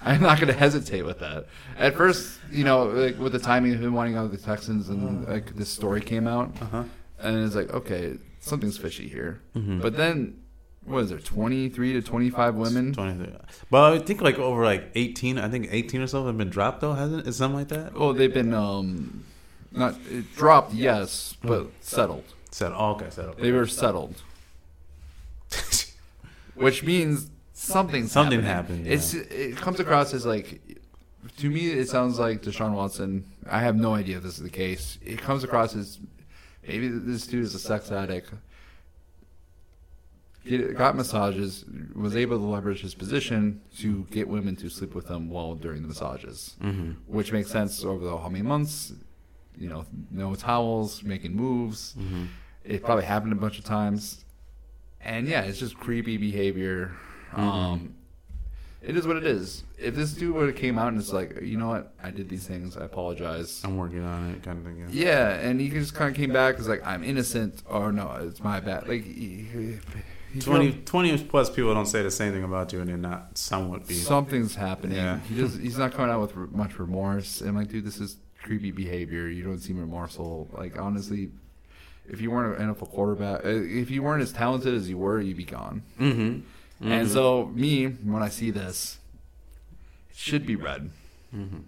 I'm 0.00 0.22
not 0.22 0.38
going 0.38 0.46
to 0.52 0.58
hesitate 0.58 1.02
with 1.02 1.18
that. 1.18 1.46
At 1.76 1.96
first, 1.96 2.38
you 2.52 2.64
know, 2.64 2.84
like 2.84 3.18
with 3.18 3.32
the 3.32 3.38
timing 3.38 3.74
of 3.74 3.82
him 3.82 3.94
wanting 3.94 4.16
out 4.16 4.24
of 4.26 4.30
the 4.30 4.38
Texans, 4.38 4.88
and 4.88 5.26
like 5.26 5.54
this 5.56 5.68
story 5.68 6.00
came 6.00 6.26
out, 6.28 6.54
Uh 6.60 6.64
huh. 6.66 6.84
and 7.20 7.44
it's 7.44 7.54
like, 7.56 7.70
okay, 7.74 8.16
something's 8.40 8.78
fishy 8.78 9.08
here. 9.08 9.40
Mhm. 9.56 9.82
But 9.82 9.96
then, 9.96 10.38
what 10.88 11.04
is 11.04 11.10
there, 11.10 11.18
23 11.18 11.92
to 11.94 12.02
25 12.02 12.54
women? 12.54 12.92
23 12.92 13.34
But 13.70 13.92
I 13.92 13.98
think 13.98 14.20
like 14.20 14.38
over 14.38 14.64
like 14.64 14.90
eighteen. 14.94 15.38
I 15.38 15.48
think 15.48 15.68
eighteen 15.70 16.00
or 16.00 16.06
so 16.06 16.26
have 16.26 16.38
been 16.38 16.50
dropped 16.50 16.80
though, 16.80 16.94
hasn't 16.94 17.20
it? 17.22 17.28
Is 17.28 17.36
something 17.36 17.58
like 17.58 17.68
that? 17.68 17.92
Oh, 17.94 18.12
they've 18.12 18.32
been 18.32 18.54
um, 18.54 19.24
not 19.72 19.94
dropped, 20.36 20.72
yes, 20.74 21.36
but 21.42 21.66
settled. 21.80 22.24
settled 22.50 22.80
oh, 22.80 22.90
okay, 22.92 23.10
settled. 23.10 23.38
They 23.38 23.52
were 23.52 23.66
settled, 23.66 24.22
which 26.54 26.82
means 26.82 27.30
something 27.52 28.06
Something 28.06 28.42
happening. 28.42 28.84
happened, 28.84 28.86
yeah. 28.86 28.92
It's 28.94 29.14
it 29.14 29.56
comes 29.56 29.80
across 29.80 30.14
as 30.14 30.24
like 30.26 30.60
to 31.38 31.50
me 31.50 31.70
it 31.70 31.88
sounds 31.88 32.18
like 32.18 32.42
Deshaun 32.42 32.72
Watson. 32.72 33.24
I 33.50 33.60
have 33.60 33.76
no 33.76 33.94
idea 33.94 34.18
if 34.18 34.22
this 34.22 34.38
is 34.38 34.42
the 34.42 34.50
case. 34.50 34.98
It 35.04 35.18
comes 35.18 35.44
across 35.44 35.74
as 35.74 35.98
maybe 36.66 36.88
this 36.88 37.26
dude 37.26 37.44
is 37.44 37.54
a 37.54 37.58
sex 37.58 37.90
addict. 37.90 38.30
Get, 40.48 40.76
got 40.76 40.96
massages, 40.96 41.64
was 41.94 42.16
able 42.16 42.38
to 42.38 42.44
leverage 42.44 42.80
his 42.80 42.94
position 42.94 43.60
to 43.78 44.06
get 44.10 44.28
women 44.28 44.56
to 44.56 44.68
sleep 44.68 44.94
with 44.94 45.08
him 45.08 45.28
while 45.28 45.54
during 45.54 45.82
the 45.82 45.88
massages 45.88 46.56
Mm-hmm. 46.62 46.92
which 47.06 47.32
makes 47.32 47.50
sense 47.50 47.84
over 47.84 48.04
the 48.04 48.16
how 48.16 48.28
many 48.28 48.42
months. 48.42 48.92
You 49.56 49.68
know, 49.68 49.84
no 50.10 50.34
towels, 50.36 51.02
making 51.02 51.34
moves. 51.34 51.94
Mm-hmm. 51.98 52.24
It 52.64 52.84
probably 52.84 53.04
happened 53.04 53.32
a 53.32 53.36
bunch 53.36 53.58
of 53.58 53.64
times, 53.64 54.24
and 55.00 55.26
yeah, 55.26 55.42
it's 55.42 55.58
just 55.58 55.76
creepy 55.76 56.16
behavior. 56.16 56.92
Um, 57.34 57.94
it 58.80 58.96
is 58.96 59.04
what 59.06 59.16
it 59.16 59.26
is. 59.26 59.64
If 59.76 59.96
this 59.96 60.12
dude 60.12 60.34
would 60.36 60.46
have 60.46 60.56
came 60.56 60.78
out 60.78 60.88
and 60.92 60.98
it's 61.00 61.12
like, 61.12 61.40
you 61.42 61.56
know 61.58 61.66
what, 61.68 61.92
I 62.00 62.10
did 62.12 62.28
these 62.28 62.46
things, 62.46 62.76
I 62.76 62.84
apologize. 62.84 63.60
I'm 63.64 63.76
working 63.76 64.04
on 64.04 64.30
it, 64.30 64.42
kind 64.44 64.58
of 64.58 64.64
thing. 64.64 64.78
Yeah. 64.92 65.04
Yeah, 65.06 65.28
and 65.48 65.60
he 65.60 65.68
just 65.70 65.94
kind 65.94 66.10
of 66.10 66.16
came 66.16 66.32
back 66.32 66.60
as 66.60 66.68
like, 66.68 66.86
I'm 66.86 67.02
innocent, 67.02 67.62
or 67.68 67.90
no, 67.90 68.12
it's 68.22 68.40
my 68.42 68.60
bad. 68.60 68.86
Like, 68.88 69.04
he 69.04 69.78
20, 70.40 70.72
20 70.84 71.24
plus 71.24 71.50
people 71.50 71.72
don't 71.74 71.86
say 71.86 72.02
the 72.02 72.10
same 72.10 72.32
thing 72.32 72.44
about 72.44 72.72
you, 72.72 72.80
and 72.80 72.88
they're 72.88 72.96
not 72.96 73.36
somewhat 73.38 73.86
be. 73.86 73.94
something's 73.94 74.54
happening. 74.54 74.96
Yeah. 74.96 75.20
He 75.20 75.36
just 75.36 75.58
he's 75.58 75.78
not 75.78 75.92
coming 75.92 76.10
out 76.10 76.20
with 76.20 76.36
r- 76.36 76.48
much 76.50 76.78
remorse. 76.78 77.40
And 77.40 77.56
like, 77.56 77.68
dude, 77.68 77.84
this 77.84 77.98
is 77.98 78.16
creepy 78.42 78.70
behavior. 78.70 79.28
You 79.28 79.42
don't 79.44 79.58
seem 79.58 79.78
remorseful. 79.78 80.48
Like, 80.52 80.78
honestly, 80.78 81.30
if 82.08 82.20
you 82.20 82.30
weren't 82.30 82.60
an 82.60 82.74
NFL 82.74 82.90
quarterback, 82.90 83.44
uh, 83.44 83.48
if 83.48 83.90
you 83.90 84.02
weren't 84.02 84.22
as 84.22 84.32
talented 84.32 84.74
as 84.74 84.88
you 84.88 84.98
were, 84.98 85.20
you'd 85.20 85.36
be 85.36 85.44
gone. 85.44 85.82
Mm-hmm. 85.98 86.90
And 86.92 87.08
so, 87.10 87.46
me, 87.54 87.86
when 87.86 88.22
I 88.22 88.28
see 88.28 88.50
this, 88.50 88.98
it 90.10 90.16
should 90.16 90.46
be 90.46 90.56
red 90.56 90.90
Mm-hmm. 91.34 91.58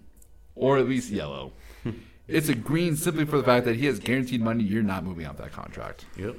or 0.54 0.78
at 0.78 0.88
least 0.88 1.11
yellow. 1.11 1.52
it's 2.28 2.48
a 2.48 2.54
green 2.54 2.96
simply 2.96 3.24
for 3.26 3.36
the 3.36 3.42
fact 3.42 3.66
that 3.66 3.76
he 3.76 3.84
has 3.86 3.98
guaranteed 3.98 4.40
money. 4.40 4.64
You're 4.64 4.82
not 4.82 5.04
moving 5.04 5.26
off 5.26 5.36
that 5.38 5.52
contract. 5.52 6.06
Yep. 6.16 6.36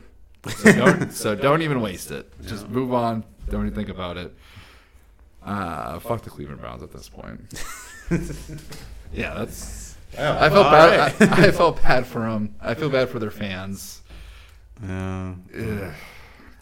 So 0.47 0.71
don't, 0.71 1.11
so 1.13 1.35
don't 1.35 1.61
even 1.61 1.81
waste 1.81 2.11
it. 2.11 2.31
Just 2.45 2.67
move 2.69 2.93
on. 2.93 3.23
Don't 3.49 3.65
even 3.65 3.75
think 3.75 3.89
about 3.89 4.17
it. 4.17 4.33
Uh, 5.43 5.99
fuck 5.99 6.21
the 6.23 6.29
Cleveland 6.29 6.61
Browns 6.61 6.83
at 6.83 6.91
this 6.91 7.09
point. 7.09 7.41
yeah, 9.13 9.33
that's. 9.35 9.95
I 10.17 10.49
felt 10.49 10.71
bad. 10.71 11.15
I, 11.21 11.47
I 11.47 11.51
felt 11.51 11.81
bad 11.81 12.05
for 12.05 12.19
them. 12.21 12.55
I 12.61 12.73
feel 12.73 12.89
bad 12.89 13.09
for 13.09 13.19
their 13.19 13.31
fans. 13.31 14.01
Yeah. 14.83 15.35
Ugh. 15.57 15.93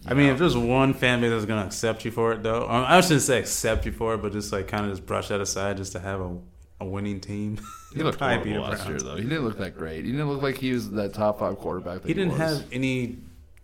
I 0.07 0.13
mean, 0.13 0.29
if 0.29 0.39
there's 0.39 0.55
one 0.57 0.93
fan 0.93 1.19
base 1.19 1.31
that's 1.31 1.45
gonna 1.45 1.65
accept 1.65 2.05
you 2.05 2.11
for 2.11 2.31
it, 2.31 2.41
though, 2.43 2.63
um, 2.69 2.85
I 2.87 3.01
shouldn't 3.01 3.21
say 3.21 3.39
accept 3.39 3.85
you 3.85 3.91
for 3.91 4.13
it, 4.13 4.21
but 4.21 4.31
just 4.31 4.51
like 4.53 4.67
kind 4.67 4.85
of 4.85 4.91
just 4.91 5.05
brush 5.05 5.27
that 5.27 5.41
aside, 5.41 5.77
just 5.77 5.91
to 5.91 5.99
have 5.99 6.21
a, 6.21 6.37
a 6.79 6.85
winning 6.85 7.19
team. 7.19 7.59
He 7.93 8.01
looked 8.01 8.19
horrible 8.21 8.61
last 8.61 8.87
year, 8.87 8.99
though. 8.99 9.17
He 9.17 9.23
didn't 9.23 9.43
look 9.43 9.57
that 9.57 9.77
great. 9.77 10.05
He 10.05 10.11
didn't 10.11 10.29
look 10.29 10.41
like 10.41 10.57
he 10.57 10.71
was 10.71 10.91
that 10.91 11.13
top 11.13 11.39
five 11.39 11.57
quarterback. 11.57 12.01
That 12.03 12.07
He 12.07 12.13
didn't 12.13 12.31
was. 12.31 12.39
have 12.39 12.65
any. 12.71 13.17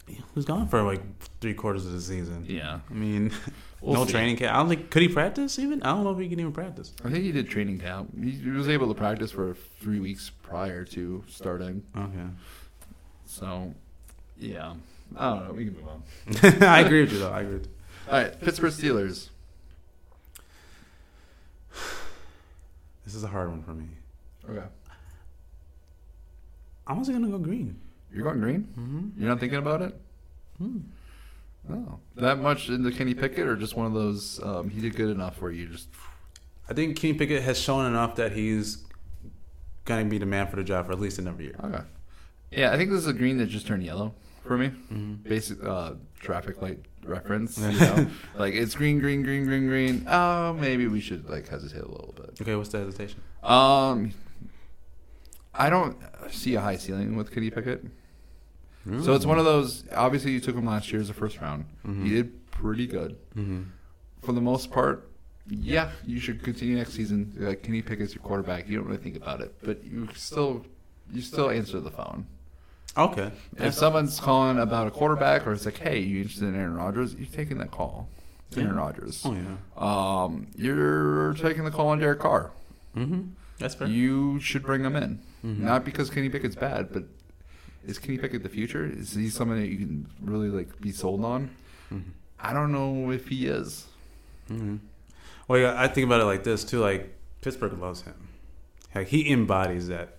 He 0.07 0.21
was 0.35 0.45
gone 0.45 0.67
for 0.67 0.83
like 0.83 1.01
three 1.41 1.53
quarters 1.55 1.85
of 1.85 1.91
the 1.93 2.01
season. 2.01 2.45
Yeah, 2.47 2.79
I 2.89 2.93
mean, 2.93 3.31
We'll 3.81 3.95
no 3.95 4.05
see. 4.05 4.11
training 4.13 4.37
camp. 4.37 4.53
I 4.55 4.57
don't 4.57 4.69
think 4.69 4.89
could 4.89 5.01
he 5.01 5.07
practice 5.07 5.57
even. 5.59 5.81
I 5.83 5.87
don't 5.89 6.03
know 6.03 6.11
if 6.11 6.19
he 6.19 6.27
can 6.29 6.39
even 6.39 6.51
practice. 6.51 6.93
I 7.03 7.09
think 7.09 7.23
he 7.23 7.31
did 7.31 7.49
training 7.49 7.79
camp. 7.79 8.11
He, 8.23 8.49
was 8.49 8.67
able 8.69 8.87
to 8.87 8.93
practice 8.93 9.31
for 9.31 9.55
three 9.79 9.99
weeks 9.99 10.29
prior 10.43 10.83
to 10.85 11.23
starting. 11.27 11.83
Okay, 11.95 12.27
So, 13.25 13.73
yeah, 14.39 14.73
I 15.17 15.29
don't 15.29 15.47
know. 15.47 15.53
We 15.53 15.65
can 15.65 15.75
move 15.75 15.87
on. 15.87 16.63
I 16.63 16.79
agree 16.81 17.01
with 17.01 17.11
you 17.13 17.19
though. 17.19 17.31
I 17.31 17.41
agree. 17.41 17.53
With 17.55 17.65
you. 17.65 17.71
All 18.11 18.21
right, 18.21 18.39
Pittsburgh 18.41 18.71
Steelers. 18.73 19.29
This 23.05 23.13
is 23.13 23.23
a 23.23 23.27
hard 23.27 23.49
one 23.51 23.61
for 23.61 23.69
me. 23.71 23.85
Okay, 24.49 24.65
I'm 26.87 26.97
also 26.97 27.11
gonna 27.11 27.27
go 27.27 27.37
green. 27.37 27.79
You're 28.15 28.23
going 28.23 28.39
green. 28.39 28.67
Mm-hmm. 28.77 29.19
You're 29.21 29.29
not 29.29 29.39
thinking 29.39 29.59
about 29.59 29.81
it. 29.81 29.99
Hmm. 30.57 30.79
Oh, 31.69 31.99
that 32.15 32.39
much 32.39 32.69
into 32.69 32.91
Kenny 32.91 33.13
Pickett, 33.13 33.47
or 33.47 33.55
just 33.55 33.75
one 33.75 33.87
of 33.87 33.93
those? 33.93 34.39
Um, 34.43 34.69
he 34.69 34.81
did 34.81 34.95
good 34.95 35.09
enough 35.09 35.41
where 35.41 35.51
you 35.51 35.67
just 35.67 35.87
I 36.69 36.73
think 36.73 36.97
Kenny 36.97 37.13
Pickett 37.13 37.43
has 37.43 37.59
shown 37.59 37.85
enough 37.85 38.15
that 38.15 38.31
he's 38.31 38.83
gonna 39.85 40.05
be 40.05 40.17
the 40.17 40.25
man 40.25 40.47
for 40.47 40.55
the 40.55 40.63
job 40.63 40.85
for 40.85 40.91
at 40.93 40.99
least 40.99 41.19
another 41.19 41.43
year. 41.43 41.55
okay. 41.63 41.83
Yeah, 42.51 42.71
I 42.71 42.77
think 42.77 42.89
this 42.91 42.99
is 42.99 43.07
a 43.07 43.13
green 43.13 43.37
that 43.39 43.47
just 43.47 43.67
turned 43.67 43.83
yellow 43.83 44.13
for 44.43 44.57
me. 44.57 44.67
Mm-hmm. 44.67 45.13
Basic 45.27 45.63
uh, 45.63 45.93
traffic 46.19 46.61
light 46.61 46.79
reference. 47.03 47.57
You 47.57 47.71
know? 47.79 48.07
like 48.35 48.53
it's 48.53 48.75
green, 48.75 48.99
green, 48.99 49.23
green, 49.23 49.45
green, 49.45 49.67
green. 49.67 50.05
Oh, 50.07 50.53
maybe 50.53 50.87
we 50.87 51.01
should 51.01 51.29
like 51.29 51.47
hesitate 51.47 51.81
a 51.83 51.87
little 51.91 52.13
bit. 52.15 52.39
Okay, 52.41 52.55
what's 52.55 52.69
the 52.69 52.79
hesitation? 52.79 53.21
Um, 53.43 54.13
I 55.53 55.69
don't 55.69 55.97
see 56.29 56.55
a 56.55 56.61
high 56.61 56.77
ceiling 56.77 57.15
with 57.15 57.31
Kenny 57.33 57.49
Pickett. 57.49 57.85
So 59.01 59.13
it's 59.15 59.25
one 59.25 59.39
of 59.39 59.45
those. 59.45 59.83
Obviously, 59.93 60.31
you 60.31 60.39
took 60.39 60.55
him 60.55 60.65
last 60.65 60.91
year 60.91 61.01
as 61.01 61.09
a 61.09 61.13
first 61.13 61.39
round. 61.41 61.65
He 62.03 62.09
did 62.09 62.51
pretty 62.51 62.85
good 62.87 63.17
Mm-hmm. 63.35 63.63
for 64.21 64.31
the 64.33 64.41
most 64.41 64.71
part. 64.71 65.09
Yeah, 65.47 65.91
you 66.05 66.19
should 66.19 66.43
continue 66.43 66.75
next 66.77 66.93
season. 66.93 67.33
Like 67.37 67.63
Kenny 67.63 67.81
Pickett's 67.81 68.15
your 68.15 68.23
quarterback. 68.23 68.67
You 68.67 68.77
don't 68.77 68.85
really 68.87 69.01
think 69.01 69.15
about 69.15 69.41
it, 69.41 69.53
but 69.63 69.83
you 69.83 70.07
still 70.15 70.65
you 71.11 71.21
still 71.21 71.49
answer 71.49 71.79
the 71.79 71.91
phone. 71.91 72.25
Okay. 72.97 73.31
If 73.57 73.73
someone's 73.73 74.19
calling 74.19 74.57
about 74.57 74.87
a 74.87 74.91
quarterback, 74.91 75.45
or 75.45 75.53
it's 75.53 75.65
like, 75.65 75.77
"Hey, 75.77 75.99
you 75.99 76.21
interested 76.21 76.45
in 76.47 76.55
Aaron 76.55 76.75
Rodgers?" 76.75 77.13
You're 77.15 77.27
taking 77.27 77.57
that 77.59 77.71
call. 77.71 78.07
It's 78.47 78.57
Aaron 78.57 78.73
Yeah. 78.75 78.79
Rodgers. 78.79 79.21
Oh 79.25 79.33
yeah. 79.35 80.23
Um, 80.23 80.47
you're 80.55 81.33
taking 81.35 81.63
the 81.65 81.71
call 81.71 81.87
on 81.89 81.99
Derek 81.99 82.19
Carr. 82.19 82.51
Mm-hmm. 82.95 83.21
That's 83.59 83.75
fair. 83.75 83.87
you 83.87 84.39
should 84.39 84.63
bring 84.63 84.83
him 84.83 84.95
in. 84.95 85.19
Mm-hmm. 85.45 85.65
Not 85.65 85.85
because 85.85 86.09
Kenny 86.09 86.29
Pickett's 86.29 86.55
bad, 86.55 86.91
but 86.91 87.03
is 87.87 87.97
Kenny 87.99 88.17
Pickett 88.17 88.43
the 88.43 88.49
future? 88.49 88.85
Is 88.85 89.13
he 89.13 89.29
someone 89.29 89.59
that 89.61 89.67
you 89.67 89.77
can 89.77 90.07
really 90.21 90.49
like 90.49 90.79
be 90.81 90.91
sold 90.91 91.23
on? 91.25 91.49
Mm-hmm. 91.93 92.09
I 92.39 92.53
don't 92.53 92.71
know 92.71 93.11
if 93.11 93.27
he 93.27 93.47
is. 93.47 93.85
hmm 94.47 94.77
Well, 95.47 95.59
yeah, 95.59 95.75
I 95.77 95.87
think 95.87 96.05
about 96.05 96.21
it 96.21 96.25
like 96.25 96.43
this 96.43 96.63
too. 96.63 96.79
Like 96.79 97.13
Pittsburgh 97.41 97.73
loves 97.79 98.01
him. 98.01 98.27
Like 98.93 99.07
he 99.07 99.31
embodies 99.31 99.87
that 99.89 100.17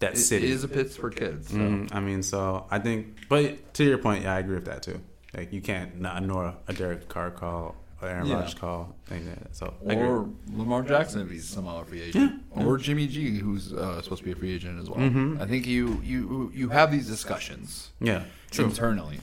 that 0.00 0.14
It 0.14 0.18
city. 0.18 0.50
is 0.50 0.64
a 0.64 0.68
Pittsburgh 0.68 1.14
kid. 1.16 1.46
So. 1.46 1.56
Mhm. 1.56 1.94
I 1.94 2.00
mean, 2.00 2.22
so 2.22 2.66
I 2.70 2.78
think, 2.78 3.28
but 3.28 3.72
to 3.74 3.84
your 3.84 3.98
point, 3.98 4.24
yeah, 4.24 4.34
I 4.34 4.38
agree 4.40 4.56
with 4.56 4.64
that 4.66 4.82
too. 4.82 5.00
Like 5.36 5.52
you 5.52 5.60
can't 5.60 6.00
not 6.00 6.18
ignore 6.22 6.54
a 6.68 6.72
Derek 6.72 7.08
Carr 7.08 7.30
call, 7.30 7.76
or 8.04 8.08
Aaron 8.08 8.26
Yeah. 8.26 8.34
Rodgers 8.36 8.54
call, 8.54 8.94
thing 9.06 9.26
like 9.26 9.38
that. 9.42 9.56
So 9.56 9.74
I. 9.88 9.94
Or 9.96 10.28
Lamar 10.52 10.82
Jackson 10.82 11.20
if 11.22 11.30
he's 11.30 11.48
somehow 11.48 11.80
a 11.82 11.84
free 11.84 12.02
agent, 12.02 12.42
or 12.50 12.76
Jimmy 12.78 13.06
G 13.06 13.38
who's 13.38 13.72
uh, 13.72 14.00
supposed 14.02 14.20
to 14.20 14.24
be 14.24 14.32
a 14.32 14.36
free 14.36 14.52
agent 14.54 14.80
as 14.80 14.88
well. 14.88 14.98
Mhm. 15.00 15.40
I 15.40 15.46
think 15.46 15.66
you 15.66 16.00
you 16.04 16.50
you 16.54 16.68
have 16.70 16.90
these 16.92 17.06
discussions 17.08 17.90
yeah, 18.00 18.24
true. 18.50 18.66
internally. 18.66 19.20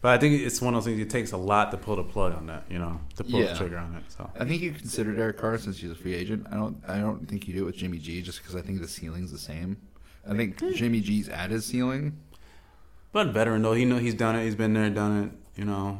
But 0.00 0.10
I 0.12 0.18
think 0.18 0.40
it's 0.42 0.62
one 0.62 0.74
of 0.74 0.84
those 0.84 0.92
things. 0.92 1.00
It 1.04 1.10
takes 1.10 1.32
a 1.32 1.36
lot 1.36 1.72
to 1.72 1.76
pull 1.76 1.96
the 1.96 2.04
plug 2.04 2.32
on 2.32 2.46
that. 2.46 2.64
You 2.70 2.78
know, 2.78 3.00
to 3.16 3.24
pull 3.24 3.40
Yeah. 3.40 3.52
the 3.52 3.58
trigger 3.58 3.78
on 3.78 3.96
it. 3.96 4.04
So 4.08 4.30
I 4.38 4.44
think 4.44 4.62
you 4.62 4.70
consider 4.70 5.12
Derek 5.14 5.38
Carr 5.38 5.58
since 5.58 5.78
he's 5.78 5.90
a 5.90 5.96
free 5.96 6.14
agent. 6.14 6.46
I 6.52 6.54
don't. 6.54 6.76
I 6.86 6.98
don't 6.98 7.28
think 7.28 7.48
you 7.48 7.54
do 7.54 7.62
it 7.62 7.66
with 7.66 7.76
Jimmy 7.76 7.98
G 7.98 8.22
just 8.22 8.40
because 8.40 8.54
I 8.54 8.60
think 8.62 8.80
the 8.80 8.86
ceiling's 8.88 9.32
the 9.32 9.38
same. 9.38 9.76
I 10.28 10.36
think 10.36 10.58
Jimmy 10.74 11.00
G's 11.00 11.28
at 11.28 11.50
his 11.50 11.64
ceiling. 11.64 12.18
But 13.10 13.28
veteran 13.28 13.62
though, 13.62 13.72
he 13.72 13.84
know 13.86 13.96
he's 13.98 14.14
done 14.14 14.36
it. 14.36 14.44
He's 14.44 14.54
been 14.54 14.74
there, 14.74 14.90
done 14.90 15.24
it. 15.24 15.58
You 15.58 15.64
know, 15.64 15.98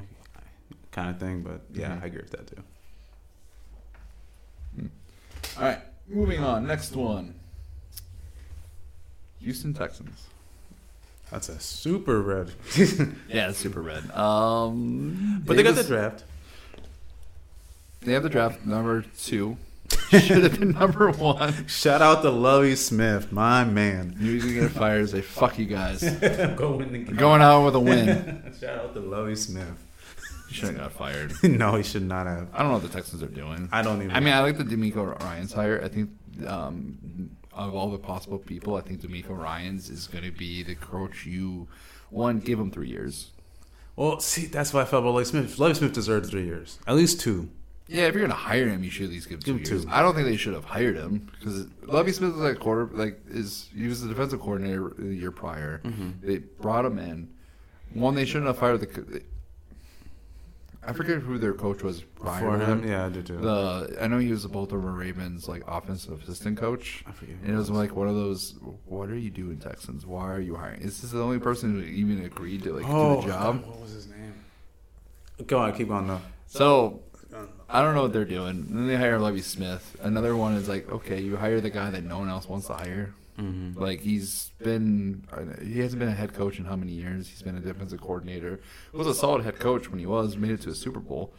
kind 0.99 1.11
of 1.11 1.21
thing. 1.21 1.43
But 1.43 1.61
yeah, 1.73 1.91
Mhm. 1.91 2.03
I 2.03 2.07
agree 2.07 2.21
with 2.23 2.31
that 2.33 2.47
too. 2.47 2.63
All 5.57 5.65
right, 5.65 5.79
moving 6.09 6.43
on. 6.43 6.67
Next 6.67 6.95
one. 6.95 7.35
Houston 9.41 9.75
Texans. 9.75 10.27
That's 11.31 11.49
a 11.49 11.59
super 11.61 12.21
red. 12.23 12.53
Yeah, 13.29 13.51
it's 13.51 13.59
super 13.59 13.83
red. 13.83 14.11
Um, 14.13 15.43
but 15.45 15.57
they 15.57 15.63
got 15.63 15.75
the 15.75 15.85
draft. 15.85 16.25
They 18.01 18.13
have 18.13 18.23
the 18.23 18.29
draft 18.31 18.65
number 18.65 19.05
two. 19.19 19.57
Should 20.11 20.43
have 20.45 20.59
been 20.61 20.73
number 20.73 21.11
one. 21.11 21.67
Shout 21.67 22.01
out 22.03 22.23
to 22.23 22.31
Lovie 22.31 22.77
Smith, 22.77 23.33
my 23.33 23.65
man. 23.65 24.15
Knew 24.19 24.29
he 24.31 24.35
was 24.37 24.45
gonna 24.45 24.61
get 24.61 24.71
fired. 24.71 25.11
Say 25.11 25.21
fuck 25.23 25.59
you 25.59 25.67
guys. 25.67 26.03
Go 26.57 26.77
win 26.77 26.93
the 26.93 26.99
game. 26.99 27.17
Going 27.17 27.43
out 27.43 27.65
with 27.65 27.75
a 27.75 27.81
win. 27.81 28.53
Shout 28.61 28.79
out 28.79 28.95
to 28.95 29.01
Lovie 29.01 29.35
Smith. 29.37 29.85
He 30.49 30.55
should 30.55 30.69
have 30.71 30.77
got 30.79 30.93
fired. 30.93 31.33
no, 31.43 31.75
he 31.77 31.83
should 31.83 32.03
not 32.03 32.27
have. 32.27 32.49
I 32.55 32.59
don't 32.59 32.69
know 32.69 32.75
what 32.79 32.83
the 32.83 32.89
Texans 32.89 33.23
are 33.23 33.27
doing. 33.27 33.69
I 33.71 33.83
don't 33.83 34.03
even. 34.03 34.15
I 34.17 34.21
mean, 34.21 34.33
I 34.35 34.41
like 34.41 34.57
the 34.59 34.65
DeMeco 34.65 35.21
Ryans 35.23 35.53
hire. 35.53 35.81
I 35.85 35.89
think 35.89 36.11
um, 36.47 37.31
of 37.53 37.75
all 37.75 37.91
the 37.91 37.99
possible 37.99 38.39
people, 38.39 38.77
I 38.77 38.81
think 38.81 39.01
DeMeco 39.03 39.37
Ryans 39.37 39.91
is 39.91 40.07
going 40.07 40.25
to 40.25 40.31
be 40.31 40.63
the 40.63 40.75
coach 40.75 41.27
you 41.27 41.69
one 42.11 42.39
give 42.41 42.59
him 42.59 42.71
three 42.71 42.89
years. 42.89 43.31
well, 43.97 44.21
see, 44.21 44.47
that's 44.47 44.73
why 44.73 44.81
I 44.83 44.85
felt 44.87 45.03
about 45.03 45.15
Lovie 45.15 45.27
Smith. 45.27 45.59
Lovie 45.59 45.75
Smith 45.75 45.93
deserved 45.93 46.31
three 46.31 46.45
years, 46.45 46.79
at 46.87 46.95
least 46.97 47.21
two. 47.21 47.51
Yeah, 47.91 48.03
if 48.07 48.13
you're 48.15 48.21
going 48.21 48.31
to 48.31 48.37
hire 48.37 48.69
him, 48.69 48.85
you 48.85 48.91
should 48.91 49.05
at 49.07 49.11
least 49.11 49.29
give 49.31 49.37
him 49.39 49.41
two 49.43 49.47
Give 49.55 49.57
him 49.67 49.73
years. 49.73 49.85
two. 49.87 49.91
I 49.91 50.03
don't 50.03 50.15
think 50.15 50.27
they 50.29 50.37
should 50.37 50.53
have 50.55 50.65
hired 50.67 50.97
him 50.97 51.31
because 51.39 51.67
Lovie 51.83 52.13
Smith 52.13 52.33
was 52.33 52.41
like 52.43 52.59
quarter, 52.59 52.89
like 52.95 53.19
is 53.29 53.69
he 53.75 53.87
was 53.89 54.03
the 54.03 54.09
defensive 54.09 54.41
coordinator 54.41 54.93
the 54.99 55.15
year 55.15 55.31
prior. 55.31 55.81
Mm-hmm. 55.85 56.11
They 56.27 56.39
brought 56.39 56.85
him 56.85 56.99
in. 56.99 57.29
One, 57.95 58.15
they 58.15 58.27
shouldn't 58.27 58.47
have 58.47 58.59
fired 58.59 58.81
the. 58.81 59.23
Co- 60.89 60.95
I 60.95 60.97
forget 60.97 61.19
who 61.19 61.39
their 61.39 61.55
coach 61.55 61.83
was 61.83 62.03
prior 62.03 62.41
For 62.41 62.57
him, 62.57 62.83
him. 62.83 62.89
yeah, 62.89 63.07
I 63.07 63.09
did 63.09 63.27
too. 63.27 63.37
The 63.37 63.99
I 64.01 64.07
know 64.07 64.19
he 64.19 64.31
was 64.31 64.43
the 64.43 64.49
Baltimore 64.49 64.93
Ravens 64.93 65.49
like 65.49 65.63
offensive 65.67 66.23
assistant 66.23 66.59
coach. 66.59 67.05
I 67.07 67.13
forget. 67.13 67.37
And 67.45 67.55
it 67.55 67.57
was 67.57 67.71
like 67.71 67.95
one 67.95 68.09
of 68.09 68.15
those. 68.15 68.55
What 68.87 69.11
are 69.11 69.19
you 69.19 69.31
doing, 69.31 69.59
Texans? 69.59 70.07
Why 70.07 70.31
are 70.31 70.41
you 70.41 70.57
hiring? 70.57 70.81
Is 70.81 71.03
this 71.03 71.11
the 71.11 71.23
only 71.23 71.39
person 71.39 71.75
who 71.75 71.87
even 71.87 72.25
agreed 72.25 72.63
to 72.65 72.73
like 72.73 72.87
oh, 72.89 73.21
do 73.21 73.29
the 73.29 73.35
oh. 73.35 73.39
job? 73.39 73.67
What 73.67 73.81
was 73.81 73.93
his 73.93 74.09
name? 74.09 74.35
Go 75.47 75.59
on, 75.59 75.73
keep 75.75 75.89
going 75.89 76.07
though. 76.07 76.21
So 76.47 77.03
I 77.69 77.83
don't 77.83 77.95
know 77.95 78.03
what 78.03 78.13
they're 78.13 78.25
doing. 78.25 78.67
And 78.69 78.71
then 78.71 78.87
they 78.87 78.97
hire 78.97 79.19
Lovie 79.19 79.43
Smith. 79.43 79.97
Another 80.03 80.35
one 80.35 80.55
is 80.55 80.69
like, 80.69 80.91
okay, 80.91 81.21
you 81.21 81.37
hire 81.37 81.61
the 81.61 81.71
guy 81.71 81.91
that 81.91 82.05
no 82.05 82.19
one 82.19 82.29
else 82.29 82.49
wants 82.49 82.67
to 82.69 82.75
hire. 82.75 83.15
Mm-hmm. 83.39 83.81
Like 83.81 84.01
he's 84.01 84.51
been, 84.59 85.25
he 85.63 85.79
hasn't 85.81 86.01
been 86.01 86.09
a 86.09 86.15
head 86.15 86.35
coach 86.35 86.59
in 86.59 86.65
how 86.65 86.77
many 86.77 86.93
years? 86.93 87.29
He's 87.29 87.41
been 87.43 87.57
a 87.57 87.61
defensive 87.61 88.01
coordinator. 88.01 88.61
Was 88.93 89.07
a 89.07 89.15
solid 89.15 89.45
head 89.45 89.59
coach 89.61 89.89
when 89.91 90.01
he 90.01 90.07
was. 90.07 90.37
Made 90.37 90.51
it 90.51 90.61
to 90.63 90.71
a 90.71 90.75
Super 90.75 91.01
Bowl. 91.01 91.33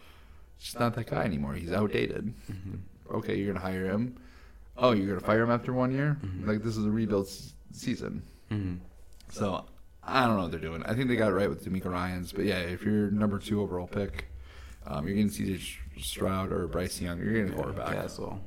Just 0.59 0.79
not 0.79 0.95
that 0.95 1.07
guy 1.07 1.23
anymore. 1.23 1.53
He's 1.53 1.71
outdated. 1.71 2.33
Okay, 3.11 3.35
you're 3.37 3.53
gonna 3.53 3.65
hire 3.65 3.85
him. 3.85 4.15
Oh, 4.77 4.91
you're 4.91 5.07
gonna 5.07 5.19
fire 5.25 5.41
him 5.43 5.51
after 5.51 5.73
one 5.73 5.91
year? 5.91 6.17
Like 6.43 6.63
this 6.63 6.77
is 6.77 6.85
a 6.85 6.89
rebuild 6.91 7.25
s- 7.27 7.53
season. 7.73 8.23
Mm-hmm. 8.51 8.75
So 9.31 9.65
I 10.03 10.25
don't 10.25 10.37
know 10.37 10.43
what 10.43 10.51
they're 10.51 10.59
doing. 10.59 10.83
I 10.83 10.93
think 10.93 11.09
they 11.09 11.15
got 11.17 11.29
it 11.31 11.35
right 11.35 11.49
with 11.49 11.65
DeMeco 11.65 11.85
Ryans, 11.91 12.31
but 12.31 12.45
yeah, 12.45 12.59
if 12.59 12.83
you're 12.83 13.11
number 13.11 13.39
two 13.39 13.61
overall 13.61 13.87
pick, 13.87 14.27
um, 14.87 15.05
you're 15.07 15.15
getting 15.15 15.29
CJ 15.31 15.77
Stroud 16.01 16.51
or 16.53 16.65
Bryce 16.67 16.99
Young. 17.01 17.19
You're 17.19 17.33
getting 17.33 17.51
a 17.51 17.55
quarterback. 17.55 17.93
Castle. 17.95 18.39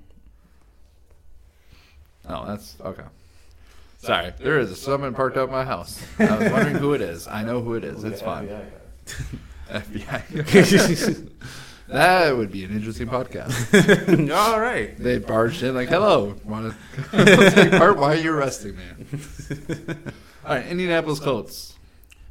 Oh, 2.28 2.46
that's 2.46 2.76
okay. 2.80 3.05
Sorry, 4.03 4.32
there 4.40 4.59
is 4.59 4.70
a 4.72 4.76
summon 4.76 5.14
parked 5.14 5.36
out 5.36 5.48
my 5.50 5.64
house. 5.64 6.03
I 6.18 6.36
was 6.36 6.50
wondering 6.50 6.74
who 6.76 6.92
it 6.92 7.00
is. 7.00 7.28
I 7.28 7.44
know 7.44 7.61
who 7.62 7.74
it 7.74 7.84
is. 7.84 8.03
It's 8.03 8.20
fine. 8.20 8.48
FBI. 9.70 11.30
that 11.88 12.36
would 12.36 12.50
be 12.50 12.64
an 12.64 12.72
interesting 12.72 13.07
podcast. 13.09 14.30
All 14.34 14.61
right. 14.61 14.96
They 14.98 15.18
barged 15.18 15.62
in 15.62 15.74
like, 15.74 15.88
"Hello, 15.88 16.34
want 16.44 16.74
to 17.12 17.50
take 17.53 17.70
part? 17.72 17.96
Why 17.96 18.14
are 18.14 18.16
you 18.16 18.32
arresting 18.32 18.76
me?" 18.76 18.82
All 20.44 20.57
right, 20.57 20.66
Indianapolis 20.66 21.20
Colts. 21.20 21.78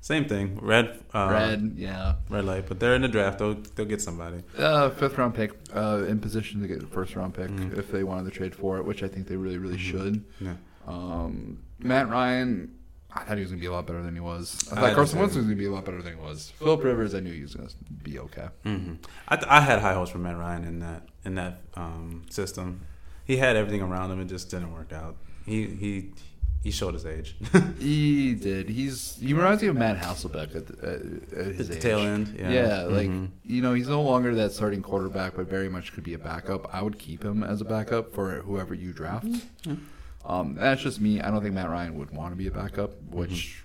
Same 0.01 0.25
thing. 0.25 0.59
Red. 0.61 0.99
Uh, 1.13 1.29
Red, 1.31 1.73
yeah. 1.77 2.15
Red 2.29 2.43
light, 2.45 2.65
but 2.67 2.79
they're 2.79 2.95
in 2.95 3.01
the 3.03 3.07
draft. 3.07 3.39
They'll 3.39 3.53
they'll 3.75 3.85
get 3.85 4.01
somebody. 4.01 4.43
Uh, 4.57 4.89
fifth 4.89 5.17
round 5.17 5.35
pick, 5.35 5.53
uh, 5.73 6.03
in 6.07 6.19
position 6.19 6.61
to 6.61 6.67
get 6.67 6.83
a 6.83 6.87
first 6.87 7.15
round 7.15 7.33
pick 7.33 7.47
Mhm. 7.49 7.77
if 7.77 7.91
they 7.91 8.03
wanted 8.03 8.25
to 8.29 8.37
trade 8.37 8.53
for 8.55 8.77
it, 8.77 8.85
which 8.85 9.03
I 9.03 9.07
think 9.07 9.27
they 9.27 9.35
really, 9.37 9.57
really 9.57 9.77
should. 9.77 10.23
Yeah. 10.39 10.55
Um, 10.87 11.59
Matt 11.79 12.09
Ryan, 12.09 12.75
I 13.13 13.23
thought 13.23 13.37
he 13.37 13.41
was 13.43 13.51
gonna 13.51 13.59
be 13.61 13.67
a 13.67 13.71
lot 13.71 13.85
better 13.87 14.01
than 14.01 14.13
he 14.13 14.19
was. 14.21 14.67
I 14.71 14.75
I 14.75 14.79
thought 14.79 14.87
did 14.87 14.95
Carson. 14.95 15.19
Wentz 15.19 15.35
was 15.35 15.45
gonna 15.45 15.55
be 15.57 15.65
a 15.65 15.71
lot 15.71 15.85
better 15.85 16.01
than 16.01 16.15
he 16.15 16.21
was. 16.21 16.51
Philip 16.59 16.83
Rivers, 16.83 17.13
I 17.15 17.19
knew 17.19 17.33
he 17.33 17.41
was 17.41 17.55
gonna 17.55 17.69
be 18.03 18.19
okay. 18.19 18.47
hmm 18.63 18.93
I, 19.27 19.35
th- 19.35 19.47
I 19.49 19.61
had 19.61 19.79
high 19.79 19.93
hopes 19.93 20.11
for 20.11 20.17
Matt 20.19 20.37
Ryan 20.37 20.63
in 20.63 20.79
that 20.79 21.07
in 21.25 21.35
that 21.35 21.61
um, 21.75 22.25
system. 22.29 22.81
He 23.25 23.37
had 23.37 23.55
everything 23.55 23.81
around 23.81 24.11
him. 24.11 24.19
It 24.21 24.25
just 24.25 24.49
didn't 24.49 24.73
work 24.73 24.91
out. 24.93 25.15
He 25.45 25.65
he 25.67 26.11
he 26.63 26.71
showed 26.71 26.93
his 26.93 27.05
age. 27.05 27.35
He 27.79 28.35
did. 28.35 28.69
He's 28.69 29.17
he 29.19 29.33
reminds 29.33 29.61
me 29.63 29.67
of 29.69 29.75
Matt 29.75 29.97
Hasselbeck 29.97 30.55
at, 30.55 30.67
the, 30.67 31.31
at, 31.35 31.39
at 31.47 31.55
his 31.55 31.69
tail 31.79 31.99
end. 31.99 32.35
Yeah. 32.37 32.51
Yeah, 32.51 32.81
like 32.83 33.09
Mhm. 33.09 33.29
you 33.43 33.61
know, 33.61 33.73
he's 33.73 33.87
no 33.89 34.01
longer 34.03 34.35
that 34.35 34.51
starting 34.51 34.81
quarterback, 34.83 35.35
but 35.35 35.49
very 35.49 35.67
much 35.69 35.93
could 35.93 36.03
be 36.03 36.13
a 36.13 36.19
backup. 36.19 36.73
I 36.73 36.81
would 36.83 36.99
keep 36.99 37.23
him 37.23 37.43
as 37.43 37.59
a 37.61 37.65
backup 37.65 38.13
for 38.13 38.41
whoever 38.41 38.73
you 38.75 38.93
draft. 38.93 39.25
Mm-hmm. 39.25 39.73
Um, 40.25 40.55
that's 40.55 40.81
just 40.81 41.01
me. 41.01 41.19
I 41.21 41.31
don't 41.31 41.41
think 41.41 41.55
Matt 41.55 41.69
Ryan 41.69 41.97
would 41.97 42.11
want 42.11 42.31
to 42.31 42.35
be 42.35 42.47
a 42.47 42.51
backup, 42.51 42.91
Mm-hmm. 42.91 43.17
which 43.17 43.63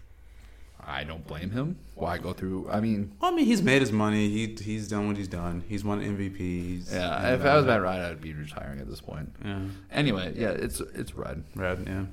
I 0.88 1.04
don't 1.04 1.26
blame 1.26 1.50
him. 1.50 1.76
Why 1.96 2.18
go 2.18 2.32
through? 2.32 2.68
I 2.70 2.80
mean, 2.80 3.12
I 3.20 3.30
mean, 3.30 3.44
he's 3.44 3.60
made 3.62 3.80
his 3.82 3.90
money. 3.92 4.28
He 4.28 4.56
he's 4.62 4.88
done 4.88 5.06
what 5.08 5.16
he's 5.16 5.28
done. 5.28 5.64
He's 5.68 5.84
won 5.84 6.00
MVPs. 6.00 6.92
yeah. 6.92 7.34
If 7.34 7.44
I 7.44 7.56
was 7.56 7.66
Matt 7.66 7.82
Ryan, 7.82 8.10
I'd 8.12 8.20
be 8.20 8.32
retiring 8.32 8.80
at 8.80 8.88
this 8.88 9.00
point. 9.00 9.32
Yeah. 9.44 9.60
Anyway, 9.90 10.32
yeah, 10.36 10.50
it's 10.50 10.80
it's 10.80 11.14
red. 11.14 11.42
Red. 11.54 11.84
Yeah. 11.86 12.04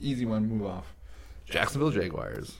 Easy 0.00 0.24
one. 0.26 0.48
Move 0.48 0.66
off. 0.66 0.86
Jacksonville 1.48 1.90
Jaguars. 1.92 2.56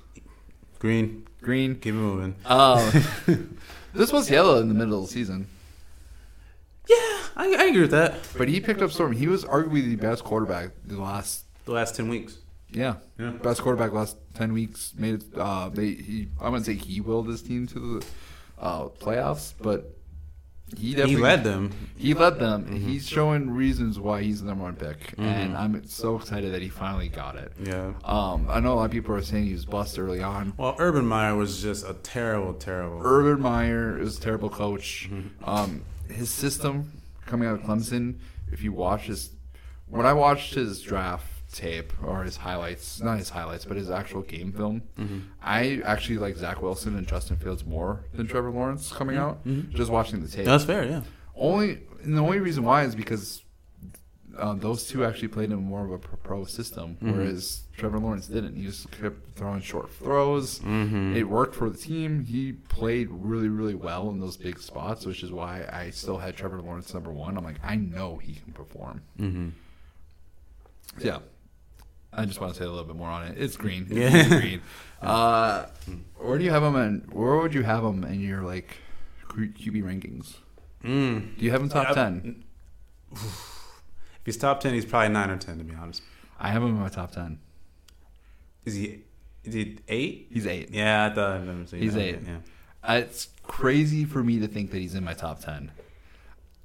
Green. 0.78 1.26
Green. 1.42 1.74
Keep 1.74 1.94
it 1.94 1.98
moving. 1.98 2.36
Uh, 2.44 2.90
this 3.94 4.12
was 4.12 4.30
yellow 4.30 4.60
in 4.60 4.68
the 4.68 4.74
middle 4.74 5.00
of 5.02 5.06
the 5.06 5.12
season. 5.12 5.48
Yeah, 6.88 6.96
I, 7.36 7.54
I 7.58 7.64
agree 7.66 7.82
with 7.82 7.90
that. 7.90 8.14
But 8.38 8.48
he 8.48 8.60
picked 8.60 8.80
up 8.82 8.90
Storm. 8.92 9.12
He 9.12 9.26
was 9.26 9.44
arguably 9.44 9.84
the 9.84 9.96
best 9.96 10.22
quarterback 10.24 10.70
the 10.84 11.00
last 11.00 11.44
The 11.64 11.72
last 11.72 11.96
ten 11.96 12.08
weeks. 12.08 12.38
yeah. 12.70 12.96
Yeah. 13.18 13.30
Best 13.30 13.62
quarterback 13.62 13.92
last 13.92 14.16
ten 14.34 14.52
weeks. 14.52 14.92
Made 14.96 15.14
it 15.14 15.24
uh 15.36 15.68
they 15.68 15.90
he 15.92 16.28
I 16.40 16.48
wouldn't 16.48 16.66
say 16.66 16.74
he 16.74 17.00
willed 17.00 17.28
his 17.28 17.42
team 17.42 17.66
to 17.68 17.78
the 18.00 18.06
uh 18.58 18.84
playoffs, 18.88 19.52
but 19.60 19.92
he 20.76 20.88
He 20.88 20.94
definitely 20.94 21.22
led 21.22 21.44
them. 21.44 21.70
he 21.96 22.12
led 22.14 22.38
them. 22.40 22.66
He's 22.80 23.08
showing 23.08 23.50
reasons 23.50 24.00
why 24.00 24.22
he's 24.22 24.40
the 24.42 24.46
number 24.48 24.64
one 24.64 24.74
pick. 24.76 25.14
And 25.16 25.56
I'm 25.56 25.86
so 25.86 26.16
excited 26.16 26.52
that 26.54 26.60
he 26.62 26.68
finally 26.68 27.08
got 27.08 27.36
it. 27.36 27.52
Yeah. 27.62 27.92
Um 28.04 28.46
I 28.50 28.60
know 28.60 28.74
a 28.74 28.76
lot 28.76 28.84
of 28.86 28.90
people 28.92 29.14
are 29.14 29.22
saying 29.22 29.44
he 29.46 29.52
was 29.52 29.64
bust 29.64 29.98
early 29.98 30.22
on. 30.22 30.52
Well, 30.56 30.74
Urban 30.78 31.06
Meyer 31.06 31.34
was 31.36 31.62
just 31.62 31.84
a 31.88 31.94
terrible, 31.94 32.54
terrible. 32.54 33.00
Urban 33.04 33.40
Meyer 33.42 33.98
is 33.98 34.18
a 34.18 34.20
terrible 34.20 34.50
coach. 34.50 35.08
Um, 35.44 35.82
his 36.10 36.30
system 36.30 37.02
coming 37.26 37.48
out 37.48 37.60
of 37.60 37.62
Clemson, 37.66 38.18
if 38.52 38.62
you 38.62 38.72
watch 38.72 39.02
his, 39.06 39.30
when 39.88 40.06
I 40.06 40.12
watched 40.12 40.54
his 40.54 40.80
draft 40.80 41.24
tape 41.52 41.92
or 42.04 42.22
his 42.24 42.36
highlights, 42.36 43.00
not 43.00 43.18
his 43.18 43.30
highlights, 43.30 43.64
but 43.64 43.76
his 43.76 43.90
actual 43.90 44.22
game 44.22 44.52
film, 44.52 44.82
I 45.42 45.80
actually 45.84 46.18
like 46.18 46.36
Zach 46.36 46.60
Wilson 46.62 46.96
and 46.96 47.06
Justin 47.06 47.36
Fields 47.36 47.64
more 47.64 48.04
than 48.14 48.26
Trevor 48.26 48.50
Lawrence 48.50 48.92
coming 48.92 49.16
out. 49.16 49.38
Just 49.70 49.90
watching 49.90 50.22
the 50.22 50.28
tape. 50.28 50.44
That's 50.44 50.64
fair. 50.64 50.84
Yeah. 50.84 51.02
Only 51.34 51.80
and 52.02 52.16
the 52.16 52.22
only 52.22 52.38
reason 52.40 52.62
why 52.64 52.84
is 52.84 52.94
because 52.94 53.42
um, 54.38 54.60
those 54.60 54.86
two 54.86 55.04
actually 55.04 55.28
played 55.28 55.50
in 55.50 55.56
more 55.58 55.84
of 55.84 55.90
a 55.92 55.98
pro- 55.98 56.16
pro 56.18 56.44
system, 56.44 56.96
Mm-hmm. 56.96 57.12
whereas 57.12 57.62
Trevor 57.76 57.98
Lawrence 57.98 58.26
didn't. 58.26 58.56
He 58.56 58.64
just 58.64 58.90
kept 58.90 59.36
throwing 59.36 59.60
short 59.60 59.92
throws. 59.92 60.60
Mm-hmm. 60.60 61.16
It 61.16 61.28
worked 61.28 61.54
for 61.54 61.68
the 61.68 61.76
team. 61.76 62.24
He 62.24 62.52
played 62.52 63.08
really, 63.10 63.48
really 63.48 63.74
well 63.74 64.08
in 64.10 64.18
those 64.18 64.36
big 64.36 64.58
spots, 64.58 65.04
which 65.04 65.22
is 65.22 65.30
why 65.30 65.68
I 65.70 65.90
still 65.90 66.16
had 66.18 66.36
Trevor 66.36 66.60
Lawrence 66.62 66.94
number 66.94 67.12
one. 67.12 67.36
I'm 67.36 67.44
like, 67.44 67.60
I 67.62 67.76
know 67.76 68.16
he 68.16 68.34
can 68.34 68.52
perform. 68.54 69.02
Mm-hmm. 69.20 69.48
Yeah. 71.00 71.18
I 72.12 72.24
just 72.24 72.40
want 72.40 72.54
to 72.54 72.58
say 72.58 72.64
a 72.64 72.68
little 72.70 72.84
bit 72.84 72.96
more 72.96 73.10
on 73.10 73.26
it. 73.26 73.36
It's 73.36 73.56
green. 73.56 73.86
It's 73.90 73.92
Yeah. 74.14 74.40
green. 74.40 74.60
Uh, 75.02 75.66
where 76.16 76.38
do 76.38 76.44
you 76.44 76.50
have 76.50 76.62
him? 76.62 76.74
In, 76.74 77.00
where 77.12 77.36
would 77.36 77.52
you 77.52 77.62
have 77.62 77.84
him 77.84 78.02
in 78.04 78.18
your 78.18 78.40
like 78.40 78.78
QB 79.28 79.82
rankings? 79.82 80.36
Mm. 80.82 81.36
Do 81.36 81.44
you 81.44 81.50
have 81.50 81.60
him 81.60 81.68
top 81.68 81.94
ten? 81.94 82.44
If 83.12 84.24
he's 84.24 84.38
top 84.38 84.60
ten, 84.60 84.72
he's 84.72 84.86
probably 84.86 85.10
nine 85.10 85.28
or 85.28 85.36
ten. 85.36 85.58
To 85.58 85.64
be 85.64 85.74
honest, 85.74 86.00
I 86.40 86.48
have 86.48 86.62
him 86.62 86.70
in 86.70 86.80
my 86.80 86.88
top 86.88 87.12
ten. 87.12 87.40
Is 88.66 88.74
he? 88.74 89.00
Is 89.44 89.54
he 89.54 89.78
eight? 89.88 90.26
He's 90.30 90.46
eight. 90.46 90.70
Yeah, 90.72 91.06
I 91.06 91.14
thought 91.14 91.30
I 91.32 91.36
remember 91.38 91.66
saying 91.66 91.82
He's 91.82 91.94
that. 91.94 92.00
eight. 92.02 92.18
Yeah, 92.26 92.36
Uh, 92.82 92.94
It's 93.04 93.28
crazy 93.44 94.04
for 94.04 94.22
me 94.22 94.40
to 94.40 94.48
think 94.48 94.70
that 94.72 94.78
he's 94.78 94.94
in 94.94 95.04
my 95.04 95.14
top 95.14 95.40
ten. 95.40 95.70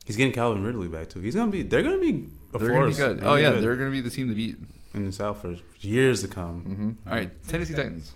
he's 0.05 0.17
getting 0.17 0.33
Calvin 0.33 0.63
Ridley 0.63 0.87
back 0.87 1.09
too. 1.09 1.19
He's 1.21 1.35
gonna 1.35 1.51
be. 1.51 1.61
They're 1.63 1.83
gonna 1.83 1.99
be. 1.99 2.27
A 2.53 2.57
They're 2.59 2.69
gonna 2.73 2.87
be 2.89 2.93
good. 2.95 3.19
They're 3.19 3.27
Oh 3.29 3.35
yeah, 3.35 3.51
good 3.51 3.63
they're 3.63 3.75
gonna 3.77 3.91
be 3.91 4.01
the 4.01 4.09
team 4.09 4.27
to 4.29 4.35
beat. 4.35 4.57
in 4.93 5.05
the 5.05 5.11
South 5.11 5.41
for 5.41 5.55
years 5.79 6.21
to 6.21 6.27
come. 6.27 6.65
Mm-hmm. 6.99 7.09
All 7.09 7.15
right, 7.15 7.47
Tennessee 7.47 7.75
Titans. 7.75 8.11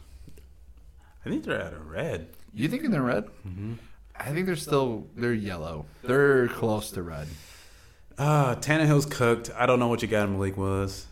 I 1.26 1.30
think 1.30 1.44
they're 1.46 1.62
at 1.62 1.74
a 1.74 1.80
red. 1.80 2.28
You 2.54 2.68
thinking 2.68 2.92
they're 2.92 3.02
red? 3.02 3.26
Mm-hmm. 3.48 3.74
I 4.18 4.32
think 4.32 4.46
they're 4.46 4.56
still 4.56 5.08
they're 5.16 5.34
yellow. 5.34 5.86
They're 6.04 6.48
close 6.50 6.90
to 6.92 7.02
red. 7.04 7.28
Ah, 8.18 8.56
Tannehill's 8.60 9.06
cooked. 9.06 9.52
I 9.58 9.66
don't 9.66 9.80
know 9.80 9.88
what 9.88 10.02
you 10.02 10.08
got 10.08 10.28
in 10.28 10.34
Malik 10.34 10.56
Willis. 10.58 11.06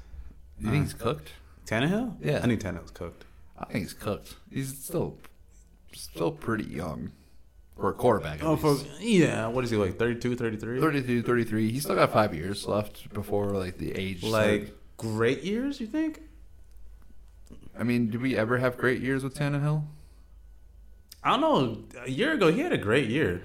You 0.60 0.70
think 0.72 0.86
he's 0.86 0.94
cooked? 0.94 1.32
Tannehill? 1.66 2.16
Yeah. 2.22 2.38
I 2.38 2.48
think 2.48 2.62
Tannehill's 2.62 2.92
cooked. 2.92 3.26
I 3.58 3.66
think 3.66 3.80
he's 3.86 3.94
cooked. 3.94 4.36
He's 4.52 4.78
still 4.78 5.18
still 5.94 6.32
pretty 6.32 6.66
young 6.66 7.12
for 7.78 7.90
a 7.90 7.94
quarterback. 7.94 8.44
Oh, 8.44 8.56
for 8.56 8.78
yeah. 9.00 9.48
What 9.48 9.64
is 9.64 9.70
he 9.70 9.78
like? 9.78 9.98
32, 9.98 10.36
33? 10.36 10.80
32, 10.82 11.22
33. 11.24 11.72
He's 11.72 11.84
still 11.84 11.96
got 11.96 12.12
five 12.12 12.34
years 12.34 12.68
left 12.68 13.14
before 13.14 13.48
like 13.52 13.78
the 13.78 13.92
age. 13.98 14.24
Like 14.24 14.76
great 14.98 15.44
years? 15.44 15.80
You 15.80 15.88
think? 15.88 16.22
I 17.78 17.84
mean, 17.84 18.10
did 18.10 18.22
we 18.22 18.36
ever 18.38 18.58
have 18.58 18.78
great 18.78 19.02
years 19.02 19.24
with 19.24 19.36
Tannehill? 19.36 19.84
I 21.24 21.32
don't 21.32 21.42
know. 21.42 21.84
A 22.06 22.10
year 22.10 22.34
ago, 22.34 22.52
he 22.52 22.60
had 22.60 22.74
a 22.74 22.78
great 22.78 23.10
year. 23.10 23.44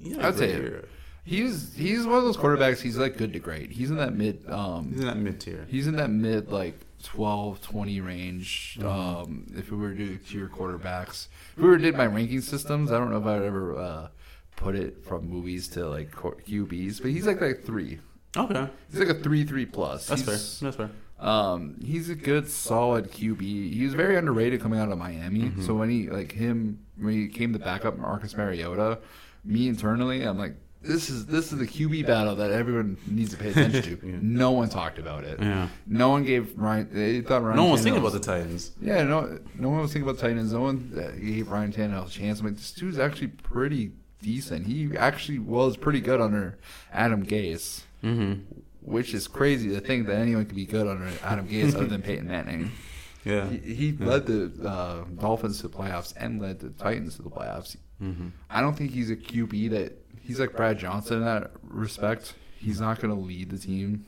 He 0.00 0.10
had 0.10 0.20
a 0.20 0.26
I'd 0.28 0.36
great 0.36 0.50
say 0.50 0.56
year. 0.56 0.88
he's 1.24 1.74
he's 1.76 2.06
one 2.06 2.18
of 2.18 2.24
those 2.24 2.36
quarterbacks. 2.36 2.80
He's 2.80 2.96
like 2.96 3.16
good 3.16 3.32
to 3.34 3.38
great. 3.38 3.70
He's 3.70 3.90
in 3.90 3.96
that 3.98 4.14
mid. 4.14 4.48
Um, 4.48 4.90
He's 4.92 5.00
in 5.00 5.06
that 5.06 5.16
mid 5.18 5.40
tier. 5.40 5.66
He's 5.68 5.86
in 5.86 5.96
that 5.96 6.10
mid 6.10 6.50
like 6.50 6.78
12, 7.02 7.60
20 7.60 8.00
range. 8.00 8.78
Mm-hmm. 8.80 8.88
Um, 8.88 9.46
if 9.56 9.70
we 9.70 9.76
were 9.76 9.90
to 9.90 9.96
do 9.96 10.16
tier 10.16 10.48
quarterbacks, 10.48 11.28
if 11.56 11.62
we 11.62 11.68
were 11.68 11.76
to 11.76 11.82
did 11.82 11.96
my 11.96 12.06
ranking 12.06 12.40
systems, 12.40 12.92
I 12.92 12.98
don't 12.98 13.10
know 13.10 13.18
if 13.18 13.26
I'd 13.26 13.42
ever 13.42 13.76
uh, 13.78 14.08
put 14.56 14.74
it 14.74 15.04
from 15.04 15.28
movies 15.28 15.68
to 15.68 15.88
like 15.88 16.10
QBs, 16.12 17.00
but 17.00 17.10
he's 17.10 17.26
like 17.26 17.40
like 17.40 17.64
three. 17.64 18.00
Okay, 18.36 18.68
He's 18.90 19.00
like 19.00 19.08
a 19.08 19.14
three 19.14 19.44
three 19.44 19.66
plus. 19.66 20.06
that's 20.06 20.20
he's, 20.20 20.58
fair. 20.58 20.70
That's 20.70 20.76
fair. 20.76 20.90
Um, 21.18 21.76
he's 21.82 22.10
a 22.10 22.14
good 22.14 22.48
solid 22.48 23.10
QB. 23.10 23.40
He 23.40 23.82
was 23.84 23.94
very 23.94 24.16
underrated 24.16 24.60
coming 24.60 24.78
out 24.78 24.92
of 24.92 24.98
Miami. 24.98 25.44
Mm-hmm. 25.44 25.64
So 25.64 25.74
when 25.74 25.90
he 25.90 26.08
like 26.08 26.32
him 26.32 26.84
when 26.96 27.14
he 27.14 27.28
came 27.28 27.52
to 27.52 27.58
back 27.58 27.84
up 27.84 27.98
Marcus 27.98 28.36
Mariota, 28.36 28.98
me 29.44 29.68
internally, 29.68 30.22
I'm 30.22 30.38
like. 30.38 30.54
This 30.80 31.10
is 31.10 31.26
this 31.26 31.52
is 31.52 31.58
the 31.58 31.66
QB 31.66 32.06
battle 32.06 32.36
that 32.36 32.50
everyone 32.52 32.96
needs 33.06 33.30
to 33.30 33.36
pay 33.36 33.50
attention 33.50 33.82
to. 33.82 33.98
Yeah. 34.06 34.18
No 34.22 34.52
one 34.52 34.68
talked 34.68 34.98
about 34.98 35.24
it. 35.24 35.40
Yeah. 35.40 35.68
No 35.86 36.08
one 36.10 36.24
gave 36.24 36.56
Ryan. 36.56 36.88
They 36.92 37.20
thought 37.20 37.42
Ryan. 37.42 37.56
No 37.56 37.62
one 37.64 37.72
was 37.72 37.80
Tannehill 37.80 37.84
thinking 37.84 38.00
about 38.00 38.12
the 38.12 38.20
Titans. 38.20 38.70
Yeah, 38.80 39.02
no, 39.02 39.38
no 39.58 39.68
one 39.70 39.80
was 39.80 39.92
thinking 39.92 40.08
about 40.08 40.20
Titans. 40.20 40.52
No 40.52 40.60
one 40.60 40.92
uh, 40.96 41.10
gave 41.20 41.50
Ryan 41.50 41.72
Tannehill 41.72 42.06
a 42.06 42.10
chance. 42.10 42.40
I'm 42.40 42.46
like, 42.46 42.56
this 42.56 42.72
dude's 42.72 42.98
actually 42.98 43.28
pretty 43.28 43.90
decent. 44.22 44.66
He 44.66 44.96
actually 44.96 45.40
was 45.40 45.76
pretty 45.76 46.00
good 46.00 46.20
under 46.20 46.58
Adam 46.92 47.24
Gase, 47.26 47.82
Mm-hmm. 48.04 48.42
which 48.82 49.12
is 49.14 49.26
crazy 49.26 49.70
to 49.70 49.80
think 49.80 50.06
that 50.06 50.16
anyone 50.16 50.46
could 50.46 50.54
be 50.56 50.64
good 50.66 50.86
under 50.86 51.08
Adam 51.24 51.48
Gase 51.48 51.74
other 51.74 51.86
than 51.86 52.02
Peyton 52.02 52.28
Manning. 52.28 52.70
Yeah. 53.24 53.50
He, 53.50 53.74
he 53.74 53.92
led 53.92 54.24
the 54.26 54.50
uh, 54.66 55.04
Dolphins 55.20 55.60
to 55.60 55.68
the 55.68 55.76
playoffs 55.76 56.14
and 56.16 56.40
led 56.40 56.60
the 56.60 56.70
Titans 56.70 57.16
to 57.16 57.22
the 57.22 57.28
playoffs. 57.28 57.76
Mm-hmm. 58.02 58.28
I 58.48 58.60
don't 58.62 58.74
think 58.74 58.92
he's 58.92 59.10
a 59.10 59.16
QB 59.16 59.70
that 59.70 59.92
he's 60.28 60.38
like 60.38 60.54
Brad 60.54 60.78
Johnson 60.78 61.16
in 61.18 61.24
that 61.24 61.50
respect. 61.62 62.34
He's 62.58 62.80
not 62.80 63.00
going 63.00 63.12
to 63.12 63.20
lead 63.20 63.50
the 63.50 63.58
team. 63.58 64.04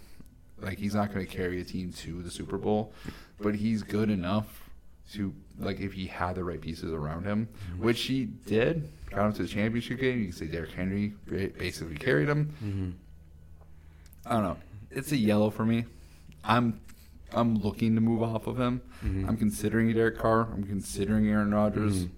Like 0.61 0.79
he's 0.79 0.95
not 0.95 1.13
going 1.13 1.27
to 1.27 1.33
carry 1.33 1.61
a 1.61 1.65
team 1.65 1.93
to 1.95 2.23
the 2.23 2.31
Super 2.31 2.59
Bowl, 2.59 2.93
but 3.41 3.55
he's 3.57 3.83
good 3.83 4.11
enough 4.11 4.71
to 5.15 5.33
like 5.59 5.81
if 5.81 5.95
he 5.95 6.07
had 6.07 6.37
the 6.37 6.45
right 6.45 6.61
pieces 6.61 6.93
around 6.93 7.25
him, 7.25 7.49
which 7.79 8.03
he 8.03 8.27
did. 8.27 8.89
Got 9.11 9.27
him 9.27 9.33
to 9.33 9.43
the 9.43 9.49
championship 9.49 9.99
game. 9.99 10.19
You 10.19 10.25
can 10.27 10.33
say 10.35 10.47
Derrick 10.47 10.71
Henry 10.73 11.15
basically 11.27 11.97
carried 11.97 12.29
him. 12.29 12.55
Mm-hmm. 12.63 12.91
I 14.27 14.35
don't 14.35 14.43
know. 14.45 14.57
It's 14.91 15.11
a 15.13 15.17
yellow 15.17 15.51
for 15.51 15.65
me. 15.65 15.87
I'm 16.45 16.81
I'm 17.33 17.57
looking 17.57 17.95
to 17.95 18.01
move 18.01 18.23
off 18.23 18.47
of 18.47 18.59
him. 18.61 18.83
Mhm. 19.05 19.27
I'm 19.29 19.37
considering 19.37 19.93
Derek 19.95 20.19
Carr. 20.19 20.49
I'm 20.53 20.65
considering 20.65 21.29
Aaron 21.29 21.53
Rodgers. 21.55 22.05
Mhm. 22.05 22.11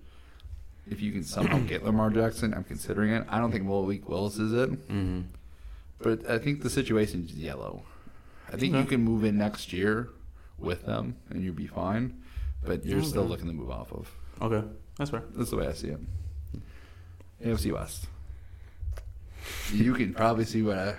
If 0.90 1.00
you 1.00 1.12
can 1.12 1.22
somehow 1.22 1.58
get 1.60 1.84
Lamar 1.84 2.10
Jackson, 2.10 2.52
I'm 2.52 2.64
considering 2.64 3.12
it. 3.12 3.24
I 3.28 3.38
don't 3.38 3.52
think 3.52 3.64
Malik 3.64 4.08
Willis 4.08 4.38
is 4.38 4.52
it, 4.52 4.70
Mm-hmm. 4.88 5.20
but 5.98 6.28
I 6.28 6.38
think 6.38 6.62
the 6.62 6.70
situation 6.70 7.24
is 7.24 7.34
yellow. 7.34 7.84
I 8.52 8.56
think 8.56 8.74
you 8.74 8.84
can 8.84 9.02
move 9.02 9.24
in 9.24 9.38
next 9.38 9.72
year 9.72 10.08
with 10.58 10.84
them 10.84 11.16
and 11.30 11.42
you'll 11.42 11.54
be 11.54 11.66
fine, 11.68 12.20
but 12.64 12.84
you're 12.84 13.02
still 13.02 13.24
looking 13.24 13.46
to 13.46 13.52
move 13.52 13.70
off 13.70 13.92
of. 13.92 14.10
Okay, 14.42 14.66
that's 14.98 15.10
fair. 15.10 15.22
That's 15.36 15.50
the 15.50 15.56
way 15.56 15.68
I 15.68 15.72
see 15.72 15.88
it. 15.88 16.00
AFC 17.44 17.72
West. 17.72 18.06
You 19.72 19.94
can 19.94 20.12
probably 20.14 20.44
see 20.44 20.62
what 20.62 20.78
I. 20.78 20.94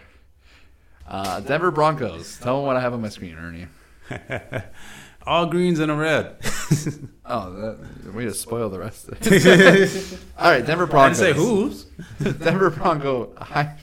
Uh, 1.08 1.40
Denver 1.42 1.72
Broncos. 1.72 2.38
Tell 2.40 2.58
them 2.58 2.66
what 2.66 2.76
I 2.78 2.82
have 2.82 2.94
on 2.94 3.02
my 3.02 3.10
screen, 3.10 3.36
Ernie. 3.38 3.68
All 5.26 5.46
greens 5.46 5.80
and 5.80 5.92
a 5.92 5.96
red. 5.96 6.36
Oh, 7.26 7.54
that, 7.54 8.14
way 8.14 8.26
to 8.26 8.34
spoil 8.34 8.70
the 8.70 8.80
rest 8.80 9.08
of 9.08 9.18
it. 9.22 10.20
All 10.38 10.52
right, 10.52 10.66
Denver 10.66 10.84
I 10.84 10.86
didn't 10.86 10.90
Broncos. 10.90 11.18
say 11.18 11.32
who's. 11.34 11.84
Denver 12.40 12.70
Bronco. 12.70 13.34
I, 13.40 13.76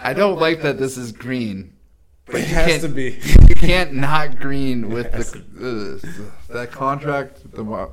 I 0.00 0.14
don't 0.14 0.38
like 0.40 0.62
that 0.62 0.78
this 0.78 0.96
is 0.96 1.12
green. 1.12 1.74
But 2.24 2.36
It 2.36 2.48
you 2.48 2.54
has 2.54 2.66
can't- 2.70 2.82
to 2.84 2.88
be. 2.88 3.18
You 3.48 3.54
can't 3.54 3.92
not 3.92 4.38
green 4.40 4.88
with 4.88 5.12
the, 5.12 6.00
uh, 6.48 6.52
that 6.54 6.72
contract, 6.72 7.42
the 7.52 7.90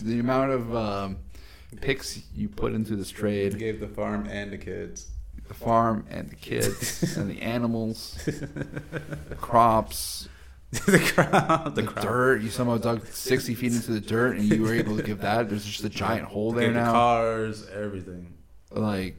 the 0.00 0.20
amount 0.20 0.52
of 0.52 0.76
um, 0.76 1.16
picks 1.80 2.20
you 2.32 2.48
put 2.48 2.74
into 2.74 2.94
this 2.94 3.10
trade, 3.10 3.58
Gave 3.58 3.80
the 3.80 3.88
farm 3.88 4.28
and 4.30 4.52
the 4.52 4.58
kids. 4.58 5.10
the 5.48 5.54
farm 5.54 6.06
and 6.10 6.30
the 6.30 6.36
kids 6.36 7.16
and 7.16 7.28
the 7.28 7.42
animals, 7.42 8.16
the 8.24 9.34
crops, 9.40 10.28
the 10.86 10.98
crowd. 10.98 11.74
the, 11.74 11.82
The, 11.82 11.88
crowd. 11.88 12.02
dirt. 12.02 12.42
You 12.42 12.50
somehow 12.50 12.78
dug 12.78 13.06
sixty 13.06 13.54
feet 13.54 13.72
into 13.72 13.92
the 13.92 14.00
dirt 14.00 14.36
and 14.36 14.44
you 14.44 14.62
were 14.62 14.74
able 14.74 14.96
to 14.96 15.02
give 15.02 15.20
that. 15.20 15.48
There's 15.48 15.64
just 15.64 15.84
a 15.84 15.88
giant 15.88 16.26
hole 16.26 16.52
there 16.52 16.68
the 16.68 16.74
now. 16.80 16.92
cars, 16.92 17.68
everything. 17.68 18.34
Like 18.70 19.16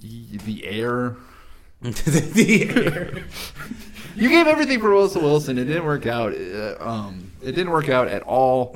the 0.00 0.64
air. 0.66 1.16
the 1.82 2.68
air. 2.70 3.24
You 4.16 4.30
gave 4.30 4.46
everything 4.46 4.80
for 4.80 4.94
Wilson 4.94 5.20
Wilson. 5.22 5.58
It 5.58 5.64
didn't 5.66 5.84
work 5.84 6.06
out. 6.06 6.32
Uh, 6.34 6.76
um, 6.80 7.32
it 7.42 7.52
didn't 7.52 7.68
work 7.70 7.90
out 7.90 8.08
at 8.08 8.22
all. 8.22 8.74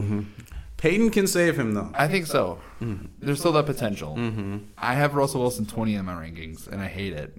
Payton 0.76 1.08
can 1.08 1.26
save 1.26 1.58
him 1.58 1.72
though. 1.72 1.90
I 1.94 2.08
think 2.08 2.26
so. 2.26 2.58
There's 3.20 3.38
still 3.38 3.52
that 3.52 3.64
potential. 3.64 4.16
Mm-hmm. 4.16 4.58
I 4.76 4.92
have 4.96 5.14
Russell 5.14 5.40
Wilson 5.40 5.64
20 5.64 5.94
in 5.94 6.04
my 6.04 6.12
rankings, 6.12 6.68
and 6.68 6.78
I 6.82 6.88
hate 6.88 7.14
it. 7.14 7.32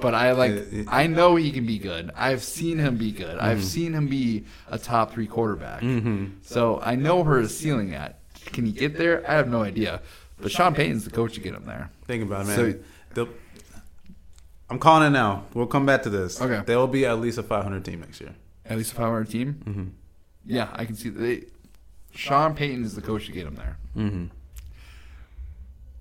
But 0.00 0.14
I 0.14 0.32
like. 0.32 0.52
It- 0.52 0.72
it- 0.72 0.86
I 0.88 1.06
know 1.06 1.36
he 1.36 1.50
can 1.50 1.66
be 1.66 1.78
good. 1.78 2.10
I've 2.16 2.42
seen 2.44 2.78
him 2.78 2.96
be 2.96 3.10
good. 3.12 3.36
Mm-hmm. 3.36 3.44
I've 3.44 3.64
seen 3.64 3.92
him 3.94 4.06
be 4.06 4.44
a 4.68 4.78
top 4.78 5.12
three 5.12 5.26
quarterback. 5.26 5.82
Mm-hmm. 5.82 6.26
So 6.42 6.80
I 6.82 6.94
know 6.94 7.20
where 7.22 7.38
his 7.38 7.56
ceiling 7.56 7.94
at. 7.94 8.20
Can 8.46 8.64
he 8.66 8.72
get 8.72 8.96
there? 8.96 9.28
I 9.28 9.34
have 9.34 9.48
no 9.48 9.62
idea. 9.62 10.00
But 10.40 10.52
Sean 10.52 10.74
Payton's 10.74 11.04
the 11.04 11.10
coach 11.10 11.34
to 11.34 11.40
get 11.40 11.52
him 11.54 11.64
there. 11.66 11.90
Think 12.06 12.22
about 12.22 12.42
it, 12.42 12.48
man. 12.48 12.56
So- 13.16 13.28
I'm 14.70 14.78
calling 14.78 15.06
it 15.06 15.10
now. 15.10 15.44
We'll 15.54 15.66
come 15.66 15.86
back 15.86 16.02
to 16.02 16.10
this. 16.10 16.40
Okay. 16.42 16.62
They 16.66 16.76
will 16.76 16.86
be 16.86 17.06
at 17.06 17.18
least 17.20 17.38
a 17.38 17.42
500 17.42 17.84
team 17.84 18.00
next 18.00 18.20
year. 18.20 18.34
At 18.66 18.76
least 18.76 18.92
a 18.92 18.96
500 18.96 19.30
team. 19.30 19.62
Mm-hmm. 19.64 19.84
Yeah, 20.44 20.68
I 20.74 20.84
can 20.84 20.94
see 20.94 21.08
that. 21.08 21.18
They, 21.18 21.44
Sean 22.14 22.54
Payton 22.54 22.84
is 22.84 22.94
the 22.94 23.00
coach 23.00 23.26
to 23.26 23.32
get 23.32 23.46
him 23.46 23.54
there. 23.56 23.78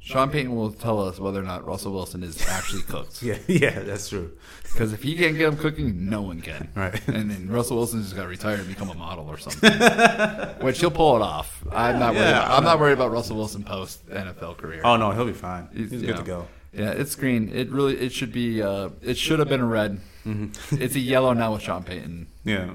Sean 0.07 0.29
Payton 0.31 0.55
will 0.55 0.71
tell 0.71 1.01
us 1.05 1.19
whether 1.19 1.41
or 1.41 1.43
not 1.43 1.65
Russell 1.67 1.91
Wilson 1.91 2.23
is 2.23 2.47
actually 2.47 2.81
cooked. 2.83 3.21
Yeah, 3.27 3.37
yeah, 3.47 3.79
that's 3.81 4.07
true. 4.07 4.31
Because 4.63 4.93
if 4.93 5.03
he 5.03 5.15
can't 5.17 5.37
get 5.37 5.49
him 5.49 5.57
cooking, 5.57 6.09
no 6.09 6.21
one 6.21 6.39
can. 6.41 6.69
Right. 6.75 7.05
And 7.09 7.29
then 7.29 7.49
Russell 7.49 7.75
Wilson 7.75 8.01
just 8.03 8.15
got 8.15 8.21
to 8.21 8.27
retire 8.29 8.55
and 8.55 8.67
become 8.69 8.89
a 8.89 8.93
model 8.93 9.27
or 9.27 9.37
something. 9.37 9.69
Which 10.65 10.79
he'll 10.79 10.91
pull 10.91 11.17
it 11.17 11.21
off. 11.21 11.61
I'm 11.71 11.99
not 11.99 12.13
worried. 12.13 12.23
Yeah, 12.23 12.43
About, 12.45 12.57
I'm 12.57 12.63
not 12.63 12.79
worried 12.79 12.93
about 12.93 13.11
Russell 13.11 13.35
Wilson 13.35 13.63
post 13.63 14.07
NFL 14.07 14.55
career. 14.57 14.81
Oh 14.85 14.95
no, 14.95 15.11
he'll 15.11 15.25
be 15.25 15.33
fine. 15.33 15.67
He's, 15.73 15.89
He's- 15.91 16.01
good 16.01 16.09
yeah. 16.11 16.15
to 16.15 16.23
go. 16.23 16.47
Yeah, 16.71 16.91
it's 16.91 17.15
green. 17.15 17.49
It 17.53 17.69
really 17.71 17.97
it 17.97 18.11
should 18.13 18.31
be. 18.31 18.61
Uh, 18.61 18.89
it 19.01 19.17
should 19.17 19.39
have 19.39 19.49
been 19.49 19.61
a 19.61 19.65
red. 19.65 19.99
Mm-hmm. 20.25 20.81
It's 20.81 20.95
a 20.95 20.99
yellow 20.99 21.33
now 21.33 21.53
with 21.53 21.63
Sean 21.63 21.83
Payton. 21.83 22.27
Yeah. 22.45 22.73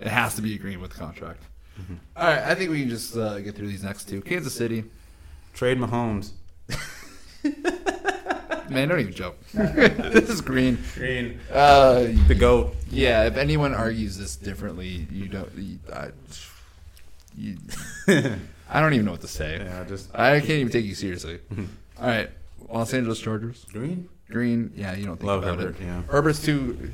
It 0.00 0.06
has 0.08 0.34
to 0.36 0.42
be 0.42 0.54
a 0.54 0.58
green 0.58 0.80
with 0.80 0.92
the 0.92 0.98
contract. 0.98 1.42
Mm-hmm. 1.80 1.94
All 2.16 2.24
right, 2.26 2.38
I 2.42 2.54
think 2.54 2.70
we 2.70 2.80
can 2.80 2.88
just 2.88 3.16
uh, 3.16 3.40
get 3.40 3.54
through 3.54 3.66
these 3.68 3.82
next 3.84 4.08
two. 4.08 4.22
Kansas 4.22 4.54
City, 4.54 4.84
Trade 5.52 5.78
Mahomes. 5.78 6.30
man, 8.70 8.88
don't 8.88 9.00
even 9.00 9.12
joke. 9.12 9.36
this 9.52 10.28
is 10.30 10.40
green. 10.40 10.78
Green. 10.94 11.38
Uh, 11.52 12.06
The 12.28 12.34
goat. 12.38 12.74
yeah, 12.90 13.24
if 13.24 13.36
anyone 13.36 13.74
argues 13.74 14.16
this 14.18 14.36
differently, 14.36 15.06
you 15.10 15.28
don't. 15.28 15.50
You, 15.56 15.78
I, 15.92 16.08
you, 17.36 17.56
I 18.70 18.80
don't 18.80 18.94
even 18.94 19.04
know 19.06 19.12
what 19.12 19.20
to 19.22 19.28
say. 19.28 19.58
Yeah, 19.58 19.84
just 19.84 20.14
I 20.14 20.38
can't 20.40 20.50
even 20.52 20.72
take 20.72 20.84
you 20.84 20.94
seriously. 20.94 21.40
All 22.00 22.06
right, 22.08 22.30
Los 22.68 22.92
Angeles 22.94 23.20
Chargers. 23.20 23.64
green. 23.72 24.08
Green, 24.30 24.72
yeah, 24.74 24.94
you 24.96 25.04
don't 25.04 25.16
think 25.16 25.26
Love 25.26 25.42
about 25.42 25.58
Herbert, 25.58 25.80
it. 25.80 25.84
yeah. 25.84 26.02
Herbert's 26.08 26.42
too. 26.42 26.92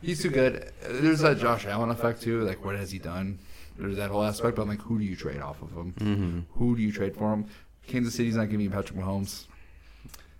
He's 0.00 0.22
too 0.22 0.30
good. 0.30 0.72
There's 0.82 1.20
that 1.20 1.38
Josh 1.38 1.66
Allen 1.66 1.90
effect 1.90 2.22
too. 2.22 2.40
Like, 2.42 2.64
what 2.64 2.76
has 2.76 2.90
he 2.90 2.98
done? 2.98 3.38
There's 3.78 3.96
that 3.96 4.10
whole 4.10 4.22
aspect. 4.24 4.56
But 4.56 4.62
I'm 4.62 4.68
like, 4.68 4.80
who 4.80 4.98
do 4.98 5.04
you 5.04 5.16
trade 5.16 5.40
off 5.42 5.60
of 5.60 5.70
him? 5.72 5.92
Mm-hmm. 5.98 6.40
Who 6.58 6.74
do 6.76 6.82
you 6.82 6.90
trade 6.92 7.14
for 7.14 7.32
him? 7.34 7.46
Kansas 7.86 8.14
City's 8.14 8.36
not 8.36 8.46
giving 8.50 8.60
you 8.60 8.70
Patrick 8.70 8.98
Mahomes. 8.98 9.44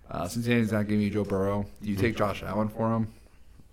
Uh, 0.09 0.27
Cincinnati's 0.27 0.71
not 0.71 0.87
giving 0.87 1.01
you 1.01 1.09
Joe 1.09 1.23
Burrow. 1.23 1.65
Do 1.81 1.89
you 1.89 1.95
take 1.95 2.15
Josh 2.15 2.43
Allen 2.43 2.69
for 2.69 2.93
him? 2.95 3.07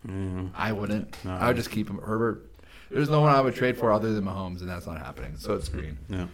Mm-hmm. 0.06 0.46
I 0.54 0.72
wouldn't. 0.72 1.24
No. 1.24 1.32
I 1.32 1.48
would 1.48 1.56
just 1.56 1.70
keep 1.70 1.88
him. 1.88 1.98
Herbert. 1.98 2.50
There's 2.90 3.08
no 3.08 3.20
one 3.20 3.34
I 3.34 3.40
would 3.40 3.54
trade 3.54 3.76
for 3.78 3.92
other 3.92 4.12
than 4.12 4.24
Mahomes, 4.24 4.60
and 4.60 4.68
that's 4.68 4.86
not 4.86 4.98
happening. 4.98 5.36
So 5.36 5.54
it's 5.54 5.68
green. 5.68 5.98
Yeah. 6.08 6.26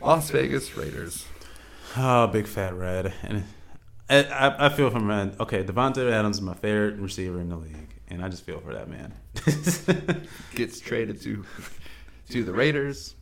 Las 0.00 0.30
Vegas 0.30 0.76
Raiders. 0.76 1.26
Oh, 1.96 2.26
big 2.26 2.46
fat 2.46 2.74
red. 2.74 3.12
And 3.22 3.44
I, 4.08 4.24
I, 4.24 4.66
I 4.66 4.68
feel 4.68 4.90
for 4.90 5.00
man. 5.00 5.34
Okay, 5.40 5.64
Davante 5.64 6.10
Adams 6.10 6.36
is 6.36 6.42
my 6.42 6.54
favorite 6.54 6.96
receiver 6.96 7.40
in 7.40 7.48
the 7.48 7.56
league, 7.56 7.94
and 8.08 8.22
I 8.24 8.28
just 8.28 8.44
feel 8.44 8.60
for 8.60 8.74
that 8.74 8.88
man. 8.88 9.14
gets 10.54 10.80
traded 10.80 11.20
to 11.22 11.44
to 12.30 12.44
the 12.44 12.52
Raiders. 12.52 13.14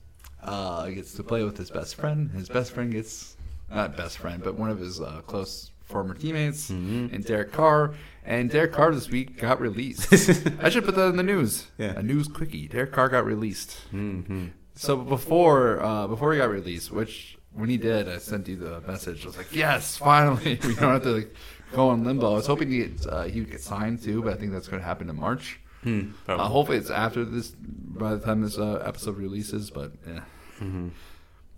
Uh, 0.43 0.89
gets 0.91 1.13
to 1.15 1.23
play 1.23 1.45
with 1.45 1.57
his 1.57 1.71
best 1.71 1.95
friend. 1.95 2.31
His 2.33 2.49
best 2.49 2.73
friend 2.73 2.91
gets 2.93 3.37
not 3.71 3.97
best 3.97 4.19
friend, 4.19 4.43
but 4.43 4.57
one 4.59 4.71
of 4.71 4.79
his 4.81 5.01
uh, 5.01 5.21
close 5.27 5.71
former 5.85 6.15
teammates, 6.15 6.71
Mhm. 6.71 7.13
and 7.13 7.25
Derek 7.25 7.53
Carr. 7.53 7.95
And 8.25 8.51
Derek 8.51 8.73
Carr 8.73 8.93
this 8.95 9.09
week 9.11 9.37
got 9.39 9.61
released. 9.61 10.13
I 10.63 10.69
should 10.69 10.85
put 10.85 10.95
that 10.97 11.09
in 11.09 11.17
the 11.17 11.23
news. 11.23 11.67
Yeah. 11.79 11.95
a 11.99 12.03
news 12.03 12.29
quickie. 12.29 12.69
Derek 12.69 12.93
Carr 12.93 13.09
got 13.09 13.25
released. 13.25 13.77
mm-hmm. 13.93 14.47
So 14.75 14.97
before 14.97 15.83
uh, 15.83 16.07
before 16.07 16.33
he 16.33 16.39
got 16.39 16.51
released, 16.51 16.91
which 16.93 17.37
when 17.53 17.69
he 17.69 17.77
did, 17.77 18.09
I 18.09 18.19
sent 18.19 18.49
you 18.49 18.57
the 18.57 18.81
message. 18.87 19.23
I 19.25 19.27
was 19.27 19.37
like, 19.37 19.55
"Yes, 19.55 19.97
finally, 19.99 20.59
we 20.65 20.75
don't 20.75 20.93
have 20.95 21.03
to 21.03 21.11
like, 21.11 21.35
go 21.73 21.93
in 21.93 22.05
limbo." 22.05 22.31
I 22.33 22.35
was 22.35 22.47
hoping 22.47 22.71
he 22.71 22.89
uh, 23.09 23.25
he 23.25 23.41
would 23.41 23.51
get 23.51 23.61
signed 23.61 24.03
too, 24.03 24.23
but 24.23 24.33
I 24.33 24.37
think 24.37 24.53
that's 24.53 24.69
going 24.69 24.81
to 24.81 24.87
happen 24.87 25.11
in 25.11 25.17
March. 25.17 25.61
Hmm. 25.83 26.11
Uh, 26.29 26.37
hopefully, 26.49 26.79
it's 26.79 26.91
after 26.91 27.25
this 27.25 27.51
by 27.51 28.15
the 28.15 28.21
time 28.25 28.41
this 28.43 28.59
uh, 28.59 28.83
episode 28.87 29.17
releases. 29.17 29.71
But 29.71 29.93
yeah, 30.07 30.21
hmm 30.59 30.89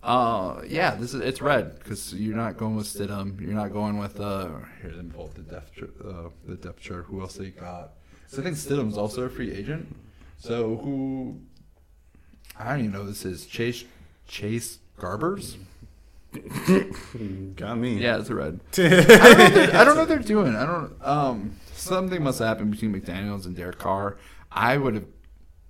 uh, 0.03 0.61
yeah, 0.67 0.93
this 0.95 1.13
is 1.15 1.21
it's 1.21 1.41
red 1.41 1.79
because 1.79 2.13
you're 2.13 2.35
not 2.35 2.57
going 2.57 2.75
with 2.75 2.85
Stidham. 2.85 3.39
You're 3.41 3.53
not 3.53 3.73
going 3.73 3.97
with 3.97 4.19
uh, 4.19 4.49
here. 4.81 4.93
Pull 5.13 5.25
up 5.25 5.33
the 5.33 5.41
depth 5.41 5.73
chart, 5.75 5.93
uh, 6.05 6.29
the 6.47 6.55
depth 6.55 6.79
chart. 6.79 7.05
Who 7.05 7.21
else 7.21 7.35
they 7.35 7.49
got? 7.49 7.93
So 8.27 8.41
I 8.41 8.43
think 8.43 8.55
Stidham's 8.55 8.97
also 8.97 9.23
a 9.23 9.29
free 9.29 9.51
agent. 9.51 9.95
So 10.37 10.77
who? 10.77 11.39
I 12.59 12.69
don't 12.71 12.79
even 12.81 12.91
know. 12.91 13.03
This 13.05 13.25
is 13.25 13.45
Chase 13.47 13.83
Chase 14.27 14.77
Garbers. 14.99 15.57
Got 17.55 17.77
me. 17.77 17.97
Yeah, 17.97 18.19
it's 18.19 18.29
a 18.29 18.35
red. 18.35 18.59
I 18.77 18.81
don't, 18.81 18.89
know 18.89 19.43
what 19.43 19.53
they're- 19.53 19.75
I 19.75 19.83
don't 19.83 19.95
know 19.95 20.01
what 20.01 20.09
they're 20.09 20.19
doing. 20.19 20.55
I 20.55 20.65
don't. 20.65 20.93
Um, 21.01 21.55
something 21.85 22.23
must 22.23 22.39
happen 22.39 22.69
between 22.71 22.93
McDaniels 22.93 23.45
and 23.45 23.55
Derek 23.55 23.77
Carr. 23.79 24.17
I 24.51 24.77
would 24.77 24.95
have 24.95 25.05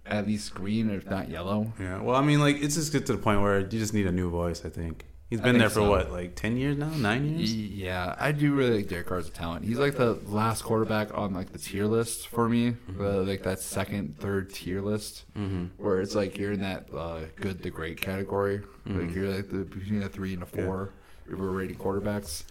at 0.06 0.28
least 0.28 0.54
green, 0.54 0.90
if 0.90 1.10
not 1.10 1.30
yellow. 1.30 1.74
Yeah. 1.80 2.02
Well, 2.02 2.16
I 2.16 2.22
mean, 2.22 2.40
like 2.40 2.58
it's 2.62 2.76
just 2.76 2.92
get 2.92 3.06
to 3.08 3.14
the 3.14 3.18
point 3.22 3.42
where 3.42 3.60
you 3.60 3.66
just 3.68 3.94
need 3.94 4.08
a 4.08 4.12
new 4.12 4.30
voice. 4.30 4.64
I 4.66 4.70
think 4.70 5.06
he's 5.30 5.40
been 5.42 5.54
think 5.54 5.60
there 5.62 5.70
for 5.70 5.76
so. 5.80 5.90
what, 5.90 6.12
like 6.12 6.36
ten 6.36 6.58
years 6.58 6.78
now, 6.78 6.90
nine 6.90 7.38
years. 7.40 7.54
Yeah, 7.56 8.16
I 8.20 8.32
do 8.32 8.54
really 8.54 8.78
like 8.78 8.88
Derek 8.88 9.08
Carr's 9.08 9.30
talent. 9.32 9.66
He's 9.66 9.80
like 9.80 9.96
the 9.96 10.20
last 10.28 10.64
quarterback 10.64 11.18
on 11.18 11.34
like 11.34 11.52
the 11.52 11.58
tier 11.58 11.86
list 11.86 12.28
for 12.28 12.48
me, 12.48 12.76
uh, 13.00 13.22
like 13.24 13.42
that 13.44 13.60
second, 13.60 14.18
third 14.20 14.52
tier 14.54 14.82
list, 14.82 15.26
Mm-hmm. 15.36 15.84
where 15.84 16.02
it's 16.02 16.14
like 16.14 16.38
you're 16.38 16.52
in 16.52 16.62
that 16.62 16.88
uh, 16.96 17.22
good 17.38 17.64
to 17.64 17.70
great 17.72 18.00
category. 18.00 18.62
Like 18.86 19.16
you're 19.16 19.30
like 19.30 19.50
the 19.50 19.60
between 19.66 20.04
a 20.04 20.10
three 20.10 20.34
and 20.36 20.44
a 20.44 20.46
four. 20.46 20.92
We're 21.28 21.50
rating 21.50 21.78
quarterbacks, 21.78 22.44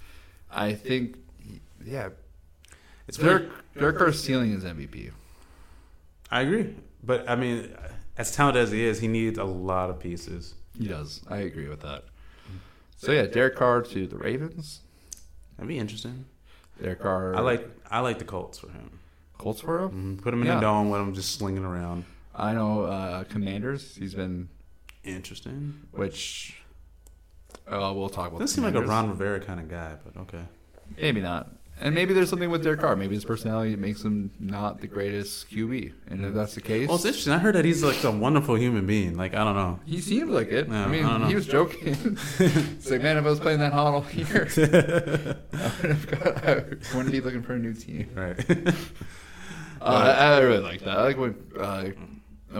I 0.50 0.72
think, 0.74 1.18
yeah, 1.86 2.08
It's 3.06 3.18
Derek 3.18 3.42
weird. 3.42 3.52
Derek 3.78 3.98
Carr's 3.98 4.22
ceiling 4.22 4.52
is 4.52 4.64
MVP. 4.64 5.10
I 6.30 6.40
agree, 6.42 6.74
but 7.02 7.28
I 7.28 7.36
mean, 7.36 7.70
as 8.16 8.34
talented 8.34 8.62
as 8.62 8.70
he 8.70 8.84
is, 8.84 9.00
he 9.00 9.08
needs 9.08 9.38
a 9.38 9.44
lot 9.44 9.90
of 9.90 9.98
pieces. 10.00 10.54
He 10.78 10.88
does. 10.88 11.20
I 11.28 11.38
agree 11.38 11.68
with 11.68 11.80
that. 11.80 12.04
So 12.96 13.12
yeah, 13.12 13.26
Derek 13.26 13.56
Carr 13.56 13.82
to 13.82 14.06
the 14.06 14.16
Ravens. 14.16 14.80
That'd 15.56 15.68
be 15.68 15.78
interesting. 15.78 16.24
Derek 16.82 17.00
Carr. 17.02 17.36
I 17.36 17.40
like 17.40 17.68
I 17.90 18.00
like 18.00 18.18
the 18.18 18.24
Colts 18.24 18.58
for 18.58 18.68
him. 18.68 18.98
Colts 19.38 19.60
for 19.60 19.82
him. 19.84 20.16
Mhm. 20.18 20.22
Put 20.22 20.32
him 20.34 20.40
in 20.40 20.46
Yeah. 20.46 20.58
a 20.58 20.60
dome, 20.60 20.90
let 20.90 21.00
him 21.00 21.14
just 21.14 21.36
slinging 21.38 21.64
around. 21.64 22.04
I 22.34 22.52
know 22.54 22.82
uh, 22.84 23.24
Commanders. 23.24 23.94
He's 23.96 24.14
been 24.14 24.48
Interesting. 25.04 25.82
which 25.92 26.62
uh, 27.68 27.92
we'll 27.94 28.08
talk 28.08 28.28
about. 28.28 28.40
Doesn't 28.40 28.62
the 28.62 28.68
seem 28.68 28.74
like 28.74 28.82
a 28.82 28.86
Ron 28.88 29.10
Rivera 29.10 29.38
kind 29.40 29.60
of 29.60 29.68
guy, 29.68 29.94
but 30.04 30.20
okay. 30.22 30.42
Maybe 30.96 31.20
not. 31.20 31.50
And 31.80 31.92
maybe 31.94 32.14
there's 32.14 32.30
something 32.30 32.50
with 32.50 32.62
Derek 32.62 32.80
Carr. 32.80 32.94
Maybe 32.94 33.14
his 33.16 33.24
personality 33.24 33.74
makes 33.74 34.02
him 34.02 34.30
not 34.38 34.80
the 34.80 34.86
greatest 34.86 35.50
QB. 35.50 35.92
And 36.06 36.24
if 36.24 36.32
that's 36.32 36.54
the 36.54 36.60
case, 36.60 36.86
Well, 36.86 36.96
it's 36.96 37.04
interesting. 37.04 37.32
I 37.32 37.38
heard 37.38 37.56
that 37.56 37.64
he's 37.64 37.82
like 37.82 38.02
a 38.04 38.10
wonderful 38.12 38.54
human 38.54 38.86
being. 38.86 39.16
Like 39.16 39.34
I 39.34 39.42
don't 39.44 39.56
know. 39.56 39.80
he 39.84 40.00
seems 40.00 40.30
like 40.30 40.48
it. 40.48 40.68
Yeah, 40.68 40.84
I 40.84 40.88
mean, 40.88 41.04
I 41.04 41.26
he 41.28 41.34
was 41.34 41.46
joking. 41.46 41.96
it's 42.38 42.90
like, 42.90 43.02
man, 43.02 43.16
if 43.16 43.24
I 43.26 43.28
was 43.28 43.40
playing 43.40 43.58
that 43.58 43.72
hot 43.72 43.92
all 43.92 44.06
year, 44.12 44.48
I 44.56 45.34
would 45.82 45.90
have 45.90 46.10
got, 46.10 46.44
I 46.48 46.54
wouldn't 46.96 47.10
be 47.12 47.20
looking 47.20 47.42
for 47.42 47.54
a 47.54 47.58
new 47.58 47.74
team. 47.74 48.08
Right. 48.14 48.38
Uh, 49.80 50.14
I, 50.18 50.36
I 50.36 50.38
really 50.40 50.62
like 50.62 50.80
that. 50.80 50.96
I 50.96 51.02
like 51.02 51.18
when 51.18 51.34
uh, 51.58 51.88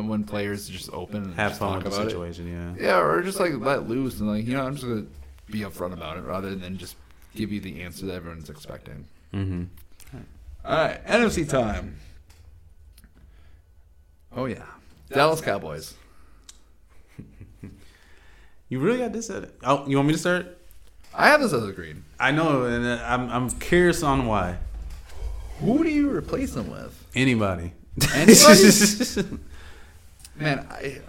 when 0.02 0.24
players 0.24 0.68
just 0.68 0.90
open 0.92 1.22
and 1.24 1.34
Have 1.36 1.56
fun 1.56 1.74
talk 1.74 1.84
with 1.84 1.92
the 1.92 1.98
about 2.00 2.06
it. 2.08 2.10
situation. 2.10 2.76
Yeah. 2.78 2.86
Yeah, 2.86 3.00
or 3.00 3.22
just 3.22 3.40
like 3.40 3.52
let 3.58 3.88
loose 3.88 4.20
and 4.20 4.28
like 4.28 4.44
you 4.44 4.52
know 4.54 4.66
I'm 4.66 4.74
just 4.74 4.86
gonna 4.86 5.06
be 5.50 5.60
upfront 5.60 5.92
about 5.94 6.18
it 6.18 6.24
rather 6.24 6.54
than 6.54 6.76
just 6.76 6.96
give 7.34 7.52
you 7.52 7.60
the 7.60 7.82
answer 7.82 8.06
that 8.06 8.14
everyone's 8.14 8.50
expecting. 8.50 9.06
Mm-hmm. 9.32 9.64
All 10.64 10.76
right, 10.76 11.04
NFC 11.06 11.48
time. 11.48 11.98
Oh 14.34 14.46
yeah, 14.46 14.64
Dallas 15.10 15.40
Cowboys. 15.40 15.94
You 18.70 18.80
really 18.80 18.98
got 18.98 19.12
this 19.12 19.30
at 19.30 19.44
it. 19.44 19.54
Oh, 19.62 19.86
you 19.86 19.96
want 19.96 20.08
me 20.08 20.14
to 20.14 20.18
start? 20.18 20.58
I 21.14 21.28
have 21.28 21.40
this 21.40 21.52
as 21.52 21.62
a 21.62 21.70
green. 21.70 22.02
I 22.18 22.32
know, 22.32 22.64
and 22.64 22.84
uh, 22.84 23.04
I'm 23.06 23.30
I'm 23.30 23.50
curious 23.50 24.02
on 24.02 24.26
why. 24.26 24.56
Who 25.60 25.84
do 25.84 25.90
you 25.90 26.10
replace 26.10 26.54
them 26.54 26.70
with? 26.70 26.92
Anybody. 27.14 27.72
Anybody? 28.14 28.70
Man, 30.36 30.66
I, 30.70 31.00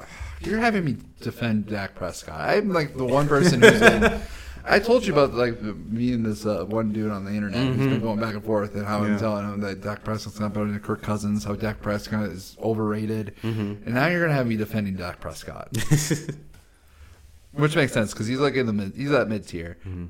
you're 0.41 0.59
having 0.59 0.85
me 0.85 0.97
defend 1.21 1.67
Dak 1.67 1.95
Prescott. 1.95 2.39
I'm 2.39 2.69
like 2.71 2.95
the 2.95 3.05
one 3.05 3.27
person 3.27 3.61
who's 3.61 3.79
been. 3.79 4.21
I 4.67 4.79
told 4.79 5.05
you 5.05 5.13
about 5.13 5.33
like 5.35 5.61
me 5.61 6.13
and 6.13 6.25
this 6.25 6.45
uh, 6.45 6.65
one 6.65 6.91
dude 6.91 7.11
on 7.11 7.23
the 7.25 7.31
internet 7.31 7.67
who's 7.67 7.87
been 7.87 8.01
going 8.01 8.19
back 8.19 8.33
and 8.33 8.43
forth 8.43 8.73
and 8.75 8.85
how 8.85 8.99
Mm-hmm. 9.01 9.07
Yeah. 9.07 9.13
I'm 9.13 9.19
telling 9.19 9.45
him 9.53 9.61
that 9.61 9.81
Dak 9.81 10.03
Prescott's 10.03 10.39
not 10.39 10.53
better 10.53 10.65
than 10.65 10.79
Kirk 10.79 11.01
Cousins, 11.03 11.43
how 11.43 11.53
Dak 11.53 11.81
Prescott 11.81 12.25
is 12.29 12.57
overrated, 12.61 13.35
Mm-hmm. 13.43 13.85
and 13.85 13.93
now 13.93 14.07
you're 14.07 14.21
gonna 14.21 14.33
have 14.33 14.47
me 14.47 14.57
defending 14.57 14.95
Dak 14.95 15.19
Prescott, 15.19 15.69
which 17.53 17.75
makes 17.75 17.93
sense 17.93 18.13
because 18.13 18.27
he's 18.27 18.39
like 18.39 18.55
in 18.55 18.65
the 18.65 18.73
mid, 18.73 18.93
he's 18.95 19.11
at 19.11 19.27
mid 19.29 19.47
tier. 19.47 19.77
Mm-hmm. 19.81 20.05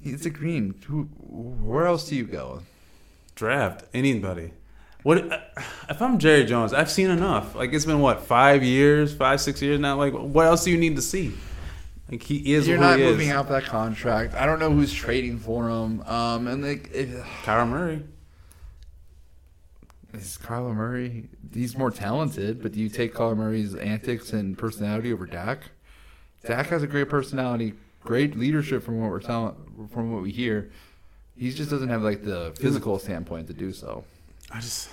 He's 0.00 0.26
a 0.26 0.30
green. 0.30 0.74
Who? 0.86 1.04
Where 1.04 1.86
else 1.86 2.08
do 2.08 2.16
you 2.16 2.24
go? 2.24 2.62
Draft 3.34 3.84
anybody. 3.94 4.52
What 5.02 5.30
uh, 5.32 5.38
if 5.88 6.02
I'm 6.02 6.18
Jerry 6.18 6.44
Jones? 6.44 6.72
I've 6.72 6.90
seen 6.90 7.10
enough. 7.10 7.54
Like 7.54 7.72
it's 7.72 7.84
been 7.84 8.00
what 8.00 8.20
five 8.22 8.62
years, 8.62 9.14
five 9.14 9.40
six 9.40 9.62
years 9.62 9.78
now. 9.80 9.96
Like 9.96 10.12
what 10.12 10.46
else 10.46 10.64
do 10.64 10.70
you 10.70 10.78
need 10.78 10.96
to 10.96 11.02
see? 11.02 11.32
Like 12.10 12.22
he 12.22 12.54
is. 12.54 12.68
You're 12.68 12.76
who 12.76 12.82
not 12.84 12.98
he 12.98 13.04
moving 13.04 13.28
is. 13.28 13.34
out 13.34 13.48
that 13.48 13.64
contract. 13.64 14.34
I 14.34 14.46
don't 14.46 14.58
know 14.60 14.70
who's 14.70 14.92
trading 14.92 15.38
for 15.38 15.68
him. 15.68 16.02
Um, 16.02 16.46
and 16.46 16.62
like, 16.64 16.90
if, 16.92 17.08
Kyler 17.44 17.68
Murray. 17.68 18.02
is 20.14 20.38
Kyler 20.42 20.74
Murray? 20.74 21.28
He's 21.52 21.76
more 21.76 21.90
talented, 21.90 22.62
but 22.62 22.72
do 22.72 22.80
you 22.80 22.88
take 22.88 23.14
Kyler 23.14 23.36
Murray's 23.36 23.74
antics 23.74 24.32
and 24.32 24.56
personality 24.56 25.12
over 25.12 25.26
Dak? 25.26 25.60
Dak 26.44 26.66
has 26.68 26.82
a 26.82 26.86
great 26.86 27.08
personality, 27.08 27.74
great 28.02 28.36
leadership 28.36 28.82
from 28.84 29.00
what 29.00 29.10
we're 29.10 29.20
telling, 29.20 29.54
from 29.92 30.12
what 30.12 30.22
we 30.22 30.30
hear. 30.30 30.70
He 31.36 31.50
just 31.50 31.70
doesn't 31.70 31.88
have 31.88 32.02
like 32.02 32.22
the 32.22 32.52
physical 32.58 32.98
standpoint 32.98 33.48
to 33.48 33.52
do 33.52 33.72
so. 33.72 34.04
I 34.52 34.60
just 34.60 34.88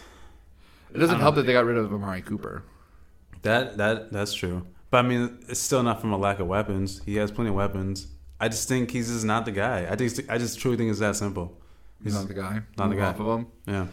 It 0.94 0.98
doesn't 0.98 1.20
help 1.20 1.36
don't- 1.36 1.46
that 1.46 1.48
they 1.48 1.54
got 1.54 1.66
rid 1.66 1.78
of 1.78 1.94
Amari 1.94 2.22
Cooper. 2.24 2.64
that 3.44 3.78
that 3.78 4.12
that's 4.12 4.34
true. 4.34 4.66
But 4.94 5.06
I 5.06 5.08
mean, 5.08 5.40
it's 5.50 5.60
still 5.60 5.82
not 5.82 6.02
from 6.02 6.14
a 6.14 6.18
lack 6.18 6.38
of 6.38 6.46
weapons. 6.46 7.02
He 7.04 7.16
has 7.16 7.32
plenty 7.32 7.50
of 7.50 7.56
weapons. 7.56 8.06
I 8.40 8.48
just 8.48 8.68
think 8.68 8.92
he's 8.92 9.08
just 9.08 9.26
not 9.26 9.44
the 9.44 9.52
guy. 9.52 9.88
I 9.90 9.96
just 9.96 10.22
I 10.30 10.38
just 10.38 10.60
truly 10.60 10.78
think 10.78 10.92
it's 10.92 11.00
that 11.00 11.16
simple. 11.16 11.58
He's 12.04 12.14
not 12.14 12.28
the 12.28 12.36
guy. 12.36 12.62
Not 12.78 12.92
the 12.92 12.96
guy. 12.98 13.06
Off 13.08 13.20
of 13.20 13.40
him. 13.40 13.48
Yeah. 13.66 13.88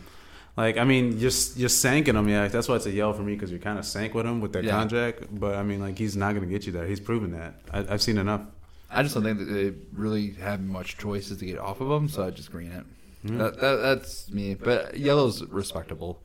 Like 0.58 0.76
I 0.76 0.84
mean, 0.84 1.12
you're 1.12 1.30
you're 1.56 1.70
sanking 1.70 2.16
him. 2.16 2.28
Yeah, 2.28 2.48
that's 2.48 2.68
why 2.68 2.76
it's 2.76 2.84
a 2.84 2.90
yell 2.90 3.14
for 3.14 3.22
me 3.22 3.32
because 3.32 3.50
you're 3.50 3.60
kind 3.60 3.78
of 3.78 3.86
sank 3.86 4.12
with 4.12 4.26
him 4.26 4.42
with 4.42 4.52
that 4.52 4.62
Yeah. 4.64 4.72
contract. 4.72 5.24
But 5.32 5.54
I 5.54 5.62
mean, 5.62 5.80
like 5.80 5.96
he's 5.96 6.16
not 6.18 6.34
going 6.34 6.46
to 6.46 6.50
get 6.54 6.66
you 6.66 6.72
there. 6.72 6.86
He's 6.86 7.00
proven 7.00 7.32
that. 7.32 7.54
I, 7.72 7.94
I've 7.94 8.02
seen 8.02 8.18
enough. 8.18 8.42
I 8.90 9.02
just 9.02 9.14
don't 9.14 9.24
think 9.24 9.38
that 9.38 9.46
they 9.46 9.72
really 9.94 10.32
have 10.32 10.60
much 10.60 10.98
choices 10.98 11.38
to 11.38 11.46
get 11.46 11.58
off 11.58 11.80
of 11.80 11.90
him, 11.90 12.08
so 12.10 12.26
I 12.26 12.30
just 12.30 12.52
green 12.52 12.72
it. 12.72 12.84
Mm-hmm. 13.24 13.38
That, 13.38 13.58
that 13.58 13.76
that's 13.76 14.30
me. 14.30 14.52
But 14.54 14.98
yellow's 14.98 15.42
respectable. 15.44 16.22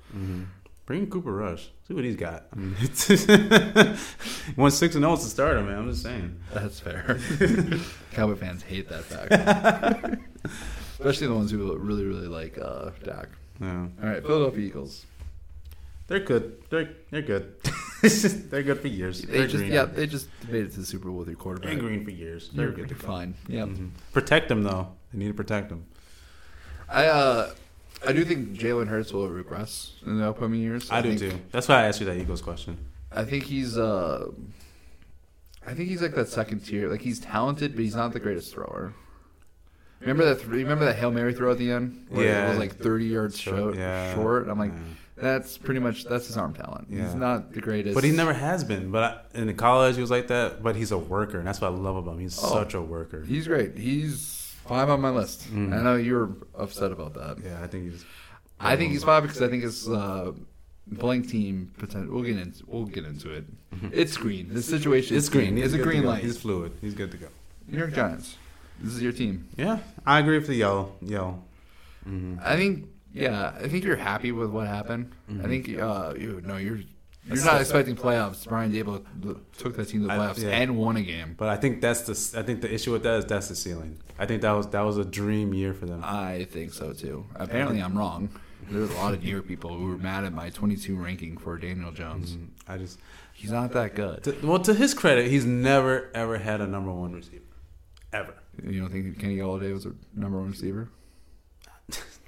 Bring 0.86 1.02
in 1.04 1.10
Cooper 1.10 1.34
Rush. 1.34 1.70
See 1.88 1.94
what 1.96 2.04
he's 2.04 2.16
got. 2.16 2.46
I 2.54 2.56
mean, 2.58 2.76
it's 2.80 3.08
he 3.08 3.16
won 4.56 4.70
six 4.72 4.94
and 4.96 5.04
zero 5.04 5.16
to 5.16 5.22
start 5.24 5.58
him, 5.58 5.66
man. 5.68 5.80
I'm 5.80 5.90
just 5.90 6.04
saying. 6.04 6.40
That's 6.54 6.80
fair. 6.80 7.20
Cowboy 8.12 8.36
fans 8.36 8.62
hate 8.64 8.88
that 8.90 9.04
fact, 9.04 10.22
especially 11.00 11.28
the 11.28 11.34
ones 11.34 11.50
who 11.52 11.76
really 11.78 12.06
really 12.06 12.28
like 12.28 12.58
uh, 12.60 12.92
Dak. 13.04 13.30
Yeah, 13.60 13.88
All 14.04 14.10
right, 14.10 14.22
Philadelphia 14.22 14.60
Eagles. 14.66 15.06
they're 16.08 16.20
good. 16.20 16.58
They're 16.70 16.90
they're 17.10 17.22
good. 17.24 17.56
They're 18.02 18.62
good 18.64 18.80
for 18.82 18.88
years. 18.88 19.22
They 19.24 19.38
They're 19.40 19.48
just 19.48 19.58
green. 19.58 19.72
yeah, 19.74 19.86
they 19.86 20.06
just 20.06 20.28
made 20.48 20.66
it 20.66 20.72
to 20.74 20.82
the 20.82 20.86
Super 20.86 21.08
Bowl 21.10 21.18
with 21.18 21.28
your 21.28 21.36
they're 21.36 21.42
quarterback. 21.44 21.80
green 21.80 22.04
for 22.06 22.12
years. 22.12 22.50
They're 22.54 22.70
They're 22.70 22.86
good. 22.86 22.98
fine. 22.98 23.34
Yeah, 23.48 23.62
Mhm. 23.64 23.90
Protect 24.14 24.50
them 24.50 24.62
though. 24.62 24.90
They 25.12 25.20
need 25.20 25.30
to 25.30 25.34
protect 25.34 25.70
them. 25.70 25.86
I 26.88 27.08
uh, 27.08 27.50
I 28.08 28.14
do 28.14 28.24
think 28.26 28.54
Jalen 28.54 28.88
Hurts 28.88 29.12
will 29.14 29.28
regress 29.30 29.94
in 30.06 30.20
the 30.20 30.30
upcoming 30.30 30.62
years. 30.62 30.90
I, 30.92 31.02
do 31.02 31.16
think- 31.18 31.32
too. 31.34 31.40
That's 31.52 31.68
why 31.68 31.82
I 31.82 31.84
asked 31.88 32.00
you 32.00 32.06
that 32.08 32.18
Eagles 32.18 32.42
question. 32.42 32.78
I 33.12 33.24
think 33.24 33.44
he's 33.46 33.78
uh, 33.78 34.28
I 35.66 35.74
think 35.74 35.90
he's 35.90 36.02
like 36.02 36.16
that 36.16 36.28
second 36.28 36.60
tier. 36.62 36.90
Like 36.90 37.02
he's 37.02 37.20
talented, 37.20 37.74
but 37.76 37.82
he's 37.84 37.96
not 37.96 38.14
the 38.14 38.20
greatest 38.20 38.54
thrower. 38.54 38.94
Remember 40.02 40.26
that? 40.34 40.46
Remember 40.46 40.86
that 40.86 40.98
hail 40.98 41.12
mary 41.12 41.34
throw 41.34 41.52
at 41.52 41.58
the 41.58 41.72
end? 41.72 42.06
Where 42.10 42.26
Yeah. 42.26 42.46
it 42.48 42.50
was 42.50 42.58
like 42.60 42.76
thirty 42.78 43.06
yards 43.06 43.40
Short, 43.40 43.58
short. 43.58 43.76
yeah. 43.78 44.14
Short. 44.14 44.48
I'm 44.50 44.60
like, 44.60 44.72
Yeah. 44.74 44.80
that's 45.24 45.58
pretty 45.58 45.80
much 45.80 46.04
that's 46.04 46.28
his 46.28 46.38
arm 46.38 46.54
talent. 46.54 46.88
Yeah. 46.90 47.06
He's 47.06 47.16
not 47.16 47.54
the 47.54 47.62
greatest. 47.62 47.96
But 47.96 48.04
he 48.04 48.12
never 48.12 48.34
has 48.34 48.64
been. 48.64 48.92
But 48.92 49.30
I, 49.34 49.40
in 49.40 49.56
college, 49.56 49.96
he 49.96 50.02
was 50.02 50.12
like 50.12 50.28
that. 50.28 50.62
But 50.62 50.76
he's 50.76 50.92
a 50.92 50.98
worker, 50.98 51.40
and 51.40 51.48
that's 51.48 51.62
what 51.62 51.72
I 51.72 51.76
love 51.76 51.96
about 51.96 52.16
him. 52.16 52.20
He's 52.20 52.38
Oh. 52.44 52.50
such 52.50 52.74
a 52.74 52.82
worker. 52.82 53.24
He's 53.24 53.48
great. 53.48 53.78
He's 53.78 54.45
five 54.68 54.90
on 54.90 55.02
my 55.02 55.10
list. 55.10 55.48
Mhm. 55.54 55.74
I 55.74 55.82
know 55.84 55.96
you 55.96 56.14
were 56.16 56.30
upset 56.58 56.92
about 56.92 57.14
that. 57.16 57.38
yeah, 57.44 57.62
I 57.64 57.68
think 57.68 57.92
he's. 57.92 58.06
I 58.60 58.76
think 58.78 58.92
he's 58.94 59.04
five 59.04 59.24
because 59.24 59.42
I 59.42 59.48
think 59.50 59.64
his 59.64 59.88
uh, 59.90 60.32
blank 60.88 61.30
team 61.30 61.72
potential. 61.78 62.14
We'll 62.14 62.24
get 62.24 62.38
into 62.38 62.64
we'll 62.68 62.86
get 62.86 63.06
into 63.06 63.32
it. 63.32 63.46
It's 63.92 64.16
green. 64.18 64.48
This 64.54 64.66
situation 64.68 65.16
It's 65.18 65.26
is 65.26 65.30
green. 65.30 65.58
It's 65.58 65.74
a 65.74 65.78
green 65.78 66.04
light. 66.04 66.24
He's 66.24 66.38
fluid. 66.38 66.72
He's 66.82 66.94
good 66.94 67.12
to 67.12 67.18
go. 67.18 67.28
New 67.68 67.78
York 67.78 67.94
Giants. 67.94 68.38
This 68.80 68.94
is 68.94 69.02
your 69.02 69.12
team. 69.12 69.48
Yeah, 69.58 69.80
I 70.06 70.20
agree 70.20 70.38
with 70.38 70.48
the 70.48 70.56
yellow. 70.56 70.94
Yellow. 71.02 71.44
hmm 72.04 72.36
I 72.44 72.56
think. 72.56 72.90
Yeah, 73.14 73.54
I 73.64 73.68
think 73.70 73.86
you're 73.86 73.96
happy 73.96 74.32
with 74.34 74.50
what 74.50 74.68
happened. 74.68 75.12
I 75.44 75.48
think. 75.48 75.70
Uh, 75.78 76.14
you 76.18 76.42
no, 76.46 76.58
you're. 76.58 76.80
You're 77.28 77.44
not 77.44 77.60
expecting 77.62 77.96
playoffs. 77.96 78.48
Brian 78.48 78.72
Daboll 78.72 79.04
took 79.58 79.76
that 79.78 79.86
team 79.90 80.02
to 80.02 80.08
the 80.08 80.14
I- 80.14 80.18
playoffs 80.18 80.44
yeah. 80.44 80.50
and 80.50 80.78
won 80.78 80.96
a 80.98 81.02
game. 81.02 81.34
But 81.38 81.50
I 81.50 81.56
think 81.58 81.82
that's 81.82 82.02
the. 82.02 82.40
I 82.40 82.44
think 82.44 82.62
the 82.62 82.72
issue 82.74 82.92
with 82.92 83.04
that 83.04 83.20
is 83.20 83.26
that's 83.26 83.48
the 83.48 83.56
ceiling. 83.56 83.98
I 84.20 84.26
think 84.26 84.42
that 84.44 84.52
was 84.52 84.68
that 84.70 84.82
was 84.82 84.98
a 84.98 85.06
dream 85.06 85.54
year 85.54 85.74
for 85.74 85.86
them. 85.88 86.02
I 86.04 86.46
think 86.52 86.72
so 86.74 86.94
too. 86.94 87.26
Apparently, 87.36 87.82
I'm 87.82 87.98
wrong. 87.98 88.30
There's 88.70 88.90
a 88.90 88.94
lot 88.96 89.14
of 89.14 89.24
York 89.24 89.48
people 89.48 89.78
who 89.78 89.86
were 89.88 89.98
mad 89.98 90.24
at 90.24 90.34
my 90.34 90.50
22 90.50 90.96
ranking 90.96 91.38
for 91.38 91.56
Daniel 91.58 91.92
Jones. 91.92 92.32
Mhm. 92.32 92.48
I 92.68 92.78
just. 92.78 93.00
He's 93.34 93.52
not 93.52 93.74
that 93.74 93.96
good. 93.96 94.24
To, 94.24 94.36
well, 94.44 94.60
to 94.60 94.74
his 94.74 94.94
credit, 94.94 95.28
he's 95.30 95.46
never 95.46 96.10
ever 96.14 96.38
had 96.38 96.62
a 96.62 96.68
number 96.68 96.92
one 96.92 97.14
receiver, 97.14 97.44
ever. 98.14 98.34
You 98.64 98.80
don't 98.80 98.92
think 98.92 99.20
Kenny 99.20 99.38
Golladay 99.38 99.74
was 99.74 99.86
a 99.86 99.92
number 100.14 100.40
one 100.40 100.52
receiver? 100.52 100.90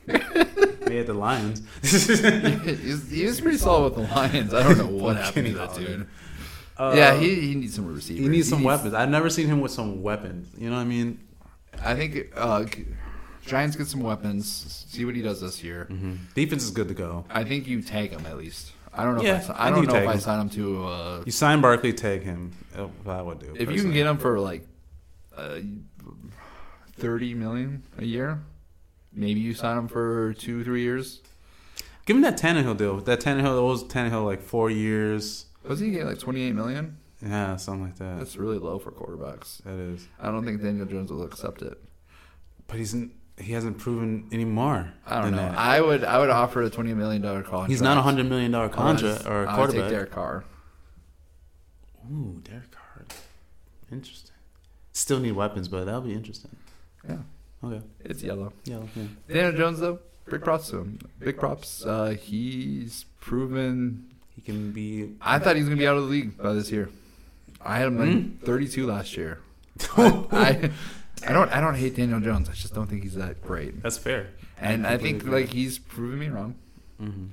He 0.07 0.95
had 0.95 1.07
the 1.07 1.13
Lions. 1.13 1.61
he's, 1.81 3.09
he 3.11 3.25
was 3.25 3.41
pretty 3.41 3.57
solid 3.57 3.95
with 3.95 4.07
the 4.07 4.15
Lions. 4.15 4.53
I 4.53 4.63
don't 4.63 4.77
know 4.77 5.03
what 5.03 5.17
happened 5.17 5.47
to 5.47 5.53
that 5.53 5.75
dude. 5.75 6.07
yeah, 6.79 7.17
he, 7.19 7.35
he 7.35 7.55
needs 7.55 7.75
some 7.75 7.93
receivers. 7.93 8.23
he 8.23 8.29
needs 8.29 8.47
some 8.47 8.63
weapons. 8.63 8.93
I've 8.93 9.09
never 9.09 9.29
seen 9.29 9.47
him 9.47 9.59
with 9.59 9.71
some 9.71 10.01
weapons. 10.01 10.47
You 10.57 10.69
know 10.69 10.75
what 10.77 10.83
I 10.83 10.85
mean? 10.85 11.19
I 11.83 11.93
think 11.95 12.31
uh, 12.35 12.65
Giants 13.45 13.75
get 13.75 13.87
some 13.87 14.01
weapons. 14.01 14.85
See 14.89 15.03
what 15.05 15.15
he 15.15 15.21
does 15.21 15.41
this 15.41 15.61
year. 15.63 15.89
Defense 16.35 16.63
is 16.63 16.71
good 16.71 16.87
to 16.87 16.93
go. 16.93 17.25
I 17.29 17.43
think 17.43 17.67
you 17.67 17.81
take 17.81 18.11
him 18.11 18.25
at 18.25 18.37
least. 18.37 18.71
I 18.93 19.03
don't 19.03 19.15
know. 19.17 19.21
Yeah, 19.23 19.37
if 19.39 19.49
I, 19.51 19.67
I 19.67 19.69
don't 19.69 19.85
know 19.85 19.93
if 19.95 20.01
take 20.03 20.09
I 20.09 20.17
sign 20.17 20.39
him 20.39 20.49
to. 20.51 20.85
Uh, 20.87 21.23
You 21.25 21.31
sign 21.31 21.61
Barkley, 21.61 21.93
take 21.93 22.23
him. 22.23 22.53
Oh, 22.77 22.89
I 23.05 23.21
would 23.21 23.39
do. 23.39 23.53
if 23.59 23.69
you 23.71 23.81
can 23.81 23.91
get 23.91 24.07
him 24.07 24.17
for 24.17 24.39
like 24.39 24.65
uh, 25.35 25.59
thirty 26.97 27.33
million 27.33 27.83
a 27.97 28.05
year, 28.05 28.39
maybe 29.17 29.39
you 29.39 29.53
sign 29.53 29.77
him 29.77 29.87
for 29.87 30.33
two, 30.33 30.63
three 30.63 30.81
years. 30.81 31.21
give 32.05 32.15
him 32.15 32.21
that 32.21 32.37
Tannehill 32.37 32.77
deal. 32.77 32.97
That 32.97 33.19
Tannehill, 33.19 33.65
was 33.65 33.83
Tannehill 33.83 34.25
like 34.25 34.41
four 34.41 34.69
years. 34.69 35.45
Was 35.63 35.79
he 35.79 35.91
getting 35.91 36.07
like 36.07 36.19
twenty-eight 36.19 36.53
million? 36.53 36.97
Yeah, 37.21 37.55
something 37.55 37.83
like 37.83 37.97
that. 37.97 38.19
That's 38.19 38.37
really 38.37 38.59
low 38.59 38.77
for 38.79 38.91
quarterbacks. 38.91 39.63
that 39.63 39.73
is. 39.73 40.07
I 40.19 40.31
don't 40.31 40.45
think 40.45 40.61
Daniel 40.61 40.85
Jones 40.85 41.11
will 41.11 41.23
accept 41.23 41.61
it. 41.63 41.77
But 42.67 42.77
he's 42.77 42.95
he 43.39 43.53
hasn't 43.53 43.77
proven 43.77 44.27
any 44.31 44.45
more. 44.45 44.93
I 45.05 45.21
don't 45.21 45.31
know. 45.31 45.37
that. 45.37 45.57
I 45.57 45.81
would 45.81 46.03
I 46.03 46.19
would 46.19 46.29
offer 46.29 46.61
a 46.61 46.69
twenty 46.69 46.93
million 46.93 47.21
dollar 47.21 47.41
contract. 47.43 47.71
He's 47.71 47.81
not 47.81 47.97
a 47.97 48.01
hundred 48.01 48.27
million 48.29 48.51
dollar 48.51 48.69
contract 48.69 49.25
or 49.25 49.43
a 49.43 49.49
I 49.51 49.59
would 49.59 49.71
take. 49.71 49.89
Derek 49.89 50.11
Carr. 50.11 50.43
Ooh, 52.11 52.41
Derek 52.43 52.71
Carr. 52.71 53.05
Interesting. 53.91 54.35
Still 54.93 55.19
need 55.19 55.33
weapons, 55.33 55.67
but 55.67 55.85
that'll 55.85 56.01
be 56.01 56.13
interesting. 56.13 56.55
Yeah, 57.07 57.17
Okay. 57.63 57.81
it's 58.05 58.21
yellow. 58.23 58.53
Yeah. 58.65 58.79
yeah. 58.95 59.03
Daniel 59.27 59.51
Jones 59.53 59.79
though, 59.79 59.99
big 60.29 60.43
props 60.43 60.69
to 60.69 60.77
him. 60.79 60.99
Big 61.19 61.37
props. 61.37 61.83
Uh, 61.85 62.09
he's 62.19 63.05
proven. 63.19 64.13
He 64.35 64.41
can 64.41 64.71
be. 64.71 65.15
I 65.21 65.39
thought 65.39 65.55
he 65.55 65.61
was 65.61 65.69
gonna 65.69 65.79
be 65.79 65.87
out 65.87 65.97
of 65.97 66.03
the 66.03 66.09
league 66.09 66.37
by 66.37 66.53
this 66.53 66.71
year. 66.71 66.89
I 67.61 67.79
had 67.79 67.87
him 67.87 67.97
Hmm? 67.97 68.03
like 68.03 68.41
thirty-two 68.43 68.85
last 68.85 69.17
year. 69.17 69.39
I, 69.97 70.27
I 70.31 70.71
I 71.27 71.33
don't 71.33 71.51
I 71.51 71.59
don't 71.59 71.75
hate 71.75 71.95
Daniel 71.95 72.19
Jones. 72.19 72.47
I 72.49 72.53
just 72.53 72.73
don't 72.75 72.87
think 72.87 73.03
he's 73.03 73.15
that 73.15 73.41
great. 73.41 73.81
That's 73.81 73.97
fair. 73.97 74.27
And 74.59 74.85
I 74.87 74.97
think 74.97 75.19
completely 75.21 75.41
like 75.43 75.49
he's 75.53 75.79
proven 75.79 76.19
me 76.19 76.27
wrong. 76.29 76.55
Mm-hmm. 77.01 77.25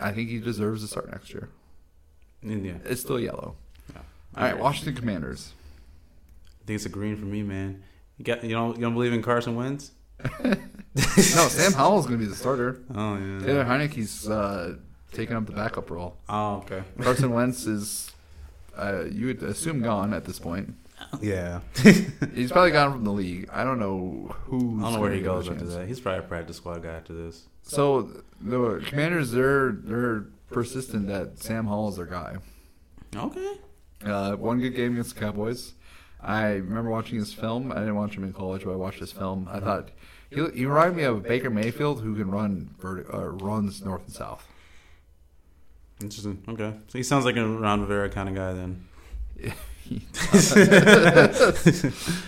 I 0.00 0.12
think 0.12 0.28
he 0.28 0.38
deserves 0.38 0.82
to 0.82 0.88
start 0.88 1.10
next 1.10 1.32
year. 1.32 1.48
Yeah. 2.42 2.74
It's 2.84 3.00
still 3.00 3.18
yellow. 3.20 3.56
Yeah. 3.92 4.00
All 4.36 4.42
right, 4.44 4.58
Washington 4.58 4.94
Commanders. 4.96 5.52
I 6.62 6.66
think 6.66 6.76
it's 6.76 6.86
a 6.86 6.88
green 6.88 7.16
for 7.16 7.24
me, 7.26 7.42
man. 7.42 7.82
You 8.18 8.24
got 8.24 8.44
you 8.44 8.50
don't 8.50 8.76
you 8.76 8.82
don't 8.82 8.94
believe 8.94 9.12
in 9.12 9.22
Carson 9.22 9.56
Wentz? 9.56 9.92
no, 10.44 10.54
Sam 10.94 11.72
Howell's 11.72 12.06
going 12.06 12.18
to 12.18 12.24
be 12.24 12.30
the 12.30 12.36
starter. 12.36 12.82
Oh 12.94 13.16
yeah. 13.16 13.40
Taylor 13.44 13.64
Heinicke's 13.64 14.28
uh, 14.28 14.76
taking 15.12 15.36
up 15.36 15.46
the 15.46 15.52
backup 15.52 15.90
role. 15.90 16.16
Oh 16.28 16.56
okay. 16.58 16.82
Carson 17.00 17.32
Wentz 17.32 17.66
is, 17.66 18.12
uh, 18.76 19.04
you 19.10 19.26
would 19.26 19.42
assume, 19.42 19.82
gone 19.82 20.14
at 20.14 20.24
this 20.24 20.38
point. 20.38 20.74
Yeah. 21.20 21.60
He's 22.34 22.52
probably 22.52 22.70
gone 22.70 22.92
from 22.92 23.04
the 23.04 23.12
league. 23.12 23.48
I 23.52 23.64
don't 23.64 23.78
know 23.78 24.34
who. 24.44 24.78
I 24.78 24.82
don't 24.84 24.94
know 24.94 25.00
where 25.00 25.12
he 25.12 25.20
goes 25.20 25.48
after 25.48 25.64
that. 25.64 25.88
He's 25.88 26.00
probably 26.00 26.20
a 26.24 26.28
practice 26.28 26.56
squad 26.56 26.82
guy 26.82 26.94
after 26.94 27.12
this. 27.12 27.48
So 27.62 28.22
the 28.40 28.82
Commanders, 28.86 29.32
they're 29.32 29.72
they're 29.72 30.26
persistent 30.50 31.08
that 31.08 31.38
Sam 31.40 31.66
Howell 31.66 31.88
is 31.90 31.96
their 31.96 32.06
guy. 32.06 32.36
Okay. 33.14 33.54
Uh, 34.04 34.36
one 34.36 34.60
good 34.60 34.74
game 34.74 34.92
against 34.92 35.14
the 35.14 35.20
Cowboys. 35.20 35.74
I 36.24 36.52
remember 36.54 36.90
watching 36.90 37.18
his 37.18 37.32
film. 37.34 37.70
I 37.72 37.76
didn't 37.76 37.96
watch 37.96 38.16
him 38.16 38.24
in 38.24 38.32
college, 38.32 38.64
but 38.64 38.72
I 38.72 38.76
watched 38.76 38.98
his 39.00 39.12
film. 39.12 39.48
I 39.50 39.60
thought 39.60 39.90
he, 40.30 40.36
he 40.54 40.66
reminded 40.66 40.96
me 40.96 41.02
of 41.04 41.22
Baker 41.22 41.50
Mayfield, 41.50 42.00
who 42.02 42.14
can 42.16 42.30
run 42.30 42.74
uh, 42.82 43.28
runs 43.28 43.84
north 43.84 44.02
and 44.06 44.14
south. 44.14 44.46
Interesting. 46.00 46.42
Okay. 46.48 46.72
So 46.88 46.98
he 46.98 47.02
sounds 47.04 47.24
like 47.24 47.36
a 47.36 47.46
Ron 47.46 47.80
Rivera 47.82 48.08
kind 48.10 48.28
of 48.28 48.34
guy 48.34 48.52
then. 48.52 48.84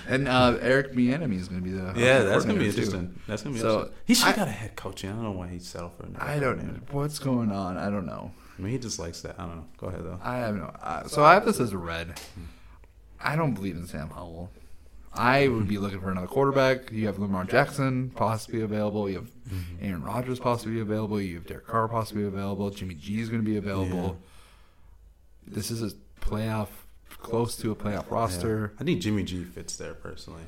and 0.08 0.28
uh, 0.28 0.58
Eric 0.60 0.92
Bieniemy 0.92 1.38
is 1.40 1.48
going 1.48 1.60
to 1.62 1.64
be 1.64 1.70
the 1.72 1.92
Yeah, 1.96 2.20
that's 2.22 2.44
gonna 2.44 2.58
be 2.58 2.70
coordinator, 2.70 2.72
too. 2.72 2.82
interesting. 2.82 3.20
That's 3.26 3.42
gonna 3.42 3.54
be 3.54 3.60
So, 3.60 3.68
interesting. 3.70 3.94
He 4.04 4.14
should 4.14 4.26
have 4.26 4.36
got 4.36 4.48
a 4.48 4.52
head 4.52 4.76
coach. 4.76 5.04
In. 5.04 5.10
I 5.10 5.14
don't 5.14 5.22
know 5.24 5.30
why 5.32 5.48
he 5.48 5.58
settled 5.58 5.92
for. 5.96 6.04
another 6.04 6.24
I 6.24 6.38
don't 6.38 6.62
know 6.64 6.80
what's 6.90 7.18
going 7.18 7.50
on. 7.52 7.76
I 7.76 7.90
don't 7.90 8.06
know. 8.06 8.30
I 8.58 8.62
mean, 8.62 8.72
he 8.72 8.78
just 8.78 8.98
likes 8.98 9.20
that. 9.22 9.36
I 9.38 9.46
don't 9.46 9.56
know. 9.56 9.64
Go 9.78 9.86
ahead 9.88 10.04
though. 10.04 10.18
I 10.22 10.36
have 10.38 10.54
no. 10.56 10.64
Uh, 10.82 11.06
so 11.08 11.24
I 11.24 11.34
have 11.34 11.44
this 11.44 11.60
as 11.60 11.72
a 11.72 11.78
red. 11.78 12.18
I 13.20 13.36
don't 13.36 13.54
believe 13.54 13.76
in 13.76 13.86
Sam 13.86 14.10
Howell. 14.10 14.50
I 15.18 15.48
would 15.48 15.66
be 15.66 15.78
looking 15.78 16.00
for 16.00 16.10
another 16.10 16.26
quarterback. 16.26 16.92
You 16.92 17.06
have 17.06 17.18
Lamar 17.18 17.44
Jackson 17.44 18.10
possibly 18.10 18.60
available. 18.60 19.08
You 19.08 19.16
have 19.16 19.30
Aaron 19.80 20.02
Rodgers 20.02 20.38
possibly 20.38 20.78
available. 20.80 21.18
You 21.20 21.36
have 21.36 21.46
Derek 21.46 21.66
Carr 21.66 21.88
possibly 21.88 22.24
available. 22.24 22.68
Jimmy 22.70 22.94
G 22.94 23.20
is 23.20 23.30
going 23.30 23.42
to 23.42 23.50
be 23.50 23.56
available. 23.56 24.18
This 25.46 25.70
is 25.70 25.82
a 25.82 25.90
playoff, 26.20 26.68
close 27.18 27.56
to 27.56 27.70
a 27.70 27.74
playoff 27.76 28.10
roster. 28.10 28.72
I 28.78 28.84
think 28.84 29.00
Jimmy 29.00 29.22
G 29.22 29.44
fits 29.44 29.76
there 29.76 29.94
personally. 29.94 30.42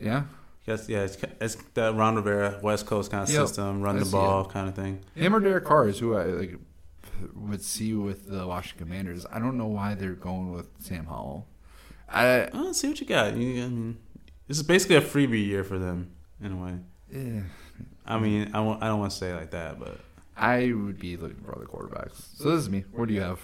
Yeah. 0.00 0.24
Yes, 0.66 0.88
yeah, 0.88 1.00
it's, 1.04 1.16
it's 1.40 1.56
that 1.74 1.94
Ron 1.94 2.16
Rivera 2.16 2.60
West 2.62 2.86
Coast 2.86 3.10
kind 3.10 3.22
of 3.24 3.30
Yep, 3.30 3.46
system, 3.48 3.80
run 3.80 3.96
I 3.96 4.00
the 4.00 4.10
ball 4.10 4.42
it. 4.46 4.50
kind 4.52 4.68
of 4.68 4.74
thing. 4.74 5.00
Him 5.14 5.34
or 5.34 5.40
Derek 5.40 5.64
Carr 5.64 5.88
is 5.88 5.98
who 5.98 6.14
I 6.14 6.24
like 6.24 6.56
would 7.34 7.62
see 7.62 7.94
with 7.94 8.28
the 8.28 8.46
Washington 8.46 8.86
Commanders. 8.86 9.24
I 9.32 9.38
don't 9.38 9.56
know 9.56 9.66
why 9.66 9.94
they're 9.94 10.12
going 10.12 10.52
with 10.52 10.68
Sam 10.78 11.06
Howell. 11.06 11.46
I 12.08 12.48
Oh, 12.52 12.72
see 12.72 12.88
what 12.88 13.00
you 13.00 13.06
got. 13.06 13.36
You, 13.36 13.64
I 13.64 13.68
mean, 13.68 13.98
this 14.46 14.56
is 14.56 14.62
basically 14.62 14.96
a 14.96 15.00
freebie 15.02 15.44
year 15.46 15.64
for 15.64 15.78
them 15.78 16.10
in 16.42 16.52
a 16.52 16.56
way. 16.56 16.74
eh, 17.14 17.40
I 18.06 18.18
mean, 18.18 18.50
I 18.54 18.60
won't- 18.60 18.82
I 18.82 18.88
don't 18.88 18.98
want 19.00 19.12
to 19.12 19.18
say 19.18 19.30
it 19.30 19.34
like 19.36 19.50
that, 19.50 19.78
but 19.78 19.98
I 20.36 20.72
would 20.72 20.98
be 20.98 21.16
looking 21.16 21.42
for 21.44 21.54
other 21.54 21.66
quarterbacks. 21.66 22.36
So 22.36 22.50
this 22.50 22.60
is 22.60 22.70
me. 22.70 22.84
What 22.92 23.08
do 23.08 23.14
you 23.14 23.20
have? 23.20 23.40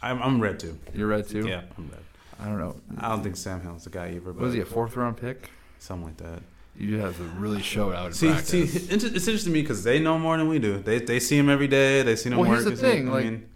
I'm 0.00 0.20
I'm 0.22 0.40
red 0.40 0.58
too. 0.60 0.78
You're 0.94 1.08
red 1.08 1.28
too. 1.28 1.46
Yeah, 1.46 1.62
I'm 1.78 1.88
red. 1.88 2.00
I 2.40 2.46
don't 2.46 2.58
know. 2.58 2.76
I 2.98 3.08
don't 3.08 3.22
think 3.22 3.36
Sam 3.36 3.60
Howell's 3.60 3.84
the 3.84 3.90
guy 3.90 4.08
either. 4.10 4.32
But 4.32 4.36
was 4.36 4.54
he 4.54 4.60
a 4.60 4.64
fourth 4.64 4.96
round 4.96 5.16
pick? 5.16 5.50
Something 5.78 6.06
like 6.06 6.16
that. 6.18 6.42
You 6.76 6.98
have 6.98 7.16
to 7.18 7.22
really 7.38 7.62
show 7.62 7.90
it 7.90 7.96
out 7.96 8.06
in 8.08 8.12
See, 8.14 8.28
practice. 8.30 8.48
see, 8.50 8.60
it's 8.94 9.04
interesting 9.04 9.38
to 9.38 9.50
me 9.50 9.60
because 9.62 9.84
they 9.84 9.98
know 10.00 10.18
more 10.18 10.36
than 10.36 10.48
we 10.48 10.58
do. 10.58 10.78
They 10.78 10.98
they 10.98 11.20
see 11.20 11.38
him 11.38 11.48
every 11.48 11.68
day. 11.68 12.02
They 12.02 12.16
see 12.16 12.30
him 12.30 12.38
Well, 12.38 12.48
work. 12.50 12.60
here's 12.62 12.64
the 12.64 12.70
They 12.70 12.76
see 12.76 12.96
him- 12.98 13.04
thing, 13.04 13.08
I 13.08 13.12
like- 13.12 13.24
mean, 13.26 13.48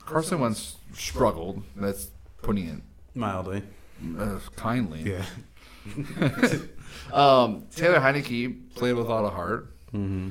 Carson 0.00 0.40
Wentz 0.40 0.76
struggled. 0.92 1.62
That's 1.76 2.10
putting 2.42 2.66
it 2.68 2.82
mildly. 3.14 3.62
uh, 4.18 4.38
kindly. 4.56 5.02
Yeah. 5.02 5.24
Um, 7.12 7.66
Taylor 7.74 7.98
Heinicke 7.98 8.74
played 8.74 8.94
with 8.94 9.06
a 9.06 9.10
lot 9.10 9.24
of 9.24 9.32
heart. 9.32 9.74
hmm 9.90 10.30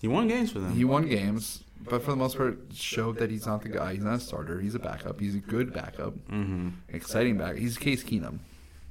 He 0.00 0.08
won 0.08 0.28
games 0.28 0.50
for 0.52 0.60
them. 0.60 0.72
He 0.74 0.84
won 0.84 1.06
games, 1.08 1.64
but 1.80 2.02
for 2.02 2.12
the 2.12 2.16
most 2.16 2.36
part, 2.36 2.58
showed 2.72 3.18
that 3.18 3.30
he's 3.30 3.46
not 3.46 3.62
the 3.62 3.68
guy. 3.68 3.94
He's 3.94 4.04
not 4.04 4.14
a 4.14 4.20
starter. 4.20 4.60
He's 4.60 4.74
a 4.74 4.78
backup. 4.78 5.20
He's 5.20 5.34
a 5.34 5.38
good 5.40 5.72
backup, 5.72 6.14
hmm 6.28 6.68
exciting 6.88 7.36
backup. 7.36 7.56
He's 7.58 7.76
Case 7.76 8.02
Keenum. 8.04 8.38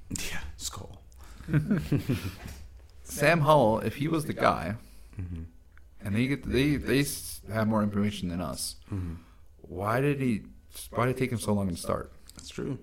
Yeah, 0.10 0.40
skull. 0.58 1.02
Sam 3.04 3.42
Howell, 3.42 3.80
if 3.80 3.96
he 3.96 4.08
was 4.08 4.26
the 4.26 4.34
guy, 4.34 4.76
hmm 5.16 5.44
and 6.06 6.16
they 6.16 6.28
get 6.28 6.44
they 6.50 6.76
they 6.76 7.06
have 7.52 7.68
more 7.68 7.82
information 7.84 8.30
than 8.30 8.42
us. 8.42 8.76
hmm 8.90 9.14
Why 9.62 10.02
did 10.02 10.20
he? 10.20 10.42
Why 10.92 11.06
did 11.06 11.16
it 11.16 11.20
take 11.20 11.32
him 11.32 11.40
so 11.40 11.54
long 11.54 11.70
to 11.70 11.76
start? 11.78 12.12
That's 12.36 12.50
true. 12.50 12.78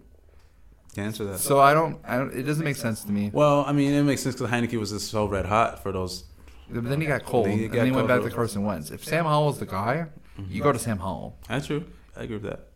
Can't 0.94 1.06
answer 1.06 1.24
that. 1.26 1.38
So 1.38 1.60
I 1.60 1.72
don't. 1.74 1.98
I 2.04 2.16
don't. 2.18 2.32
It 2.34 2.42
doesn't 2.42 2.64
make 2.64 2.76
sense 2.76 3.04
to 3.04 3.12
me. 3.12 3.30
well, 3.32 3.64
I 3.66 3.72
mean, 3.72 3.92
it 3.92 4.02
makes 4.02 4.22
sense 4.22 4.34
because 4.34 4.50
Heinicke 4.50 4.78
was 4.78 4.90
just 4.90 5.08
so 5.10 5.26
red 5.26 5.46
hot 5.46 5.82
for 5.82 5.92
those. 5.92 6.24
But 6.68 6.84
then 6.84 7.00
he 7.00 7.06
got 7.06 7.24
cold, 7.24 7.46
Then 7.46 7.58
he 7.58 7.64
and 7.64 7.72
got 7.72 7.76
then 7.78 7.86
he 7.86 7.92
went 7.92 8.08
cold. 8.08 8.22
back 8.22 8.28
to 8.30 8.34
Carson 8.34 8.64
Wentz. 8.64 8.90
If 8.90 9.04
Sam 9.04 9.24
Howell's 9.24 9.58
the 9.58 9.66
guy, 9.66 10.06
you 10.48 10.62
go 10.62 10.72
to 10.72 10.78
Sam 10.78 10.98
Howell. 10.98 11.36
That's 11.48 11.66
true. 11.66 11.84
I 12.16 12.22
agree 12.24 12.36
with 12.36 12.50
that. 12.50 12.66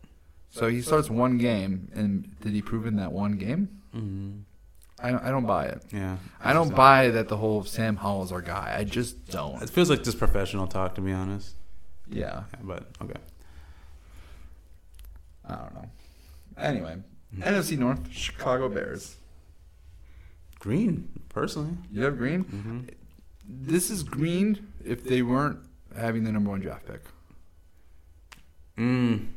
So 0.49 0.67
he 0.69 0.81
starts 0.81 1.09
one 1.09 1.37
game, 1.37 1.89
and 1.93 2.39
did 2.41 2.53
he 2.53 2.61
prove 2.61 2.85
in 2.85 2.95
that 2.97 3.11
one 3.11 3.33
game? 3.37 3.81
hmm 3.91 4.31
I 4.97 5.11
don't, 5.11 5.23
I 5.23 5.29
don't 5.29 5.45
buy 5.45 5.65
it. 5.65 5.81
Yeah. 5.91 6.15
I 6.41 6.53
don't 6.53 6.73
buy 6.73 7.09
that 7.09 7.27
the 7.27 7.35
whole 7.35 7.65
Sam 7.65 7.97
Howell's 7.97 8.31
our 8.31 8.41
guy. 8.41 8.75
I 8.79 8.85
just 8.85 9.27
don't. 9.29 9.61
It 9.61 9.69
feels 9.69 9.89
like 9.89 10.03
just 10.03 10.17
professional 10.17 10.67
talk, 10.67 10.95
to 10.95 11.01
be 11.01 11.11
honest. 11.11 11.53
Yeah, 12.09 12.43
Yeah, 12.53 12.59
but 12.63 12.87
okay. 13.01 13.19
I 15.47 15.55
don't 15.55 15.73
know. 15.75 15.89
Anyway, 16.57 16.95
NFC 17.39 17.77
North, 17.77 18.11
Chicago 18.11 18.69
Bears. 18.69 19.17
Green, 20.59 21.09
personally. 21.29 21.77
You 21.91 22.03
have 22.03 22.17
Green. 22.17 22.41
hmm 22.43 22.79
This 23.47 23.89
is 23.89 24.03
Green 24.03 24.67
if 24.83 25.03
they 25.03 25.21
weren't 25.21 25.59
having 25.95 26.23
the 26.23 26.31
number 26.31 26.49
one 26.49 26.59
draft 26.61 26.85
pick. 26.87 27.01
Mm. 28.77 29.27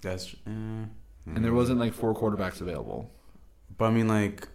That's. 0.00 0.34
Uh, 0.46 0.86
And 1.26 1.42
there 1.44 1.54
wasn't 1.54 1.80
like 1.80 1.94
four 1.94 2.14
quarterbacks 2.14 2.60
available. 2.60 3.10
But 3.78 3.86
I 3.86 3.90
mean, 3.90 4.08
like, 4.08 4.46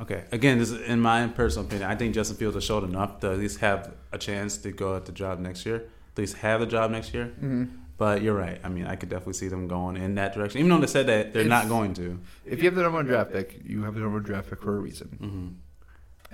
okay. 0.00 0.24
Again, 0.30 0.58
this 0.58 0.70
is 0.70 0.80
in 0.88 1.00
my 1.00 1.26
personal 1.28 1.66
opinion. 1.66 1.90
I 1.90 1.96
think 1.96 2.14
Justin 2.14 2.36
Fields 2.36 2.54
has 2.54 2.64
showed 2.64 2.84
enough 2.84 3.20
to 3.20 3.30
at 3.32 3.38
least 3.38 3.58
have 3.60 3.92
a 4.12 4.18
chance 4.18 4.56
to 4.58 4.72
go 4.72 4.94
at 4.96 5.06
the 5.06 5.12
job 5.12 5.38
next 5.40 5.64
year. 5.66 5.76
At 6.12 6.18
least 6.18 6.36
have 6.38 6.60
the 6.60 6.66
job 6.66 6.90
next 6.90 7.12
year. 7.14 7.26
Mm-hmm. 7.42 7.64
But 7.96 8.22
you're 8.22 8.34
right. 8.34 8.58
I 8.64 8.68
mean, 8.68 8.86
I 8.86 8.96
could 8.96 9.08
definitely 9.08 9.34
see 9.34 9.46
them 9.48 9.68
going 9.68 9.96
in 9.96 10.16
that 10.16 10.34
direction, 10.34 10.58
even 10.58 10.70
though 10.70 10.78
they 10.78 10.86
said 10.88 11.06
that 11.06 11.32
they're 11.32 11.44
not 11.44 11.68
going 11.68 11.94
to. 11.94 12.18
If 12.44 12.58
you 12.60 12.64
have 12.64 12.74
the 12.74 12.82
number 12.82 12.98
one 12.98 13.06
draft 13.06 13.32
pick, 13.32 13.60
you 13.64 13.84
have 13.84 13.94
the 13.94 14.00
number 14.00 14.16
one 14.16 14.24
draft 14.24 14.50
pick 14.50 14.60
for 14.62 14.76
a 14.76 14.80
reason, 14.80 15.08
hmm 15.20 15.48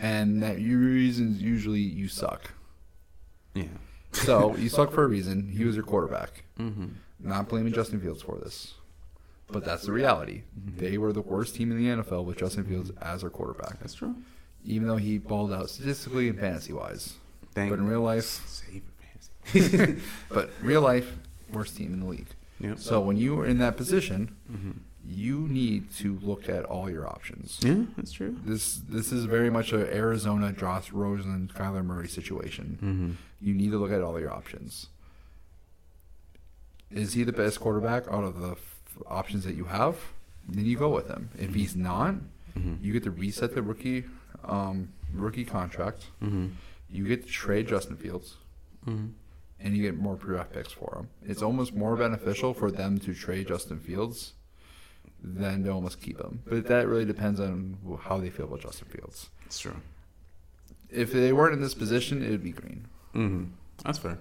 and 0.02 0.42
that 0.42 0.60
your 0.60 0.78
reason 0.78 1.32
is 1.32 1.42
usually 1.42 1.80
you 1.80 2.08
suck. 2.08 2.52
Yeah. 3.54 3.64
So 4.12 4.56
you 4.58 4.70
suck 4.70 4.92
for 4.92 5.04
a 5.04 5.06
reason. 5.06 5.48
He 5.48 5.64
was 5.64 5.74
your 5.76 5.84
quarterback. 5.84 6.44
hmm 6.56 6.86
Not 7.18 7.48
blaming 7.50 7.72
Justin 7.74 8.00
Fields 8.00 8.22
for 8.22 8.38
this, 8.38 8.74
but 9.48 9.62
that's 9.64 9.82
the 9.84 9.92
reality. 9.92 10.44
They 10.56 10.96
were 10.96 11.12
the 11.12 11.20
worst 11.20 11.54
team 11.56 11.70
in 11.70 11.76
the 11.76 12.02
NFL 12.02 12.24
with 12.24 12.38
Justin 12.38 12.64
Fields 12.64 12.90
as 13.02 13.20
their 13.20 13.28
quarterback, 13.30 13.78
That's 13.80 13.92
true. 13.94 14.14
even 14.64 14.88
though 14.88 14.96
he 14.96 15.18
balled 15.18 15.52
out 15.52 15.68
statistically 15.68 16.28
and 16.30 16.38
fantasy 16.38 16.72
wise. 16.72 17.14
Thank 17.54 17.68
But 17.70 17.78
in 17.80 17.86
real 17.86 18.00
life, 18.00 18.24
Save 18.46 18.82
it, 19.52 19.52
fantasy. 19.52 20.00
but 20.30 20.50
real 20.62 20.80
life, 20.80 21.12
worst 21.52 21.76
team 21.76 21.92
in 21.92 22.00
the 22.00 22.06
league. 22.06 22.28
Yep. 22.60 22.78
So 22.78 23.00
when 23.00 23.16
you 23.16 23.38
are 23.40 23.46
in 23.46 23.58
that 23.58 23.76
position, 23.76 24.36
hmm 24.50 24.70
you 25.08 25.48
need 25.48 25.90
to 25.94 26.18
look 26.22 26.46
at 26.46 26.62
all 26.66 26.90
your 26.90 27.08
options. 27.08 27.58
Yeah, 27.62 27.84
that's 27.96 28.12
true. 28.12 28.36
This 28.44 28.74
this 28.86 29.10
is 29.12 29.24
very 29.24 29.48
much 29.48 29.72
a 29.72 29.92
Arizona 29.96 30.52
Josh 30.52 30.92
Rosen 30.92 31.50
Kyler 31.54 31.82
Murray 31.84 32.06
situation. 32.06 32.76
hmm 32.80 33.10
You 33.46 33.54
need 33.54 33.70
to 33.70 33.78
look 33.78 33.90
at 33.92 34.02
all 34.02 34.20
your 34.20 34.30
options. 34.30 34.88
Is 36.90 37.14
he 37.14 37.22
the 37.24 37.32
best 37.32 37.60
quarterback 37.60 38.04
out 38.10 38.24
of 38.24 38.40
the 38.40 38.50
f- 38.52 38.80
options 39.06 39.44
that 39.44 39.54
you 39.54 39.64
have? 39.64 39.96
Then 40.48 40.66
you 40.66 40.76
go 40.76 40.90
with 40.90 41.08
him. 41.08 41.30
If 41.38 41.54
he's 41.54 41.76
not, 41.76 42.14
hmm 42.54 42.74
you 42.82 42.92
get 42.92 43.04
to 43.04 43.10
reset 43.10 43.54
the 43.54 43.62
rookie 43.62 44.04
um, 44.44 44.92
rookie 45.14 45.44
contract. 45.44 46.06
hmm 46.20 46.48
You 46.90 47.06
get 47.06 47.22
to 47.24 47.28
trade 47.28 47.68
Justin 47.68 47.96
Fields, 47.96 48.36
hmm 48.84 49.06
and 49.62 49.76
you 49.76 49.82
get 49.82 49.96
more 49.96 50.16
draft 50.16 50.52
picks 50.52 50.72
for 50.72 50.96
him. 50.98 51.08
It's 51.28 51.42
almost 51.42 51.74
more 51.74 51.96
beneficial 51.96 52.54
for 52.54 52.70
them 52.70 52.98
to 53.00 53.14
trade 53.14 53.48
Justin 53.48 53.78
Fields 53.78 54.32
than 55.22 55.64
to 55.64 55.70
almost 55.70 56.00
keep 56.00 56.18
him. 56.18 56.42
But 56.46 56.66
that 56.68 56.86
really 56.88 57.04
depends 57.04 57.40
on 57.40 57.76
how 58.02 58.18
they 58.18 58.30
feel 58.30 58.46
about 58.46 58.60
Justin 58.62 58.88
Fields. 58.88 59.28
It's 59.46 59.58
true. 59.60 59.76
If 60.88 61.12
they 61.12 61.32
weren't 61.32 61.52
in 61.54 61.60
this 61.60 61.74
position, 61.74 62.22
it 62.22 62.30
would 62.30 62.42
be 62.42 62.52
green. 62.52 62.86
hmm 63.12 63.44
That's 63.84 63.98
fair. 63.98 64.18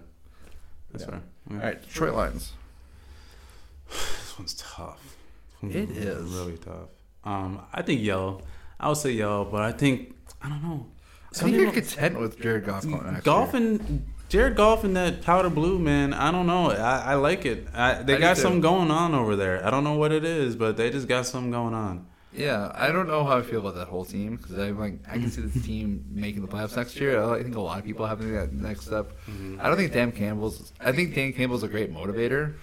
That's 0.91 1.03
Yeah. 1.05 1.09
fair. 1.11 1.21
All 1.51 1.57
right, 1.57 1.81
Detroit 1.81 2.13
Lions. 2.15 2.53
This 3.89 4.37
one's 4.37 4.53
tough. 4.55 5.15
It 5.63 5.89
is. 5.89 6.31
really 6.31 6.57
tough. 6.57 6.89
Um, 7.25 7.59
I 7.73 7.81
think 7.81 8.01
yellow. 8.01 8.41
I 8.79 8.87
would 8.87 8.97
say 8.97 9.11
yellow, 9.11 9.43
but 9.45 9.61
I 9.61 9.71
think 9.73 10.15
I 10.41 10.47
don't 10.49 10.63
know. 10.63 10.85
I 11.31 11.35
Some 11.35 11.49
think 11.51 11.61
you're 11.61 11.71
content 11.73 12.17
with 12.19 12.39
Jared 12.39 12.65
Goff 12.65 12.85
golf 13.23 13.53
and 13.53 14.05
Jared 14.29 14.59
and 14.59 14.95
that 14.95 15.23
powder 15.23 15.49
blue 15.49 15.79
man. 15.79 16.13
I 16.13 16.31
don't 16.31 16.45
know. 16.45 16.69
I, 16.69 16.99
I 16.99 17.13
like 17.15 17.45
it. 17.45 17.67
I, 17.73 17.95
they 18.03 18.15
I 18.15 18.19
got 18.19 18.37
something 18.37 18.61
going 18.61 18.91
on 18.91 19.15
over 19.15 19.35
there. 19.35 19.65
I 19.65 19.71
don't 19.71 19.83
know 19.83 19.95
what 19.95 20.11
it 20.11 20.23
is, 20.23 20.55
but 20.55 20.77
they 20.77 20.91
just 20.91 21.07
got 21.07 21.25
something 21.25 21.49
going 21.49 21.73
on. 21.73 22.05
Yeah, 22.31 22.71
I 22.75 22.91
don't 22.91 23.07
know 23.07 23.23
how 23.23 23.39
I 23.39 23.41
feel 23.41 23.59
about 23.59 23.73
that 23.73 23.87
whole 23.87 24.05
team 24.05 24.35
because 24.35 24.55
I'm 24.59 24.77
like 24.79 24.99
I 25.07 25.13
can 25.13 25.31
see 25.31 25.41
this 25.41 25.65
team 25.65 26.05
making 26.11 26.43
the 26.43 26.47
playoffs 26.47 26.77
next 26.77 26.95
year. 26.99 27.21
I 27.21 27.41
think 27.41 27.55
a 27.55 27.59
lot 27.59 27.79
of 27.79 27.85
people 27.85 28.05
have 28.05 28.19
that 28.19 28.53
next 28.53 28.85
step. 28.85 29.13
Mm-hmm. 29.27 29.59
I 29.59 29.67
don't 29.67 29.77
think 29.77 29.91
Dan 29.93 30.11
Campbell's. 30.11 30.71
I 30.79 30.91
think 30.91 31.15
Dan 31.15 31.33
Campbell's 31.33 31.63
a 31.63 31.67
great 31.67 31.91
motivator. 31.91 32.53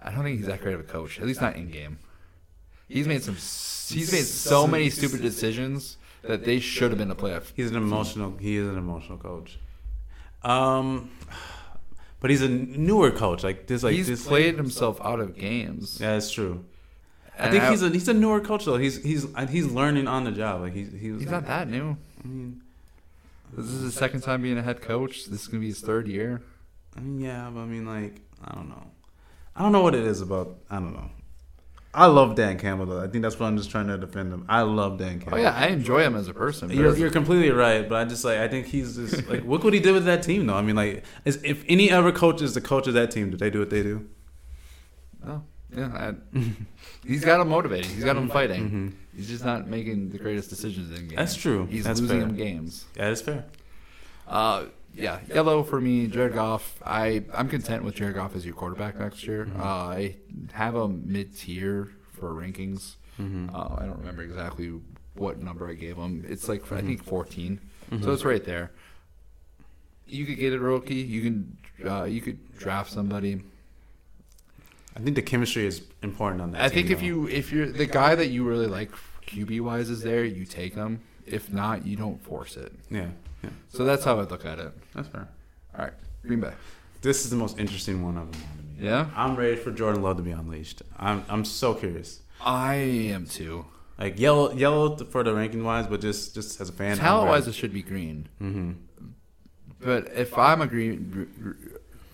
I 0.00 0.12
don't 0.12 0.22
think 0.22 0.38
he's 0.38 0.46
that 0.46 0.60
great 0.60 0.74
of 0.74 0.80
a 0.80 0.84
coach. 0.84 1.18
At 1.18 1.26
least 1.26 1.40
not 1.40 1.56
in 1.56 1.68
game. 1.70 1.98
He's 2.88 3.08
made 3.08 3.24
some. 3.24 3.34
He's 3.34 4.12
made 4.12 4.24
so 4.24 4.68
many 4.68 4.88
stupid 4.88 5.20
decisions 5.20 5.96
that 6.22 6.44
they 6.44 6.60
should 6.60 6.92
have 6.92 6.98
been 6.98 7.10
a 7.10 7.16
playoff. 7.16 7.52
He's 7.56 7.70
an 7.70 7.76
emotional. 7.76 8.36
He 8.38 8.56
is 8.56 8.68
an 8.68 8.78
emotional 8.78 9.18
coach. 9.18 9.58
Um, 10.44 11.10
but 12.20 12.30
he's 12.30 12.42
a 12.42 12.48
newer 12.48 13.10
coach. 13.10 13.42
Like 13.44 13.66
this, 13.66 13.82
like 13.82 13.94
he's 13.94 14.08
this. 14.08 14.26
played 14.26 14.56
himself 14.56 15.00
out 15.02 15.20
of 15.20 15.36
games. 15.36 15.98
Yeah, 16.00 16.16
it's 16.16 16.30
true. 16.30 16.64
I 17.38 17.44
And 17.44 17.52
think 17.52 17.64
he's 17.64 17.82
a 17.82 17.88
he's 17.90 18.08
a 18.08 18.14
newer 18.14 18.40
coach 18.40 18.64
though. 18.64 18.76
He's 18.76 19.02
he's 19.02 19.26
he's 19.48 19.66
learning 19.66 20.06
on 20.08 20.24
the 20.24 20.32
job. 20.32 20.60
Like 20.60 20.74
he's 20.74 20.92
he 20.92 21.10
was. 21.12 21.22
He's 21.22 21.30
not 21.30 21.46
that 21.46 21.68
new. 21.68 21.96
I 22.22 22.26
mean, 22.28 22.60
This 23.56 23.66
is 23.66 23.82
his 23.82 23.94
second 23.94 24.20
time 24.20 24.42
being 24.42 24.58
a 24.58 24.62
head 24.62 24.80
coach. 24.82 25.26
This 25.26 25.42
is 25.42 25.46
gonna 25.48 25.60
be 25.60 25.68
his 25.68 25.80
third 25.80 26.06
year. 26.08 26.42
I 26.96 27.00
mean, 27.00 27.20
yeah, 27.20 27.50
but 27.52 27.60
I 27.60 27.64
mean, 27.66 27.86
like, 27.86 28.20
I 28.44 28.54
don't 28.54 28.68
know. 28.68 28.86
I 29.56 29.62
don't 29.62 29.72
know 29.72 29.82
what 29.82 29.94
it 29.94 30.04
is 30.04 30.20
about. 30.20 30.56
I 30.70 30.76
don't 30.76 30.92
know. 30.92 31.10
I 31.94 32.06
love 32.06 32.34
Dan 32.36 32.58
Campbell 32.58 32.86
though. 32.86 33.00
I 33.02 33.06
think 33.06 33.22
that's 33.22 33.38
what 33.38 33.46
I'm 33.46 33.56
just 33.58 33.70
trying 33.70 33.86
to 33.88 33.98
defend 33.98 34.32
him. 34.32 34.46
I 34.48 34.62
love 34.62 34.96
Dan 34.98 35.20
Campbell. 35.20 35.38
Oh 35.38 35.40
yeah, 35.42 35.54
I 35.54 35.66
enjoy 35.66 36.00
him 36.02 36.16
as 36.16 36.26
a 36.26 36.32
person. 36.34 36.70
You're, 36.70 36.96
you're 36.96 37.10
completely 37.10 37.50
right, 37.50 37.86
but 37.86 37.96
I 37.96 38.04
just 38.06 38.24
like 38.24 38.38
I 38.38 38.48
think 38.48 38.66
he's 38.66 38.96
just 38.96 39.28
like 39.28 39.44
look 39.46 39.62
what 39.62 39.74
he 39.74 39.80
did 39.80 39.92
with 39.92 40.06
that 40.06 40.22
team 40.22 40.46
though. 40.46 40.54
I 40.54 40.62
mean 40.62 40.76
like 40.76 41.04
is, 41.26 41.38
if 41.44 41.64
any 41.68 41.90
other 41.90 42.10
coach 42.10 42.40
is 42.40 42.54
the 42.54 42.62
coach 42.62 42.86
of 42.86 42.94
that 42.94 43.10
team, 43.10 43.30
do 43.30 43.36
they 43.36 43.50
do 43.50 43.58
what 43.58 43.68
they 43.70 43.82
do? 43.82 44.08
Oh, 45.26 45.42
yeah. 45.76 46.14
I, 46.34 46.40
he's 47.06 47.24
got 47.24 47.40
him 47.40 47.48
motivated. 47.48 47.86
He's 47.86 48.04
got 48.04 48.16
him 48.16 48.28
fighting. 48.28 48.70
Mhm. 48.70 48.92
He's 49.16 49.28
just 49.28 49.44
not 49.44 49.68
making 49.68 50.08
the 50.10 50.18
greatest 50.18 50.48
decisions 50.48 50.90
in 50.90 51.08
games. 51.08 51.16
That's 51.16 51.34
true. 51.36 51.66
He's 51.66 51.84
That's 51.84 52.00
losing 52.00 52.18
fair. 52.20 52.26
them 52.26 52.36
games. 52.36 52.86
Yeah, 52.96 53.08
that's 53.08 53.20
fair. 53.20 53.44
Uh, 54.26 54.64
yeah, 54.94 55.20
yellow 55.28 55.62
for 55.62 55.80
me. 55.80 56.06
Jared 56.06 56.34
Goff. 56.34 56.80
I 56.84 57.24
I'm 57.34 57.48
content 57.48 57.84
with 57.84 57.94
Jared 57.94 58.14
Goff 58.14 58.34
as 58.36 58.44
your 58.44 58.54
quarterback 58.54 58.98
next 58.98 59.26
year. 59.26 59.46
Mm-hmm. 59.46 59.60
Uh, 59.60 59.64
I 59.64 60.16
have 60.52 60.74
him 60.74 61.02
mid 61.06 61.36
tier 61.36 61.90
for 62.12 62.32
rankings. 62.34 62.96
Mhm. 63.20 63.52
Uh, 63.54 63.76
I 63.80 63.86
don't 63.86 63.98
remember 63.98 64.22
exactly 64.22 64.72
what 65.14 65.40
number 65.42 65.68
I 65.68 65.74
gave 65.74 65.96
him. 65.96 66.24
It's 66.28 66.48
like 66.48 66.62
Mm-hmm. 66.62 66.74
I 66.74 66.80
think 66.82 67.04
14. 67.04 67.60
So 68.02 68.12
it's 68.12 68.24
right 68.24 68.42
there. 68.42 68.70
You 70.06 70.24
could 70.24 70.38
get 70.38 70.52
a 70.54 70.58
rookie. 70.58 70.94
You 70.94 71.20
can 71.22 71.58
uh, 71.86 72.04
you 72.04 72.20
could 72.20 72.56
draft 72.56 72.90
somebody. 72.90 73.42
I 74.96 75.00
think 75.00 75.16
the 75.16 75.22
chemistry 75.22 75.66
is 75.66 75.82
important 76.02 76.42
on 76.42 76.52
that. 76.52 76.62
I 76.62 76.68
think 76.68 76.90
if 76.90 76.98
though. 77.00 77.04
you 77.06 77.28
if 77.28 77.50
you're 77.52 77.66
the 77.70 77.86
guy 77.86 78.14
that 78.14 78.28
you 78.28 78.44
really 78.48 78.66
like 78.66 78.90
QB 79.26 79.60
wise 79.62 79.88
is 79.90 80.02
there, 80.02 80.24
you 80.24 80.44
take 80.44 80.74
him. 80.74 81.00
If 81.26 81.52
not, 81.52 81.86
you 81.86 81.96
don't 81.96 82.22
force 82.22 82.56
it. 82.56 82.72
yeah, 82.90 83.08
Yeah. 83.42 83.50
So 83.70 83.84
that's 83.84 84.04
how 84.04 84.18
I 84.18 84.22
look 84.22 84.44
at 84.44 84.58
it. 84.58 84.72
That's 84.94 85.08
fair. 85.08 85.28
All 85.76 85.84
right, 85.84 85.94
Green 86.26 86.40
Bay. 86.40 86.52
This 87.00 87.24
is 87.24 87.30
the 87.30 87.36
most 87.36 87.58
interesting 87.58 88.02
one 88.04 88.16
of 88.16 88.30
them. 88.30 88.40
to 88.40 88.80
me. 88.82 88.86
Yeah, 88.88 89.06
I'm 89.16 89.34
ready 89.36 89.56
for 89.56 89.70
Jordan 89.70 90.02
Love 90.02 90.16
to 90.18 90.22
be 90.22 90.30
unleashed. 90.30 90.82
I'm 90.98 91.24
I'm 91.28 91.44
so 91.44 91.74
curious. 91.74 92.20
I 92.40 92.74
am 92.74 93.26
too. 93.26 93.66
Like 93.98 94.18
yellow, 94.18 94.52
yellow 94.52 94.96
for 94.96 95.22
the 95.22 95.34
ranking 95.34 95.62
wise, 95.64 95.86
but 95.86 96.00
just 96.00 96.34
just 96.34 96.60
as 96.60 96.68
a 96.68 96.72
fan, 96.72 96.96
Talent 96.96 97.28
wise, 97.28 97.46
it 97.48 97.54
should 97.54 97.72
be 97.72 97.82
green. 97.82 98.28
hmm 98.38 98.72
But 99.80 100.10
if 100.14 100.36
I'm 100.38 100.60
a 100.62 100.66
Green 100.66 101.56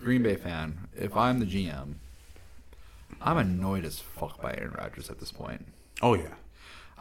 Green 0.03 0.23
Bay 0.23 0.35
fan, 0.35 0.87
if 0.95 1.15
I'm 1.15 1.39
the 1.39 1.45
GM, 1.45 1.95
I'm 3.21 3.37
annoyed 3.37 3.85
as 3.85 3.99
fuck 3.99 4.41
by 4.41 4.53
Aaron 4.53 4.75
Rodgers 4.77 5.09
at 5.09 5.19
this 5.19 5.31
point. 5.31 5.65
Oh 6.01 6.13
yeah, 6.13 6.35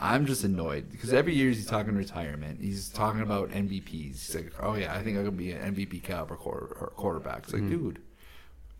I'm 0.00 0.26
just 0.26 0.44
annoyed 0.44 0.90
because 0.90 1.12
every 1.12 1.34
year 1.34 1.48
he's 1.48 1.66
talking 1.66 1.94
retirement. 1.94 2.60
He's 2.60 2.88
talking 2.88 3.20
about 3.20 3.50
MVPs. 3.50 3.90
He's 4.26 4.34
like, 4.34 4.52
"Oh 4.60 4.74
yeah, 4.74 4.94
I 4.94 5.02
think 5.02 5.18
I 5.18 5.24
could 5.24 5.36
be 5.36 5.50
an 5.52 5.74
MVP 5.74 6.02
caliber 6.04 6.36
quarterback." 6.36 7.44
It's 7.44 7.52
like, 7.52 7.62
Mm-hmm. 7.62 7.70
dude, 7.88 7.98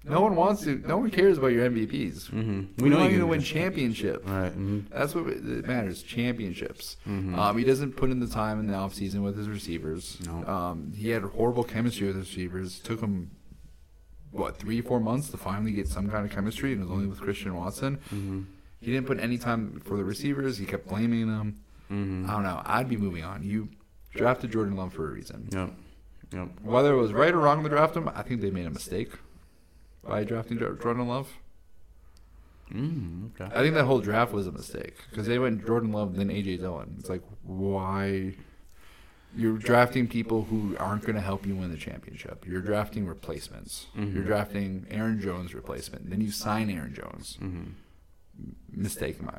no 0.05 0.21
one 0.21 0.37
wants 0.37 0.63
to. 0.63 0.77
No 0.87 0.99
one 0.99 1.11
cares 1.11 1.37
about 1.39 1.49
your 1.49 1.69
MVPs. 1.69 2.31
Mhm. 2.31 2.69
We, 2.79 2.85
We 2.85 2.89
know 2.91 2.99
want 2.99 3.11
you 3.11 3.17
you 3.17 3.23
to 3.23 3.27
win 3.27 3.41
championships. 3.43 4.25
right. 4.29 4.53
hmm 4.53 4.81
That's 4.91 5.15
what 5.15 5.27
it 5.27 5.67
matters. 5.67 6.03
Championships. 6.05 6.97
Mhm. 7.07 7.37
Um, 7.37 7.59
he 7.59 7.65
doesn't 7.65 7.97
put 7.97 8.11
in 8.11 8.21
the 8.21 8.29
time 8.29 8.61
in 8.61 8.69
the 8.69 8.75
offseason 8.75 9.23
with 9.25 9.37
his 9.37 9.49
receivers. 9.49 10.19
No. 10.25 10.45
Um, 10.47 10.93
he 10.97 11.09
had 11.09 11.23
horrible 11.25 11.65
chemistry 11.65 12.07
with 12.07 12.17
his 12.17 12.29
receivers. 12.29 12.79
Took 12.79 13.01
him 13.01 13.33
what 14.31 14.57
three, 14.57 14.81
four 14.83 15.01
months 15.01 15.31
to 15.31 15.37
finally 15.37 15.73
get 15.73 15.89
some 15.89 16.09
kind 16.09 16.25
of 16.25 16.31
chemistry, 16.31 16.73
and 16.75 16.83
it 16.83 16.85
was 16.85 16.93
only 16.93 17.07
with 17.09 17.21
Christian 17.21 17.55
Watson. 17.57 17.99
He 18.81 18.93
didn't 18.93 19.07
put 19.07 19.19
any 19.21 19.39
time 19.39 19.81
for 19.85 19.97
the 19.97 20.05
receivers. 20.05 20.59
He 20.59 20.67
kept 20.67 20.89
blaming 20.89 21.27
them. 21.27 21.61
hmm 21.89 22.27
I 22.29 22.33
don't 22.33 22.43
know. 22.45 22.63
I'd 22.65 22.89
be 22.89 22.97
moving 22.97 23.25
on. 23.25 23.43
You 23.43 23.69
drafted 24.15 24.53
Jordan 24.53 24.77
Love 24.77 24.93
for 24.93 25.09
a 25.09 25.13
reason. 25.13 25.49
Yep. 25.53 25.73
Yep. 26.33 26.49
Whether 26.63 26.93
it 26.95 26.97
was 27.01 27.13
right 27.13 27.33
or 27.35 27.39
wrong 27.39 27.63
to 27.63 27.69
draft 27.69 27.97
him, 27.97 28.09
I 28.15 28.23
think 28.23 28.41
they 28.41 28.51
made 28.51 28.67
a 28.67 28.71
mistake 28.71 29.13
by 30.05 30.25
drafting 30.25 30.59
Jordan 30.59 31.09
Love. 31.09 31.29
Mm, 32.73 33.31
okay. 33.41 33.53
I 33.55 33.63
think 33.63 33.75
that 33.75 33.85
whole 33.87 34.01
draft 34.01 34.33
was 34.33 34.47
a 34.47 34.53
mistake 34.53 34.97
because 35.11 35.27
they 35.27 35.39
went 35.39 35.67
Jordan 35.67 35.91
Love 35.91 36.17
then 36.17 36.29
AJ 36.29 36.59
Dillon. 36.61 36.97
It's 36.99 37.09
like 37.09 37.23
why 37.43 38.35
you're 39.35 39.57
drafting 39.57 40.07
people 40.07 40.43
who 40.45 40.77
aren't 40.79 41.03
going 41.03 41.15
to 41.15 41.21
help 41.23 41.47
you 41.47 41.55
win 41.57 41.71
the 41.71 41.77
championship. 41.79 42.45
You're 42.47 42.61
drafting 42.61 43.07
replacements. 43.07 43.87
Mhm. 43.97 44.15
You're 44.15 44.25
drafting 44.25 44.87
Aaron 44.91 45.19
Jones 45.21 45.55
replacement. 45.55 46.11
Then 46.11 46.21
you 46.21 46.31
sign 46.31 46.69
Aaron 46.71 46.95
Jones. 46.95 47.37
hmm 47.41 47.63
Mistake 48.73 49.19
in 49.19 49.27
my 49.27 49.33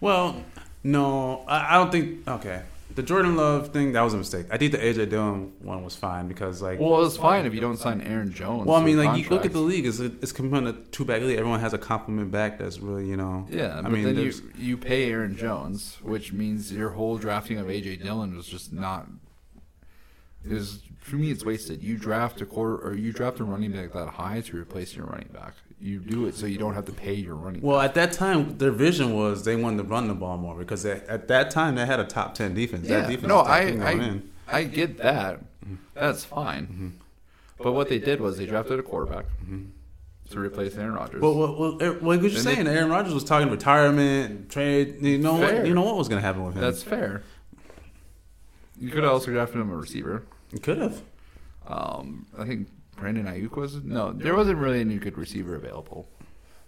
Well, 0.00 0.42
no, 0.82 1.44
I, 1.46 1.74
I 1.74 1.78
don't 1.78 1.92
think. 1.92 2.26
Okay, 2.26 2.62
the 2.94 3.02
Jordan 3.02 3.36
Love 3.36 3.68
thing 3.68 3.92
that 3.92 4.00
was 4.00 4.14
a 4.14 4.16
mistake. 4.16 4.46
I 4.50 4.56
think 4.56 4.72
the 4.72 4.78
AJ 4.78 5.10
Dillon 5.10 5.52
one 5.60 5.84
was 5.84 5.94
fine 5.94 6.26
because 6.26 6.62
like. 6.62 6.80
Well, 6.80 7.04
it's 7.04 7.16
fine 7.16 7.46
if 7.46 7.54
you 7.54 7.60
don't 7.60 7.76
sign 7.76 8.00
Aaron 8.00 8.32
Jones. 8.32 8.66
Well, 8.66 8.76
I 8.76 8.84
mean, 8.84 8.96
like 8.96 9.22
you 9.22 9.28
look 9.28 9.44
at 9.44 9.52
the 9.52 9.60
league, 9.60 9.86
it's 9.86 10.00
it's 10.00 10.32
coming 10.32 10.66
a 10.66 10.72
two 10.72 11.04
back 11.04 11.22
league. 11.22 11.38
Everyone 11.38 11.60
has 11.60 11.74
a 11.74 11.78
compliment 11.78 12.30
back 12.30 12.58
that's 12.58 12.78
really 12.78 13.06
you 13.06 13.16
know. 13.16 13.46
Yeah, 13.50 13.80
I 13.84 13.88
mean, 13.88 14.04
then 14.04 14.16
you 14.18 14.32
you 14.56 14.76
pay 14.76 15.10
Aaron 15.10 15.36
Jones, 15.36 15.98
which 16.02 16.32
means 16.32 16.72
your 16.72 16.90
whole 16.90 17.18
drafting 17.18 17.58
of 17.58 17.66
AJ 17.66 18.02
Dillon 18.02 18.36
was 18.36 18.46
just 18.46 18.72
not. 18.72 19.06
Is 20.44 20.80
for 20.98 21.16
me, 21.16 21.30
it's 21.30 21.44
wasted. 21.44 21.82
You 21.82 21.96
draft 21.98 22.40
a 22.40 22.46
quarter 22.46 22.76
or 22.78 22.94
you 22.94 23.12
draft 23.12 23.40
a 23.40 23.44
running 23.44 23.72
back 23.72 23.92
that 23.92 24.08
high 24.08 24.40
to 24.40 24.56
replace 24.56 24.94
your 24.94 25.06
running 25.06 25.28
back. 25.32 25.54
You 25.80 26.00
do 26.00 26.26
it 26.26 26.34
so 26.34 26.46
you 26.46 26.58
don't 26.58 26.74
have 26.74 26.86
to 26.86 26.92
pay 26.92 27.14
your 27.14 27.36
running. 27.36 27.60
Well, 27.62 27.80
at 27.80 27.94
that 27.94 28.12
time, 28.12 28.58
their 28.58 28.72
vision 28.72 29.14
was 29.14 29.44
they 29.44 29.54
wanted 29.54 29.78
to 29.78 29.84
run 29.84 30.08
the 30.08 30.14
ball 30.14 30.36
more 30.36 30.56
because 30.56 30.82
they, 30.82 30.92
at 31.08 31.28
that 31.28 31.52
time 31.52 31.76
they 31.76 31.86
had 31.86 32.00
a 32.00 32.04
top 32.04 32.34
ten 32.34 32.52
defense. 32.52 32.88
back. 32.88 33.02
that 33.02 33.08
defense 33.08 33.28
no, 33.28 33.36
was 33.36 33.46
I 33.48 33.60
I. 33.60 34.20
I 34.50 34.64
get 34.64 34.98
that. 34.98 35.40
That's 35.94 36.24
fine. 36.24 36.66
Mm-hmm. 36.66 36.88
But 37.62 37.72
what 37.72 37.88
they 37.88 37.98
did 37.98 38.20
was 38.20 38.38
they 38.38 38.46
drafted 38.46 38.78
a 38.78 38.82
quarterback 38.82 39.26
to 40.30 40.38
replace 40.40 40.76
Aaron 40.76 40.94
Rodgers. 40.94 41.20
Well, 41.20 41.34
well, 41.34 41.56
well, 41.58 41.82
er- 41.82 41.98
what 42.00 42.22
you're 42.22 42.30
saying, 42.30 42.64
they- 42.64 42.76
Aaron 42.76 42.90
Rodgers 42.90 43.14
was 43.14 43.24
talking 43.24 43.50
retirement, 43.50 44.50
trade. 44.50 44.96
You 45.00 45.18
know 45.18 45.38
Fair. 45.38 45.56
what? 45.58 45.66
You 45.66 45.74
know 45.74 45.82
what 45.82 45.96
was 45.96 46.08
going 46.08 46.20
to 46.20 46.26
happen 46.26 46.44
with 46.44 46.54
him? 46.54 46.60
That's 46.60 46.82
fair. 46.82 47.22
You 48.80 48.90
could 48.90 49.02
have 49.02 49.12
also 49.12 49.30
drafted 49.32 49.60
him 49.60 49.70
a 49.70 49.76
receiver. 49.76 50.24
you 50.52 50.60
could 50.60 50.78
have. 50.78 51.02
Um, 51.66 52.26
I 52.38 52.44
think 52.44 52.68
Brandon 53.00 53.26
Aiyuk 53.26 53.56
was 53.56 53.76
no. 53.84 54.12
There 54.12 54.34
wasn't 54.34 54.58
really 54.58 54.80
any 54.80 54.96
good 54.96 55.16
receiver 55.16 55.54
available. 55.54 56.08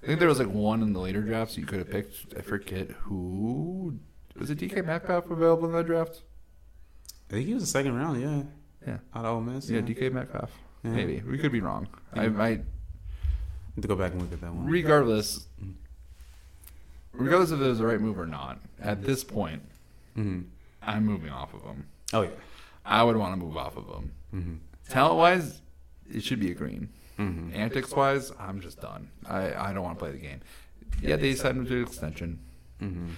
I 0.02 0.06
think 0.06 0.18
there 0.18 0.28
was 0.28 0.38
like 0.38 0.48
one 0.48 0.82
in 0.82 0.92
the 0.92 1.00
later 1.00 1.20
drafts 1.22 1.58
you 1.58 1.66
could 1.66 1.78
have 1.78 1.90
picked. 1.90 2.34
I 2.36 2.40
forget 2.42 2.90
who 3.02 3.98
was 4.38 4.48
it. 4.50 4.58
DK 4.58 4.84
Metcalf 4.84 5.30
available 5.30 5.66
in 5.66 5.72
that 5.72 5.86
draft? 5.86 6.22
I 7.28 7.34
think 7.34 7.46
he 7.46 7.54
was 7.54 7.62
the 7.64 7.66
second 7.68 7.94
round. 7.96 8.20
Yeah, 8.20 8.42
Yeah, 8.86 8.98
out 9.14 9.24
of 9.24 9.34
Ole 9.36 9.40
Miss. 9.42 9.68
yeah, 9.68 9.80
DK 9.80 10.10
Metcalf. 10.12 10.50
Yeah. 10.84 10.90
Maybe 10.92 11.20
we 11.28 11.36
could 11.36 11.52
be 11.52 11.60
wrong. 11.60 11.86
I 12.14 12.28
might. 12.28 12.62
Need 13.76 13.82
to 13.82 13.88
go 13.88 13.94
back 13.96 14.12
and 14.12 14.22
look 14.22 14.32
at 14.32 14.40
that 14.40 14.52
one. 14.54 14.66
Regardless, 14.66 15.46
regardless 17.12 17.50
if 17.50 17.60
it 17.60 17.64
was 17.66 17.78
the 17.78 17.86
right 17.86 18.00
move 18.00 18.18
or 18.18 18.26
not, 18.26 18.58
at 18.80 19.02
this 19.02 19.24
point, 19.24 19.62
hmm 20.14 20.40
I'm 20.82 21.04
moving 21.04 21.28
off 21.30 21.52
of 21.52 21.62
him. 21.62 21.86
Oh 22.12 22.22
yeah. 22.22 22.30
I 22.86 23.02
would 23.02 23.16
want 23.16 23.32
to 23.38 23.44
move 23.44 23.56
off 23.56 23.76
of 23.76 23.86
him. 23.86 24.12
hmm 24.30 24.54
Talent 24.88 25.16
wise, 25.18 25.60
it 26.14 26.22
should 26.24 26.40
be 26.40 26.50
a 26.50 26.54
green. 26.54 26.88
hmm 27.16 27.50
Antics 27.54 27.92
wise, 27.92 28.32
I'm 28.38 28.60
just 28.60 28.80
done. 28.80 29.10
I, 29.26 29.52
I 29.54 29.72
don't 29.72 29.82
want 29.82 29.98
to 29.98 30.02
play 30.04 30.12
the 30.12 30.18
game. 30.18 30.40
Yeah, 31.02 31.16
they 31.16 31.34
signed 31.34 31.58
him 31.58 31.66
to 31.66 31.76
an 31.76 31.82
extension. 31.82 32.38
hmm 32.78 33.08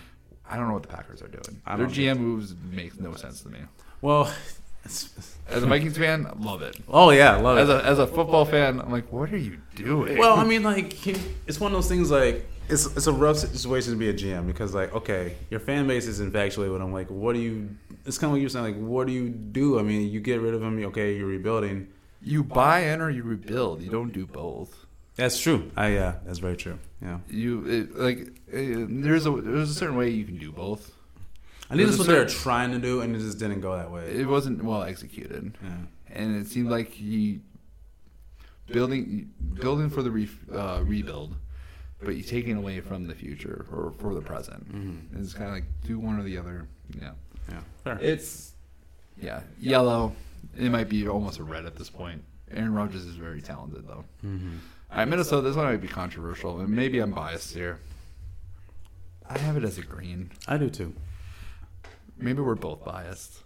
I 0.49 0.57
don't 0.57 0.67
know 0.69 0.75
what 0.75 0.83
the 0.83 0.89
Packers 0.89 1.23
are 1.23 1.29
doing. 1.29 1.63
Their 1.67 1.87
GM 1.87 2.19
moves 2.19 2.55
make 2.71 3.01
no 3.01 3.15
sense 3.15 3.41
to 3.43 3.49
me. 3.49 3.61
Well, 4.03 4.31
As 4.85 5.63
a 5.63 5.67
Vikings 5.67 5.97
fan, 5.97 6.27
I 6.27 6.33
love 6.39 6.61
it. 6.63 6.77
oh 6.89 7.11
yeah, 7.11 7.37
love 7.37 7.59
As 7.59 7.69
it. 7.69 7.77
a 7.77 7.85
as 7.85 7.99
a 8.01 8.07
football 8.07 8.45
fan, 8.45 8.81
I'm 8.81 8.91
like, 8.91 9.11
what 9.13 9.33
are 9.33 9.37
you 9.39 9.59
doing? 9.77 10.19
well, 10.19 10.37
I 10.37 10.45
mean, 10.45 10.63
like 10.65 11.07
it's 11.47 11.61
one 11.61 11.71
of 11.73 11.77
those 11.77 11.89
things. 11.89 12.11
Like 12.11 12.45
it's 12.69 12.87
it's 12.97 13.07
a 13.07 13.13
rough 13.13 13.39
situation 13.39 13.93
to 13.93 13.99
be 13.99 14.09
a 14.09 14.15
GM 14.15 14.47
because, 14.47 14.75
like, 14.75 14.93
okay, 14.95 15.37
your 15.51 15.61
fan 15.61 15.87
base 15.87 16.07
is 16.07 16.19
infatuated 16.21 16.73
with 16.73 16.83
him. 16.83 16.93
Like, 16.93 17.09
what 17.11 17.35
do 17.35 17.39
you? 17.41 17.77
It's 18.05 18.19
kind 18.19 18.29
of 18.29 18.33
what 18.33 18.41
you're 18.41 18.51
saying. 18.51 18.65
Like, 18.65 18.77
what 18.77 19.07
do 19.07 19.13
you 19.13 19.29
do? 19.29 19.79
I 19.79 19.83
mean, 19.83 20.11
you 20.11 20.19
get 20.21 20.41
rid 20.41 20.53
of 20.55 20.63
him. 20.63 20.85
Okay, 20.87 21.17
you're 21.17 21.29
rebuilding. 21.29 21.87
You 22.23 22.43
buy 22.45 22.81
in 22.81 23.01
or 23.01 23.11
you 23.11 23.23
rebuild. 23.23 23.83
You 23.83 23.91
don't 23.91 24.13
do 24.13 24.27
both. 24.27 24.87
That's 25.17 25.39
true. 25.41 25.71
I 25.77 25.89
yeah, 25.89 26.15
that's 26.25 26.39
very 26.39 26.57
true. 26.57 26.79
Yeah, 27.03 27.19
You 27.29 27.65
it, 27.67 27.97
like 27.99 28.19
uh, 28.53 28.87
there's 28.89 29.27
a 29.27 29.31
there's 29.31 29.71
a 29.71 29.75
certain 29.75 29.97
way 29.97 30.09
you 30.11 30.25
can 30.25 30.39
do 30.39 30.51
both. 30.53 30.93
I 31.71 31.75
think 31.75 31.87
There's 31.87 31.99
that's 31.99 32.09
a 32.09 32.13
what 32.13 32.15
they 32.19 32.25
were 32.25 32.29
trying 32.29 32.73
to 32.73 32.79
do, 32.79 33.01
and 33.01 33.15
it 33.17 33.19
just 33.19 33.39
didn't 33.39 33.61
go 33.61 33.77
that 33.77 33.91
way. 33.91 34.05
It 34.15 34.27
wasn't 34.27 34.63
well 34.63 34.83
executed. 34.83 35.57
Yeah. 35.63 35.71
and 36.15 36.37
it 36.37 36.47
seemed 36.47 36.69
like 36.71 36.91
he 36.93 37.41
building 38.67 39.31
building 39.55 39.91
for 39.91 40.03
the 40.03 40.11
re, 40.11 40.29
uh, 40.53 40.81
rebuild, 40.85 41.35
but 42.03 42.15
you 42.17 42.23
taking 42.23 42.57
away 42.57 42.81
from 42.81 43.07
the 43.07 43.15
future 43.15 43.67
or 43.73 43.93
for 43.99 44.15
the 44.15 44.21
present. 44.21 44.71
Mhm. 44.73 45.21
It's 45.21 45.33
kind 45.35 45.49
of 45.49 45.53
like 45.55 45.65
do 45.87 45.99
one 45.99 46.19
or 46.19 46.23
the 46.23 46.39
other. 46.39 46.67
Yeah, 47.01 47.13
Yeah, 47.51 47.61
fair. 47.85 47.99
it's 48.01 48.55
yeah 49.21 49.41
yellow. 49.61 50.15
It 50.57 50.71
might 50.71 50.89
be 50.89 51.09
almost 51.09 51.39
a 51.39 51.45
red 51.45 51.65
at 51.67 51.77
this 51.77 51.91
point. 51.91 52.23
Aaron 52.51 52.75
Rodgers 52.75 53.05
is 53.07 53.15
very 53.17 53.41
talented 53.41 53.87
though. 53.89 54.05
hmm 54.21 54.57
All 54.91 54.99
right, 54.99 55.09
Minnesota. 55.09 55.43
This 55.49 55.57
one 55.57 55.67
might 55.67 55.81
be 55.81 55.89
controversial, 55.89 56.61
and 56.61 56.69
maybe 56.69 56.99
I'm 56.99 57.13
biased 57.13 57.55
here. 57.55 57.79
I 59.29 59.39
have 59.39 59.57
it 59.57 59.65
as 59.65 59.79
a 59.79 59.83
green. 59.83 60.31
I 60.47 60.59
do 60.59 60.69
too. 60.69 60.93
Maybe 62.19 62.41
we're 62.43 62.55
both 62.55 62.85
biased. 62.85 63.39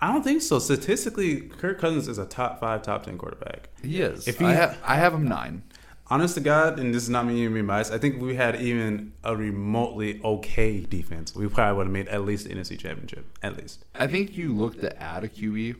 I 0.00 0.10
don't 0.12 0.22
think 0.22 0.40
so. 0.40 0.58
Statistically, 0.58 1.42
Kirk 1.42 1.78
Cousins 1.78 2.08
is 2.08 2.16
a 2.16 2.24
top 2.24 2.58
five, 2.60 2.82
top 2.82 3.02
ten 3.04 3.18
quarterback. 3.18 3.68
He 3.82 4.00
is. 4.00 4.26
If 4.26 4.40
I, 4.40 4.50
he- 4.52 4.56
ha- 4.58 4.76
I 4.84 4.96
have 4.96 5.12
him 5.12 5.28
nine. 5.28 5.62
Honest 6.08 6.34
to 6.34 6.40
God, 6.40 6.80
and 6.80 6.92
this 6.92 7.04
is 7.04 7.08
not 7.10 7.24
me 7.26 7.46
being 7.46 7.66
biased, 7.68 7.92
I 7.92 7.98
think 7.98 8.20
we 8.20 8.34
had 8.34 8.60
even 8.60 9.12
a 9.22 9.36
remotely 9.36 10.20
okay 10.24 10.80
defense. 10.80 11.36
We 11.36 11.46
probably 11.46 11.76
would 11.76 11.86
have 11.86 11.92
made 11.92 12.08
at 12.08 12.24
least 12.24 12.48
the 12.48 12.54
NFC 12.54 12.76
Championship, 12.76 13.26
at 13.44 13.56
least. 13.56 13.84
I 13.94 14.08
think 14.08 14.36
you 14.36 14.52
looked 14.52 14.80
to 14.80 15.00
add 15.00 15.22
a 15.22 15.28
QB 15.28 15.76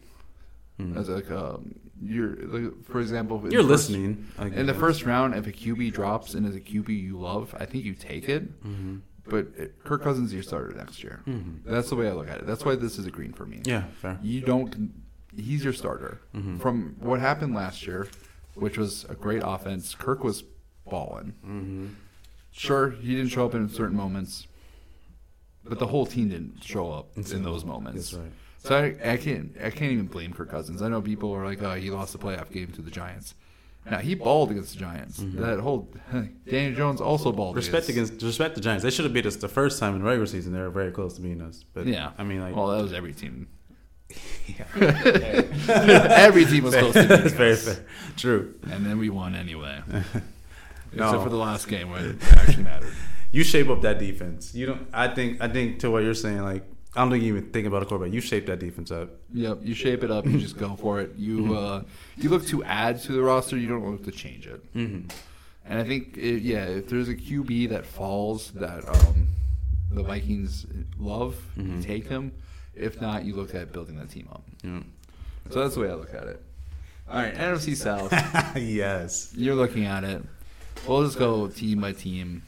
Mhm. 0.81 0.97
as 0.97 1.09
like 1.09 1.31
um, 1.31 1.75
you're 2.03 2.35
like, 2.47 2.85
for 2.85 3.01
example, 3.01 3.39
You're 3.51 3.63
first- 3.63 3.91
listening. 3.91 4.27
In 4.39 4.67
the 4.67 4.75
first 4.75 5.05
round. 5.05 5.35
If 5.35 5.47
a 5.47 5.53
QB 5.53 5.93
drops 5.93 6.35
and 6.35 6.47
is 6.47 6.57
a 6.57 6.61
QB 6.61 6.89
you 6.89 7.19
love, 7.19 7.55
I 7.59 7.67
think 7.67 7.85
you 7.85 7.95
take 7.95 8.29
it. 8.29 8.43
hmm 8.63 8.97
But 9.29 9.49
it, 9.57 9.85
Kirk 9.85 10.03
Cousins 10.03 10.29
is 10.29 10.35
your 10.35 10.43
starter 10.43 10.73
next 10.75 11.03
year. 11.05 11.21
hmm 11.25 11.57
That's 11.65 11.91
the 11.91 11.97
way 11.97 12.09
I 12.09 12.13
look 12.13 12.29
at 12.29 12.39
it. 12.39 12.47
That's 12.47 12.65
why 12.65 12.75
this 12.77 12.99
is 12.99 13.05
a 13.07 13.11
green 13.11 13.33
for 13.33 13.45
me. 13.47 13.61
Yeah, 13.65 13.85
fair. 14.01 14.19
You 14.23 14.41
don't. 14.41 14.93
He's 15.37 15.63
your 15.63 15.73
starter. 15.75 16.21
Mhm. 16.35 16.59
From 16.61 16.97
what 16.99 17.21
happened 17.21 17.55
last 17.55 17.87
year, 17.87 18.09
which 18.55 18.77
was 18.79 19.05
a 19.09 19.15
great 19.15 19.43
offense, 19.45 19.95
Kirk 19.95 20.25
was 20.25 20.43
balling. 20.89 21.35
hmm 21.45 21.87
Sure, 22.53 22.91
he 22.91 23.15
didn't 23.15 23.29
show 23.31 23.45
up 23.47 23.55
in 23.55 23.69
certain 23.69 23.97
moments, 23.97 24.49
but 25.65 25.79
the 25.79 25.87
whole 25.87 26.05
team 26.07 26.31
didn't 26.31 26.65
show 26.65 26.91
up 26.91 27.07
in 27.17 27.43
those 27.45 27.65
moments. 27.65 28.11
That's 28.11 28.23
right. 28.25 28.33
So 28.63 28.77
I, 28.77 29.13
I 29.13 29.17
can't 29.17 29.57
I 29.63 29.71
can't 29.71 29.93
even 29.93 30.07
blame 30.07 30.33
Kirk 30.35 30.51
Cousins. 30.51 30.83
I 30.83 30.89
know 30.89 31.01
people 31.01 31.33
are 31.33 31.45
like, 31.45 31.63
oh, 31.63 31.75
he 31.75 31.91
lost 31.91 32.13
the 32.13 32.19
playoff 32.19 32.51
game 32.53 32.69
to 32.73 32.83
the 32.83 32.91
Giants. 32.91 33.35
Now 33.91 33.99
he 33.99 34.15
balled 34.15 34.51
against 34.51 34.75
the 34.75 34.81
Giants. 34.81 35.17
That 35.19 35.61
whole 35.61 35.89
Daniel 36.49 36.75
Jones 36.75 37.01
also 37.01 37.33
balled. 37.33 37.53
Mm-hmm. 37.53 37.57
Respect 37.57 37.89
against 37.89 38.23
respect 38.23 38.55
the 38.55 38.61
Giants. 38.61 38.85
They 38.85 38.91
should 38.91 39.07
have 39.07 39.15
beat 39.15 39.25
us 39.25 39.37
the 39.37 39.49
first 39.49 39.81
time 39.81 39.95
in 39.95 40.01
the 40.01 40.07
regular 40.07 40.27
season. 40.27 40.53
They 40.53 40.61
were 40.61 40.69
very 40.71 40.93
close 40.93 41.15
to 41.15 41.23
beating 41.23 41.41
us. 41.41 41.65
But 41.73 41.87
Yeah, 41.87 42.11
I 42.19 42.25
mean, 42.25 42.41
like 42.43 42.55
well, 42.55 42.69
that 42.69 42.83
was 42.83 42.93
every 42.93 43.15
team. 43.15 43.49
Yeah. 44.47 44.65
Every 46.11 46.45
team 46.45 46.65
was 46.65 46.75
close 46.75 46.95
to 46.95 47.03
That's 47.05 47.23
beating 47.23 47.39
very 47.39 47.53
us. 47.53 47.65
fair. 47.65 47.85
True. 48.17 48.55
And 48.71 48.85
then 48.85 48.99
we 48.99 49.09
won 49.09 49.37
anyway. 49.37 49.83
No. 50.93 51.05
Except 51.05 51.23
for 51.23 51.29
the 51.29 51.37
last 51.37 51.69
game 51.69 51.91
where 51.91 52.05
it 52.11 52.17
actually 52.33 52.65
mattered. 52.65 52.93
You 53.31 53.45
shape 53.45 53.69
up 53.69 53.83
that 53.83 54.01
defense. 54.01 54.53
You 54.55 54.67
don't. 54.67 54.89
I 54.93 55.09
think. 55.09 55.41
I 55.41 55.47
think 55.49 55.79
to 55.81 55.91
what 55.91 56.03
you're 56.03 56.15
saying. 56.15 56.43
Like 56.43 56.65
I 56.95 57.03
don't 57.03 57.11
think 57.11 57.23
you 57.23 57.37
even 57.37 57.51
think 57.51 57.69
about 57.69 57.83
a 57.83 57.87
quarterback. 57.87 58.13
You 58.13 58.21
shape 58.21 58.47
that 58.47 58.59
defense 58.59 58.91
up. 58.91 59.11
Yep, 59.33 59.61
you 59.63 59.75
shape 59.75 60.03
it 60.03 60.11
up, 60.11 60.27
you 60.27 60.39
just 60.39 60.59
go 60.59 60.75
for 60.75 61.01
it. 61.01 61.15
You 61.17 61.57
uh, 61.57 61.83
you 62.17 62.31
look 62.31 62.47
to 62.47 62.65
add 62.65 63.01
to 63.03 63.13
the 63.13 63.23
roster, 63.23 63.57
you 63.57 63.69
don't 63.69 63.89
look 63.89 64.05
to 64.05 64.11
change 64.11 64.47
it. 64.47 64.75
Mm-hmm. 64.75 65.09
And 65.67 65.79
I 65.79 65.85
think, 65.85 66.17
it, 66.17 66.43
yeah, 66.43 66.65
if 66.65 66.89
there's 66.89 67.09
a 67.09 67.15
QB 67.15 67.69
that 67.69 67.87
falls 67.87 68.51
that 68.53 68.89
um, 68.89 69.29
the 69.93 70.03
Vikings 70.03 70.67
love, 70.99 71.37
you 71.57 71.81
take 71.81 72.09
him. 72.09 72.33
If 72.75 73.01
not, 73.01 73.25
you 73.25 73.37
look 73.37 73.55
at 73.55 73.73
building 73.73 73.97
that 73.99 74.11
team 74.11 74.29
up. 74.33 74.43
Yeah. 74.65 74.81
So 75.51 75.61
that's 75.61 75.75
the 75.75 75.83
way 75.83 75.91
I 75.91 75.95
look 75.95 76.15
at 76.15 76.25
it. 76.25 76.43
All 77.09 77.17
right, 77.17 77.35
NFC 77.35 77.77
South. 77.77 78.13
yes. 78.57 79.33
You're 79.37 79.55
looking 79.55 79.85
at 79.85 80.03
it. 80.03 80.23
We'll 80.89 81.05
just 81.05 81.19
go 81.19 81.49
team 81.49 81.81
by 81.81 81.93
team. 81.93 82.43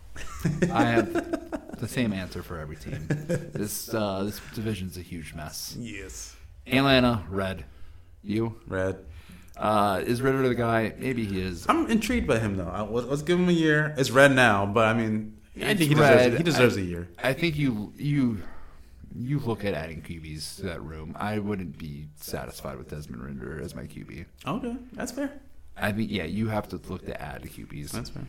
I 0.72 0.84
have 0.84 1.39
the 1.80 1.88
same 1.88 2.12
answer 2.12 2.42
for 2.42 2.58
every 2.58 2.76
team. 2.76 3.08
This 3.52 3.92
uh, 3.92 4.24
this 4.24 4.40
division's 4.54 4.96
a 4.96 5.02
huge 5.02 5.34
mess. 5.34 5.76
Yes. 5.78 6.36
Atlanta, 6.66 7.24
red. 7.28 7.64
You? 8.22 8.56
Red. 8.66 9.04
Uh, 9.56 10.00
is 10.06 10.22
Ridder 10.22 10.48
the 10.48 10.54
guy? 10.54 10.94
Maybe 10.98 11.24
he 11.24 11.40
is. 11.40 11.66
I'm 11.68 11.90
intrigued 11.90 12.26
by 12.26 12.38
him 12.38 12.56
though. 12.56 12.68
I, 12.68 12.82
let's, 12.82 13.22
give 13.22 13.38
him 13.38 13.48
a 13.48 13.52
year. 13.52 13.94
It's 13.98 14.10
red 14.10 14.32
now, 14.32 14.64
but 14.64 14.86
I 14.86 14.94
mean, 14.94 15.36
I 15.56 15.74
think 15.74 15.90
he 15.90 15.94
deserves. 15.94 16.36
He 16.38 16.42
deserves 16.42 16.76
I- 16.78 16.80
a 16.80 16.84
year. 16.84 17.08
I 17.22 17.32
think 17.34 17.56
you 17.56 17.92
you 17.96 18.38
you 19.14 19.38
look 19.40 19.64
at 19.64 19.74
adding 19.74 20.00
QBs 20.02 20.56
to 20.56 20.62
that 20.62 20.82
room. 20.82 21.16
I 21.18 21.38
wouldn't 21.38 21.76
be 21.76 22.06
satisfied 22.16 22.78
with 22.78 22.88
Desmond 22.88 23.22
Ridder 23.22 23.60
as 23.62 23.74
my 23.74 23.82
QB. 23.82 24.24
Okay, 24.46 24.76
that's 24.92 25.12
fair. 25.12 25.32
I 25.76 25.92
think 25.92 26.10
yeah, 26.10 26.24
you 26.24 26.48
have 26.48 26.68
to 26.68 26.80
look 26.88 27.04
to 27.06 27.20
add 27.20 27.42
QBs. 27.42 27.90
That's 27.90 28.10
fair. 28.10 28.26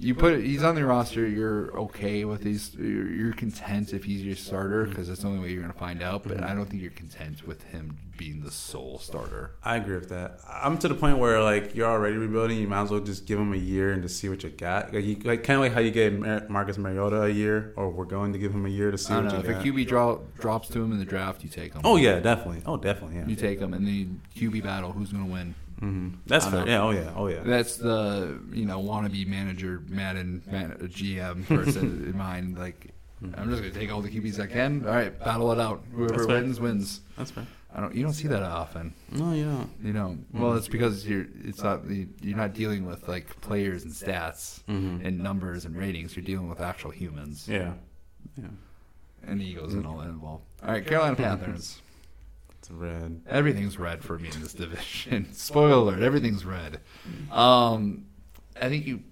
You 0.00 0.14
put 0.14 0.40
he's 0.40 0.62
on 0.62 0.74
the 0.74 0.84
roster. 0.84 1.28
You're 1.28 1.78
okay 1.78 2.24
with 2.24 2.42
these. 2.42 2.74
You're, 2.74 3.10
you're 3.10 3.32
content 3.34 3.92
if 3.92 4.04
he's 4.04 4.24
your 4.24 4.36
starter 4.36 4.86
because 4.86 5.08
that's 5.08 5.20
the 5.20 5.28
only 5.28 5.40
way 5.40 5.50
you're 5.50 5.60
going 5.60 5.72
to 5.72 5.78
find 5.78 6.02
out. 6.02 6.22
But 6.22 6.38
I 6.38 6.40
mm-hmm. 6.40 6.56
don't 6.56 6.66
think 6.66 6.82
you're 6.82 6.90
content 6.92 7.46
with 7.46 7.62
him 7.64 7.98
being 8.16 8.40
the 8.42 8.50
sole 8.50 8.98
starter. 8.98 9.52
I 9.62 9.76
agree 9.76 9.96
with 9.96 10.08
that. 10.08 10.40
I'm 10.48 10.78
to 10.78 10.88
the 10.88 10.94
point 10.94 11.18
where 11.18 11.42
like 11.42 11.74
you're 11.74 11.88
already 11.88 12.16
rebuilding. 12.16 12.58
You 12.58 12.68
might 12.68 12.82
as 12.82 12.90
well 12.90 13.00
just 13.00 13.26
give 13.26 13.38
him 13.38 13.52
a 13.52 13.58
year 13.58 13.92
and 13.92 14.02
just 14.02 14.18
see 14.18 14.28
what 14.28 14.42
you 14.42 14.50
got. 14.50 14.94
Like, 14.94 15.04
you, 15.04 15.16
like 15.16 15.44
kind 15.44 15.56
of 15.56 15.62
like 15.62 15.72
how 15.72 15.80
you 15.80 15.90
gave 15.90 16.18
Mar- 16.18 16.46
Marcus 16.48 16.78
Mariota 16.78 17.22
a 17.22 17.28
year, 17.28 17.74
or 17.76 17.90
we're 17.90 18.04
going 18.06 18.32
to 18.32 18.38
give 18.38 18.54
him 18.54 18.64
a 18.64 18.70
year 18.70 18.90
to 18.90 18.98
see 18.98 19.12
I 19.12 19.16
don't 19.16 19.24
what 19.26 19.32
know 19.32 19.38
you 19.38 19.50
if 19.50 19.56
got. 19.56 19.66
a 19.66 19.70
QB 19.70 19.86
draw, 19.86 20.18
drops 20.38 20.68
to 20.68 20.82
him 20.82 20.92
in 20.92 20.98
the 20.98 21.04
draft, 21.04 21.42
you 21.42 21.50
take 21.50 21.74
him. 21.74 21.82
oh 21.84 21.96
yeah, 21.96 22.20
definitely. 22.20 22.62
Oh 22.64 22.76
definitely. 22.76 23.18
Yeah. 23.18 23.26
you 23.26 23.36
take 23.36 23.58
him, 23.58 23.74
and 23.74 23.86
then 23.86 24.22
QB 24.36 24.62
battle. 24.62 24.92
Who's 24.92 25.12
going 25.12 25.26
to 25.26 25.30
win? 25.32 25.54
Hmm 25.80 26.08
That's 26.26 26.46
fair. 26.46 26.66
Yeah. 26.68 26.82
Oh 26.82 26.90
yeah. 26.90 27.12
Oh 27.16 27.26
yeah. 27.26 27.42
That's 27.44 27.76
the 27.76 28.38
you 28.52 28.64
know 28.66 28.80
wannabe 28.80 29.26
manager, 29.26 29.82
Madden, 29.88 30.42
man, 30.50 30.76
GM 30.82 31.46
person 31.46 32.04
in 32.10 32.16
mind. 32.16 32.58
Like, 32.58 32.92
I'm 33.36 33.50
just 33.50 33.62
gonna 33.62 33.74
take 33.74 33.90
all 33.92 34.00
the 34.02 34.10
QBs 34.10 34.38
I 34.40 34.46
can. 34.46 34.86
All 34.86 34.92
right, 34.94 35.18
battle 35.18 35.50
it 35.52 35.58
out. 35.60 35.82
Whoever 35.94 36.12
That's 36.14 36.26
fair. 36.26 36.42
wins 36.42 36.60
wins. 36.60 37.00
That's 37.16 37.30
fair. 37.30 37.46
I 37.72 37.80
don't. 37.80 37.94
You 37.94 38.02
don't 38.02 38.12
see 38.14 38.26
that 38.28 38.42
often. 38.42 38.94
No, 39.12 39.32
you 39.32 39.44
don't. 39.44 39.70
You 39.82 39.92
know. 39.92 40.18
Well, 40.32 40.54
it's 40.54 40.68
because 40.68 41.06
you're. 41.06 41.26
It's 41.44 41.62
not. 41.62 41.82
You're 42.20 42.36
not 42.36 42.52
dealing 42.52 42.84
with 42.84 43.06
like 43.08 43.40
players 43.40 43.84
and 43.84 43.92
stats 43.92 44.62
Mhm. 44.64 45.04
and 45.06 45.18
numbers 45.20 45.64
and 45.66 45.76
ratings. 45.76 46.16
You're 46.16 46.24
dealing 46.24 46.48
with 46.48 46.60
actual 46.60 46.90
humans 46.90 47.46
Yeah. 47.48 47.74
Yeah. 48.36 48.48
and 49.26 49.40
egos 49.40 49.74
and 49.74 49.86
all 49.86 49.98
that 49.98 50.08
involved. 50.08 50.44
All 50.64 50.72
right, 50.72 50.84
Carolina 50.84 51.14
Panthers. 51.16 51.80
Red. 52.70 53.22
Everything's 53.28 53.78
red 53.78 54.02
for 54.02 54.18
me 54.18 54.30
in 54.32 54.40
this 54.40 54.54
division. 54.54 55.28
Spoiler 55.32 55.72
alert, 55.72 56.02
everything's 56.02 56.44
red. 56.44 56.80
Um, 57.30 58.06
I 58.60 58.68
think 58.68 58.86
you, 58.86 59.02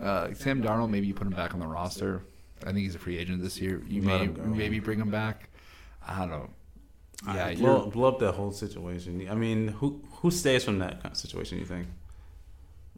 uh, 0.00 0.34
Sam 0.34 0.62
Darnold, 0.62 0.90
maybe 0.90 1.06
you 1.06 1.14
put 1.14 1.26
him 1.26 1.32
back 1.32 1.54
on 1.54 1.60
the 1.60 1.66
roster. 1.66 2.22
I 2.62 2.66
think 2.66 2.78
he's 2.78 2.94
a 2.94 2.98
free 2.98 3.18
agent 3.18 3.42
this 3.42 3.60
year. 3.60 3.82
You 3.86 4.02
Let 4.02 4.36
may 4.36 4.42
maybe 4.42 4.80
bring 4.80 4.98
him 4.98 5.10
back. 5.10 5.48
I 6.06 6.20
don't 6.20 6.30
know. 6.30 6.50
Yeah, 7.26 7.54
blow, 7.54 7.86
blow 7.86 8.08
up 8.08 8.18
that 8.20 8.32
whole 8.32 8.52
situation. 8.52 9.26
I 9.30 9.34
mean, 9.34 9.68
who 9.68 10.02
who 10.16 10.30
stays 10.30 10.64
from 10.64 10.78
that 10.80 11.02
kind 11.02 11.12
of 11.12 11.16
situation? 11.16 11.58
You 11.58 11.64
think? 11.64 11.86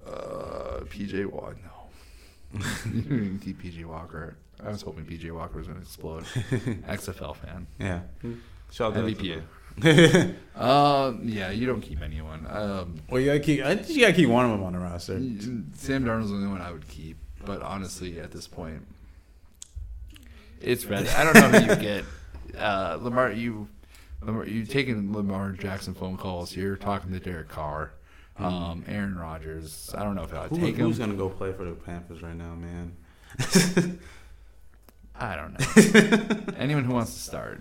uh, 0.06 0.80
PJ 0.84 1.26
Walker. 1.26 1.56
No, 2.52 2.60
you 2.92 3.02
didn't 3.02 3.40
keep 3.40 3.62
PJ 3.62 3.84
Walker. 3.84 4.36
I 4.64 4.70
was 4.70 4.82
hoping 4.82 5.04
PJ 5.04 5.30
Walker 5.30 5.58
was 5.58 5.66
going 5.66 5.78
to 5.78 5.84
explode. 5.84 6.24
XFL 6.24 7.36
fan. 7.36 7.66
Yeah. 7.78 8.00
Shout 8.72 8.96
out 8.96 9.04
MVP. 9.04 9.42
MVP. 9.80 10.34
Um, 10.58 11.20
yeah, 11.24 11.50
you 11.52 11.68
don't 11.68 11.80
keep 11.80 12.02
anyone. 12.02 12.44
Um, 12.50 12.96
well, 13.08 13.20
you 13.20 13.26
gotta 13.28 13.38
keep. 13.38 13.62
I 13.64 13.76
think 13.76 13.90
you 13.90 14.00
gotta 14.00 14.12
keep 14.12 14.28
one 14.28 14.44
of 14.44 14.50
them 14.50 14.64
on 14.64 14.72
the 14.72 14.80
roster. 14.80 15.12
Sam 15.12 16.04
Darnold's 16.04 16.30
the 16.30 16.34
only 16.34 16.48
one 16.48 16.60
I 16.60 16.72
would 16.72 16.88
keep, 16.88 17.16
but 17.46 17.62
honestly, 17.62 18.18
at 18.18 18.32
this 18.32 18.48
point, 18.48 18.84
it's 20.60 20.84
red. 20.84 21.06
I 21.06 21.22
don't 21.22 21.34
know 21.52 21.60
who 21.60 21.70
you 21.74 21.76
get. 21.80 22.04
Uh, 22.58 22.98
Lamar, 23.00 23.30
you, 23.30 23.68
Lamar, 24.20 24.44
you 24.46 24.64
taking 24.64 25.12
Lamar 25.12 25.52
Jackson 25.52 25.94
phone 25.94 26.16
calls. 26.16 26.56
You're 26.56 26.74
talking 26.76 27.12
to 27.12 27.20
Derek 27.20 27.46
Carr, 27.48 27.92
um, 28.36 28.84
Aaron 28.88 29.16
Rodgers. 29.16 29.94
I 29.96 30.02
don't 30.02 30.16
know 30.16 30.24
if 30.24 30.34
I'd 30.34 30.48
Who, 30.50 30.58
take 30.58 30.74
him. 30.74 30.86
who's 30.86 30.98
gonna 30.98 31.14
go 31.14 31.28
play 31.28 31.52
for 31.52 31.62
the 31.64 31.72
Panthers 31.72 32.20
right 32.20 32.34
now, 32.34 32.56
man? 32.56 32.96
I 35.14 35.36
don't 35.36 35.52
know. 35.52 36.54
Anyone 36.58 36.82
who 36.84 36.94
wants 36.94 37.12
to 37.14 37.20
start. 37.20 37.60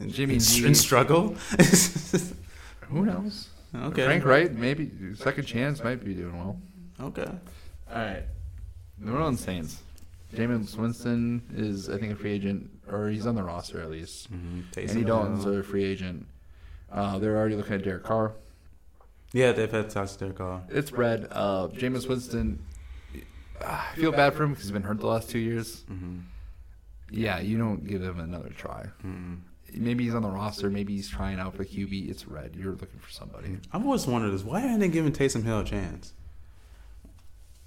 And- 0.00 0.10
Jimmy 0.12 0.34
and, 0.34 0.42
G. 0.42 0.66
and 0.66 0.76
struggle. 0.76 1.34
Who 2.88 3.04
knows? 3.04 3.48
okay. 3.74 4.04
Frank 4.04 4.24
Reich, 4.24 4.52
maybe 4.52 4.90
second 5.16 5.44
chance, 5.44 5.82
might 5.84 6.04
be 6.04 6.14
doing 6.14 6.36
well. 6.38 6.58
Okay. 7.00 7.26
All 7.90 7.96
right. 7.98 8.22
New 8.98 9.12
Orleans 9.14 9.40
Saints. 9.40 9.82
Jameis 10.34 10.76
Winston 10.76 11.42
is, 11.54 11.88
I 11.88 11.96
think, 11.98 12.12
a 12.12 12.16
free 12.16 12.32
agent, 12.32 12.68
or 12.90 13.08
he's 13.08 13.26
on 13.26 13.34
the 13.34 13.42
roster 13.42 13.80
at 13.80 13.90
least. 13.90 14.30
Mm-hmm. 14.32 14.60
Andy 14.78 15.04
Dalton's 15.04 15.44
a 15.46 15.62
free 15.62 15.84
agent. 15.84 16.26
Uh, 16.92 17.18
they're 17.18 17.36
already 17.36 17.56
looking 17.56 17.74
at 17.74 17.84
Derek 17.84 18.04
Carr. 18.04 18.32
Yeah, 19.32 19.52
they've 19.52 19.70
had 19.70 19.90
talks 19.90 20.12
to 20.16 20.24
their 20.24 20.32
call. 20.32 20.62
It's 20.70 20.92
red. 20.92 21.28
Uh, 21.30 21.68
Jameis 21.68 22.08
Winston. 22.08 22.62
uh, 23.62 23.66
I 23.92 23.94
feel 23.96 24.12
bad 24.12 24.34
for 24.34 24.44
him 24.44 24.50
because 24.50 24.64
he's 24.64 24.72
been 24.72 24.82
hurt 24.82 25.00
the 25.00 25.06
last 25.06 25.30
two 25.30 25.38
years. 25.38 25.84
Mm-hmm. 25.90 26.18
Yeah, 27.10 27.40
you 27.40 27.56
don't 27.58 27.86
give 27.86 28.02
him 28.02 28.20
another 28.20 28.50
try. 28.50 28.86
Mm-hmm. 29.04 29.34
Maybe 29.74 30.04
he's 30.04 30.14
on 30.14 30.22
the 30.22 30.28
roster. 30.28 30.70
Maybe 30.70 30.94
he's 30.94 31.08
trying 31.08 31.38
out 31.38 31.54
for 31.54 31.64
QB. 31.64 32.08
It's 32.08 32.26
red. 32.26 32.56
You're 32.56 32.72
looking 32.72 32.98
for 33.00 33.10
somebody. 33.10 33.58
I've 33.72 33.84
always 33.84 34.06
wondered 34.06 34.30
this: 34.30 34.42
why 34.42 34.62
aren't 34.62 34.80
they 34.80 34.88
giving 34.88 35.12
Taysom 35.12 35.44
Hill 35.44 35.60
a 35.60 35.64
chance? 35.64 36.12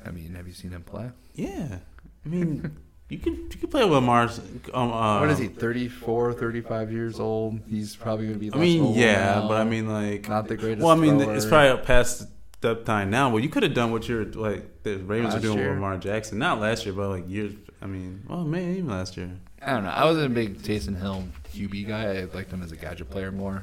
I 0.05 0.11
mean, 0.11 0.33
have 0.35 0.47
you 0.47 0.53
seen 0.53 0.71
him 0.71 0.83
play? 0.83 1.11
Yeah, 1.35 1.77
I 2.25 2.29
mean, 2.29 2.77
you 3.09 3.19
can 3.19 3.35
you 3.35 3.57
can 3.59 3.69
play 3.69 3.85
with 3.85 4.03
Mars. 4.03 4.39
Um, 4.73 4.91
uh, 4.91 5.19
what 5.19 5.29
is 5.29 5.37
he? 5.37 5.47
34, 5.47 6.33
35 6.33 6.91
years 6.91 7.19
old. 7.19 7.59
He's 7.69 7.95
probably 7.95 8.25
going 8.27 8.39
to 8.39 8.39
be. 8.39 8.53
I 8.53 8.57
mean, 8.57 8.93
yeah, 8.93 9.35
now. 9.35 9.47
but 9.47 9.61
I 9.61 9.63
mean, 9.63 9.87
like, 9.87 10.27
not 10.27 10.47
the 10.47 10.57
greatest. 10.57 10.83
well, 10.83 10.95
I 10.95 10.99
mean, 10.99 11.19
thrower. 11.19 11.35
it's 11.35 11.45
probably 11.45 11.83
past 11.85 12.27
the 12.61 12.75
time 12.75 13.09
now. 13.09 13.29
Well, 13.29 13.43
you 13.43 13.49
could 13.49 13.63
have 13.63 13.73
done 13.73 13.91
what 13.91 14.07
you're 14.07 14.25
like 14.25 14.83
the 14.83 14.97
Ravens 14.97 15.35
are 15.35 15.39
doing 15.39 15.57
year? 15.57 15.69
with 15.69 15.75
Lamar 15.75 15.97
Jackson. 15.97 16.39
Not 16.39 16.59
last 16.59 16.85
year, 16.85 16.93
but 16.93 17.09
like 17.09 17.29
years. 17.29 17.53
I 17.81 17.87
mean, 17.87 18.23
well, 18.27 18.43
maybe 18.43 18.77
even 18.77 18.89
last 18.89 19.17
year. 19.17 19.31
I 19.63 19.71
don't 19.73 19.83
know. 19.83 19.89
I 19.91 20.05
wasn't 20.05 20.25
a 20.25 20.29
big 20.29 20.59
Taysom 20.61 20.99
Hill 20.99 21.23
QB 21.53 21.88
guy. 21.88 22.17
I 22.17 22.23
liked 22.35 22.51
him 22.51 22.63
as 22.63 22.71
a 22.71 22.75
gadget 22.75 23.09
player 23.09 23.31
more. 23.31 23.61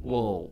Well, 0.00 0.50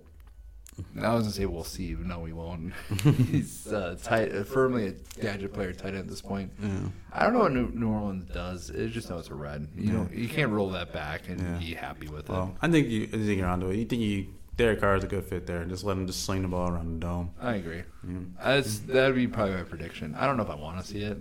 I 1.01 1.15
was 1.15 1.23
gonna 1.23 1.33
say 1.33 1.47
we'll 1.47 1.65
see. 1.65 1.95
but 1.95 2.07
No, 2.07 2.19
we 2.21 2.33
won't. 2.33 2.73
He's 3.31 3.73
uh, 3.73 3.97
tight, 4.03 4.35
uh, 4.35 4.45
firmly 4.45 4.89
a 4.89 5.21
gadget 5.21 5.53
player, 5.55 5.73
tight 5.73 5.89
end 5.91 5.99
at 5.99 6.09
this 6.09 6.21
point. 6.21 6.53
Yeah. 6.61 6.89
I 7.13 7.23
don't 7.25 7.33
know 7.33 7.41
what 7.41 7.53
New, 7.53 7.69
New 7.73 7.89
Orleans 7.89 8.29
does. 8.33 8.71
It 8.71 8.89
just 8.91 9.09
know 9.09 9.19
it's 9.19 9.29
a 9.31 9.35
red. 9.35 9.69
You 9.77 9.93
know, 9.93 10.09
you 10.13 10.29
can't 10.29 10.51
roll 10.51 10.71
that 10.71 10.93
back 10.93 11.29
and 11.29 11.41
Yeah. 11.41 11.59
be 11.59 11.75
happy 11.75 12.09
with 12.09 12.29
it. 12.29 12.49
I 12.61 12.69
think 12.69 12.89
you. 12.89 13.05
I 13.05 13.11
think 13.17 13.39
you're 13.39 13.47
onto 13.47 13.69
it. 13.69 13.77
You 13.77 13.85
think 13.85 14.03
you 14.03 14.27
Derek 14.57 14.81
Carr 14.81 14.97
is 14.97 15.05
a 15.05 15.07
good 15.07 15.25
fit 15.25 15.47
there. 15.47 15.65
Just 15.67 15.85
let 15.85 15.97
him 15.97 16.07
just 16.07 16.25
sling 16.25 16.43
the 16.43 16.49
ball 16.49 16.69
around 16.71 16.95
the 17.01 17.07
dome. 17.07 17.31
I 17.41 17.55
agree. 17.55 17.83
Yeah. 18.07 18.19
That's 18.43 18.81
that'd 18.81 19.15
be 19.15 19.29
probably 19.29 19.55
my 19.55 19.63
prediction. 19.63 20.15
I 20.15 20.27
don't 20.27 20.37
know 20.37 20.43
if 20.43 20.51
I 20.51 20.57
want 20.57 20.81
to 20.81 20.87
see 20.87 21.01
it. 21.03 21.19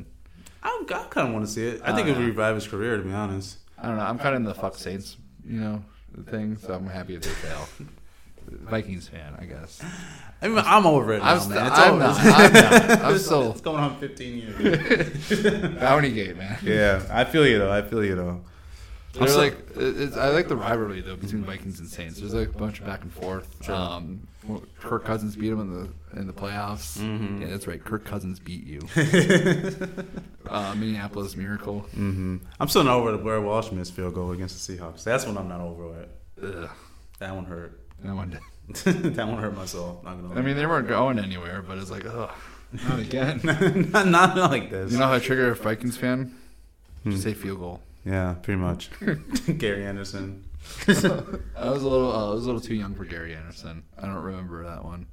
I, 0.65 0.83
I 0.89 1.03
kind 1.09 1.27
of 1.27 1.33
want 1.33 1.45
to 1.45 1.51
see 1.51 1.65
it. 1.67 1.81
I 1.83 1.93
think 1.93 2.07
Uh, 2.07 2.11
it 2.11 2.17
would 2.17 2.25
revive 2.25 2.55
his 2.55 2.67
career, 2.67 2.97
to 2.97 3.03
be 3.03 3.11
honest. 3.13 3.57
I 3.77 3.87
don't 3.87 3.97
know. 3.97 4.03
I'm 4.03 4.17
kind 4.17 4.29
of 4.35 4.41
in 4.41 4.43
the 4.45 4.53
fuck 4.55 4.75
Saints, 4.75 5.17
you 5.47 5.59
know, 5.59 5.83
thing. 6.29 6.57
So 6.57 6.73
I'm 6.73 6.87
happy 6.87 7.15
if 7.15 7.21
they 7.21 7.29
fail. 7.29 7.67
Vikings 8.47 9.07
fan, 9.07 9.33
I 9.39 9.45
guess. 9.45 9.81
I 10.41 10.47
mean, 10.47 10.59
I'm 10.59 10.85
over 10.85 11.13
it 11.13 11.19
now, 11.23 11.33
I'm, 11.33 11.39
st- 11.39 11.55
man. 11.55 11.65
It's 11.67 11.79
I'm 11.79 11.93
over. 11.93 11.99
not. 11.99 12.19
I'm 12.19 12.53
not. 12.53 13.01
I'm 13.01 13.17
still 13.27 13.51
It's 13.51 13.61
going 13.61 13.79
on 13.79 13.97
15 13.99 14.37
years. 14.37 15.75
Bounty 15.79 16.11
Gate, 16.11 16.37
man. 16.37 16.57
yeah, 16.63 17.01
I 17.11 17.23
feel 17.23 17.45
you 17.47 17.57
though. 17.57 17.71
I 17.71 17.81
feel 17.81 18.03
you 18.05 18.15
though. 18.15 18.41
They're 19.19 19.27
so- 19.29 19.37
like, 19.39 19.57
it's, 19.75 20.17
I 20.17 20.29
like 20.29 20.47
the 20.47 20.55
rivalry 20.55 21.01
though 21.01 21.15
between 21.15 21.43
Vikings 21.43 21.79
and 21.79 21.87
Saints. 21.89 22.19
There's 22.19 22.33
like 22.33 22.49
a 22.49 22.57
bunch 22.57 22.79
of 22.79 22.85
back 22.85 23.01
and 23.03 23.13
forth. 23.13 23.69
Um, 23.69 24.27
Kirk 24.79 25.05
Cousins 25.05 25.35
beat 25.35 25.51
him 25.51 25.59
in 25.61 25.73
the 25.73 26.19
in 26.19 26.27
the 26.27 26.33
playoffs. 26.33 26.97
Mhm. 26.99 27.41
Yeah, 27.41 27.47
that's 27.47 27.65
right. 27.67 27.83
Kirk 27.83 28.05
Cousins 28.05 28.39
beat 28.39 28.65
you. 28.65 28.81
uh, 30.49 30.75
Minneapolis 30.75 31.35
Miracle. 31.35 31.79
hmm 31.93 32.37
I'm 32.59 32.67
still 32.67 32.83
not 32.83 32.95
over 32.95 33.11
the 33.11 33.17
Blair 33.17 33.41
Walsh 33.41 33.71
missed 33.71 33.93
field 33.93 34.13
goal 34.13 34.31
against 34.31 34.67
the 34.67 34.77
Seahawks. 34.77 35.03
That's 35.03 35.25
when 35.25 35.37
I'm 35.37 35.47
not 35.47 35.61
over 35.61 36.01
it. 36.01 36.09
Ugh, 36.43 36.69
That 37.19 37.35
one 37.35 37.45
hurt. 37.45 37.79
that 38.03 38.15
one. 38.15 38.39
that 38.83 39.27
one 39.27 39.37
hurt 39.37 39.55
my 39.55 39.65
soul. 39.65 40.01
Not 40.03 40.21
gonna. 40.21 40.35
I 40.39 40.41
mean, 40.41 40.55
they 40.57 40.65
weren't 40.65 40.87
going 40.87 41.19
anywhere, 41.19 41.61
but 41.61 41.77
it's 41.77 41.91
like, 41.91 42.05
ugh, 42.05 42.31
not 42.87 42.99
again. 43.07 43.41
not, 43.91 44.07
not 44.07 44.35
like 44.51 44.69
this. 44.69 44.91
you 44.91 44.97
know 44.97 45.05
how 45.05 45.13
I 45.13 45.19
trigger 45.19 45.51
a 45.51 45.55
Vikings 45.55 45.97
fan? 45.97 46.35
Hmm. 47.03 47.11
Just 47.11 47.23
say 47.23 47.33
field 47.33 47.59
goal. 47.59 47.81
Yeah, 48.05 48.35
pretty 48.41 48.59
much. 48.59 48.89
Gary 49.57 49.85
Anderson. 49.85 50.45
I 50.87 50.91
was 50.91 51.03
a 51.83 51.87
little, 51.87 52.11
uh, 52.11 52.31
I 52.31 52.33
was 52.33 52.43
a 52.43 52.47
little 52.47 52.61
too 52.61 52.75
young 52.75 52.95
for 52.95 53.05
Gary 53.05 53.35
Anderson. 53.35 53.83
I 53.97 54.05
don't 54.05 54.15
remember 54.15 54.63
that 54.65 54.83
one. 54.85 55.07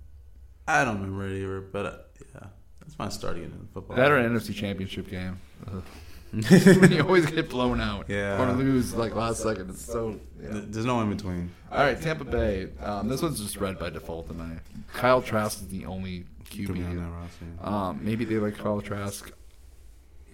I 0.69 0.85
don't 0.85 1.01
remember 1.01 1.27
it 1.29 1.43
either, 1.43 1.61
but 1.61 1.87
uh, 1.87 1.97
yeah, 2.35 2.47
that's 2.81 2.99
my 2.99 3.09
starting 3.09 3.45
in 3.45 3.69
football. 3.75 3.97
That 3.97 4.11
or 4.11 4.17
an 4.17 4.33
NFC 4.39 4.55
Championship 4.55 5.09
game. 5.09 5.41
When 6.33 6.91
you 6.93 7.03
always 7.03 7.27
get 7.27 7.51
blown 7.51 7.81
out 7.81 8.07
Yeah. 8.09 8.43
or 8.43 8.53
lose 8.55 8.95
like 8.95 9.15
last 9.15 9.43
second. 9.43 9.69
It's 9.69 9.85
so. 9.85 10.19
Yeah. 10.43 10.49
There's 10.53 10.87
no 10.87 11.01
in 11.03 11.11
between. 11.15 11.51
All 11.71 11.79
right, 11.81 12.01
Tampa 12.01 12.25
Bay. 12.25 12.69
Um, 12.83 13.09
this 13.09 13.21
one's 13.21 13.39
just 13.41 13.59
red 13.59 13.79
by 13.79 13.91
default 13.91 14.29
tonight. 14.29 14.59
Kyle 14.95 15.21
Trask 15.21 15.61
is 15.61 15.69
the 15.69 15.85
only 15.85 16.25
To 16.53 16.73
be 16.73 16.83
on 16.83 16.97
QB. 16.97 17.13
roster. 17.13 17.47
Um, 17.75 18.01
maybe 18.03 18.25
they 18.25 18.37
like 18.37 18.57
Kyle 18.57 18.81
Trask. 18.81 19.31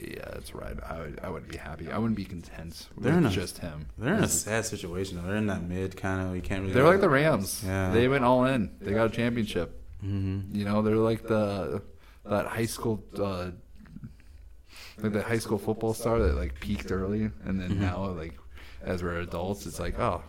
Yeah, 0.01 0.25
that's 0.33 0.55
right. 0.55 0.77
I 0.89 1.01
would, 1.01 1.21
I 1.25 1.29
would 1.29 1.49
be 1.49 1.57
happy. 1.57 1.91
I 1.91 1.99
wouldn't 1.99 2.17
be 2.17 2.25
content 2.25 2.89
with 2.95 3.05
They're 3.05 3.19
in 3.19 3.27
a- 3.27 3.31
just 3.31 3.59
him. 3.59 3.87
They're 3.99 4.15
in 4.15 4.23
a 4.25 4.29
sad 4.29 4.65
situation. 4.65 5.21
They're 5.27 5.37
in 5.37 5.49
that 5.49 5.63
mid 5.63 5.97
kind 5.97 6.29
of. 6.29 6.37
You 6.37 6.43
can't 6.43 6.63
really. 6.63 6.73
They're 6.75 6.85
like 6.85 7.01
the 7.01 7.09
Rams. 7.11 7.63
Yeah. 7.67 7.91
They 7.91 8.07
went 8.09 8.25
all 8.25 8.45
in. 8.45 8.71
They 8.81 8.93
got 8.93 9.07
a 9.07 9.11
championship. 9.11 9.83
Mm-hmm. 10.05 10.55
You 10.57 10.65
know, 10.65 10.83
they're 10.83 10.95
like 10.97 11.27
the 11.27 11.83
that 12.25 12.47
high 12.47 12.67
school 12.67 13.03
uh, 13.19 13.51
like 15.03 15.13
the 15.13 15.23
high 15.23 15.39
school 15.39 15.59
football 15.59 15.95
star 15.95 16.19
that 16.21 16.35
like 16.37 16.61
peaked 16.61 16.91
early, 16.91 17.31
and 17.45 17.61
then 17.61 17.71
Mhm. 17.71 17.79
now 17.81 18.07
like 18.11 18.35
as 18.83 19.03
we're 19.03 19.19
adults, 19.21 19.67
it's 19.67 19.81
like 19.81 19.99
oh. 19.99 20.23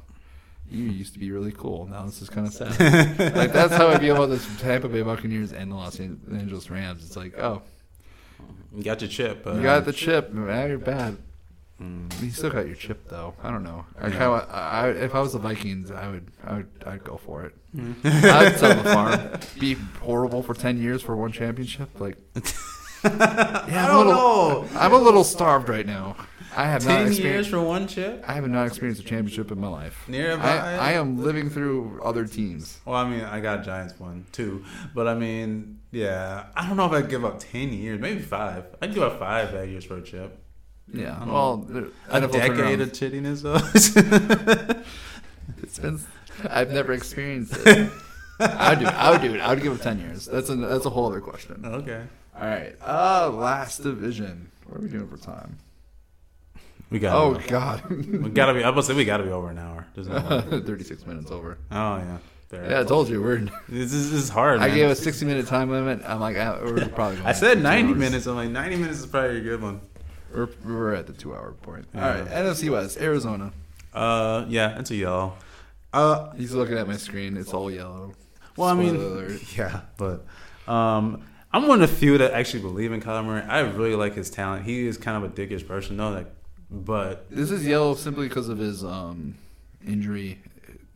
You 0.71 0.83
used 0.83 1.13
to 1.13 1.19
be 1.19 1.31
really 1.31 1.51
cool. 1.51 1.87
Now 1.87 2.05
this 2.05 2.21
is 2.21 2.29
kind 2.29 2.45
of 2.45 2.53
sad. 2.53 2.69
like 3.35 3.51
that's 3.51 3.73
how 3.73 3.87
I 3.87 3.97
feel 3.97 4.15
about 4.15 4.29
the 4.29 4.37
Tampa 4.59 4.87
Bay 4.87 5.01
Buccaneers 5.01 5.51
and 5.51 5.71
the 5.71 5.75
Los 5.75 5.99
Angeles 5.99 6.69
Rams. 6.69 7.03
It's 7.03 7.15
like, 7.17 7.35
oh, 7.39 7.63
You 8.75 8.83
got 8.83 9.01
your 9.01 9.09
chip. 9.09 9.43
But, 9.43 9.55
you 9.55 9.63
got 9.63 9.85
the 9.85 9.93
chip. 9.93 10.31
Now 10.33 10.65
you're 10.65 10.77
bad. 10.77 11.17
Mm. 11.81 12.21
You 12.21 12.29
still 12.29 12.49
got 12.49 12.67
your 12.67 12.75
chip 12.75 13.07
though. 13.09 13.33
I 13.41 13.49
don't 13.51 13.63
know. 13.63 13.85
I 13.99 14.07
Yeah. 14.07 14.17
kind 14.17 14.23
of. 14.41 14.49
I, 14.51 14.89
if 14.89 15.15
I 15.15 15.21
was 15.21 15.31
the 15.33 15.39
Vikings, 15.39 15.91
I 15.91 16.09
would. 16.09 16.27
I 16.45 16.53
would. 16.57 16.67
I'd 16.85 17.03
go 17.03 17.17
for 17.17 17.45
it. 17.45 17.55
Mm. 17.75 18.03
I'd 18.05 18.57
sell 18.59 18.75
the 18.75 18.83
farm. 18.89 19.39
Be 19.59 19.75
horrible 20.01 20.43
for 20.43 20.53
ten 20.53 20.77
years 20.81 21.01
for 21.01 21.15
one 21.15 21.31
championship. 21.31 21.89
Like, 21.99 22.17
yeah, 22.35 22.41
I 23.03 23.09
I'm 23.09 23.85
a 23.85 23.87
don't 23.87 24.07
little, 24.07 24.13
know. 24.13 24.67
I'm 24.75 24.93
a 24.93 24.97
little 24.97 25.23
starved 25.23 25.69
right 25.69 25.85
now. 25.85 26.15
I 26.57 26.65
have 26.65 26.83
not 26.85 26.91
Ten 26.95 27.01
years 27.05 27.15
experienced. 27.19 27.49
for 27.51 27.61
one 27.61 27.87
chip. 27.87 28.23
I 28.27 28.33
have 28.33 28.47
not 28.47 28.67
experienced 28.67 29.01
a 29.01 29.05
championship 29.05 29.51
in 29.51 29.59
my 29.61 29.67
life. 29.69 30.03
Nearby. 30.07 30.43
I, 30.43 30.89
I 30.89 30.91
am 30.93 31.23
living 31.23 31.49
through 31.49 32.01
other 32.03 32.25
teams. 32.25 32.79
Well, 32.85 32.95
I 32.95 33.07
mean, 33.07 33.21
I 33.21 33.39
got 33.39 33.63
Giants 33.63 33.97
one 33.99 34.25
too, 34.31 34.65
but 34.93 35.07
I 35.07 35.13
mean, 35.13 35.78
yeah, 35.91 36.45
I 36.55 36.67
don't 36.67 36.77
know 36.77 36.85
if 36.85 36.91
I'd 36.91 37.09
give 37.09 37.25
up 37.25 37.39
ten 37.39 37.73
years, 37.73 37.99
maybe 37.99 38.21
five. 38.21 38.65
I'd 38.81 38.93
give 38.93 39.03
up 39.03 39.19
five 39.19 39.51
bad 39.51 39.69
years 39.69 39.85
for 39.85 39.97
a 39.97 40.01
chip. 40.01 40.37
Yeah. 40.91 41.23
Well, 41.25 41.67
A 42.09 42.21
decade 42.27 42.81
of 42.81 42.91
chittiness, 42.91 43.41
though. 43.43 43.59
It's 45.63 45.79
been. 45.79 45.99
I've 46.49 46.71
never 46.71 46.93
experienced 46.93 47.53
it. 47.65 47.91
I 48.39 48.69
would 48.71 48.79
do. 48.79 48.85
It. 48.85 48.93
I 48.93 49.11
would 49.11 49.21
do 49.21 49.33
it. 49.35 49.39
I 49.41 49.53
would 49.53 49.61
give 49.61 49.73
it 49.73 49.81
ten 49.81 49.99
years. 49.99 50.25
That's 50.25 50.49
a 50.49 50.55
that's 50.55 50.85
a 50.85 50.89
whole 50.89 51.07
other 51.07 51.21
question. 51.21 51.61
okay, 51.65 52.03
All 52.39 52.47
right. 52.47 52.75
Uh, 52.85 53.29
last 53.31 53.83
division. 53.83 54.49
What 54.67 54.79
are 54.79 54.83
we 54.83 54.89
doing 54.89 55.07
for 55.09 55.17
time? 55.17 55.57
we 56.89 56.99
got. 56.99 57.15
Oh 57.15 57.35
Oh, 57.35 57.41
God. 57.47 57.83
we 57.89 58.29
gotta 58.29 58.53
be. 58.53 58.63
I 58.63 58.69
was 58.69 58.87
say 58.87 58.93
we 58.93 59.03
gotta 59.05 59.23
be 59.23 59.31
over 59.31 59.49
an 59.49 59.57
hour. 59.59 59.85
Thirty-six 59.95 61.05
minutes 61.05 61.29
over. 61.31 61.57
Oh 61.71 61.97
yeah. 61.97 62.17
There. 62.49 62.69
Yeah, 62.71 62.79
I 62.79 62.83
told 62.83 63.09
you 63.09 63.21
we're. 63.21 63.37
This 63.67 63.93
is, 63.93 64.11
this 64.11 64.23
is 64.23 64.29
hard. 64.29 64.59
I 64.59 64.67
man. 64.67 64.75
gave 64.77 64.89
a 64.89 64.95
sixty-minute 64.95 65.45
time 65.47 65.69
limit. 65.69 66.01
I'm 66.05 66.19
like, 66.19 66.35
ah, 66.37 66.59
we're 66.63 66.87
probably. 66.89 67.17
Going 67.17 67.27
I 67.27 67.31
said 67.33 67.61
90 67.61 67.89
hours. 67.89 67.97
minutes. 67.99 68.25
I'm 68.25 68.35
like 68.35 68.49
90 68.49 68.75
minutes 68.77 68.99
is 68.99 69.05
probably 69.05 69.37
a 69.37 69.41
good 69.41 69.61
one. 69.61 69.81
We're, 70.33 70.49
we're 70.65 70.93
at 70.95 71.05
the 71.07 71.13
two-hour 71.13 71.53
point. 71.61 71.85
Yeah. 71.93 72.07
All 72.07 72.19
right, 72.21 72.27
NFC 72.31 72.69
West, 72.71 72.99
Arizona. 72.99 73.51
Uh, 73.93 74.45
yeah, 74.47 74.79
it's 74.79 74.89
a 74.91 74.95
yellow. 74.95 75.33
Uh, 75.93 76.31
He's 76.33 76.53
looking 76.53 76.77
at 76.77 76.87
my 76.87 76.97
screen. 76.97 77.37
It's 77.37 77.53
all 77.53 77.69
yellow. 77.71 78.13
well, 78.55 78.69
I 78.69 78.73
mean, 78.73 78.95
alert. 78.95 79.41
yeah, 79.57 79.81
but 79.97 80.25
um, 80.67 81.23
I'm 81.51 81.67
one 81.67 81.81
of 81.81 81.89
the 81.89 81.95
few 81.95 82.17
that 82.19 82.31
actually 82.33 82.61
believe 82.61 82.91
in 82.91 83.01
Kyler 83.01 83.25
Murray. 83.25 83.41
I 83.41 83.59
really 83.61 83.95
like 83.95 84.13
his 84.15 84.29
talent. 84.29 84.65
He 84.65 84.85
is 84.87 84.97
kind 84.97 85.23
of 85.23 85.31
a 85.31 85.33
dickish 85.33 85.67
person, 85.67 85.97
though. 85.97 86.09
Like, 86.09 86.31
but 86.71 87.29
This 87.31 87.49
is 87.51 87.65
yellow 87.65 87.95
simply 87.95 88.27
because 88.27 88.49
of 88.49 88.57
his 88.59 88.83
um, 88.83 89.35
injury. 89.87 90.39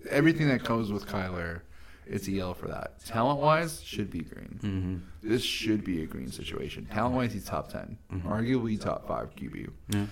Everything 0.09 0.47
that 0.49 0.63
comes 0.63 0.91
with 0.91 1.05
Kyler, 1.07 1.61
it's 2.05 2.27
a 2.27 2.31
yellow 2.31 2.53
for 2.53 2.67
that. 2.67 3.03
Talent-wise, 3.05 3.81
should 3.81 4.09
be 4.11 4.21
green. 4.21 4.59
mhm. 4.61 5.01
This 5.30 5.43
should 5.43 5.84
be 5.84 6.03
a 6.03 6.05
green 6.05 6.31
situation. 6.31 6.85
Talent-wise, 6.85 7.34
he's 7.34 7.45
top 7.45 7.69
10 7.71 7.97
Mhm. 8.11 8.23
arguably 8.23 8.80
top 8.80 9.07
five 9.07 9.34
QB. 9.35 9.67
yeah, 9.89 10.05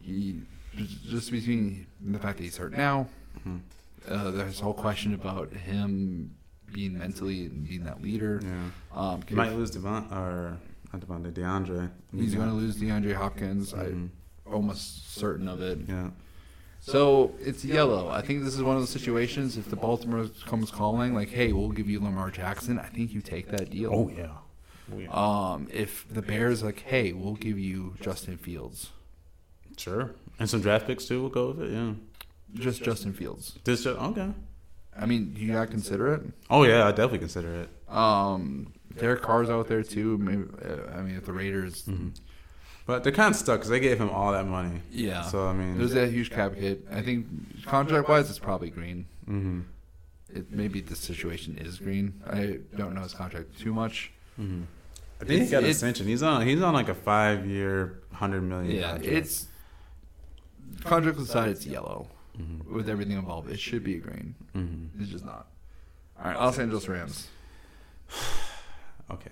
He 0.00 0.42
just 1.08 1.30
between 1.30 1.86
the 2.00 2.18
fact 2.18 2.38
that 2.38 2.42
he's 2.44 2.56
hurt 2.56 2.72
now, 2.72 3.08
Mhm. 3.46 3.60
uh, 4.08 4.30
there's 4.32 4.60
a 4.60 4.64
whole 4.64 4.74
question 4.74 5.14
about 5.14 5.52
him 5.52 6.34
being 6.72 6.98
mentally 6.98 7.46
and 7.46 7.66
being 7.66 7.84
that 7.84 8.02
leader. 8.02 8.40
yeah. 8.42 8.70
Um, 8.92 9.22
He 9.28 9.34
might 9.36 9.52
lose 9.52 9.70
Devon 9.70 10.06
or 10.10 10.58
not 10.92 11.00
Devontae, 11.00 11.32
DeAndre. 11.32 11.90
he's 12.12 12.34
going 12.34 12.48
to 12.48 12.54
lose 12.54 12.76
DeAndre 12.76 13.14
Hopkins. 13.14 13.72
I'm 13.72 14.10
almost 14.44 15.14
certain 15.14 15.46
of 15.48 15.60
it. 15.62 15.78
Yeah. 15.88 16.10
So 16.86 17.34
it's 17.40 17.64
yellow. 17.64 18.10
I 18.10 18.20
think 18.20 18.44
this 18.44 18.54
is 18.54 18.62
one 18.62 18.76
of 18.76 18.82
those 18.82 18.90
situations. 18.90 19.56
If 19.56 19.70
the 19.70 19.76
Baltimore 19.76 20.26
comes 20.44 20.70
calling, 20.70 21.14
like, 21.14 21.30
"Hey, 21.30 21.50
we'll 21.52 21.70
give 21.70 21.88
you 21.88 21.98
Lamar 21.98 22.30
Jackson," 22.30 22.78
I 22.78 22.86
think 22.88 23.12
you 23.14 23.22
take 23.22 23.48
that 23.48 23.70
deal. 23.70 23.90
Oh 23.92 24.10
yeah. 24.14 24.28
Oh, 24.92 24.98
yeah. 24.98 25.08
Um, 25.52 25.66
if 25.72 26.06
the 26.10 26.20
Bears 26.20 26.62
like, 26.62 26.80
"Hey, 26.80 27.12
we'll 27.12 27.36
give 27.36 27.58
you 27.58 27.94
Justin 28.02 28.36
Fields," 28.36 28.90
sure. 29.78 30.10
And 30.38 30.50
some 30.50 30.60
draft 30.60 30.86
picks 30.86 31.06
too. 31.06 31.22
We'll 31.22 31.30
go 31.30 31.52
with 31.52 31.62
it. 31.62 31.72
Yeah. 31.72 31.92
just 32.52 32.82
Justin 32.82 33.14
Fields. 33.14 33.58
This 33.64 33.84
just, 33.84 33.98
okay. 33.98 34.32
I 34.96 35.06
mean, 35.06 35.32
do 35.32 35.40
you 35.40 35.52
not 35.52 35.70
consider 35.70 36.12
it? 36.14 36.22
Oh 36.50 36.64
yeah, 36.64 36.86
I 36.86 36.90
definitely 36.90 37.20
consider 37.20 37.62
it. 37.62 37.70
Um, 37.88 38.74
Derek 38.98 39.22
Carr's 39.22 39.48
out 39.48 39.68
there 39.68 39.82
too. 39.82 40.18
Maybe 40.18 40.44
uh, 40.62 40.98
I 40.98 41.00
mean, 41.00 41.16
if 41.16 41.24
the 41.24 41.32
Raiders, 41.32 41.88
But 42.86 43.02
they're 43.02 43.12
kind 43.12 43.32
of 43.34 43.38
stuck 43.40 43.60
because 43.60 43.70
they 43.70 43.80
gave 43.80 43.98
him 43.98 44.10
all 44.10 44.32
that 44.32 44.46
money. 44.46 44.80
yeah. 44.92 45.22
So 45.22 45.46
I 45.48 45.52
mean, 45.54 45.78
There's 45.78 45.92
that 45.94 46.10
huge 46.10 46.30
cap 46.30 46.54
hit. 46.54 46.86
I 46.92 47.00
think 47.02 47.26
contract 47.64 48.08
wise, 48.08 48.28
it's 48.28 48.38
probably 48.38 48.70
green. 48.70 49.06
hmm 49.26 49.60
It 50.28 50.50
maybe 50.52 50.80
the 50.80 50.94
situation 50.96 51.56
is 51.58 51.78
green. 51.78 52.20
I 52.26 52.58
don't 52.76 52.94
know 52.94 53.02
his 53.02 53.14
contract 53.14 53.58
too 53.58 53.72
much. 53.72 54.12
hmm 54.36 54.62
I 55.20 55.24
think 55.24 55.30
he 55.30 55.36
It's- 55.36 55.50
got 55.50 55.58
it's- 55.62 55.76
ascension. 55.76 56.06
He's 56.06 56.22
on. 56.22 56.46
He's 56.46 56.60
on 56.60 56.74
like 56.74 56.88
a 56.88 56.94
five 56.94 57.46
year, 57.46 58.00
hundred 58.12 58.42
million. 58.42 58.74
Yeah, 58.76 58.90
contract. 58.92 59.06
it's 59.16 59.46
contract 60.84 61.18
aside, 61.18 61.48
it's 61.50 61.64
yellow 61.64 62.08
Mhm. 62.38 62.66
with 62.66 62.88
everything 62.90 63.16
involved. 63.16 63.48
It 63.50 63.60
should 63.60 63.84
be 63.84 63.94
a 63.96 64.00
green. 64.00 64.34
Mhm. 64.54 64.88
It's 65.00 65.10
just 65.10 65.24
not. 65.24 65.46
All 66.18 66.24
right, 66.26 66.36
Los 66.38 66.58
Angeles 66.58 66.86
Rams. 66.88 67.28
Okay. 69.10 69.30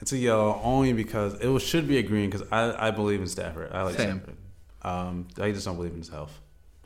It's 0.00 0.12
a 0.12 0.18
yellow 0.18 0.60
only 0.62 0.92
because 0.92 1.34
it 1.40 1.48
was, 1.48 1.62
should 1.62 1.88
be 1.88 1.98
a 1.98 2.02
green 2.02 2.30
because 2.30 2.46
I, 2.52 2.88
I 2.88 2.90
believe 2.90 3.20
in 3.20 3.26
Stafford. 3.26 3.72
I 3.72 3.82
like 3.82 3.96
Same. 3.96 4.18
Stafford. 4.18 4.36
Um, 4.82 5.28
I 5.40 5.50
just 5.52 5.64
don't 5.64 5.76
believe 5.76 5.92
in 5.92 5.98
his 5.98 6.08
health. 6.08 6.38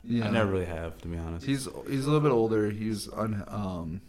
Yeah, 0.03 0.27
I 0.27 0.31
never 0.31 0.51
really 0.51 0.65
have, 0.65 0.97
to 1.01 1.07
be 1.07 1.17
honest. 1.17 1.45
He's 1.45 1.67
he's 1.87 2.05
a 2.05 2.09
little 2.09 2.21
bit 2.21 2.31
older. 2.31 2.71
He's 2.71 3.07
un, 3.13 3.43
um, 3.47 4.01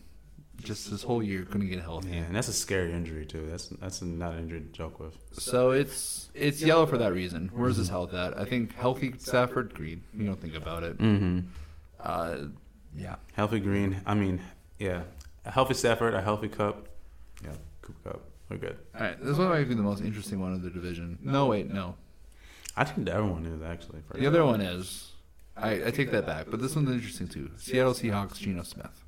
just 0.62 0.90
this 0.90 1.02
whole 1.02 1.22
year 1.22 1.42
couldn't 1.42 1.68
get 1.68 1.80
healthy. 1.80 2.10
Yeah, 2.10 2.22
and 2.22 2.34
that's 2.34 2.48
a 2.48 2.52
scary 2.52 2.92
injury 2.92 3.26
too. 3.26 3.46
That's 3.50 3.68
that's 3.68 4.00
not 4.00 4.32
an 4.32 4.38
injury 4.40 4.60
to 4.60 4.66
joke 4.68 4.98
with. 5.00 5.16
So 5.32 5.72
it's 5.72 6.30
it's 6.34 6.62
yellow 6.62 6.86
for 6.86 6.96
that 6.98 7.12
reason. 7.12 7.50
Where's 7.54 7.76
his 7.76 7.88
health 7.88 8.14
at? 8.14 8.38
I 8.38 8.44
think 8.44 8.74
healthy 8.74 9.12
Stafford 9.18 9.74
green. 9.74 10.02
You 10.16 10.26
don't 10.26 10.40
think 10.40 10.54
about 10.54 10.82
it. 10.84 10.96
Mm-hmm. 10.98 11.40
Uh, 12.00 12.36
yeah. 12.96 13.16
Healthy 13.34 13.60
green. 13.60 14.00
I 14.06 14.14
mean, 14.14 14.40
yeah, 14.78 15.02
a 15.44 15.50
healthy 15.50 15.74
Stafford, 15.74 16.14
a 16.14 16.22
healthy 16.22 16.48
Kupp. 16.48 16.88
Yeah, 17.44 17.50
Cooper 17.82 18.10
Kupp. 18.10 18.31
We're 18.52 18.58
good. 18.58 18.76
All 18.94 19.00
right, 19.00 19.24
this 19.24 19.38
one 19.38 19.48
might 19.48 19.66
be 19.66 19.74
the 19.74 19.82
most 19.82 20.02
interesting 20.02 20.38
one 20.38 20.52
of 20.52 20.60
the 20.62 20.68
division. 20.68 21.18
No, 21.22 21.46
wait, 21.46 21.72
no. 21.72 21.94
I 22.76 22.84
think 22.84 23.06
the 23.06 23.14
other 23.14 23.24
one 23.24 23.46
is 23.46 23.62
actually. 23.62 24.00
The 24.14 24.26
other 24.26 24.44
one 24.44 24.60
is. 24.60 25.12
I, 25.56 25.86
I 25.86 25.90
take 25.90 26.10
that 26.12 26.26
back, 26.26 26.46
but 26.50 26.60
this 26.60 26.76
one's 26.76 26.90
interesting 26.90 27.28
too. 27.28 27.50
Seattle 27.56 27.94
Seahawks, 27.94 28.38
Geno 28.38 28.62
Smith. 28.62 29.04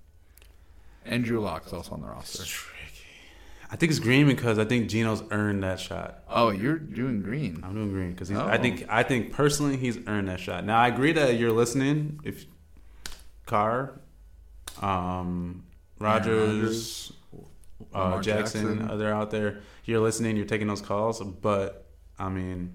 Andrew 1.05 1.41
Lock's 1.41 1.73
also 1.75 1.93
on 1.93 2.01
the 2.01 2.07
roster. 2.07 2.43
It's 2.43 2.51
tricky. 2.51 2.81
I 3.71 3.77
think 3.77 3.91
it's 3.91 3.99
green 3.99 4.27
because 4.27 4.59
I 4.59 4.65
think 4.65 4.89
Geno's 4.89 5.23
earned 5.31 5.63
that 5.63 5.79
shot. 5.81 6.21
Oh, 6.29 6.49
you're 6.51 6.79
doing 6.79 7.21
green. 7.23 7.61
I'm 7.65 7.75
doing 7.75 7.91
green 7.93 8.13
because 8.13 8.31
Oh. 8.31 8.47
I 8.47 8.57
think 8.57 8.87
I 8.89 9.03
think 9.03 9.33
personally 9.33 9.77
he's 9.77 9.99
earned 10.07 10.29
that 10.29 10.41
shot. 10.41 10.65
Now 10.65 10.79
I 10.79 10.89
agree 10.89 11.13
that 11.13 11.39
you're 11.39 11.53
listening. 11.53 12.21
If 12.25 12.47
Carr, 13.47 14.01
um, 14.81 15.65
Rodgers, 15.99 17.13
uh, 17.95 18.21
Jackson, 18.21 18.67
Jackson. 18.79 18.91
uh, 18.91 18.97
they're 18.97 19.15
out 19.15 19.31
there. 19.31 19.61
You're 19.85 20.01
listening. 20.01 20.37
You're 20.37 20.47
taking 20.47 20.67
those 20.67 20.81
calls. 20.83 21.21
But 21.23 21.87
I 22.19 22.29
mean, 22.29 22.75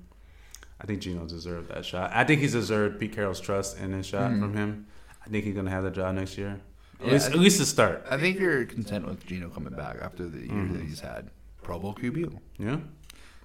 I 0.82 0.86
think 0.86 1.02
Geno 1.02 1.26
deserved 1.26 1.70
that 1.70 1.86
shot. 1.86 2.12
I 2.14 2.24
think 2.24 2.42
he's 2.42 2.54
deserved 2.54 3.00
Pete 3.00 3.14
Carroll's 3.14 3.40
trust 3.42 3.78
in 3.80 3.92
his 3.92 4.06
shot 4.06 4.32
Mhm. 4.32 4.40
from 4.40 4.54
him. 4.56 4.88
I 5.26 5.30
think 5.30 5.46
he's 5.46 5.56
gonna 5.56 5.70
have 5.72 5.84
the 5.84 5.92
job 5.92 6.16
next 6.16 6.38
year. 6.38 6.60
At 7.02 7.06
Yeah, 7.08 7.14
least, 7.14 7.28
I- 7.30 7.32
at 7.32 7.40
least 7.40 7.58
to 7.60 7.66
start. 7.66 8.06
I 8.10 8.18
think 8.18 8.40
you're 8.40 8.66
content 8.66 9.06
with 9.08 9.26
Geno 9.26 9.50
coming 9.50 9.74
back 9.74 9.98
after 10.02 10.28
the 10.28 10.40
year 10.40 10.50
Mhm. 10.50 10.74
that 10.74 10.82
he's 10.84 11.00
had. 11.02 11.30
Pro 11.64 11.80
Bowl 11.80 11.94
QB. 11.94 12.38
Yeah. 12.58 12.80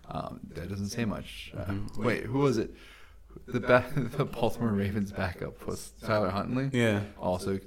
Um, 0.08 0.40
that 0.54 0.68
doesn't 0.68 0.88
say 0.88 1.04
much. 1.04 1.52
Uh, 1.56 1.64
Mhm. 1.64 1.96
Wait, 2.04 2.24
who 2.24 2.38
was 2.38 2.58
it? 2.58 2.74
The 3.46 3.60
ba- 3.60 3.84
the 4.16 4.24
Baltimore 4.24 4.72
Ravens 4.72 5.10
backup 5.12 5.66
was 5.66 5.92
Tyler 6.02 6.30
Huntley. 6.30 6.70
Yeah. 6.72 7.00
Also, 7.18 7.58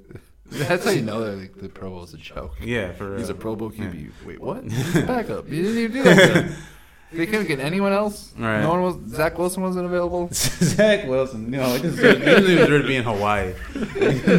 that's 0.50 0.84
how 0.84 0.90
you 0.90 1.02
know 1.02 1.24
that 1.24 1.38
like, 1.38 1.54
the 1.56 1.68
Pro 1.68 1.90
Bowl 1.90 2.04
is 2.04 2.14
a 2.14 2.18
joke. 2.18 2.56
Yeah. 2.60 2.92
For 2.92 3.10
real. 3.10 3.18
He's 3.18 3.28
a. 3.28 3.34
Pro 3.34 3.56
Bowl. 3.56 3.70
QB. 3.70 4.10
Wait, 4.26 4.40
what? 4.40 4.64
He's 4.70 4.96
a 4.96 5.02
backup. 5.02 5.48
He 5.48 5.62
didn't 5.62 5.78
even 5.78 5.92
do 5.92 6.02
that. 6.02 6.52
They 7.10 7.24
couldn't 7.24 7.46
get 7.46 7.58
anyone 7.58 7.94
else. 7.94 8.34
Right. 8.36 8.60
No 8.60 8.68
one 8.68 8.82
was. 8.82 8.96
Zach 9.16 9.38
Wilson 9.38 9.62
wasn't 9.62 9.86
available. 9.86 10.28
Zach 10.30 11.06
Wilson. 11.08 11.50
No, 11.50 11.74
it 11.74 11.80
deserved, 11.80 12.20
it 12.20 12.40
deserved 12.42 12.84
to 12.84 12.86
be 12.86 12.96
in 12.96 13.04
Hawaii. 13.04 13.54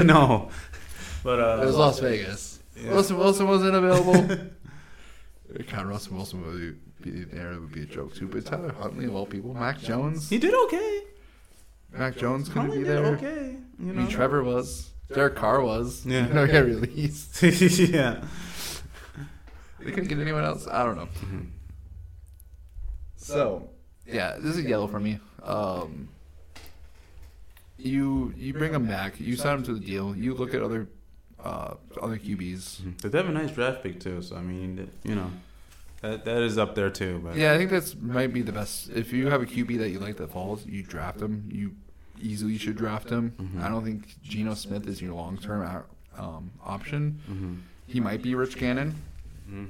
no. 0.05 0.51
But 1.23 1.39
uh, 1.39 1.63
It 1.63 1.65
was 1.65 1.75
Las 1.75 1.99
Vegas. 1.99 2.59
Yeah. 2.75 2.91
Wilson 2.91 3.17
Wilson 3.17 3.47
wasn't 3.47 3.75
available. 3.75 4.37
Of 5.49 5.87
Russell 5.87 6.15
Wilson 6.15 6.45
would 6.45 6.79
be 7.01 7.23
there. 7.23 7.53
It 7.53 7.59
would 7.59 7.71
be 7.71 7.81
a 7.81 7.85
joke 7.85 8.13
too. 8.13 8.27
But 8.27 8.45
Tyler 8.45 8.71
Huntley 8.71 9.05
of 9.05 9.15
all 9.15 9.25
people, 9.25 9.53
Mac 9.53 9.79
Jones. 9.79 10.29
he 10.29 10.37
did 10.37 10.53
okay. 10.65 11.01
Mac 11.91 12.17
Jones 12.17 12.47
couldn't 12.47 12.69
Huntley 12.69 12.79
be 12.79 12.83
there. 12.83 13.05
Okay. 13.15 13.57
You 13.79 13.89
I 13.89 13.93
mean, 13.93 14.07
Trevor 14.07 14.43
was. 14.43 14.91
Derek 15.13 15.35
Carr 15.35 15.61
was. 15.61 16.05
Yeah. 16.05 16.25
He 16.27 16.33
never 16.33 16.47
got 16.47 16.65
released. 16.65 17.41
yeah. 17.43 18.23
They 19.79 19.91
couldn't 19.91 20.07
get 20.09 20.19
anyone 20.19 20.43
else. 20.43 20.67
I 20.67 20.83
don't 20.83 20.97
know. 20.97 21.07
So, 23.15 23.69
yeah, 24.05 24.37
this 24.39 24.57
is 24.57 24.65
yellow 24.65 24.87
for 24.87 24.99
me. 24.99 25.19
Um, 25.43 26.09
you 27.77 28.33
you 28.37 28.53
bring 28.53 28.73
him 28.73 28.87
back. 28.87 29.19
You 29.19 29.35
sign 29.35 29.57
him 29.57 29.63
to 29.63 29.73
the 29.73 29.79
deal. 29.79 30.15
You 30.15 30.33
look 30.33 30.53
at 30.53 30.61
other 30.61 30.87
uh, 31.43 31.75
other 32.01 32.17
QBs. 32.17 33.01
They 33.01 33.17
have 33.17 33.29
a 33.29 33.31
nice 33.31 33.51
draft 33.51 33.83
pick 33.83 33.99
too, 33.99 34.21
so 34.21 34.35
I 34.35 34.41
mean, 34.41 34.91
you 35.03 35.15
know, 35.15 35.31
that 36.01 36.25
that 36.25 36.41
is 36.41 36.57
up 36.57 36.75
there 36.75 36.89
too. 36.89 37.21
But 37.23 37.35
Yeah, 37.37 37.53
I 37.53 37.57
think 37.57 37.69
that's 37.71 37.95
might 37.95 38.33
be 38.33 38.41
the 38.41 38.51
best. 38.51 38.89
If 38.89 39.13
you 39.13 39.27
have 39.27 39.41
a 39.41 39.45
QB 39.45 39.77
that 39.79 39.89
you 39.89 39.99
like 39.99 40.17
that 40.17 40.31
falls, 40.31 40.65
you 40.65 40.83
draft 40.83 41.21
him. 41.21 41.49
You 41.51 41.75
easily 42.21 42.57
should 42.57 42.75
draft 42.77 43.09
him. 43.09 43.33
Mhm. 43.39 43.61
I 43.63 43.69
don't 43.69 43.83
think 43.83 44.21
Geno 44.23 44.53
Smith 44.53 44.87
is 44.87 45.01
your 45.01 45.13
long 45.13 45.37
term 45.37 45.61
um, 46.17 46.51
option. 46.63 47.19
hmm 47.27 47.55
He 47.87 47.99
might 47.99 48.21
be 48.21 48.35
Rich 48.35 48.57
Gannon. 48.57 48.95
hmm 49.47 49.65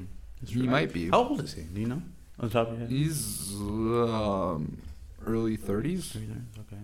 He 0.46 0.64
might 0.68 0.92
be. 0.94 1.10
How 1.10 1.24
old 1.30 1.42
is 1.44 1.54
he? 1.54 1.64
Do 1.64 1.80
you 1.82 1.88
know? 1.88 2.02
On 2.40 2.48
the 2.48 2.54
top 2.54 2.68
of 2.68 2.74
your 2.74 2.82
head. 2.82 2.90
He's 2.90 3.54
um, 3.56 4.78
early 5.26 5.56
thirties. 5.58 6.16
Okay. 6.16 6.82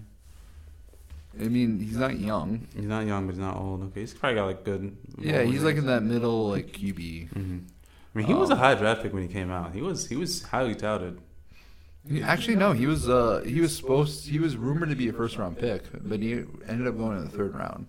I 1.40 1.48
mean, 1.50 1.80
he's 1.80 1.98
not 1.98 2.18
young. 2.18 2.68
He's 2.74 2.86
not 2.86 3.06
young, 3.06 3.26
but 3.26 3.34
he's 3.34 3.40
not 3.42 3.58
old. 3.58 3.84
Okay, 3.84 4.02
he's 4.02 4.14
probably 4.14 4.36
got 4.36 4.46
like 4.46 4.64
good. 4.64 4.96
Yeah, 5.20 5.44
he's 5.44 5.64
like 5.64 5.76
in 5.76 5.86
that 5.88 6.04
middle 6.04 6.50
like 6.50 6.68
QB. 6.72 7.30
hmm 7.34 7.58
I 8.14 8.18
mean, 8.18 8.28
he 8.28 8.34
was 8.34 8.50
a 8.50 8.54
Um, 8.54 8.60
high 8.60 8.76
draft 8.76 9.04
pick 9.04 9.12
when 9.14 9.24
he 9.24 9.28
came 9.28 9.52
out. 9.52 9.74
He 9.74 9.82
was 9.82 10.08
he 10.08 10.16
was 10.16 10.44
highly 10.44 10.76
touted. 10.76 11.20
Actually, 12.23 12.56
no, 12.57 12.72
he 12.72 12.86
was 12.86 13.10
uh 13.10 13.44
he 13.45 13.61
was 13.61 13.76
supposed 13.76 14.27
he 14.27 14.38
was 14.40 14.56
rumored 14.56 14.90
to 14.90 14.95
be 14.95 15.07
a 15.10 15.14
first 15.14 15.38
round 15.38 15.57
pick, 15.57 15.84
but 16.03 16.19
he 16.19 16.34
ended 16.68 16.88
up 16.88 16.98
going 16.98 17.18
in 17.18 17.23
the 17.26 17.32
third 17.32 17.56
round 17.56 17.88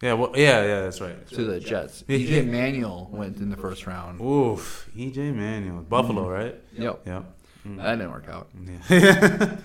Yeah, 0.00 0.12
well, 0.12 0.30
yeah, 0.36 0.62
yeah, 0.62 0.80
that's 0.82 1.00
right. 1.00 1.26
to 1.28 1.44
the 1.44 1.58
Jets. 1.58 2.04
Yeah. 2.06 2.18
EJ 2.18 2.46
Manuel 2.48 3.08
went 3.10 3.38
in 3.38 3.50
the 3.50 3.56
first 3.56 3.86
round. 3.86 4.20
Oof, 4.20 4.88
EJ 4.96 5.34
Manuel, 5.34 5.82
Buffalo, 5.82 6.28
right? 6.30 6.54
Yep, 6.78 7.02
Yep. 7.06 7.24
Mm. 7.66 7.76
that 7.78 7.96
didn't 7.96 8.12
work 8.12 8.28
out. 8.28 8.48
Yeah. 8.64 8.78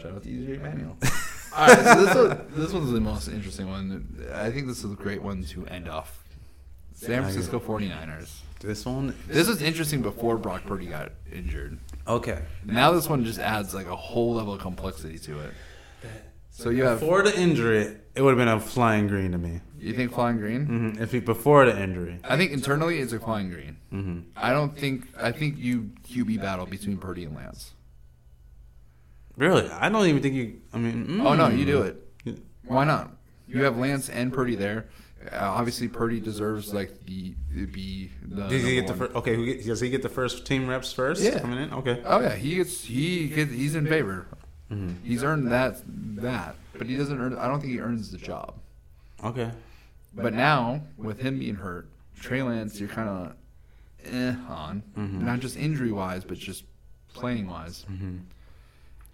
Shout 0.00 0.12
out 0.12 0.22
to 0.22 0.28
EJ 0.28 0.62
Manuel. 0.62 0.96
All 1.54 1.66
right, 1.66 1.78
so 1.84 2.04
this 2.04 2.14
one, 2.14 2.46
this 2.56 2.72
one's 2.72 2.92
the 2.92 3.00
most 3.00 3.28
interesting 3.28 3.68
one. 3.68 4.26
I 4.32 4.50
think 4.50 4.66
this 4.68 4.84
is 4.84 4.90
a 4.92 4.94
great 4.94 5.22
one 5.22 5.44
to 5.44 5.66
end 5.66 5.88
off. 5.88 6.22
San 6.94 7.22
Francisco 7.22 7.60
49ers. 7.60 8.38
this 8.60 8.86
one. 8.86 9.14
This 9.28 9.48
was 9.48 9.60
interesting 9.60 10.00
before 10.00 10.38
Brock 10.38 10.64
Purdy 10.64 10.86
got 10.86 11.12
injured. 11.30 11.78
Okay. 12.08 12.42
Now 12.64 12.92
this 12.92 13.08
one 13.08 13.24
just 13.24 13.38
adds 13.38 13.74
like 13.74 13.86
a 13.86 13.96
whole 13.96 14.34
level 14.34 14.54
of 14.54 14.60
complexity 14.60 15.18
to 15.20 15.40
it. 15.40 15.52
So 16.50 16.70
you 16.70 16.84
have 16.84 17.00
Before 17.00 17.22
the 17.22 17.38
injury, 17.38 17.96
it 18.14 18.22
would 18.22 18.30
have 18.30 18.38
been 18.38 18.48
a 18.48 18.58
flying 18.60 19.08
green 19.08 19.32
to 19.32 19.38
me. 19.38 19.60
you 19.78 19.92
think 19.92 20.12
flying 20.12 20.38
green? 20.38 20.64
hmm 20.94 21.02
If 21.02 21.12
he 21.12 21.20
before 21.20 21.66
the 21.66 21.78
injury. 21.78 22.18
I 22.24 22.36
think 22.38 22.52
internally 22.52 22.98
it's 23.00 23.12
a 23.12 23.20
flying 23.20 23.50
green. 23.50 23.76
hmm 23.90 24.20
I 24.36 24.52
don't 24.52 24.76
think 24.78 25.08
I 25.20 25.32
think 25.32 25.58
you 25.58 25.90
QB 26.08 26.40
battle 26.40 26.64
between 26.66 26.96
Purdy 26.96 27.24
and 27.24 27.34
Lance. 27.36 27.72
Really, 29.36 29.68
I 29.68 29.88
don't 29.90 30.06
even 30.06 30.22
think 30.22 30.34
you. 30.34 30.60
I 30.72 30.78
mean, 30.78 31.20
Oh 31.20 31.34
no, 31.34 31.48
mm. 31.48 31.58
you 31.58 31.66
do 31.66 31.82
it. 31.82 32.02
Why 32.64 32.84
not? 32.84 33.10
You 33.46 33.62
have 33.64 33.76
Lance 33.76 34.08
and 34.08 34.32
Purdy 34.32 34.54
there. 34.56 34.86
Uh, 35.32 35.38
obviously, 35.40 35.88
Purdy 35.88 36.20
deserves 36.20 36.72
like 36.74 37.04
the 37.06 37.34
be 37.66 38.10
the. 38.22 38.46
Did 38.48 38.60
he 38.64 38.74
get 38.76 38.86
the 38.86 38.94
first? 38.94 39.14
Okay, 39.14 39.34
who 39.34 39.44
get, 39.46 39.64
does 39.66 39.80
he 39.80 39.90
get 39.90 40.02
the 40.02 40.08
first 40.08 40.44
team 40.46 40.66
reps 40.68 40.92
first? 40.92 41.22
Yeah. 41.22 41.38
coming 41.40 41.58
in. 41.58 41.72
Okay. 41.72 42.02
Oh 42.04 42.20
yeah, 42.20 42.34
he 42.34 42.56
gets 42.56 42.84
he 42.84 43.28
gets, 43.28 43.50
he's 43.52 43.74
in 43.74 43.86
favor. 43.86 44.26
hmm 44.68 44.92
He's 45.04 45.22
earned 45.24 45.50
that 45.52 45.80
that, 46.22 46.56
but 46.76 46.86
he 46.86 46.96
doesn't 46.96 47.18
earn. 47.20 47.36
I 47.36 47.48
don't 47.48 47.60
think 47.60 47.72
he 47.72 47.80
earns 47.80 48.10
the 48.10 48.18
job. 48.18 48.54
Okay. 49.24 49.50
But 50.14 50.32
now 50.34 50.80
with 50.96 51.20
him 51.20 51.38
being 51.38 51.56
hurt, 51.56 51.86
Trey 52.18 52.42
Lance, 52.42 52.78
you're 52.80 52.88
kind 52.88 53.08
of 53.08 53.32
eh 54.12 54.34
on, 54.48 54.82
Mhm. 54.96 55.20
not 55.22 55.40
just 55.40 55.56
injury 55.56 55.92
wise, 55.92 56.24
but 56.24 56.38
just 56.38 56.64
playing 57.12 57.48
wise. 57.48 57.84
hmm 57.88 58.18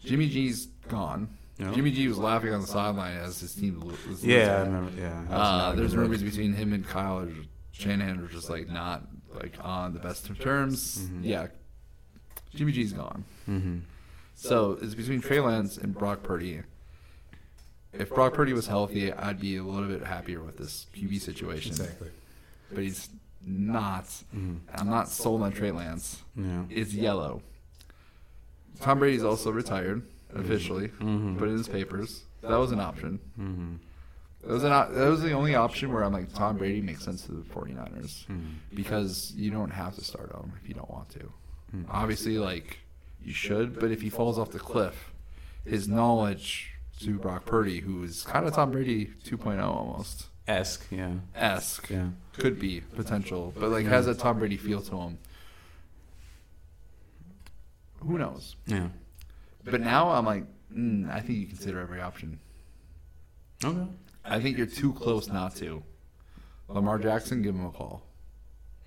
Jimmy 0.05 0.29
G's 0.29 0.67
gone. 0.89 1.29
Yeah. 1.63 1.73
Jimmy 1.75 1.91
G 1.93 2.09
was 2.09 2.19
laughing 2.19 2.53
on 2.53 2.61
the 2.61 2.67
sideline 2.67 3.17
as 3.17 3.41
his 3.41 3.55
team 3.55 3.81
lo- 3.81 3.95
was 4.09 4.25
Yeah, 4.25 4.57
I 4.59 4.63
remember. 4.63 5.01
Yeah. 5.01 5.25
Uh, 5.31 5.75
there's 5.75 5.93
good. 5.93 6.01
rumors 6.01 6.23
between 6.23 6.53
him 6.55 6.73
and 6.73 6.87
Kyle 6.87 7.21
or 7.21 7.31
Shanahan 7.73 8.21
are 8.21 8.27
just 8.29 8.51
like 8.51 8.69
not 8.69 9.03
like 9.35 9.55
on 9.63 9.93
the 9.95 10.01
best 10.01 10.29
of 10.31 10.39
terms. 10.41 10.99
Mhm. 10.99 11.21
Yeah, 11.25 11.47
Jimmy 12.55 12.73
G's 12.73 12.93
gone. 12.93 13.25
Mhm. 13.49 13.83
So 14.35 14.79
it's 14.83 14.95
between 14.95 15.21
Trey 15.21 15.41
Lance 15.41 15.79
and 15.79 15.95
Brock 15.95 16.23
Purdy. 16.23 16.63
If 17.93 18.09
Brock 18.09 18.35
Purdy 18.35 18.53
was 18.55 18.67
healthy, 18.67 19.13
I'd 19.13 19.39
be 19.41 19.57
a 19.57 19.63
little 19.63 19.89
bit 19.89 20.03
happier 20.05 20.43
with 20.43 20.57
this 20.57 20.87
QB 20.95 21.19
situation. 21.21 21.73
Exactly. 21.73 22.09
But 22.73 22.83
he's 22.85 23.09
not. 23.47 24.05
Mhm. 24.35 24.61
I'm 24.75 24.89
not 24.89 25.09
sold 25.09 25.43
on 25.43 25.53
Trey 25.53 25.71
Lance. 25.71 26.23
Yeah. 26.35 26.65
It's 26.71 26.95
yellow. 26.95 27.43
Tom 28.81 28.99
Brady's 28.99 29.23
also 29.23 29.51
retired 29.53 30.03
officially. 30.35 30.89
Mhm. 31.01 31.39
Put 31.39 31.49
in 31.49 31.57
his 31.59 31.69
papers. 31.69 32.25
That 32.43 32.57
was 32.57 32.73
an 32.73 32.81
option. 32.81 33.21
Mhm. 33.39 33.79
That 34.43 34.53
was, 34.53 34.65
an, 34.65 34.73
op- 34.73 34.93
that 34.93 35.09
was 35.09 35.23
the 35.23 35.33
only 35.33 35.55
option 35.55 35.93
where 35.93 36.03
I'm 36.03 36.13
like, 36.13 36.33
Tom 36.35 36.57
Brady 36.59 36.81
makes 36.81 37.05
sense 37.05 37.23
to 37.27 37.33
the 37.33 37.43
49ers. 37.43 38.27
Mhm. 38.27 38.55
Because 38.75 39.33
you 39.37 39.51
don't 39.53 39.71
have 39.71 39.95
to 39.95 40.03
start 40.05 40.33
him 40.35 40.53
if 40.61 40.69
you 40.69 40.75
don't 40.75 40.91
want 40.91 41.09
to. 41.11 41.33
Mhm. 41.75 41.85
Obviously, 41.89 42.39
like, 42.39 42.79
you 43.25 43.33
should, 43.33 43.79
but 43.79 43.91
if 43.93 44.03
he 44.03 44.11
falls 44.11 44.39
off 44.39 44.51
the 44.51 44.59
cliff, 44.59 45.13
his 45.65 45.87
knowledge 45.87 46.71
to 47.01 47.19
Brock 47.19 47.45
Purdy, 47.47 47.81
who 47.81 48.03
is 48.03 48.25
kind 48.25 48.47
of 48.47 48.53
Tom 48.55 48.73
Brady 48.73 49.13
2.0 49.25 49.63
almost, 49.73 50.27
Esque. 50.49 50.87
Yeah. 50.91 51.15
esque, 51.37 51.89
Yeah. 51.91 52.09
could 52.33 52.59
be 52.59 52.81
potential, 52.81 53.53
but 53.57 53.71
like 53.71 53.87
has 53.87 54.09
a 54.09 54.15
Tom 54.15 54.41
Brady 54.41 54.57
feel 54.57 54.81
to 54.83 54.97
him. 54.97 55.19
Who 58.01 58.19
knows? 58.19 58.57
Yeah. 58.67 58.89
But 59.65 59.81
now 59.81 60.11
I'm 60.11 60.25
like, 60.27 60.45
mm, 60.75 61.11
I 61.11 61.21
think 61.21 61.39
you 61.39 61.47
consider 61.47 61.81
every 61.81 62.01
option. 62.01 62.39
Okay. 63.65 63.87
I 64.25 64.41
think 64.41 64.57
you're 64.57 64.67
too 64.67 64.93
close 64.93 65.29
not 65.29 65.55
to. 65.57 65.83
Lamar 66.69 66.99
Jackson, 66.99 67.43
give 67.43 67.55
him 67.55 67.67
a 67.67 67.71
call. 67.71 68.03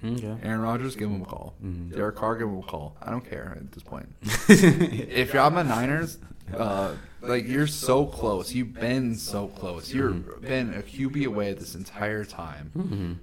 Okay. 0.04 0.36
Aaron 0.44 0.62
Rodgers, 0.62 0.96
give 0.96 1.10
him 1.10 1.22
a 1.22 1.26
call. 1.26 1.56
Mhm. 1.64 1.96
Derek 1.96 2.16
Carr, 2.16 2.36
give 2.38 2.48
him 2.48 2.58
a 2.60 2.64
call. 2.64 2.98
I 3.02 3.10
don't 3.12 3.28
care 3.28 3.54
at 3.60 3.72
this 3.72 3.84
point. 3.84 4.10
if 4.22 5.34
you're 5.34 5.42
on 5.42 5.56
the 5.56 5.64
Niners, 5.64 6.18
uh, 6.56 6.94
like 7.22 7.48
you're 7.48 7.68
so 7.68 8.06
close. 8.06 8.54
You've 8.54 8.74
been 8.74 9.16
so 9.16 9.48
close. 9.48 9.94
You've 9.94 10.42
been 10.42 10.74
a 10.74 10.82
QB 10.82 11.26
away 11.26 11.54
this 11.54 11.76
entire 11.76 12.26
time. 12.26 12.72
hmm 12.74 13.14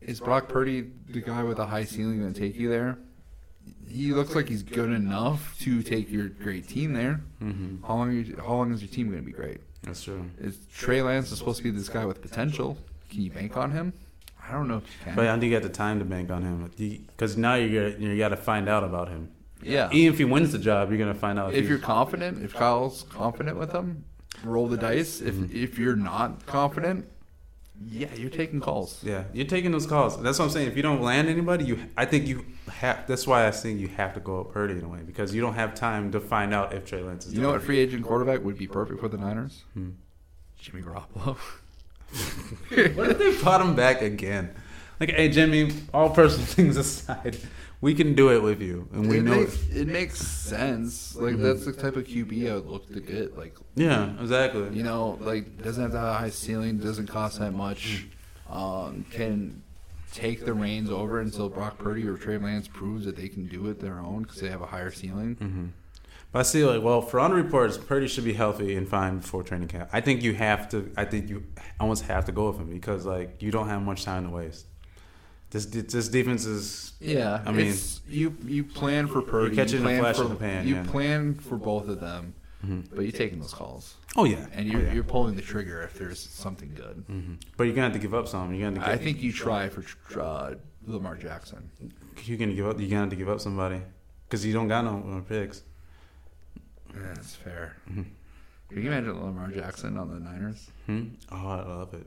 Is 0.00 0.20
Brock 0.20 0.48
Purdy 0.48 0.90
the 1.08 1.20
guy 1.20 1.42
with 1.42 1.58
a 1.58 1.66
high 1.66 1.84
ceiling 1.84 2.20
going 2.20 2.34
to 2.34 2.40
take 2.40 2.56
you 2.56 2.68
there? 2.68 2.98
He 3.88 4.12
looks 4.12 4.34
like 4.34 4.48
he's 4.48 4.62
good 4.62 4.90
enough 4.90 5.56
to 5.60 5.82
take 5.82 6.10
your 6.10 6.28
great 6.28 6.66
team 6.68 6.92
there. 6.94 7.20
hmm 7.40 7.76
How 7.86 7.96
long? 7.96 8.08
Are 8.08 8.12
you, 8.12 8.36
how 8.38 8.54
long 8.54 8.72
is 8.72 8.80
your 8.82 8.90
team 8.90 9.08
going 9.10 9.20
to 9.20 9.26
be 9.26 9.32
great? 9.32 9.60
That's 9.82 10.02
true. 10.04 10.24
Is 10.38 10.56
Trey 10.74 11.02
Lance 11.02 11.30
is 11.32 11.38
supposed 11.38 11.58
to 11.58 11.64
be 11.64 11.70
this 11.70 11.88
guy 11.88 12.04
with 12.06 12.22
potential? 12.22 12.78
Can 13.10 13.20
you 13.22 13.30
bank 13.30 13.56
on 13.56 13.70
him? 13.72 13.92
I 14.48 14.52
don't 14.52 14.66
know 14.68 14.78
if 14.78 14.84
you 14.84 15.04
can. 15.04 15.14
But 15.16 15.26
I 15.26 15.32
think 15.32 15.44
you 15.44 15.50
got 15.50 15.62
the 15.62 15.68
time 15.68 15.98
to 15.98 16.04
bank 16.04 16.30
on 16.30 16.42
him 16.42 16.70
because 16.76 17.36
now 17.36 17.54
you're 17.54 17.90
gonna, 17.90 18.04
you 18.04 18.16
got 18.18 18.28
to 18.30 18.36
find 18.36 18.68
out 18.68 18.82
about 18.84 19.08
him. 19.08 19.30
yeah. 19.62 19.88
Even 19.92 20.12
if 20.12 20.18
he 20.18 20.24
wins 20.24 20.52
the 20.52 20.58
job, 20.58 20.88
you're 20.90 20.98
gonna 20.98 21.14
find 21.14 21.38
out 21.38 21.54
if 21.54 21.64
he- 21.64 21.68
you're 21.70 21.78
confident, 21.78 22.42
if 22.42 22.52
Kyle's 22.54 23.04
confident 23.10 23.56
with 23.58 23.72
him, 23.72 24.04
roll 24.44 24.66
the 24.68 24.76
dice. 24.76 25.20
If 25.20 25.34
Mm-hmm. 25.34 25.56
if 25.56 25.78
you're 25.78 25.94
not 25.96 26.44
confident, 26.46 27.06
yeah, 27.88 28.14
you're 28.14 28.30
taking 28.30 28.60
calls. 28.60 29.02
Yeah, 29.02 29.24
you're 29.32 29.46
taking 29.46 29.72
those 29.72 29.86
calls. 29.86 30.20
That's 30.22 30.38
what 30.38 30.46
I'm 30.46 30.50
saying. 30.50 30.68
If 30.68 30.76
you 30.76 30.82
don't 30.82 31.02
land 31.02 31.28
anybody, 31.28 31.64
you 31.64 31.78
I 31.96 32.04
think 32.04 32.26
you 32.26 32.44
have. 32.70 33.06
That's 33.06 33.26
why 33.26 33.46
I 33.46 33.50
think 33.50 33.80
you 33.80 33.88
have 33.88 34.14
to 34.14 34.20
go 34.20 34.40
up 34.40 34.52
Purdy 34.52 34.74
in 34.74 34.84
a 34.84 34.88
way 34.88 35.00
because 35.04 35.34
you 35.34 35.40
don't 35.40 35.54
have 35.54 35.74
time 35.74 36.12
to 36.12 36.20
find 36.20 36.52
out 36.54 36.72
if 36.72 36.84
Trey 36.84 37.02
Lance 37.02 37.26
is. 37.26 37.34
You 37.34 37.40
know 37.40 37.50
what 37.50 37.62
free 37.62 37.78
agent 37.78 38.04
quarterback 38.04 38.42
would 38.42 38.58
be 38.58 38.66
perfect 38.66 39.00
for 39.00 39.08
the 39.08 39.18
Niners? 39.18 39.64
Hmm. 39.74 39.90
Jimmy 40.58 40.82
Garoppolo. 40.82 41.36
What 42.94 43.08
if 43.08 43.18
they 43.18 43.34
brought 43.42 43.62
him 43.62 43.74
back 43.74 44.02
again? 44.02 44.54
Like, 45.02 45.16
hey 45.16 45.30
Jimmy, 45.30 45.72
all 45.92 46.10
personal 46.10 46.46
things 46.56 46.76
aside, 46.76 47.36
we 47.80 47.92
can 47.92 48.14
do 48.14 48.30
it 48.30 48.40
with 48.40 48.62
you, 48.62 48.88
and 48.92 49.08
we 49.08 49.18
it, 49.18 49.22
know. 49.24 49.34
makes, 49.34 49.68
it 49.70 49.88
makes 49.88 50.20
sense. 50.20 51.16
Like 51.16 51.38
that's 51.38 51.64
the 51.64 51.72
type 51.72 51.96
of 51.96 52.04
QB 52.04 52.48
I 52.48 52.54
would 52.54 52.66
look 52.66 52.86
to 52.92 53.00
get. 53.00 53.36
Like 53.36 53.56
Yeah, 53.74 54.12
exactly. 54.20 54.68
you 54.72 54.84
know, 54.84 55.18
like 55.20 55.60
doesn't 55.60 55.82
have 55.82 55.90
that 55.90 56.18
high 56.20 56.30
ceiling, 56.30 56.78
doesn't 56.78 57.08
cost 57.08 57.40
that 57.40 57.50
much, 57.50 58.06
um, 58.48 59.04
can 59.10 59.64
take 60.12 60.44
the 60.44 60.54
reins 60.54 60.88
over 60.88 61.18
until 61.18 61.48
Brock 61.48 61.78
Purdy 61.78 62.06
or 62.06 62.16
Trey 62.16 62.38
Lance 62.38 62.68
proves 62.68 63.04
that 63.04 63.16
they 63.16 63.26
can 63.26 63.48
do 63.48 63.70
it 63.70 63.80
their 63.80 63.98
own 63.98 64.22
because 64.22 64.40
they 64.40 64.50
have 64.50 64.62
a 64.62 64.66
higher 64.66 64.92
ceiling. 64.92 65.34
Mm-hmm. 65.34 65.66
But 66.30 66.38
I 66.38 66.42
see, 66.42 66.64
like, 66.64 66.80
well, 66.80 67.02
for 67.02 67.18
on 67.18 67.32
reports, 67.32 67.76
Purdy 67.76 68.06
should 68.06 68.22
be 68.24 68.34
healthy 68.34 68.76
and 68.76 68.88
fine 68.88 69.18
before 69.18 69.42
training 69.42 69.66
camp. 69.66 69.90
I 69.92 70.00
think 70.00 70.22
you 70.22 70.34
have 70.34 70.68
to. 70.68 70.92
I 70.96 71.06
think 71.06 71.28
you 71.28 71.42
almost 71.80 72.04
have 72.04 72.26
to 72.26 72.32
go 72.32 72.50
with 72.50 72.60
him 72.60 72.70
because, 72.70 73.04
like, 73.04 73.42
you 73.42 73.50
don't 73.50 73.66
have 73.66 73.82
much 73.82 74.04
time 74.04 74.26
to 74.26 74.30
waste. 74.30 74.66
This 75.52 75.66
this 75.66 76.08
defense 76.08 76.46
is. 76.46 76.94
Yeah, 76.98 77.42
I 77.46 77.52
mean- 77.52 77.66
it's, 77.68 78.00
you 78.08 78.34
you 78.44 78.64
plan 78.64 79.06
for 79.06 79.20
Purdy, 79.22 79.54
catching 79.54 79.74
you 79.74 79.78
the 79.80 79.84
plan 79.84 80.00
flash 80.00 80.16
for 80.16 80.22
in 80.24 80.28
the 80.30 80.34
pan, 80.36 80.66
you 80.66 80.76
yeah. 80.76 80.84
plan 80.84 81.34
for 81.34 81.56
both 81.58 81.88
of 81.88 82.00
them, 82.00 82.32
Mhm. 82.66 82.88
but 82.94 83.02
you're 83.02 83.12
taking 83.12 83.38
those 83.40 83.52
calls 83.52 83.96
Oh 84.16 84.24
yeah, 84.24 84.46
and 84.52 84.68
Oh, 84.68 84.72
you're 84.72 84.82
yeah. 84.82 84.92
you're 84.94 85.04
pulling 85.04 85.36
the 85.36 85.42
trigger 85.42 85.82
if 85.82 85.98
there's 85.98 86.18
something 86.20 86.72
good. 86.74 87.04
Mhm. 87.10 87.36
But 87.58 87.64
you're 87.64 87.74
gonna 87.74 87.88
have 87.88 87.92
to 87.92 87.98
give 87.98 88.14
up 88.14 88.28
some. 88.28 88.54
You're 88.54 88.70
gonna. 88.70 88.80
I 88.84 88.90
Have 88.90 88.98
to 88.98 89.00
I 89.02 89.04
think 89.04 89.22
you 89.22 89.30
try 89.32 89.68
for 89.68 89.84
uh, 90.20 90.54
Lamar 90.86 91.16
Jackson. 91.16 91.70
you're 92.24 92.38
gonna 92.38 92.54
give 92.54 92.66
up. 92.66 92.78
You're 92.80 92.88
gonna 92.88 93.02
have 93.02 93.10
to 93.10 93.16
give 93.16 93.28
up 93.28 93.40
somebody 93.40 93.80
because 94.28 94.46
you 94.46 94.52
don't 94.54 94.68
got 94.68 94.84
no 94.84 94.98
more 94.98 95.20
picks. 95.20 95.62
Yeah, 96.94 97.00
that's 97.14 97.34
fair. 97.34 97.76
Mhm. 97.90 98.06
Can 98.70 98.82
you 98.82 98.88
imagine 98.90 99.20
Lamar 99.22 99.48
Jackson 99.50 99.98
on 99.98 100.08
the 100.08 100.18
Niners? 100.20 100.70
Hmm? 100.86 101.08
Oh, 101.30 101.36
I 101.48 101.62
love 101.62 101.92
it. 101.94 102.06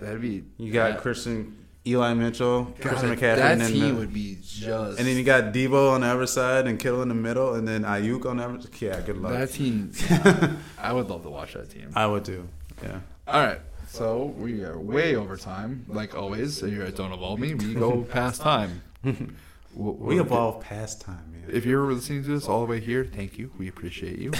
That'd 0.00 0.20
be 0.22 0.44
You 0.58 0.72
got 0.72 0.90
that, 0.92 1.00
Christian, 1.02 1.56
Eli 1.88 2.14
Mitchell, 2.14 2.66
Christian 2.80 3.10
McCaffrey, 3.10 3.36
that 3.36 3.52
and 3.52 3.60
then 3.60 3.72
team 3.72 3.96
would 3.98 4.12
be 4.12 4.38
just. 4.42 4.98
and 4.98 5.06
then 5.08 5.16
you 5.16 5.24
got 5.24 5.52
Deebo 5.54 5.92
on 5.92 6.02
the 6.02 6.06
other 6.06 6.26
side 6.26 6.66
and 6.66 6.78
Kittle 6.78 7.02
in 7.02 7.08
the 7.08 7.14
middle, 7.14 7.54
and 7.54 7.66
then 7.66 7.82
Aiyuk 7.84 8.26
on 8.26 8.36
the 8.36 8.44
other. 8.44 8.58
Yeah, 8.78 9.00
good 9.00 9.16
luck. 9.16 9.32
that 9.32 9.52
team. 9.52 9.92
yeah, 10.10 10.52
I 10.78 10.92
would 10.92 11.08
love 11.08 11.22
to 11.22 11.30
watch 11.30 11.54
that 11.54 11.70
team. 11.70 11.90
I 11.94 12.06
would 12.06 12.24
too. 12.24 12.48
Yeah. 12.82 13.00
All 13.26 13.40
right. 13.44 13.60
So 13.88 14.34
we 14.36 14.62
are 14.64 14.78
way 14.78 15.16
over 15.16 15.36
time, 15.38 15.86
like 15.88 16.14
always. 16.14 16.58
So 16.58 16.66
you're 16.66 16.84
at 16.84 16.96
Don't 16.96 17.12
Evolve 17.12 17.40
Me. 17.40 17.54
We 17.54 17.74
go 17.74 18.02
past 18.10 18.40
time. 18.42 18.82
We 19.74 20.18
evolve 20.18 20.62
past 20.62 21.02
time, 21.02 21.30
man. 21.30 21.44
If 21.54 21.64
you're 21.64 21.92
listening 21.92 22.24
to 22.24 22.30
this 22.30 22.48
all 22.48 22.60
the 22.60 22.66
way 22.66 22.80
here, 22.80 23.04
thank 23.04 23.38
you. 23.38 23.52
We 23.58 23.68
appreciate 23.68 24.18
you. 24.18 24.32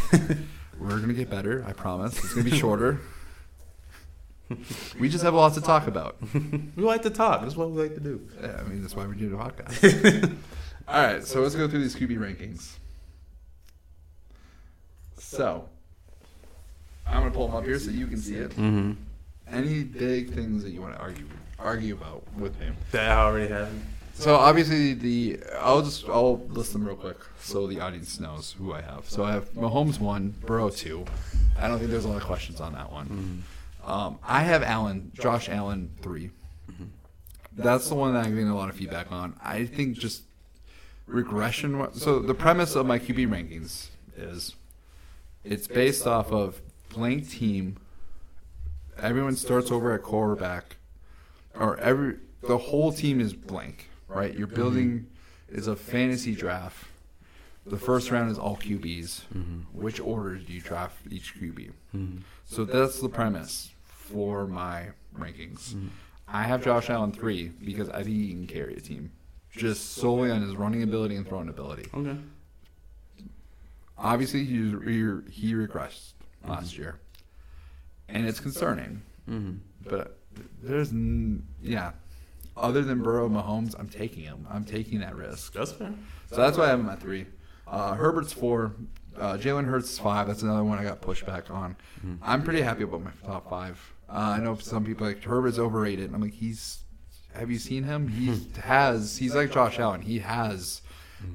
We're 0.81 0.99
gonna 0.99 1.13
get 1.13 1.31
better. 1.31 1.65
I 1.69 1.75
promise. 1.75 2.19
It's 2.19 2.35
gonna 2.35 2.51
be 2.51 2.57
shorter. 2.59 2.99
we 5.01 5.09
just 5.09 5.25
have 5.25 5.35
a 5.35 5.37
lot 5.37 5.55
to 5.55 5.61
talk 5.61 5.87
about. 5.87 6.17
We 6.77 6.85
like 6.85 7.03
to 7.03 7.11
talk. 7.11 7.43
That's 7.43 7.57
what 7.57 7.71
we 7.71 7.83
like 7.83 7.95
to 7.95 8.01
do. 8.01 8.27
Yeah, 8.41 8.61
I 8.61 8.63
mean, 8.69 8.83
that's 8.83 8.95
why 8.95 9.07
we 9.07 9.17
do 9.17 9.29
the 9.29 9.37
podcast. 9.37 10.37
all 10.87 11.03
right. 11.03 11.25
So 11.25 11.41
let's 11.41 11.55
go 11.55 11.67
through 11.69 11.81
these 11.81 11.97
QB 11.97 12.19
rankings. 12.19 12.77
So 15.19 15.69
I'm 17.07 17.21
gonna 17.21 17.31
pull 17.31 17.49
them 17.49 17.57
up 17.57 17.65
here 17.65 17.79
so 17.79 17.91
you 17.91 18.07
can 18.07 18.19
see 18.19 18.37
it. 18.37 18.51
Mm-hmm. 18.51 18.93
Any 19.51 19.83
big 19.83 20.33
things 20.33 20.63
that 20.63 20.71
you 20.71 20.81
want 20.81 20.95
to 20.95 21.01
argue 21.01 21.27
argue 21.59 21.95
about 21.95 22.23
with 22.37 22.59
me? 22.61 22.69
That 22.93 23.11
I 23.11 23.23
already 23.23 23.53
happened. 23.53 23.85
So 24.15 24.35
obviously 24.35 24.95
the 24.95 25.41
I'll 25.61 25.83
just 25.83 26.09
I'll 26.09 26.39
list 26.49 26.73
them 26.73 26.87
real 26.87 26.97
quick 26.97 27.19
so 27.41 27.67
the 27.67 27.81
audience 27.81 28.19
knows 28.21 28.55
who 28.59 28.73
I 28.73 28.81
have. 28.81 29.09
So 29.09 29.25
I 29.25 29.33
have 29.33 29.53
Mahomes 29.55 30.01
one, 30.01 30.35
Burrow 30.45 30.71
two. 30.71 31.05
I 31.59 31.69
don't 31.69 31.79
think 31.79 31.91
there's 31.91 32.05
a 32.05 32.09
lot 32.09 32.19
of 32.19 32.25
questions 32.25 32.61
on 32.61 32.73
that 32.75 32.91
one. 32.93 33.45
Um, 33.89 34.19
I 34.23 34.43
have 34.43 34.63
Allen, 34.63 35.13
Josh 35.15 35.49
Allen 35.49 35.91
3 36.03 36.31
mm-hmm. 36.71 36.85
That's 37.57 37.89
the 37.89 37.95
one 37.95 38.13
that 38.13 38.27
I'm 38.27 38.35
getting 38.35 38.51
a 38.51 38.55
lot 38.55 38.69
of 38.69 38.77
feedback 38.77 39.11
on. 39.11 39.35
I 39.43 39.65
think 39.65 39.97
just 39.97 40.25
regression. 41.07 41.89
So 41.95 42.19
the 42.19 42.35
premise 42.35 42.77
of 42.77 42.85
my 42.85 42.99
QB 42.99 43.29
rankings 43.29 43.89
is 44.15 44.55
it's 45.43 45.67
based 45.67 46.07
off 46.07 46.31
of 46.31 46.61
blank 46.91 47.31
team. 47.31 47.79
Everyone 48.99 49.37
starts 49.37 49.71
over 49.71 49.93
at 49.95 50.03
quarterback, 50.03 50.77
or 51.59 51.79
every 51.79 52.17
the 52.43 52.59
whole 52.59 52.93
team 52.93 53.21
is 53.21 53.33
blank, 53.33 53.89
right? 54.07 54.37
You're 54.37 54.47
building 54.47 55.07
is 55.49 55.67
a 55.67 55.75
fantasy 55.75 56.35
draft. 56.35 56.85
The 57.65 57.79
first 57.79 58.11
round 58.11 58.31
is 58.31 58.39
all 58.39 58.57
QBs. 58.57 59.23
Mm-hmm. 59.35 59.61
Which 59.73 59.99
order 59.99 60.37
do 60.37 60.53
you 60.53 60.61
draft 60.61 60.97
each 61.11 61.35
QB? 61.41 61.73
Mm-hmm. 61.97 62.19
So 62.45 62.65
that's 62.65 63.01
the 63.01 63.09
premise 63.09 63.71
for 64.11 64.47
my 64.47 64.89
rankings. 65.17 65.75
I 66.27 66.43
have 66.43 66.63
Josh 66.65 66.91
Allen 66.91 67.13
three 67.13 67.49
because 67.49 67.89
I 67.91 68.03
think 68.03 68.17
he 68.17 68.31
can 68.31 68.47
carry 68.47 68.75
a 68.77 68.81
team, 68.81 69.11
just 69.51 69.95
solely 69.95 70.31
on 70.31 70.43
his 70.43 70.57
running 70.57 70.83
ability 70.83 71.17
and 71.17 71.27
throwing 71.27 71.49
ability. 71.49 71.89
Okay. 71.95 72.17
Obviously, 73.97 74.45
he 74.45 74.57
he, 74.57 75.03
he 75.31 75.55
regressed 75.55 76.13
last 76.47 76.79
year, 76.79 76.99
and 78.09 78.27
it's 78.27 78.41
concerning. 78.41 79.03
Mm-hmm. 79.29 79.57
But 79.89 80.19
there's 80.63 80.93
n- 80.93 81.45
yeah, 81.63 81.93
other 82.57 82.83
than 82.83 83.03
Burrow, 83.03 83.29
Mahomes, 83.29 83.75
I'm 83.79 83.89
taking 83.89 84.23
him. 84.25 84.47
I'm 84.51 84.65
taking 84.65 85.01
that 85.01 85.17
risk. 85.17 85.53
That's 85.55 85.73
fair. 85.73 85.93
So 86.31 86.37
that's 86.37 86.57
why 86.57 86.65
I 86.67 86.69
have 86.69 86.81
him 86.81 86.89
at 86.89 87.01
three. 87.01 87.27
Uh, 87.67 87.95
Herbert's 87.95 88.33
four. 88.33 88.73
Uh, 89.19 89.37
Jalen 89.37 89.65
Hurts 89.65 89.91
is 89.91 89.99
five. 89.99 90.29
That's 90.29 90.43
another 90.43 90.63
one 90.63 90.79
I 90.79 90.85
got 90.85 91.01
pushback 91.03 91.51
on. 91.51 91.75
I'm 92.23 92.43
pretty 92.45 92.61
happy 92.61 92.85
about 92.85 93.03
my 93.03 93.11
top 93.27 93.51
five. 93.51 93.81
Uh, 94.09 94.37
I 94.37 94.39
know 94.39 94.57
some 94.57 94.85
people 94.85 95.07
are 95.07 95.11
like 95.11 95.23
Herbert's 95.23 95.59
overrated. 95.59 96.07
And 96.07 96.15
I'm 96.15 96.23
like, 96.23 96.35
he's. 96.35 96.81
Have 97.35 97.51
you 97.51 97.59
seen 97.59 97.85
him? 97.85 98.09
He 98.09 98.35
has. 98.63 99.17
He's 99.19 99.35
like 99.35 99.53
Josh 99.53 99.79
Allen. 99.79 100.01
He 100.01 100.19
has 100.21 100.83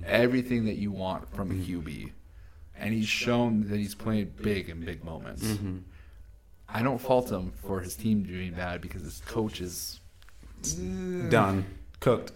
everything 0.05 0.65
that 0.65 0.75
you 0.77 0.91
want 0.91 1.33
from 1.35 1.51
a 1.51 1.53
QB, 1.53 2.11
and 2.77 2.93
he's 2.93 3.07
shown 3.07 3.69
that 3.69 3.77
he's 3.77 3.95
played 3.95 4.35
big 4.41 4.69
in 4.69 4.83
big 4.83 5.03
moments. 5.03 5.43
Mm-hmm. 5.43 5.77
I 6.67 6.81
don't 6.81 6.99
fault 6.99 7.29
him 7.31 7.53
for 7.63 7.79
his 7.81 7.95
team 7.95 8.23
doing 8.23 8.53
bad 8.53 8.81
because 8.81 9.03
his 9.03 9.21
coach 9.27 9.61
is 9.61 9.99
Done. 11.29 11.65
Cooked. 11.99 12.31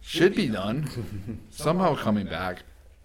should 0.00 0.34
be 0.34 0.48
done. 0.48 1.40
Somehow 1.50 1.96
coming 1.96 2.26
back. 2.26 2.62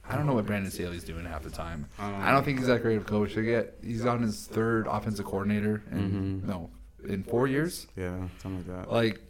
I 0.10 0.16
don't 0.16 0.26
know 0.26 0.34
what 0.34 0.46
Brandon 0.48 0.72
Staley's 0.72 1.04
doing 1.04 1.26
half 1.26 1.44
the 1.44 1.52
time. 1.52 1.86
Um, 2.00 2.16
I 2.16 2.32
don't 2.32 2.44
think 2.44 2.58
he's 2.58 2.68
that 2.68 2.82
great 2.82 2.98
of 2.98 3.04
a 3.04 3.06
coach. 3.06 3.36
yet. 3.38 3.76
he's 3.84 4.06
on 4.06 4.22
his 4.22 4.48
third 4.48 4.88
offensive 4.88 5.26
coordinator, 5.26 5.84
and 5.92 6.42
Mhm. 6.44 6.48
no, 6.48 6.70
in 7.08 7.24
four 7.24 7.48
years. 7.48 7.86
Yeah, 7.96 8.28
something 8.42 8.66
like 8.74 8.86
that. 8.86 8.92
Like, 8.92 9.22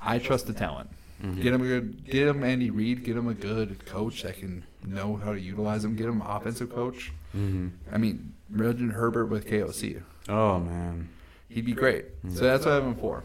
I 0.00 0.18
trust 0.18 0.46
the 0.46 0.52
talent. 0.52 0.90
Mhm. 1.22 1.40
Get 1.42 1.54
him 1.54 1.62
a 1.62 1.66
good, 1.66 2.04
get 2.04 2.28
him 2.28 2.42
Andy 2.42 2.70
Reid. 2.70 3.04
Get 3.04 3.16
him 3.16 3.28
a 3.28 3.34
good 3.34 3.86
coach 3.86 4.22
that 4.22 4.36
can 4.38 4.64
know 4.86 5.16
how 5.16 5.32
to 5.32 5.40
utilize 5.40 5.84
him. 5.84 5.96
Get 5.96 6.06
him 6.06 6.20
an 6.20 6.26
offensive 6.26 6.70
coach. 6.70 7.12
Mm-hmm. 7.34 7.68
I 7.92 7.98
mean, 7.98 8.34
imagine 8.52 8.90
Herbert 8.90 9.26
with 9.26 9.46
KOC. 9.46 10.02
Oh 10.28 10.58
man. 10.58 11.08
He'd 11.48 11.64
be 11.64 11.72
great. 11.72 12.06
So 12.30 12.44
that's 12.44 12.64
what 12.66 12.72
I 12.72 12.74
have 12.76 12.84
him 12.84 12.96
for. 12.96 13.24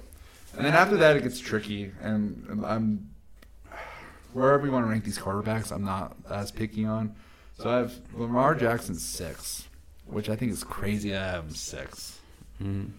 And 0.56 0.66
then 0.66 0.74
after 0.74 0.98
that, 0.98 1.18
it 1.18 1.24
gets 1.24 1.40
tricky, 1.40 1.92
and 2.02 2.46
and 2.50 2.66
I'm 2.66 3.09
wherever 4.34 4.66
you 4.66 4.72
want 4.72 4.86
to 4.86 4.90
rank 4.92 5.04
these 5.04 5.18
quarterbacks, 5.20 5.72
I'm 5.72 5.84
not 5.84 6.16
as 6.30 6.52
picky 6.52 6.86
on. 6.86 7.16
So 7.58 7.70
I 7.70 7.78
have 7.78 7.94
Lamar 8.14 8.56
Jackson 8.56 8.96
six, 8.96 9.68
which 10.06 10.30
I 10.30 10.36
think 10.36 10.52
is 10.52 10.64
crazy. 10.64 11.16
I 11.16 11.20
have 11.32 11.44
him 11.46 11.50
six. 11.52 12.20
Mm-hmm. 12.62 12.92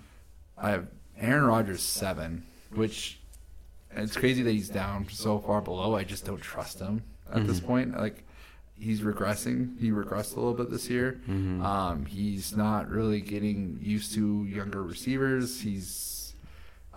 I 0.58 0.70
have 0.70 0.88
Aaron 1.18 1.44
Rodgers 1.44 1.82
seven, 1.82 2.44
which 2.74 3.18
it's 3.92 4.16
crazy 4.16 4.42
that 4.42 4.50
he's 4.52 4.68
down 4.68 5.06
so 5.10 5.38
far 5.38 5.60
below. 5.62 5.96
I 5.96 6.04
just 6.04 6.24
don't 6.26 6.40
trust 6.40 6.78
him 6.78 7.02
at 7.32 7.46
this 7.46 7.60
point. 7.60 7.96
Like 7.96 8.24
he's 8.78 9.00
regressing. 9.00 9.78
He 9.80 9.90
regressed 9.90 10.36
a 10.36 10.40
little 10.40 10.54
bit 10.54 10.70
this 10.70 10.88
year. 10.90 11.20
Mhm. 11.28 11.62
Um, 11.64 12.06
he's 12.06 12.56
not 12.56 12.88
really 12.90 13.20
getting 13.20 13.78
used 13.82 14.14
to 14.14 14.44
younger 14.44 14.82
receivers. 14.82 15.60
He's 15.60 16.19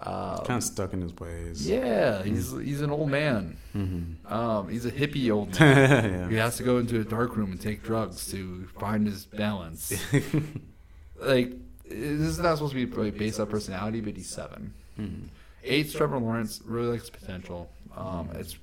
uh, 0.03 0.39
Kind 0.43 0.57
of 0.57 0.63
stuck 0.63 0.93
in 0.93 1.01
his 1.01 1.15
ways. 1.15 1.67
yeah, 1.67 2.21
he's 2.23 2.51
he's 2.51 2.81
an 2.81 2.91
old 2.91 3.09
man. 3.09 3.57
Mm-hmm. 3.75 4.31
Um, 4.33 4.69
he's 4.69 4.85
a 4.85 4.91
hippie 4.91 5.31
old 5.31 5.57
man. 5.59 6.29
He 6.29 6.35
has 6.35 6.57
to 6.57 6.63
go 6.63 6.77
into 6.77 6.99
a 6.99 7.03
dark 7.03 7.35
room 7.37 7.51
and 7.51 7.59
take 7.61 7.83
drugs 7.83 8.29
to 8.31 8.67
find 8.79 9.07
his 9.07 9.25
balance. 9.25 9.93
like 11.19 11.51
this 11.87 12.21
is 12.27 12.39
not 12.39 12.55
supposed 12.55 12.73
to 12.73 12.85
be 12.85 12.95
like, 13.01 13.17
based 13.17 13.39
on 13.39 13.47
personality, 13.47 14.01
but 14.01 14.15
he's 14.15 14.29
7 14.29 14.73
Mhm. 14.99 15.23
Eight's 15.63 15.93
Trevor 15.93 16.19
Lawrence 16.19 16.61
really 16.65 16.87
likes 16.97 17.09
potential. 17.09 17.69
Um, 17.95 18.29
it's 18.35 18.57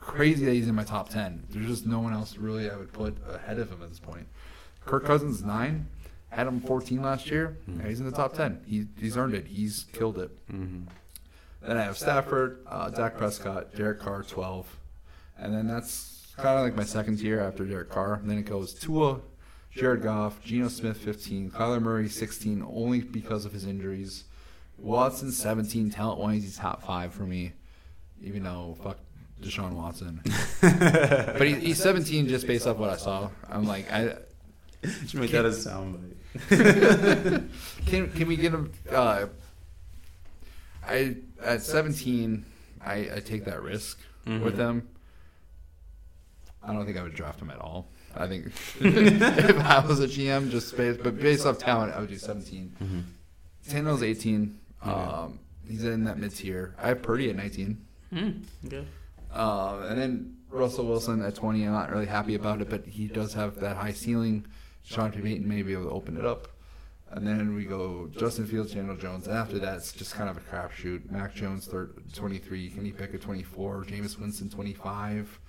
crazy 0.00 0.44
that 0.44 0.52
he's 0.52 0.68
in 0.68 0.74
my 0.74 0.84
top 0.84 1.08
ten. 1.08 1.44
There's 1.50 1.66
just 1.66 1.86
no 1.86 1.98
one 2.00 2.12
else 2.12 2.36
really 2.36 2.70
I 2.70 2.76
would 2.76 2.92
put 2.92 3.16
ahead 3.28 3.58
of 3.58 3.70
him 3.70 3.82
at 3.82 3.88
this 3.90 3.98
point. 3.98 4.26
Kirk 4.86 5.04
Cousins 5.04 5.42
nine, 5.42 5.88
had 6.34 6.46
him 6.46 6.60
14 6.60 7.02
last 7.02 7.30
year. 7.30 7.56
and 7.66 7.86
he's 7.86 8.00
in 8.00 8.06
the 8.06 8.12
top 8.12 8.34
10. 8.34 8.60
He, 8.66 8.86
he's 8.98 9.16
earned 9.16 9.34
it. 9.34 9.46
He's 9.46 9.86
killed 9.92 10.18
it. 10.18 10.30
hmm 10.50 10.82
Then 11.62 11.76
I 11.76 11.82
have 11.82 11.96
Stafford, 11.96 12.64
uh, 12.66 12.90
Dak 12.90 13.16
Prescott, 13.16 13.74
Derek 13.74 14.00
Carr 14.00 14.22
12, 14.22 14.76
and 15.38 15.54
then 15.54 15.66
that's 15.66 16.32
kind 16.36 16.58
of 16.58 16.64
like 16.64 16.76
my 16.76 16.84
second 16.84 17.18
tier 17.18 17.40
after 17.40 17.64
Derek 17.64 17.90
Carr. 17.90 18.14
And 18.14 18.28
then 18.28 18.38
it 18.38 18.42
goes 18.46 18.74
Tua, 18.74 19.20
Jared 19.70 20.02
Goff, 20.02 20.42
Geno 20.44 20.68
Smith 20.68 20.96
15, 20.98 21.50
Kyler 21.50 21.80
Murray 21.80 22.08
16, 22.08 22.64
only 22.68 23.00
because 23.00 23.44
of 23.44 23.52
his 23.52 23.66
injuries. 23.66 24.24
Watson 24.78 25.30
17, 25.30 25.90
talent 25.90 26.18
wise 26.20 26.42
he's 26.42 26.56
top 26.58 26.82
five 26.82 27.12
for 27.14 27.22
me, 27.24 27.52
even 28.22 28.42
though 28.42 28.76
fuck 28.82 28.98
Deshaun 29.40 29.72
Watson. 29.72 30.20
but 30.60 31.42
he, 31.46 31.54
he's 31.54 31.82
17 31.82 32.28
just 32.28 32.46
based 32.46 32.66
off 32.66 32.76
what 32.76 32.90
I 32.90 32.96
saw. 32.96 33.30
I'm 33.48 33.66
like 33.66 33.90
I. 33.92 34.16
Should 35.06 35.20
make 35.20 35.30
that 35.30 35.46
a 35.46 35.48
soundbite. 35.48 36.14
Can 37.86 38.10
can 38.10 38.26
we 38.26 38.36
get 38.36 38.52
him? 38.52 38.72
Uh, 38.90 39.26
I 40.86 41.16
at 41.42 41.62
17, 41.62 42.44
I, 42.84 42.94
I 43.16 43.20
take 43.20 43.44
that 43.44 43.62
risk 43.62 43.98
with 44.26 44.56
them. 44.56 44.88
I 46.62 46.72
don't 46.72 46.86
think 46.86 46.98
I 46.98 47.02
would 47.02 47.14
draft 47.14 47.40
him 47.40 47.50
at 47.50 47.58
all. 47.58 47.88
I 48.16 48.26
think 48.26 48.46
if 48.80 49.58
I 49.58 49.86
was 49.86 50.00
a 50.00 50.06
GM, 50.06 50.50
just 50.50 50.76
based, 50.76 51.02
but 51.02 51.18
based 51.18 51.46
off 51.46 51.58
talent, 51.58 51.94
I 51.94 52.00
would 52.00 52.08
do 52.08 52.16
17. 52.16 52.76
Mm-hmm. 52.82 54.04
18. 54.04 54.58
Um, 54.82 55.38
he's 55.68 55.84
in 55.84 56.04
that 56.04 56.18
mid 56.18 56.34
tier. 56.34 56.74
I 56.82 56.88
have 56.88 57.02
Purdy 57.02 57.30
at 57.30 57.36
19. 57.36 57.84
Okay. 58.66 58.84
Um, 59.32 59.82
and 59.82 60.00
then 60.00 60.36
Russell 60.50 60.86
Wilson 60.86 61.22
at 61.22 61.34
20. 61.34 61.64
I'm 61.64 61.72
not 61.72 61.90
really 61.90 62.06
happy 62.06 62.34
about 62.34 62.60
it, 62.60 62.70
but 62.70 62.86
he 62.86 63.08
does 63.08 63.34
have 63.34 63.60
that 63.60 63.76
high 63.76 63.92
ceiling. 63.92 64.46
Sean 64.84 65.10
Payton 65.10 65.48
may 65.48 65.62
be 65.62 65.72
able 65.72 65.84
to 65.84 65.90
open 65.90 66.16
it 66.16 66.24
up. 66.24 66.48
And 67.10 67.26
then 67.26 67.54
we 67.54 67.64
go 67.64 68.08
Justin 68.16 68.46
Fields, 68.46 68.72
Daniel 68.74 68.96
Jones. 68.96 69.28
After 69.28 69.58
that, 69.60 69.76
it's 69.76 69.92
just 69.92 70.14
kind 70.14 70.28
of 70.28 70.36
a 70.36 70.40
crapshoot. 70.40 71.10
Mac 71.10 71.34
Jones, 71.34 71.66
third, 71.66 71.94
23. 72.12 72.70
Kenny 72.70 72.92
Pickett, 72.92 73.22
24. 73.22 73.84
Jameis 73.84 74.18
Winston, 74.18 74.50
25. 74.50 75.40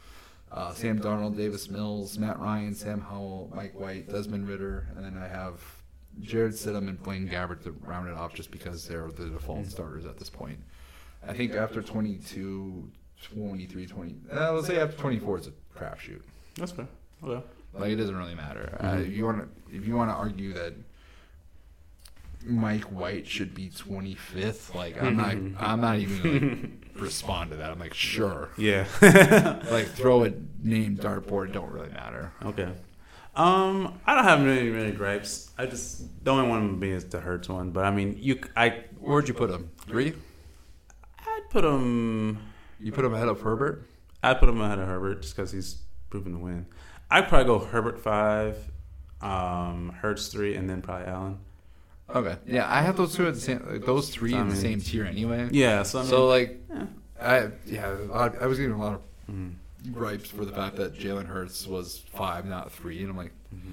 Uh, 0.52 0.74
Sam 0.74 1.00
Darnold, 1.00 1.36
Davis 1.36 1.70
Mills, 1.70 2.18
Matt 2.20 2.40
Ryan, 2.40 2.74
Sam 2.76 3.02
Howell, 3.02 3.52
Mike 3.54 3.78
White, 3.78 4.08
Desmond 4.10 4.48
Ridder. 4.48 4.88
And 4.96 5.04
then 5.04 5.18
I 5.18 5.28
have 5.28 5.60
Jarrett 6.22 6.54
Stidham 6.54 6.88
and 6.88 7.02
Blaine 7.02 7.28
Gabbert 7.28 7.64
to 7.64 7.72
round 7.72 8.08
it 8.08 8.16
off 8.16 8.34
just 8.34 8.52
because 8.52 8.88
they're 8.88 9.10
the 9.10 9.30
default 9.30 9.66
starters 9.66 10.06
at 10.06 10.18
this 10.18 10.30
point. 10.30 10.60
I 11.28 11.34
think 11.34 11.56
after 11.56 11.82
22, 11.82 12.90
23, 13.24 13.88
20, 13.88 14.16
uh, 14.32 14.54
let's 14.54 14.68
say 14.68 14.80
after 14.80 14.96
24, 14.96 15.38
it's 15.38 15.48
a 15.48 15.52
crapshoot. 15.78 16.22
That's 16.56 16.72
fair. 16.72 16.88
Okay. 17.24 17.44
Like 17.78 17.92
it 17.92 17.96
doesn't 17.98 18.16
really 18.16 18.36
matter. 18.36 18.78
Uh, 18.82 18.98
if 19.02 19.14
you 19.16 19.26
want 19.26 19.40
to, 19.42 19.76
if 19.76 19.86
you 19.88 19.96
want 19.96 20.10
to 20.10 20.16
argue 20.16 20.54
that 20.54 20.74
Mike 22.46 22.84
White 22.84 23.28
should 23.28 23.54
be 23.56 23.70
25th, 23.70 24.76
like 24.76 25.02
I'm 25.02 25.18
not, 25.18 25.36
I'm 25.60 25.82
not 25.82 25.98
even 25.98 26.22
gonna 26.22 26.52
like, 26.62 26.70
respond 27.02 27.52
to 27.52 27.58
that. 27.58 27.72
I'm 27.72 27.80
like, 27.80 27.94
sure, 27.94 28.50
Yeah. 28.58 28.86
like 29.72 29.88
throw 29.88 30.24
a 30.24 30.34
name 30.64 30.98
dartboard. 30.98 31.52
Don't 31.54 31.72
really 31.72 31.90
matter. 31.90 32.32
okay. 32.44 32.72
Um, 33.36 34.00
I 34.06 34.16
don't 34.16 34.24
have 34.24 34.40
many 34.40 34.70
many 34.70 34.92
gripes. 34.94 35.52
I 35.58 35.66
just 35.66 36.24
the 36.24 36.32
only 36.32 36.48
one 36.48 36.80
being 36.80 36.94
is 36.94 37.04
the 37.06 37.20
Hurts 37.20 37.50
one. 37.50 37.72
But 37.72 37.84
I 37.84 37.92
mean, 37.92 38.16
you, 38.18 38.40
I, 38.56 38.84
Where'd 39.00 39.28
you 39.28 39.34
put 39.34 39.50
him? 39.50 39.72
Three? 39.88 40.14
I'd 41.20 41.50
put 41.50 41.66
him. 41.66 42.40
You 42.80 42.94
put 42.94 43.04
him 43.04 43.14
ahead 43.14 43.28
of 43.28 43.42
Herbert? 43.42 43.90
I'd 44.24 44.40
put 44.40 44.48
him 44.48 44.62
ahead 44.62 44.80
of 44.80 44.88
Herbert 44.88 45.22
just 45.24 45.36
because 45.36 45.52
he's 45.52 45.80
proven 46.10 46.32
to 46.34 46.40
win. 46.40 46.66
I'd 47.10 47.28
probably 47.28 47.46
go 47.46 47.60
Herbert 47.60 48.00
five, 48.00 48.58
um, 49.22 49.94
Hurts 50.02 50.28
three, 50.28 50.56
and 50.56 50.70
then 50.70 50.82
probably 50.82 51.08
Allen. 51.08 51.40
Okay. 52.14 52.36
Yeah, 52.46 52.72
I 52.72 52.82
have 52.82 52.98
those 52.98 53.16
two 53.16 53.28
at 53.28 53.34
the 53.34 53.40
same. 53.42 53.66
like, 53.70 53.86
Those 53.86 54.10
three 54.10 54.34
I 54.36 54.42
in 54.42 54.48
the 54.50 54.54
mean- 54.54 54.62
same 54.62 54.82
tier 54.82 55.06
anyway. 55.06 55.50
Yeah. 55.52 55.84
So 55.84 56.00
I 56.00 56.02
mean, 56.04 56.10
So 56.10 56.28
like, 56.28 56.60
yeah. 56.70 56.86
I 57.22 57.50
yeah, 57.66 57.96
I, 58.14 58.28
I 58.42 58.46
was 58.48 58.58
getting 58.60 58.74
a 58.74 58.80
lot 58.80 58.94
of 58.94 59.02
Mhm. 59.32 59.54
gripes 59.92 60.30
for 60.30 60.46
the 60.46 60.52
fact 60.52 60.76
that 60.76 60.94
Jalen 60.98 61.26
Hurts 61.26 61.66
was 61.66 62.00
five, 62.14 62.46
not 62.46 62.72
three, 62.72 63.02
and 63.02 63.10
I'm 63.10 63.18
like, 63.18 63.32
Mm-hmm. 63.56 63.72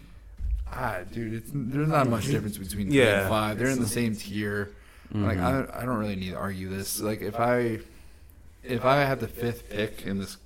ah, 0.72 1.00
dude, 1.12 1.34
it's, 1.34 1.50
there's 1.52 1.88
not 1.88 2.08
much 2.08 2.26
difference 2.26 2.56
between 2.56 2.88
three 2.88 2.98
Yeah. 3.00 3.20
and 3.22 3.28
five. 3.28 3.58
They're 3.58 3.68
in 3.68 3.80
the 3.80 3.86
same 3.88 4.14
tier. 4.16 4.70
Like, 5.14 5.38
I, 5.38 5.50
don't- 5.52 5.70
I 5.72 5.84
don't 5.84 5.98
really 5.98 6.16
need 6.16 6.30
to 6.30 6.36
argue 6.38 6.70
this. 6.70 7.00
Like, 7.00 7.20
if 7.20 7.38
I 7.38 7.80
if 8.62 8.84
I 8.84 8.98
had 9.04 9.20
the 9.20 9.28
fifth 9.28 9.68
pick 9.68 10.02
in 10.06 10.18
this 10.18 10.38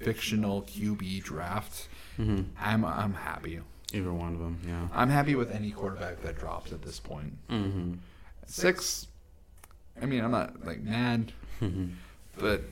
fictional 0.00 0.62
QB 0.62 1.22
draft, 1.22 1.88
Mhm. 2.18 2.46
I'm 2.60 2.84
I'm 2.84 3.14
happy. 3.14 3.60
either 3.94 4.12
one 4.12 4.32
of 4.34 4.38
them. 4.38 4.58
Yeah. 4.66 4.88
I'm 4.92 5.08
happy 5.10 5.34
with 5.34 5.50
any 5.50 5.70
quarterback 5.70 6.22
that 6.22 6.38
drops 6.38 6.72
at 6.72 6.82
this 6.82 6.98
point. 7.00 7.36
Mm-hmm. 7.50 7.94
Six, 8.46 9.06
I 10.00 10.06
mean, 10.06 10.22
I'm 10.24 10.30
not 10.30 10.64
like 10.64 10.80
mad, 10.82 11.32
but 12.38 12.62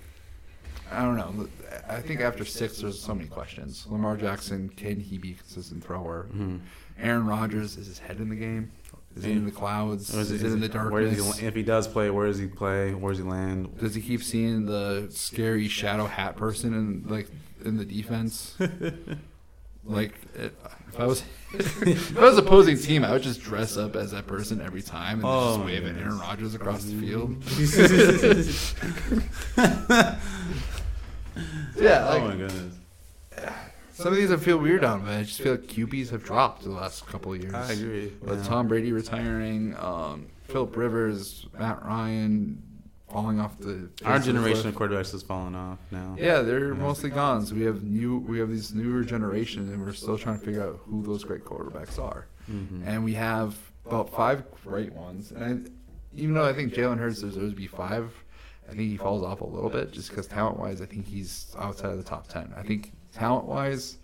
I 0.91 1.03
don't 1.03 1.17
know. 1.17 1.49
I 1.89 2.01
think 2.01 2.21
after 2.21 2.45
six, 2.45 2.79
there's 2.79 3.01
so 3.01 3.15
many 3.15 3.29
questions. 3.29 3.87
Lamar 3.89 4.17
Jackson, 4.17 4.69
can 4.71 4.99
he 5.01 5.19
be 5.19 5.33
a 5.33 5.35
consistent 5.35 5.85
thrower? 5.85 6.27
Mm-hmm. 6.31 6.57
Aaron 6.99 7.27
Rodgers, 7.27 7.77
is 7.77 7.87
his 7.87 7.99
head 7.99 8.19
in 8.19 8.29
the 8.29 8.37
game? 8.37 8.73
Is 9.17 9.25
he 9.25 9.33
in 9.33 9.45
the 9.45 9.51
clouds? 9.51 10.15
Or 10.17 10.21
Is, 10.21 10.31
it 10.31 10.43
in 10.45 10.61
the 10.61 10.69
Where 10.69 11.03
does 11.03 11.17
darkness? 11.19 11.39
he, 11.39 11.47
if 11.47 11.55
he 11.55 11.63
does 11.65 11.89
play, 11.89 12.11
where 12.11 12.27
does 12.29 12.39
he 12.39 12.47
play? 12.47 12.95
Where 12.95 13.13
does 13.13 13.19
he 13.23 13.25
land? 13.29 13.77
Does 13.79 13.95
he 13.95 14.01
keep 14.03 14.23
seeing 14.23 14.67
the 14.67 15.09
scary 15.11 15.67
shadow 15.69 16.07
hat 16.07 16.37
person 16.37 16.73
in 16.75 17.05
like 17.09 17.29
in 17.65 17.77
the 17.77 17.85
defense? 17.85 18.57
like 19.91 20.15
it, 20.35 20.55
if 20.89 20.99
I 21.01 21.07
was 21.07 21.23
if 21.53 22.17
I 22.17 22.21
was 22.23 22.39
opposing 22.39 22.79
team, 22.79 23.05
I 23.05 23.13
would 23.13 23.23
just 23.23 23.41
dress 23.43 23.77
up 23.77 23.97
as 23.97 24.13
that 24.13 24.27
person 24.27 24.61
every 24.61 24.83
time 24.83 25.19
and 25.19 25.25
Oh, 25.27 25.57
just 25.57 25.67
wave 25.67 25.85
at. 25.87 25.97
Aaron 25.97 26.19
Rodgers 26.19 26.55
across 26.55 26.85
the 26.85 26.99
field. 27.01 27.37
yeah, 31.77 32.07
oh 32.11 32.21
my 32.29 32.37
goodness. 32.37 32.75
some 33.95 34.09
of 34.13 34.17
these 34.17 34.31
I 34.31 34.37
feel 34.37 34.59
weird 34.59 34.85
on, 34.85 35.01
but 35.05 35.11
I 35.13 35.23
just 35.23 35.41
feel 35.41 35.53
like 35.53 35.63
QBs 35.63 36.11
have 36.11 36.25
dropped 36.25 36.63
the 36.65 36.71
last 36.71 37.07
couple 37.07 37.33
of 37.35 37.41
years. 37.43 37.55
I 37.55 37.73
agree. 37.73 38.13
With 38.21 38.43
Yeah. 38.43 38.49
Tom 38.49 38.69
Brady 38.69 38.93
retiring, 38.93 39.75
um, 39.79 40.27
Philip 40.49 40.77
Rivers, 40.77 41.47
Matt 41.59 41.85
Ryan 41.85 42.63
falling 43.11 43.41
off 43.41 43.59
the 43.59 43.89
Our 44.05 44.19
face 44.19 44.27
of 44.29 44.35
the 44.35 44.41
generation 44.41 44.69
of 44.69 44.75
quarterbacks 44.75 45.13
is 45.15 45.23
falling 45.23 45.55
off 45.55 45.79
now. 45.91 46.17
Yeah, 46.19 46.43
they're 46.43 46.75
mostly 46.75 47.11
gone. 47.11 47.45
So 47.45 47.55
we 47.55 47.63
have 47.63 47.83
new, 47.83 48.19
we 48.19 48.39
have 48.39 48.49
these 48.51 48.73
newer 48.75 49.03
generation, 49.05 49.73
and 49.73 49.85
we're 49.85 49.93
still 49.93 50.17
trying 50.19 50.39
to 50.39 50.45
figure 50.45 50.63
out 50.63 50.81
who 50.85 51.03
those 51.03 51.25
great 51.25 51.45
quarterbacks 51.45 51.99
are. 51.99 52.27
Mhm. 52.51 52.83
And 52.87 53.05
we 53.05 53.15
have 53.15 53.57
about 53.87 54.11
five 54.15 54.45
great 54.65 54.93
ones. 54.93 55.33
And 55.33 55.45
I, 55.45 55.71
even 56.17 56.35
though 56.35 56.45
I 56.47 56.53
think 56.53 56.73
Jalen 56.73 56.99
Hurts 56.99 57.21
deserves 57.21 57.51
to 57.51 57.57
be 57.57 57.67
five, 57.67 58.13
I 58.67 58.71
think 58.71 58.83
he 58.83 58.97
falls 58.97 59.23
off 59.23 59.41
a 59.41 59.47
little 59.47 59.71
bit 59.71 59.91
just 59.93 60.11
because 60.11 60.27
talent 60.27 60.59
wise, 60.59 60.81
I 60.81 60.87
think 60.87 61.07
he's 61.07 61.55
outside 61.59 61.91
of 61.91 61.97
the 61.99 62.05
top 62.05 62.29
ten. 62.29 62.53
I 62.57 62.63
think 62.63 62.93
talent 63.13 63.47
wise, 63.47 63.99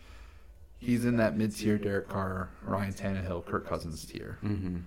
he's 0.78 1.04
in 1.04 1.16
that 1.18 1.36
mid 1.36 1.54
tier 1.54 1.78
Derek 1.78 2.08
Carr, 2.08 2.48
Ryan 2.64 2.92
Tannehill, 2.92 3.46
Kirk 3.46 3.66
Cousins 3.68 4.04
tier. 4.04 4.38
Mhm. 4.44 4.82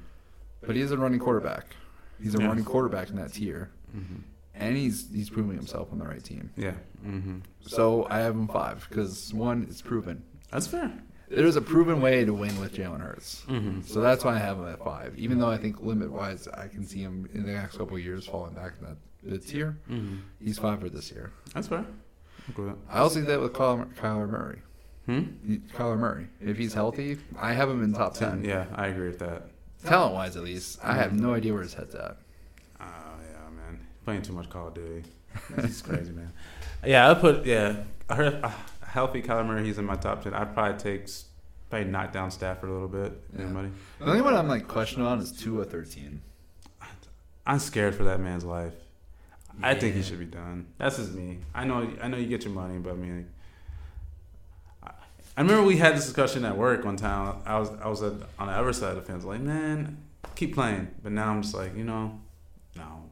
But 0.62 0.76
he 0.76 0.82
is 0.82 0.92
a 0.92 0.98
running 0.98 1.20
quarterback. 1.20 1.76
He's 2.22 2.36
a 2.36 2.40
Yeah. 2.40 2.48
running 2.48 2.66
quarterback 2.66 3.10
in 3.10 3.16
that 3.16 3.32
tier, 3.32 3.70
Mhm. 3.96 4.22
and 4.56 4.76
he's 4.78 5.10
he's 5.12 5.30
proving 5.30 5.56
himself 5.58 5.90
on 5.92 6.00
the 6.00 6.06
right 6.06 6.24
team. 6.24 6.50
Yeah. 6.58 6.74
hmm 7.04 7.40
So 7.62 8.06
I 8.10 8.20
have 8.20 8.36
him 8.36 8.48
five 8.48 8.86
because 8.90 9.34
one, 9.34 9.66
it's 9.70 9.82
proven. 9.82 10.24
That's 10.52 10.68
fair. 10.68 10.92
There's 11.30 11.56
a 11.56 11.62
proven 11.62 12.02
way 12.02 12.26
to 12.26 12.34
win 12.34 12.60
with 12.60 12.74
Jalen 12.74 13.02
Hurts. 13.02 13.44
Mm-hmm. 13.48 13.82
So 13.82 14.02
that's 14.02 14.24
why 14.26 14.34
I 14.36 14.40
have 14.40 14.58
him 14.58 14.68
at 14.68 14.84
five. 14.84 15.14
Even 15.18 15.38
though 15.38 15.50
I 15.52 15.58
think 15.58 15.80
limit 15.80 16.12
wise, 16.12 16.48
I 16.48 16.68
can 16.68 16.84
see 16.84 17.00
him 17.00 17.30
in 17.34 17.46
the 17.46 17.52
next 17.52 17.78
couple 17.78 17.96
of 17.98 18.04
years 18.04 18.26
falling 18.26 18.56
back 18.56 18.74
in 18.80 18.88
that 18.88 18.98
mid 19.22 19.46
tier. 19.48 19.78
Mm-hmm. 19.90 20.16
He's 20.44 20.58
five 20.58 20.80
for 20.80 20.90
this 20.90 21.12
year. 21.12 21.32
That's 21.54 21.68
fair. 21.68 21.86
I'll 22.48 22.54
go 22.56 22.64
with 22.64 22.76
I 22.90 22.98
also 23.00 23.20
did 23.20 23.28
that 23.30 23.40
with 23.42 23.54
Kyler, 23.54 23.94
Kyler 23.94 24.28
Murray. 24.28 24.62
Hmm? 25.06 25.22
Kyler 25.76 25.98
Murray, 26.00 26.28
if 26.42 26.58
he's 26.58 26.74
healthy, 26.74 27.18
I 27.40 27.54
have 27.54 27.70
him 27.70 27.84
in 27.84 27.94
top 27.94 28.16
ten. 28.16 28.44
Yeah, 28.44 28.66
I 28.74 28.88
agree 28.88 29.08
with 29.10 29.20
that. 29.20 29.52
Talent 29.86 30.14
wise, 30.16 30.36
at 30.36 30.44
least, 30.44 30.80
I 30.84 30.96
have 30.96 31.14
no 31.14 31.34
idea 31.36 31.54
where 31.54 31.62
his 31.64 31.74
head's 31.76 31.94
at. 31.96 32.18
Yeah, 34.10 34.20
playing 34.20 34.22
too 34.24 34.34
much 34.34 34.50
Call 34.50 34.68
of 34.68 34.74
Duty. 34.74 35.04
It's 35.58 35.82
crazy, 35.82 36.12
man. 36.12 36.32
Yeah, 36.86 37.12
I 37.12 37.14
put 37.14 37.46
yeah. 37.46 37.84
I 38.10 38.16
heard 38.16 38.40
uh, 38.44 38.52
healthy 38.82 39.22
Kyler 39.22 39.46
Murray. 39.46 39.66
He's 39.66 39.78
in 39.78 39.86
my 39.86 39.96
top 39.96 40.24
ten. 40.24 40.34
I'd 40.34 40.54
probably 40.54 40.80
take 40.80 41.08
probably 41.70 41.90
knock 41.90 42.12
down 42.12 42.32
Stafford 42.32 42.70
a 42.70 42.74
little 42.74 42.88
bit. 42.88 43.14
Yeah. 43.36 43.46
Anybody? 43.46 43.70
The 44.00 44.06
only 44.06 44.22
one 44.22 44.36
I'm 44.36 44.48
like 44.48 44.68
questioning 44.68 45.06
on 45.06 45.20
is 45.20 45.32
Tua 45.32 45.66
thirteen. 45.66 46.22
I'm 47.46 47.60
scared 47.60 47.96
for 47.96 48.04
that 48.06 48.20
man's 48.20 48.44
life. 48.44 48.74
I 49.62 49.74
think 49.76 49.96
he 49.96 50.04
should 50.04 50.20
be 50.20 50.26
done. 50.26 50.68
That's 50.78 50.98
just 50.98 51.14
me. 51.14 51.40
I 51.54 51.66
know. 51.66 51.92
I 52.02 52.08
know 52.08 52.18
you 52.18 52.28
get 52.28 52.44
your 52.44 52.54
money, 52.54 52.80
but 52.80 52.92
I 52.92 52.96
mean, 52.96 53.28
I, 54.84 54.92
I 55.38 55.42
remember 55.42 55.64
we 55.64 55.78
had 55.78 55.96
this 55.96 56.06
discussion 56.06 56.46
at 56.46 56.58
work 56.58 56.86
one 56.86 56.96
time. 56.96 57.38
I 57.46 57.60
was 57.60 57.70
I 57.82 57.88
was 57.88 58.02
at, 58.02 58.14
on 58.40 58.48
the 58.48 58.54
other 58.54 58.74
side 58.74 58.92
of 58.92 58.96
the 58.96 59.02
fence, 59.02 59.24
like, 59.24 59.42
man, 59.42 59.98
keep 60.36 60.56
playing. 60.56 60.88
But 61.04 61.12
now 61.12 61.30
I'm 61.30 61.42
just 61.42 61.54
like, 61.54 61.76
you 61.76 61.84
know, 61.84 62.20
no. 62.76 63.09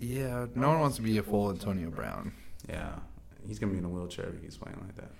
Yeah, 0.00 0.46
no 0.54 0.68
one 0.68 0.80
wants 0.80 0.96
to 0.96 1.02
be 1.02 1.18
a 1.18 1.22
full 1.22 1.50
Antonio 1.50 1.90
Brown. 1.90 2.32
Yeah, 2.68 2.92
he's 3.46 3.58
gonna 3.58 3.72
be 3.72 3.78
in 3.78 3.84
a 3.84 3.88
wheelchair 3.88 4.26
if 4.26 4.34
he 4.34 4.40
keeps 4.42 4.56
playing 4.56 4.78
like 4.80 4.96
that. 4.96 5.10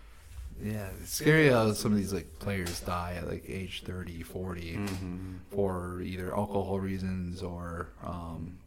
Yeah, 0.62 0.88
it's 1.00 1.12
scary 1.14 1.48
how 1.50 1.72
some 1.72 1.92
of 1.92 1.98
these 1.98 2.12
like 2.12 2.38
players 2.40 2.80
die 2.80 3.14
at 3.18 3.28
like 3.28 3.44
age 3.48 3.82
30, 3.84 4.22
40 4.22 4.74
Mm-hmm. 4.76 5.34
for 5.52 6.00
either 6.02 6.34
alcohol 6.34 6.80
reasons 6.80 7.42
or 7.42 7.88
um, 8.04 8.58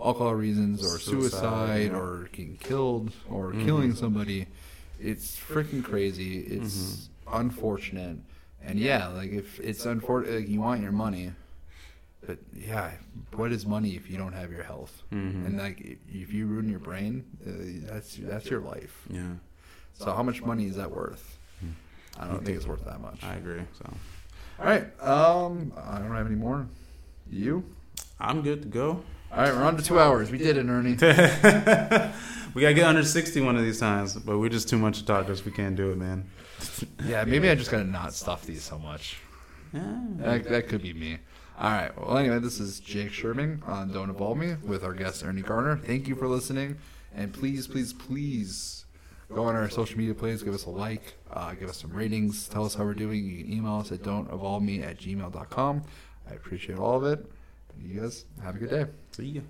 alcohol 0.00 0.34
reasons 0.34 0.82
or 0.84 0.98
Suicide, 0.98 1.30
suicide, 1.90 1.94
or 1.94 2.28
getting 2.32 2.56
killed 2.58 3.12
or 3.28 3.52
Mhm. 3.52 3.64
killing 3.64 3.94
somebody. 3.94 4.46
It's 5.00 5.36
freaking 5.36 5.82
crazy. 5.82 6.38
It's 6.38 7.08
unfortunate. 7.30 8.18
And 8.64 8.78
yeah, 8.78 9.08
like 9.08 9.32
if 9.32 9.58
it's 9.58 9.84
unfortunate, 9.84 10.40
like 10.40 10.48
you 10.48 10.60
want 10.60 10.80
your 10.80 10.92
money, 10.92 11.32
but 12.26 12.38
yeah, 12.54 12.92
what 13.34 13.52
is 13.52 13.66
money 13.66 13.90
if 13.90 14.08
you 14.10 14.16
don't 14.16 14.32
have 14.32 14.50
your 14.50 14.62
health? 14.62 15.02
Mhm. 15.12 15.46
And 15.46 15.58
like 15.58 15.98
if 16.08 16.32
you 16.32 16.46
ruin 16.46 16.68
your 16.68 16.78
brain, 16.78 17.24
uh, 17.46 17.50
that's 17.92 18.16
that's 18.16 18.48
your 18.50 18.60
life. 18.60 19.04
Yeah, 19.10 19.34
So 19.94 20.12
how 20.12 20.22
much 20.22 20.42
money 20.42 20.66
is 20.66 20.76
that 20.76 20.90
worth? 20.90 21.38
I 22.18 22.26
don't 22.26 22.44
think 22.44 22.56
it's 22.58 22.66
worth 22.66 22.84
that 22.84 23.00
much. 23.00 23.24
I 23.24 23.36
agree. 23.36 23.62
So 23.78 23.90
All 24.58 24.66
right. 24.66 24.84
Um, 25.02 25.72
I 25.82 25.98
don't 25.98 26.14
have 26.14 26.26
any 26.26 26.34
more. 26.36 26.66
You? 27.30 27.64
I'm 28.20 28.42
good 28.42 28.62
to 28.62 28.68
go. 28.68 29.02
All 29.32 29.38
right, 29.38 29.52
we're 29.54 29.62
on 29.64 29.78
to 29.78 29.82
two 29.82 29.98
hours. 29.98 30.30
We 30.30 30.36
did 30.36 30.58
it, 30.58 30.66
Ernie. 30.68 30.90
we 32.54 32.60
gotta 32.60 32.74
get 32.74 32.84
under 32.84 33.02
60 33.02 33.40
one 33.40 33.56
of 33.56 33.62
these 33.62 33.80
times, 33.80 34.14
but 34.14 34.38
we're 34.38 34.50
just 34.50 34.68
too 34.68 34.76
much 34.78 34.98
to 34.98 35.06
talk 35.06 35.26
to. 35.26 35.42
We 35.44 35.52
can't 35.52 35.74
do 35.74 35.90
it, 35.90 35.96
man. 35.96 36.28
Yeah, 37.04 37.24
maybe 37.24 37.48
I 37.48 37.54
just 37.54 37.70
gotta 37.70 37.84
not 37.84 38.12
stuff 38.12 38.44
these 38.44 38.62
so 38.62 38.78
much. 38.78 39.16
Yeah. 39.72 39.80
That, 40.18 40.44
that 40.50 40.68
could 40.68 40.82
be 40.82 40.92
me. 40.92 41.18
All 41.62 41.70
right. 41.70 41.96
Well, 41.96 42.18
anyway, 42.18 42.40
this 42.40 42.58
is 42.58 42.80
Jake 42.80 43.12
Sherman 43.12 43.62
on 43.68 43.92
Don't 43.92 44.10
Evolve 44.10 44.36
Me 44.36 44.56
with 44.64 44.82
our 44.82 44.94
guest 44.94 45.24
Ernie 45.24 45.42
Garner. 45.42 45.76
Thank 45.76 46.08
you 46.08 46.16
for 46.16 46.26
listening, 46.26 46.76
and 47.14 47.32
please, 47.32 47.68
please, 47.68 47.92
please 47.92 48.84
go 49.32 49.44
on 49.44 49.54
our 49.54 49.70
social 49.70 49.96
media 49.96 50.12
plays, 50.12 50.42
give 50.42 50.54
us 50.54 50.64
a 50.64 50.70
like, 50.70 51.14
uh, 51.30 51.54
give 51.54 51.68
us 51.68 51.76
some 51.76 51.92
ratings, 51.92 52.48
tell 52.48 52.64
us 52.64 52.74
how 52.74 52.82
we're 52.82 52.94
doing. 52.94 53.24
You 53.24 53.44
can 53.44 53.52
email 53.52 53.76
us 53.76 53.92
at 53.92 54.00
don'tevolveme 54.00 54.82
at 54.84 54.98
gmail.com. 54.98 55.82
I 56.28 56.34
appreciate 56.34 56.80
all 56.80 56.96
of 56.96 57.04
it. 57.04 57.24
You 57.80 58.00
guys 58.00 58.24
have 58.42 58.56
a 58.56 58.58
good 58.58 58.70
day. 58.70 58.86
See 59.12 59.26
ya. 59.26 59.42